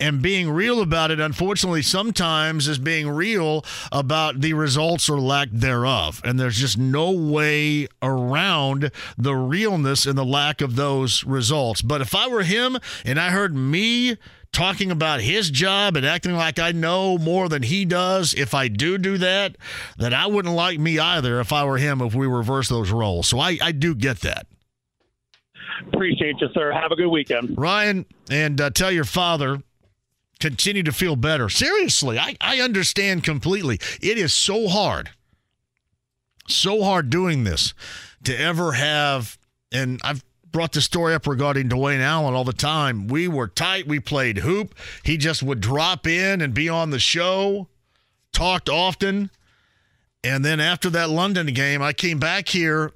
And 0.00 0.22
being 0.22 0.48
real 0.48 0.80
about 0.80 1.10
it, 1.10 1.18
unfortunately, 1.18 1.82
sometimes 1.82 2.68
is 2.68 2.78
being 2.78 3.08
real 3.08 3.64
about 3.90 4.40
the 4.40 4.52
results 4.52 5.08
or 5.08 5.18
lack 5.18 5.48
thereof. 5.50 6.20
And 6.24 6.38
there's 6.38 6.56
just 6.56 6.78
no 6.78 7.10
way 7.10 7.88
around 8.00 8.92
the 9.16 9.34
realness 9.34 10.06
and 10.06 10.16
the 10.16 10.24
lack 10.24 10.60
of 10.60 10.76
those 10.76 11.24
results. 11.24 11.82
But 11.82 12.00
if 12.00 12.14
I 12.14 12.28
were 12.28 12.44
him 12.44 12.78
and 13.04 13.18
I 13.18 13.30
heard 13.30 13.56
me 13.56 14.18
talking 14.52 14.90
about 14.90 15.20
his 15.20 15.50
job 15.50 15.96
and 15.96 16.06
acting 16.06 16.34
like 16.34 16.58
I 16.58 16.72
know 16.72 17.18
more 17.18 17.48
than 17.48 17.62
he 17.62 17.84
does, 17.84 18.34
if 18.34 18.54
I 18.54 18.68
do 18.68 18.98
do 18.98 19.18
that, 19.18 19.56
then 19.98 20.14
I 20.14 20.26
wouldn't 20.26 20.54
like 20.54 20.78
me 20.78 20.98
either 20.98 21.40
if 21.40 21.52
I 21.52 21.64
were 21.64 21.78
him 21.78 22.00
if 22.00 22.14
we 22.14 22.26
reverse 22.26 22.68
those 22.68 22.90
roles. 22.90 23.26
So 23.28 23.40
I, 23.40 23.58
I 23.60 23.72
do 23.72 23.94
get 23.94 24.20
that. 24.20 24.46
Appreciate 25.92 26.40
you, 26.40 26.48
sir. 26.52 26.72
Have 26.72 26.92
a 26.92 26.96
good 26.96 27.08
weekend. 27.08 27.56
Ryan, 27.56 28.06
and 28.30 28.60
uh, 28.60 28.70
tell 28.70 28.90
your 28.90 29.04
father 29.04 29.62
continue 30.40 30.82
to 30.84 30.92
feel 30.92 31.16
better. 31.16 31.48
Seriously, 31.48 32.18
I, 32.18 32.36
I 32.40 32.60
understand 32.60 33.24
completely. 33.24 33.78
It 34.00 34.18
is 34.18 34.32
so 34.32 34.68
hard, 34.68 35.10
so 36.46 36.82
hard 36.82 37.10
doing 37.10 37.44
this 37.44 37.74
to 38.24 38.38
ever 38.38 38.72
have, 38.72 39.38
and 39.72 40.00
I've 40.04 40.24
brought 40.50 40.72
the 40.72 40.80
story 40.80 41.14
up 41.14 41.26
regarding 41.26 41.68
Dwayne 41.68 42.00
Allen 42.00 42.34
all 42.34 42.44
the 42.44 42.52
time. 42.52 43.06
We 43.08 43.28
were 43.28 43.48
tight. 43.48 43.86
We 43.86 44.00
played 44.00 44.38
hoop. 44.38 44.74
He 45.04 45.16
just 45.16 45.42
would 45.42 45.60
drop 45.60 46.06
in 46.06 46.40
and 46.40 46.54
be 46.54 46.68
on 46.68 46.90
the 46.90 46.98
show, 46.98 47.68
talked 48.32 48.68
often. 48.68 49.30
And 50.24 50.44
then 50.44 50.58
after 50.58 50.90
that 50.90 51.10
London 51.10 51.46
game, 51.48 51.82
I 51.82 51.92
came 51.92 52.18
back 52.18 52.48
here 52.48 52.92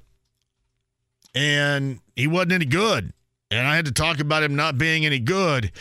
and 1.35 1.99
he 2.15 2.27
wasn't 2.27 2.53
any 2.53 2.65
good. 2.65 3.13
And 3.51 3.67
I 3.67 3.75
had 3.75 3.85
to 3.85 3.91
talk 3.91 4.19
about 4.19 4.43
him 4.43 4.55
not 4.55 4.77
being 4.77 5.05
any 5.05 5.19
good. 5.19 5.71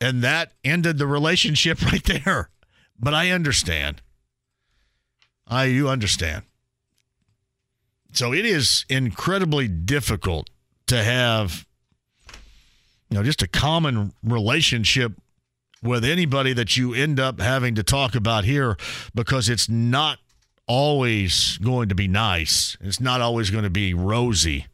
And 0.00 0.22
that 0.22 0.52
ended 0.64 0.98
the 0.98 1.06
relationship 1.06 1.82
right 1.92 2.04
there. 2.04 2.50
But 2.98 3.14
I 3.14 3.30
understand. 3.30 4.02
I 5.46 5.64
you 5.64 5.88
understand. 5.88 6.44
So 8.12 8.32
it 8.32 8.44
is 8.44 8.84
incredibly 8.88 9.68
difficult 9.68 10.50
to 10.86 11.02
have 11.02 11.66
you 13.10 13.16
know 13.16 13.22
just 13.22 13.42
a 13.42 13.48
common 13.48 14.12
relationship 14.22 15.12
with 15.82 16.04
anybody 16.04 16.52
that 16.52 16.76
you 16.76 16.94
end 16.94 17.18
up 17.18 17.40
having 17.40 17.74
to 17.74 17.82
talk 17.82 18.14
about 18.14 18.44
here 18.44 18.76
because 19.14 19.48
it's 19.48 19.68
not 19.68 20.18
always 20.66 21.58
going 21.58 21.88
to 21.88 21.94
be 21.94 22.06
nice. 22.06 22.76
It's 22.80 23.00
not 23.00 23.20
always 23.20 23.50
going 23.50 23.64
to 23.64 23.70
be 23.70 23.94
rosy 23.94 24.66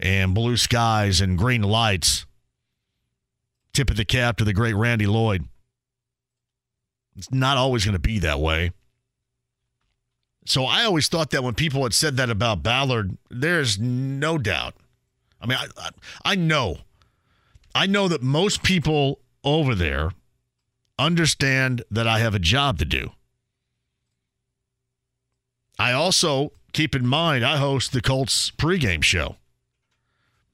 and 0.00 0.34
blue 0.34 0.56
skies 0.56 1.20
and 1.20 1.38
green 1.38 1.62
lights. 1.62 2.26
Tip 3.72 3.90
of 3.90 3.96
the 3.96 4.04
cap 4.04 4.38
to 4.38 4.44
the 4.44 4.52
great 4.52 4.74
Randy 4.74 5.06
Lloyd. 5.06 5.44
It's 7.16 7.30
not 7.30 7.56
always 7.56 7.84
going 7.84 7.92
to 7.92 8.00
be 8.00 8.18
that 8.20 8.40
way. 8.40 8.72
So 10.46 10.64
I 10.64 10.84
always 10.84 11.06
thought 11.06 11.30
that 11.30 11.44
when 11.44 11.54
people 11.54 11.82
had 11.82 11.94
said 11.94 12.16
that 12.16 12.30
about 12.30 12.62
Ballard, 12.62 13.16
there's 13.30 13.78
no 13.78 14.38
doubt. 14.38 14.74
I 15.40 15.46
mean, 15.46 15.58
I, 15.58 15.90
I, 16.24 16.34
know. 16.34 16.78
I 17.74 17.86
know 17.86 18.08
that 18.08 18.22
most 18.22 18.62
people 18.62 19.20
over 19.44 19.74
there 19.74 20.10
understand 20.98 21.82
that 21.90 22.06
I 22.06 22.18
have 22.18 22.34
a 22.34 22.38
job 22.38 22.78
to 22.78 22.84
do. 22.84 23.12
I 25.78 25.92
also 25.92 26.52
keep 26.72 26.94
in 26.94 27.06
mind 27.06 27.44
I 27.44 27.56
host 27.56 27.92
the 27.92 28.02
Colts 28.02 28.50
pregame 28.50 29.02
show. 29.02 29.36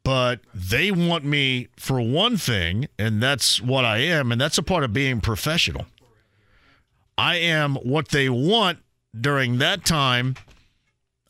But 0.07 0.39
they 0.55 0.93
want 0.93 1.24
me 1.24 1.66
for 1.77 2.01
one 2.01 2.37
thing, 2.37 2.87
and 2.97 3.20
that's 3.20 3.61
what 3.61 3.85
I 3.85 3.99
am, 3.99 4.31
and 4.31 4.41
that's 4.41 4.57
a 4.57 4.62
part 4.62 4.85
of 4.85 4.93
being 4.93 5.20
professional. 5.20 5.87
I 7.19 7.39
am 7.39 7.74
what 7.74 8.11
they 8.11 8.28
want 8.28 8.78
during 9.20 9.59
that 9.59 9.85
time. 9.85 10.37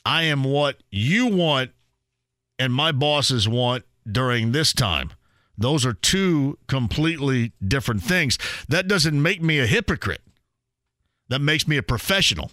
I 0.05 0.25
am 0.25 0.45
what 0.45 0.77
you 0.91 1.27
want 1.27 1.71
and 2.59 2.71
my 2.71 2.93
bosses 2.93 3.49
want 3.49 3.85
during 4.11 4.53
this 4.53 4.75
time. 4.75 5.11
Those 5.57 5.87
are 5.87 5.95
two 5.95 6.59
completely 6.67 7.53
different 7.67 8.03
things. 8.03 8.39
That 8.69 8.89
doesn't 8.89 9.23
make 9.23 9.43
me 9.43 9.59
a 9.59 9.67
hypocrite. 9.67 10.21
That 11.31 11.41
makes 11.41 11.67
me 11.67 11.79
a 11.79 11.83
professional. 11.83 12.51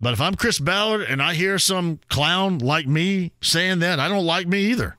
But 0.00 0.14
if 0.14 0.20
I'm 0.20 0.34
Chris 0.34 0.58
Ballard 0.58 1.02
and 1.02 1.20
I 1.22 1.34
hear 1.34 1.58
some 1.58 2.00
clown 2.08 2.58
like 2.58 2.86
me 2.86 3.32
saying 3.42 3.80
that, 3.80 4.00
I 4.00 4.08
don't 4.08 4.24
like 4.24 4.46
me 4.46 4.60
either. 4.66 4.96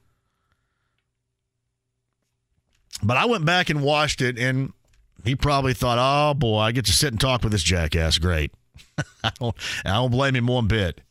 But 3.03 3.17
I 3.17 3.25
went 3.25 3.45
back 3.45 3.71
and 3.71 3.81
watched 3.81 4.21
it, 4.21 4.38
and 4.38 4.73
he 5.23 5.35
probably 5.35 5.73
thought, 5.73 5.97
oh 5.99 6.35
boy, 6.35 6.59
I 6.59 6.71
get 6.71 6.85
to 6.85 6.93
sit 6.93 7.11
and 7.11 7.19
talk 7.19 7.41
with 7.41 7.51
this 7.51 7.63
jackass. 7.63 8.19
Great. 8.19 8.51
I, 9.23 9.31
don't, 9.39 9.55
I 9.83 9.93
don't 9.93 10.11
blame 10.11 10.35
him 10.35 10.45
one 10.45 10.67
bit. 10.67 11.01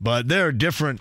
But 0.00 0.28
there 0.28 0.46
are 0.46 0.52
different 0.52 1.00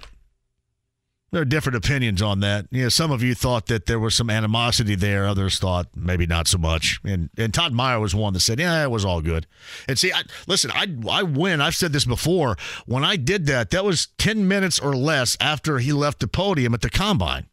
there 1.32 1.42
are 1.42 1.46
different 1.46 1.76
opinions 1.76 2.22
on 2.22 2.40
that. 2.40 2.68
You 2.72 2.84
know, 2.84 2.90
some 2.90 3.12
of 3.12 3.22
you 3.22 3.36
thought 3.36 3.66
that 3.66 3.86
there 3.86 4.00
was 4.00 4.16
some 4.16 4.30
animosity 4.30 4.96
there. 4.96 5.28
Others 5.28 5.60
thought 5.60 5.88
maybe 5.96 6.26
not 6.26 6.48
so 6.48 6.58
much. 6.58 7.02
And 7.04 7.30
and 7.38 7.54
Todd 7.54 7.74
Meyer 7.74 8.00
was 8.00 8.16
one 8.16 8.34
that 8.34 8.40
said, 8.40 8.60
"Yeah, 8.60 8.82
it 8.84 8.92
was 8.92 9.04
all 9.04 9.22
good." 9.22 9.46
And 9.90 10.00
see, 10.00 10.14
I, 10.14 10.24
listen, 10.48 10.72
I 10.74 10.88
I 11.10 11.24
win. 11.24 11.60
I've 11.60 11.76
said 11.76 11.92
this 11.92 12.06
before. 12.06 12.56
When 12.86 13.04
I 13.04 13.18
did 13.18 13.46
that, 13.48 13.72
that 13.72 13.84
was 13.84 14.08
ten 14.18 14.48
minutes 14.48 14.80
or 14.80 14.96
less 14.96 15.36
after 15.42 15.80
he 15.80 15.92
left 15.92 16.20
the 16.20 16.28
podium 16.28 16.74
at 16.74 16.82
the 16.82 16.90
combine, 16.90 17.48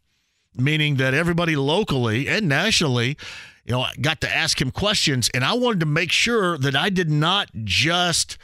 meaning 0.55 0.95
that 0.95 1.13
everybody 1.13 1.57
locally 1.57 2.29
and 2.29 2.47
nationally, 2.47 3.17
you 3.65 3.73
know, 3.73 3.85
got 3.99 4.21
to 4.21 4.33
ask 4.33 4.61
him 4.61 4.71
questions, 4.71 5.29
and 5.33 5.43
I 5.43 5.53
wanted 5.53 5.81
to 5.81 5.85
make 5.85 6.13
sure 6.13 6.57
that 6.57 6.77
I 6.77 6.89
did 6.89 7.09
not 7.09 7.49
just 7.65 8.37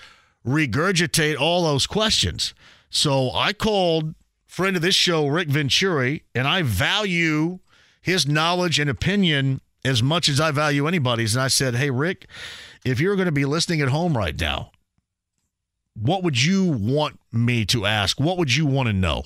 regurgitate 0.46 1.40
all 1.40 1.64
those 1.64 1.88
questions. 1.88 2.54
So 2.90 3.32
I 3.32 3.54
called 3.54 4.16
friend 4.52 4.76
of 4.76 4.82
this 4.82 4.96
show, 4.96 5.28
Rick 5.28 5.48
Venturi, 5.48 6.24
and 6.36 6.46
I 6.46 6.62
value 6.62 7.60
his 8.02 8.28
knowledge 8.28 8.80
and 8.80 8.90
opinion 8.90 9.62
as 9.86 10.04
much 10.04 10.28
as 10.28 10.42
I 10.42 10.52
value 10.52 10.88
anybody's. 10.88 11.36
And 11.36 11.42
I 11.42 11.48
said, 11.48 11.76
Hey, 11.76 11.90
Rick, 11.90 12.28
if 12.84 13.00
you're 13.00 13.16
going 13.16 13.28
to 13.28 13.32
be 13.32 13.46
listening 13.46 13.80
at 13.80 13.88
home 13.88 14.16
right 14.16 14.38
now, 14.38 14.72
what 15.96 16.22
would 16.24 16.44
you 16.44 16.66
want 16.66 17.18
me 17.32 17.64
to 17.68 17.86
ask? 17.86 18.20
What 18.20 18.38
would 18.38 18.54
you 18.54 18.66
want 18.66 18.88
to 18.88 18.94
know? 18.94 19.24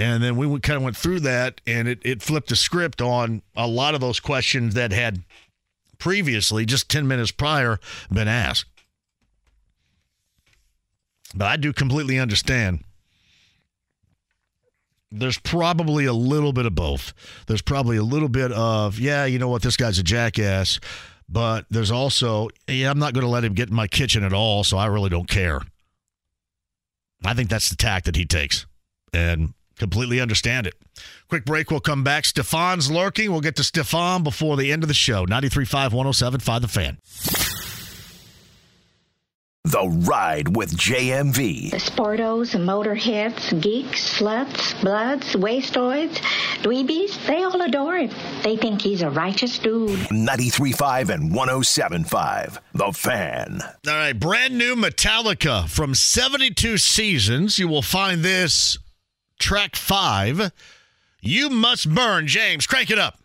And 0.00 0.20
then 0.20 0.36
we 0.36 0.58
kind 0.58 0.76
of 0.76 0.82
went 0.82 0.96
through 0.96 1.20
that, 1.20 1.60
and 1.64 1.86
it, 1.86 2.00
it 2.02 2.22
flipped 2.22 2.48
the 2.48 2.56
script 2.56 3.00
on 3.00 3.40
a 3.56 3.68
lot 3.68 3.94
of 3.94 4.00
those 4.00 4.18
questions 4.18 4.74
that 4.74 4.90
had 4.90 5.22
previously, 5.98 6.66
just 6.66 6.90
10 6.90 7.06
minutes 7.06 7.30
prior, 7.30 7.78
been 8.12 8.28
asked. 8.28 8.68
But 11.34 11.46
I 11.46 11.56
do 11.56 11.72
completely 11.72 12.18
understand. 12.18 12.82
There's 15.18 15.38
probably 15.38 16.04
a 16.04 16.12
little 16.12 16.52
bit 16.52 16.66
of 16.66 16.74
both. 16.74 17.12
There's 17.46 17.62
probably 17.62 17.96
a 17.96 18.02
little 18.02 18.28
bit 18.28 18.52
of, 18.52 18.98
yeah, 18.98 19.24
you 19.24 19.38
know 19.38 19.48
what, 19.48 19.62
this 19.62 19.76
guy's 19.76 19.98
a 19.98 20.02
jackass. 20.02 20.80
But 21.28 21.66
there's 21.70 21.90
also, 21.90 22.48
yeah, 22.68 22.90
I'm 22.90 22.98
not 22.98 23.12
going 23.12 23.24
to 23.24 23.30
let 23.30 23.44
him 23.44 23.54
get 23.54 23.68
in 23.68 23.74
my 23.74 23.88
kitchen 23.88 24.22
at 24.22 24.32
all, 24.32 24.62
so 24.62 24.76
I 24.78 24.86
really 24.86 25.10
don't 25.10 25.28
care. 25.28 25.60
I 27.24 27.34
think 27.34 27.50
that's 27.50 27.68
the 27.68 27.76
tack 27.76 28.04
that 28.04 28.14
he 28.14 28.24
takes 28.24 28.66
and 29.12 29.54
completely 29.78 30.20
understand 30.20 30.66
it. 30.66 30.74
Quick 31.28 31.44
break. 31.44 31.70
We'll 31.70 31.80
come 31.80 32.04
back. 32.04 32.24
Stefan's 32.24 32.90
lurking. 32.90 33.32
We'll 33.32 33.40
get 33.40 33.56
to 33.56 33.64
Stefan 33.64 34.22
before 34.22 34.56
the 34.56 34.70
end 34.70 34.84
of 34.84 34.88
the 34.88 34.94
show. 34.94 35.26
93.5, 35.26 35.90
107.5 35.90 36.60
The 36.60 36.68
Fan. 36.68 37.65
The 39.66 39.88
Ride 40.08 40.54
with 40.54 40.76
JMV. 40.76 41.72
The 41.72 41.78
sportos, 41.78 42.54
motorheads, 42.54 43.60
geeks, 43.60 44.16
sluts, 44.16 44.80
bloods, 44.80 45.34
wastoids, 45.34 46.18
dweebies, 46.62 47.26
they 47.26 47.42
all 47.42 47.60
adore 47.60 47.96
him. 47.96 48.10
They 48.44 48.56
think 48.56 48.80
he's 48.80 49.02
a 49.02 49.10
righteous 49.10 49.58
dude. 49.58 49.90
93.5 49.90 51.08
and 51.08 51.32
107.5. 51.32 52.58
The 52.74 52.92
Fan. 52.92 53.60
All 53.88 53.92
right, 53.92 54.12
brand 54.12 54.56
new 54.56 54.76
Metallica 54.76 55.68
from 55.68 55.96
72 55.96 56.78
seasons. 56.78 57.58
You 57.58 57.66
will 57.66 57.82
find 57.82 58.22
this 58.22 58.78
track 59.40 59.74
five. 59.74 60.52
You 61.20 61.50
must 61.50 61.92
burn. 61.92 62.28
James, 62.28 62.68
crank 62.68 62.92
it 62.92 63.00
up. 63.00 63.18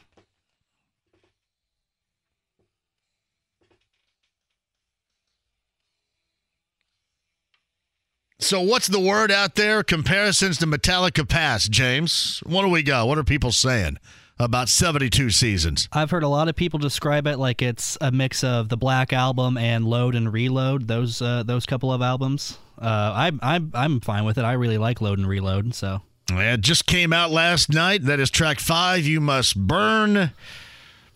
So, 8.52 8.60
what's 8.60 8.90
the 8.90 9.00
word 9.00 9.32
out 9.32 9.56
there? 9.56 9.82
Comparisons 9.82 10.58
to 10.58 10.68
Metallica 10.68 11.26
past, 11.26 11.72
James. 11.72 12.44
What 12.46 12.64
do 12.64 12.68
we 12.68 12.84
got? 12.84 13.08
What 13.08 13.18
are 13.18 13.24
people 13.24 13.54
saying 13.54 13.98
about 14.38 14.68
72 14.68 15.30
seasons? 15.30 15.88
I've 15.94 16.12
heard 16.12 16.24
a 16.24 16.28
lot 16.28 16.50
of 16.50 16.58
people 16.58 16.78
describe 16.78 17.28
it 17.28 17.38
like 17.38 17.62
it's 17.62 17.98
a 18.02 18.12
mix 18.12 18.44
of 18.44 18.68
the 18.68 18.76
Black 18.76 19.14
Album 19.14 19.58
and 19.58 19.86
Load 19.86 20.16
and 20.16 20.34
Reload. 20.34 20.90
Those 20.90 21.22
uh, 21.22 21.44
those 21.44 21.66
couple 21.66 21.94
of 21.94 22.02
albums. 22.02 22.58
Uh, 22.78 23.14
I'm 23.16 23.40
I'm 23.42 23.72
I'm 23.74 24.02
fine 24.02 24.26
with 24.26 24.38
it. 24.38 24.44
I 24.44 24.52
really 24.52 24.78
like 24.78 25.00
Load 25.00 25.18
and 25.18 25.30
Reload. 25.30 25.74
So 25.74 26.02
it 26.30 26.60
just 26.60 26.86
came 26.86 27.14
out 27.14 27.32
last 27.32 27.70
night. 27.70 28.04
That 28.04 28.20
is 28.20 28.30
track 28.30 28.60
five. 28.60 29.06
You 29.06 29.22
must 29.22 29.56
burn 29.56 30.34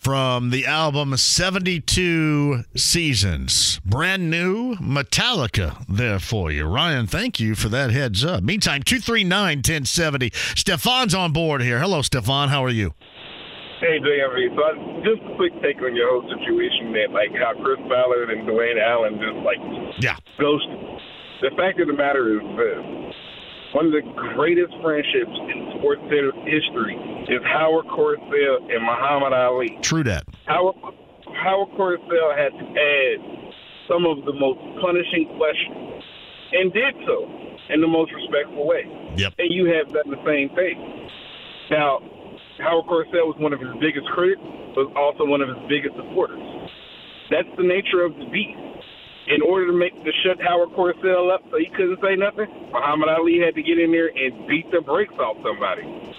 from 0.05 0.51
the 0.51 0.67
album 0.67 1.17
72 1.17 2.63
Seasons. 2.77 3.81
Brand 3.83 4.29
new 4.29 4.75
Metallica 4.75 5.83
there 5.89 6.19
for 6.19 6.51
you. 6.51 6.67
Ryan, 6.67 7.07
thank 7.07 7.39
you 7.39 7.55
for 7.55 7.69
that 7.69 7.89
heads 7.89 8.23
up. 8.23 8.43
Meantime, 8.43 8.83
239 8.83 9.57
1070. 9.65 10.29
Stefan's 10.53 11.15
on 11.15 11.33
board 11.33 11.63
here. 11.63 11.79
Hello, 11.79 12.03
Stefan. 12.03 12.49
How 12.49 12.63
are 12.63 12.69
you? 12.69 12.93
Hey, 13.81 13.97
JMV. 13.97 14.53
So, 14.53 14.61
I, 14.61 15.01
just 15.01 15.25
a 15.25 15.35
quick 15.37 15.53
take 15.63 15.81
on 15.81 15.95
your 15.95 16.13
whole 16.13 16.29
situation 16.37 16.93
that, 16.93 17.09
like, 17.09 17.33
how 17.41 17.57
Chris 17.57 17.81
Ballard 17.89 18.29
and 18.29 18.47
Dwayne 18.47 18.77
Allen 18.77 19.17
just, 19.17 19.41
like, 19.41 19.57
yeah. 19.97 20.17
ghost. 20.39 20.69
The 21.41 21.49
fact 21.57 21.81
of 21.81 21.87
the 21.87 21.97
matter 21.97 22.29
is 22.29 22.45
this 22.53 23.15
one 23.75 23.87
of 23.87 23.91
the 23.91 24.07
greatest 24.39 24.71
friendships 24.79 25.35
in 25.51 25.75
sports 25.75 25.99
history 26.47 26.95
is 27.27 27.43
Howard 27.43 27.83
Cosell 27.91 28.71
and 28.71 28.79
Muhammad 28.79 29.33
Ali. 29.35 29.77
True 29.81 30.01
that. 30.07 30.23
Howard, 30.47 30.79
Howard 31.43 31.75
Cosell 31.75 32.31
had 32.39 32.55
to 32.55 32.65
add 32.71 33.19
some 33.91 34.07
of 34.07 34.23
the 34.23 34.31
most 34.31 34.63
punishing 34.79 35.27
questions 35.35 35.99
and 36.55 36.71
did 36.71 36.95
so 37.03 37.27
in 37.67 37.81
the 37.81 37.87
most 37.87 38.15
respectful 38.15 38.65
way. 38.65 38.87
Yep. 39.17 39.33
And 39.43 39.51
you 39.51 39.67
have 39.67 39.91
done 39.91 40.07
the 40.07 40.23
same 40.23 40.55
thing. 40.55 40.79
Now, 41.69 41.99
Howard 42.63 42.87
Cosell 42.87 43.27
was 43.27 43.35
one 43.43 43.51
of 43.51 43.59
his 43.59 43.75
biggest 43.83 44.07
critics, 44.15 44.39
but 44.71 44.87
also 44.95 45.27
one 45.27 45.41
of 45.41 45.51
his 45.51 45.59
biggest 45.67 45.99
supporters. 45.99 46.39
That's 47.27 47.51
the 47.59 47.67
nature 47.67 48.07
of 48.07 48.15
the 48.15 48.23
beast 48.31 48.74
in 49.27 49.41
order 49.41 49.67
to 49.67 49.73
make 49.73 49.93
to 50.03 50.11
shut 50.23 50.39
Howard 50.41 50.69
Cosell 50.69 51.33
up 51.33 51.41
so 51.49 51.57
he 51.57 51.67
couldn't 51.75 51.99
say 52.01 52.15
nothing, 52.15 52.47
Muhammad 52.71 53.09
Ali 53.09 53.39
had 53.39 53.55
to 53.55 53.63
get 53.63 53.79
in 53.79 53.91
there 53.91 54.07
and 54.07 54.47
beat 54.47 54.69
the 54.71 54.81
brakes 54.81 55.13
off 55.13 55.37
somebody. 55.43 56.13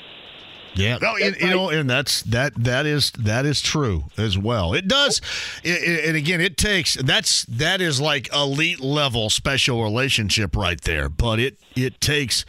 Yeah, 0.74 0.98
no, 1.00 1.16
and, 1.16 1.34
you 1.40 1.48
know, 1.48 1.70
and 1.70 1.88
that's 1.88 2.22
that 2.24 2.52
that 2.62 2.84
is 2.84 3.10
that 3.12 3.46
is 3.46 3.62
true 3.62 4.04
as 4.18 4.36
well. 4.36 4.74
It 4.74 4.86
does, 4.86 5.22
and 5.64 6.16
again, 6.16 6.42
it 6.42 6.58
takes 6.58 6.96
that's 6.96 7.46
that 7.46 7.80
is 7.80 7.98
like 7.98 8.30
elite 8.32 8.80
level 8.80 9.30
special 9.30 9.82
relationship 9.82 10.54
right 10.54 10.78
there. 10.82 11.08
But 11.08 11.40
it 11.40 11.58
it 11.74 11.98
takes 12.02 12.44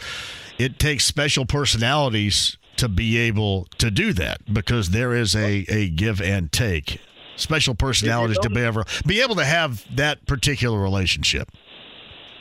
it 0.57 0.77
takes 0.77 1.05
special 1.05 1.45
personalities 1.45 2.57
to 2.75 2.89
be 2.89 3.17
able 3.17 3.65
to 3.77 3.89
do 3.89 4.11
that 4.13 4.53
because 4.53 4.89
there 4.89 5.13
is 5.13 5.33
a 5.33 5.65
a 5.69 5.87
give 5.89 6.21
and 6.21 6.51
take 6.51 6.99
special 7.38 7.75
personalities 7.75 8.38
to 8.40 8.49
be 8.49 8.61
able 8.61 8.83
be 9.06 9.22
able 9.22 9.35
to 9.35 9.45
have 9.45 9.85
that 9.95 10.25
particular 10.25 10.80
relationship. 10.80 11.49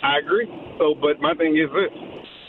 I 0.03 0.19
agree. 0.19 0.47
So, 0.79 0.95
but 0.95 1.21
my 1.21 1.35
thing 1.35 1.57
is 1.57 1.71
this: 1.73 1.91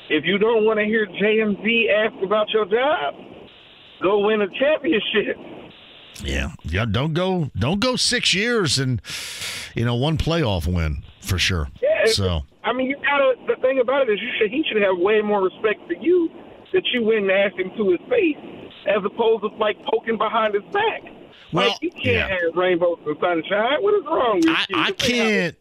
if 0.09 0.25
you 0.25 0.37
don't 0.37 0.65
want 0.65 0.79
to 0.79 0.85
hear 0.85 1.05
JMV 1.05 1.89
ask 1.91 2.15
about 2.23 2.49
your 2.49 2.65
job, 2.65 3.15
go 4.01 4.25
win 4.25 4.41
a 4.41 4.47
championship. 4.47 5.37
Yeah, 6.23 6.51
yeah. 6.63 6.85
Don't 6.85 7.13
go, 7.13 7.51
don't 7.55 7.79
go 7.79 7.95
six 7.95 8.33
years 8.33 8.79
and 8.79 9.01
you 9.75 9.85
know 9.85 9.95
one 9.95 10.17
playoff 10.17 10.65
win 10.71 11.03
for 11.21 11.37
sure. 11.37 11.69
Yeah. 11.81 12.05
So 12.11 12.41
I 12.63 12.73
mean, 12.73 12.87
you 12.87 12.97
gotta. 12.97 13.35
The 13.47 13.61
thing 13.61 13.79
about 13.79 14.09
it 14.09 14.13
is, 14.13 14.19
you 14.21 14.29
should. 14.39 14.51
He 14.51 14.63
should 14.67 14.81
have 14.81 14.97
way 14.97 15.21
more 15.21 15.41
respect 15.41 15.85
for 15.87 15.93
you 15.93 16.29
that 16.73 16.83
you 16.93 17.03
went 17.03 17.21
and 17.23 17.31
asked 17.31 17.57
him 17.59 17.71
to 17.77 17.91
his 17.91 17.99
face, 18.09 18.37
as 18.87 19.03
opposed 19.05 19.43
to 19.43 19.49
like 19.57 19.77
poking 19.85 20.17
behind 20.17 20.53
his 20.53 20.63
back. 20.73 21.01
Well, 21.53 21.69
like, 21.69 21.81
you 21.81 21.91
can't 21.91 22.05
yeah. 22.05 22.27
have 22.27 22.55
rainbows 22.55 22.99
and 23.05 23.17
sunshine. 23.19 23.81
What 23.81 23.93
is 23.93 24.05
wrong 24.05 24.37
with 24.37 24.49
I, 24.49 24.65
you? 24.69 24.75
I 24.77 24.91
can't. 24.91 25.55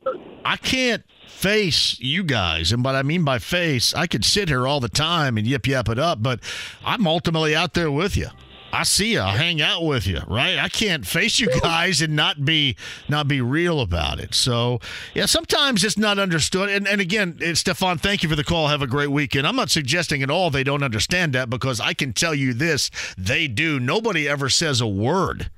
I 0.44 0.56
can't 0.56 1.04
face 1.26 1.98
you 2.00 2.22
guys, 2.24 2.72
and 2.72 2.84
what 2.84 2.94
I 2.94 3.02
mean 3.02 3.24
by 3.24 3.38
face, 3.38 3.94
I 3.94 4.06
could 4.06 4.24
sit 4.24 4.48
here 4.48 4.66
all 4.66 4.80
the 4.80 4.88
time 4.88 5.36
and 5.36 5.46
yip 5.46 5.66
yap 5.66 5.88
it 5.88 5.98
up, 5.98 6.22
but 6.22 6.40
I'm 6.84 7.06
ultimately 7.06 7.54
out 7.54 7.74
there 7.74 7.90
with 7.90 8.16
you. 8.16 8.28
I 8.72 8.82
see 8.82 9.12
you. 9.12 9.20
I 9.20 9.36
hang 9.36 9.62
out 9.62 9.84
with 9.84 10.06
you, 10.06 10.20
right? 10.26 10.58
I 10.58 10.68
can't 10.68 11.06
face 11.06 11.38
you 11.38 11.48
guys 11.60 12.02
and 12.02 12.14
not 12.14 12.44
be 12.44 12.76
not 13.08 13.28
be 13.28 13.40
real 13.40 13.80
about 13.80 14.20
it. 14.20 14.34
So 14.34 14.80
yeah, 15.14 15.26
sometimes 15.26 15.84
it's 15.84 15.96
not 15.96 16.18
understood. 16.18 16.68
And 16.68 16.86
and 16.86 17.00
again, 17.00 17.38
eh, 17.40 17.54
Stefan, 17.54 17.98
thank 17.98 18.22
you 18.22 18.28
for 18.28 18.36
the 18.36 18.44
call. 18.44 18.68
Have 18.68 18.82
a 18.82 18.86
great 18.86 19.10
weekend. 19.10 19.46
I'm 19.46 19.56
not 19.56 19.70
suggesting 19.70 20.22
at 20.22 20.30
all 20.30 20.50
they 20.50 20.64
don't 20.64 20.82
understand 20.82 21.32
that 21.32 21.48
because 21.48 21.80
I 21.80 21.94
can 21.94 22.12
tell 22.12 22.34
you 22.34 22.52
this, 22.52 22.90
they 23.16 23.48
do. 23.48 23.80
Nobody 23.80 24.28
ever 24.28 24.48
says 24.48 24.80
a 24.80 24.86
word 24.86 25.50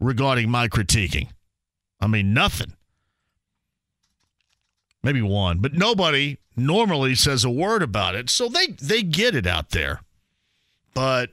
regarding 0.00 0.50
my 0.50 0.68
critiquing. 0.68 1.28
I 2.00 2.06
mean, 2.06 2.34
nothing. 2.34 2.74
Maybe 5.02 5.22
one, 5.22 5.58
but 5.58 5.74
nobody 5.74 6.38
normally 6.56 7.14
says 7.14 7.44
a 7.44 7.50
word 7.50 7.82
about 7.82 8.14
it. 8.14 8.30
So 8.30 8.48
they 8.48 8.68
they 8.68 9.02
get 9.02 9.34
it 9.34 9.46
out 9.46 9.70
there. 9.70 10.00
But 10.94 11.30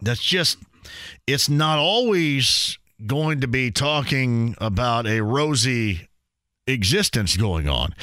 that's 0.00 0.22
just 0.22 0.58
it's 1.26 1.48
not 1.48 1.78
always 1.78 2.78
going 3.06 3.40
to 3.40 3.48
be 3.48 3.70
talking 3.70 4.54
about 4.58 5.06
a 5.06 5.22
rosy 5.22 6.08
existence 6.66 7.36
going 7.36 7.68
on. 7.68 7.94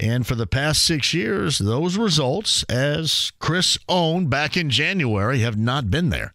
And 0.00 0.26
for 0.26 0.34
the 0.34 0.46
past 0.46 0.84
6 0.84 1.14
years, 1.14 1.58
those 1.58 1.96
results 1.96 2.64
as 2.64 3.32
Chris 3.38 3.78
owned 3.88 4.30
back 4.30 4.56
in 4.56 4.70
January 4.70 5.40
have 5.40 5.56
not 5.56 5.90
been 5.90 6.10
there. 6.10 6.34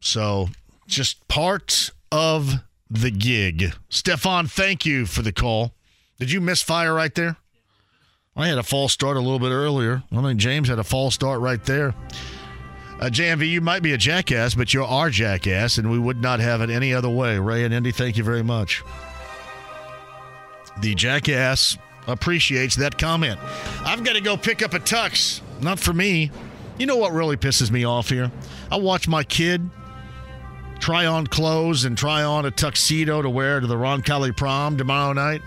So, 0.00 0.48
just 0.86 1.26
part 1.28 1.90
of 2.12 2.54
the 2.90 3.10
gig. 3.10 3.72
Stefan, 3.88 4.46
thank 4.46 4.86
you 4.86 5.06
for 5.06 5.22
the 5.22 5.32
call. 5.32 5.72
Did 6.18 6.30
you 6.30 6.40
miss 6.40 6.62
fire 6.62 6.94
right 6.94 7.14
there? 7.14 7.36
I 8.36 8.48
had 8.48 8.58
a 8.58 8.62
false 8.62 8.92
start 8.92 9.16
a 9.16 9.20
little 9.20 9.38
bit 9.38 9.50
earlier. 9.50 10.02
I 10.12 10.22
think 10.22 10.38
James 10.38 10.68
had 10.68 10.78
a 10.78 10.84
false 10.84 11.14
start 11.14 11.40
right 11.40 11.62
there. 11.64 11.94
Uh, 13.00 13.06
JMV, 13.06 13.48
you 13.48 13.60
might 13.60 13.82
be 13.82 13.92
a 13.92 13.98
jackass, 13.98 14.54
but 14.54 14.72
you're 14.72 14.84
our 14.84 15.10
jackass, 15.10 15.78
and 15.78 15.90
we 15.90 15.98
would 15.98 16.20
not 16.20 16.40
have 16.40 16.60
it 16.60 16.70
any 16.70 16.94
other 16.94 17.10
way. 17.10 17.38
Ray 17.38 17.64
and 17.64 17.74
Indy, 17.74 17.92
thank 17.92 18.16
you 18.16 18.24
very 18.24 18.42
much. 18.42 18.82
The 20.80 20.94
jackass 20.94 21.76
appreciates 22.06 22.76
that 22.76 22.96
comment. 22.96 23.38
I've 23.84 24.04
got 24.04 24.14
to 24.14 24.20
go 24.20 24.36
pick 24.36 24.62
up 24.62 24.74
a 24.74 24.78
tux. 24.78 25.40
Not 25.60 25.78
for 25.78 25.92
me. 25.92 26.30
You 26.78 26.86
know 26.86 26.96
what 26.96 27.12
really 27.12 27.36
pisses 27.36 27.70
me 27.70 27.84
off 27.84 28.08
here? 28.10 28.30
I 28.70 28.76
watch 28.76 29.08
my 29.08 29.24
kid 29.24 29.68
try 30.78 31.06
on 31.06 31.26
clothes 31.26 31.84
and 31.84 31.96
try 31.96 32.22
on 32.22 32.46
a 32.46 32.50
tuxedo 32.50 33.22
to 33.22 33.30
wear 33.30 33.60
to 33.60 33.66
the 33.66 33.76
Roncalli 33.76 34.36
prom 34.36 34.76
tomorrow 34.76 35.12
night. 35.12 35.42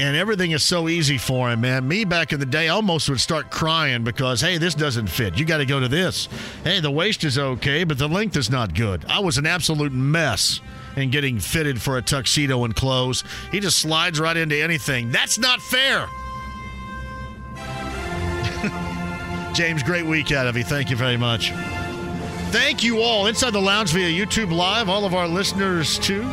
And 0.00 0.16
everything 0.16 0.52
is 0.52 0.62
so 0.62 0.88
easy 0.88 1.18
for 1.18 1.50
him, 1.50 1.62
man. 1.62 1.88
Me 1.88 2.04
back 2.04 2.32
in 2.32 2.38
the 2.38 2.46
day 2.46 2.68
almost 2.68 3.08
would 3.08 3.18
start 3.20 3.50
crying 3.50 4.04
because, 4.04 4.40
hey, 4.40 4.56
this 4.56 4.74
doesn't 4.74 5.08
fit. 5.08 5.36
You 5.36 5.44
got 5.44 5.58
to 5.58 5.66
go 5.66 5.80
to 5.80 5.88
this. 5.88 6.28
Hey, 6.62 6.78
the 6.78 6.90
waist 6.90 7.24
is 7.24 7.36
okay, 7.36 7.82
but 7.82 7.98
the 7.98 8.06
length 8.08 8.36
is 8.36 8.48
not 8.48 8.74
good. 8.74 9.04
I 9.08 9.18
was 9.18 9.38
an 9.38 9.46
absolute 9.46 9.92
mess 9.92 10.60
in 10.94 11.10
getting 11.10 11.40
fitted 11.40 11.82
for 11.82 11.98
a 11.98 12.02
tuxedo 12.02 12.62
and 12.64 12.76
clothes. 12.76 13.24
He 13.50 13.58
just 13.58 13.78
slides 13.78 14.20
right 14.20 14.36
into 14.36 14.56
anything. 14.56 15.10
That's 15.10 15.36
not 15.36 15.60
fair. 15.60 16.06
James, 19.54 19.82
great 19.82 20.06
week 20.06 20.30
out 20.30 20.46
of 20.46 20.56
you. 20.56 20.62
Thank 20.62 20.90
you 20.90 20.96
very 20.96 21.16
much. 21.16 21.52
Thank 22.50 22.82
you 22.82 23.02
all 23.02 23.26
inside 23.26 23.52
the 23.52 23.60
lounge 23.60 23.92
via 23.92 24.08
YouTube 24.08 24.50
Live, 24.52 24.88
all 24.88 25.04
of 25.04 25.14
our 25.14 25.28
listeners 25.28 25.98
too. 25.98 26.26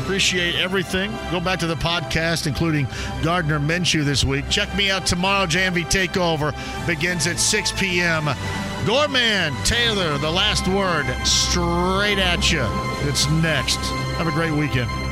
Appreciate 0.00 0.56
everything. 0.56 1.12
Go 1.30 1.40
back 1.40 1.58
to 1.60 1.66
the 1.66 1.74
podcast, 1.76 2.46
including 2.46 2.86
Gardner 3.22 3.60
Minshew 3.60 4.04
this 4.04 4.24
week. 4.24 4.48
Check 4.48 4.74
me 4.74 4.90
out 4.90 5.06
tomorrow. 5.06 5.46
JMV 5.46 5.84
Takeover 5.84 6.52
begins 6.86 7.26
at 7.26 7.38
6 7.38 7.72
p.m. 7.72 8.24
Gorman 8.86 9.54
Taylor, 9.64 10.18
the 10.18 10.30
last 10.30 10.66
word, 10.68 11.04
straight 11.24 12.18
at 12.18 12.50
you. 12.50 12.66
It's 13.08 13.28
next. 13.30 13.78
Have 14.16 14.26
a 14.26 14.32
great 14.32 14.52
weekend. 14.52 15.11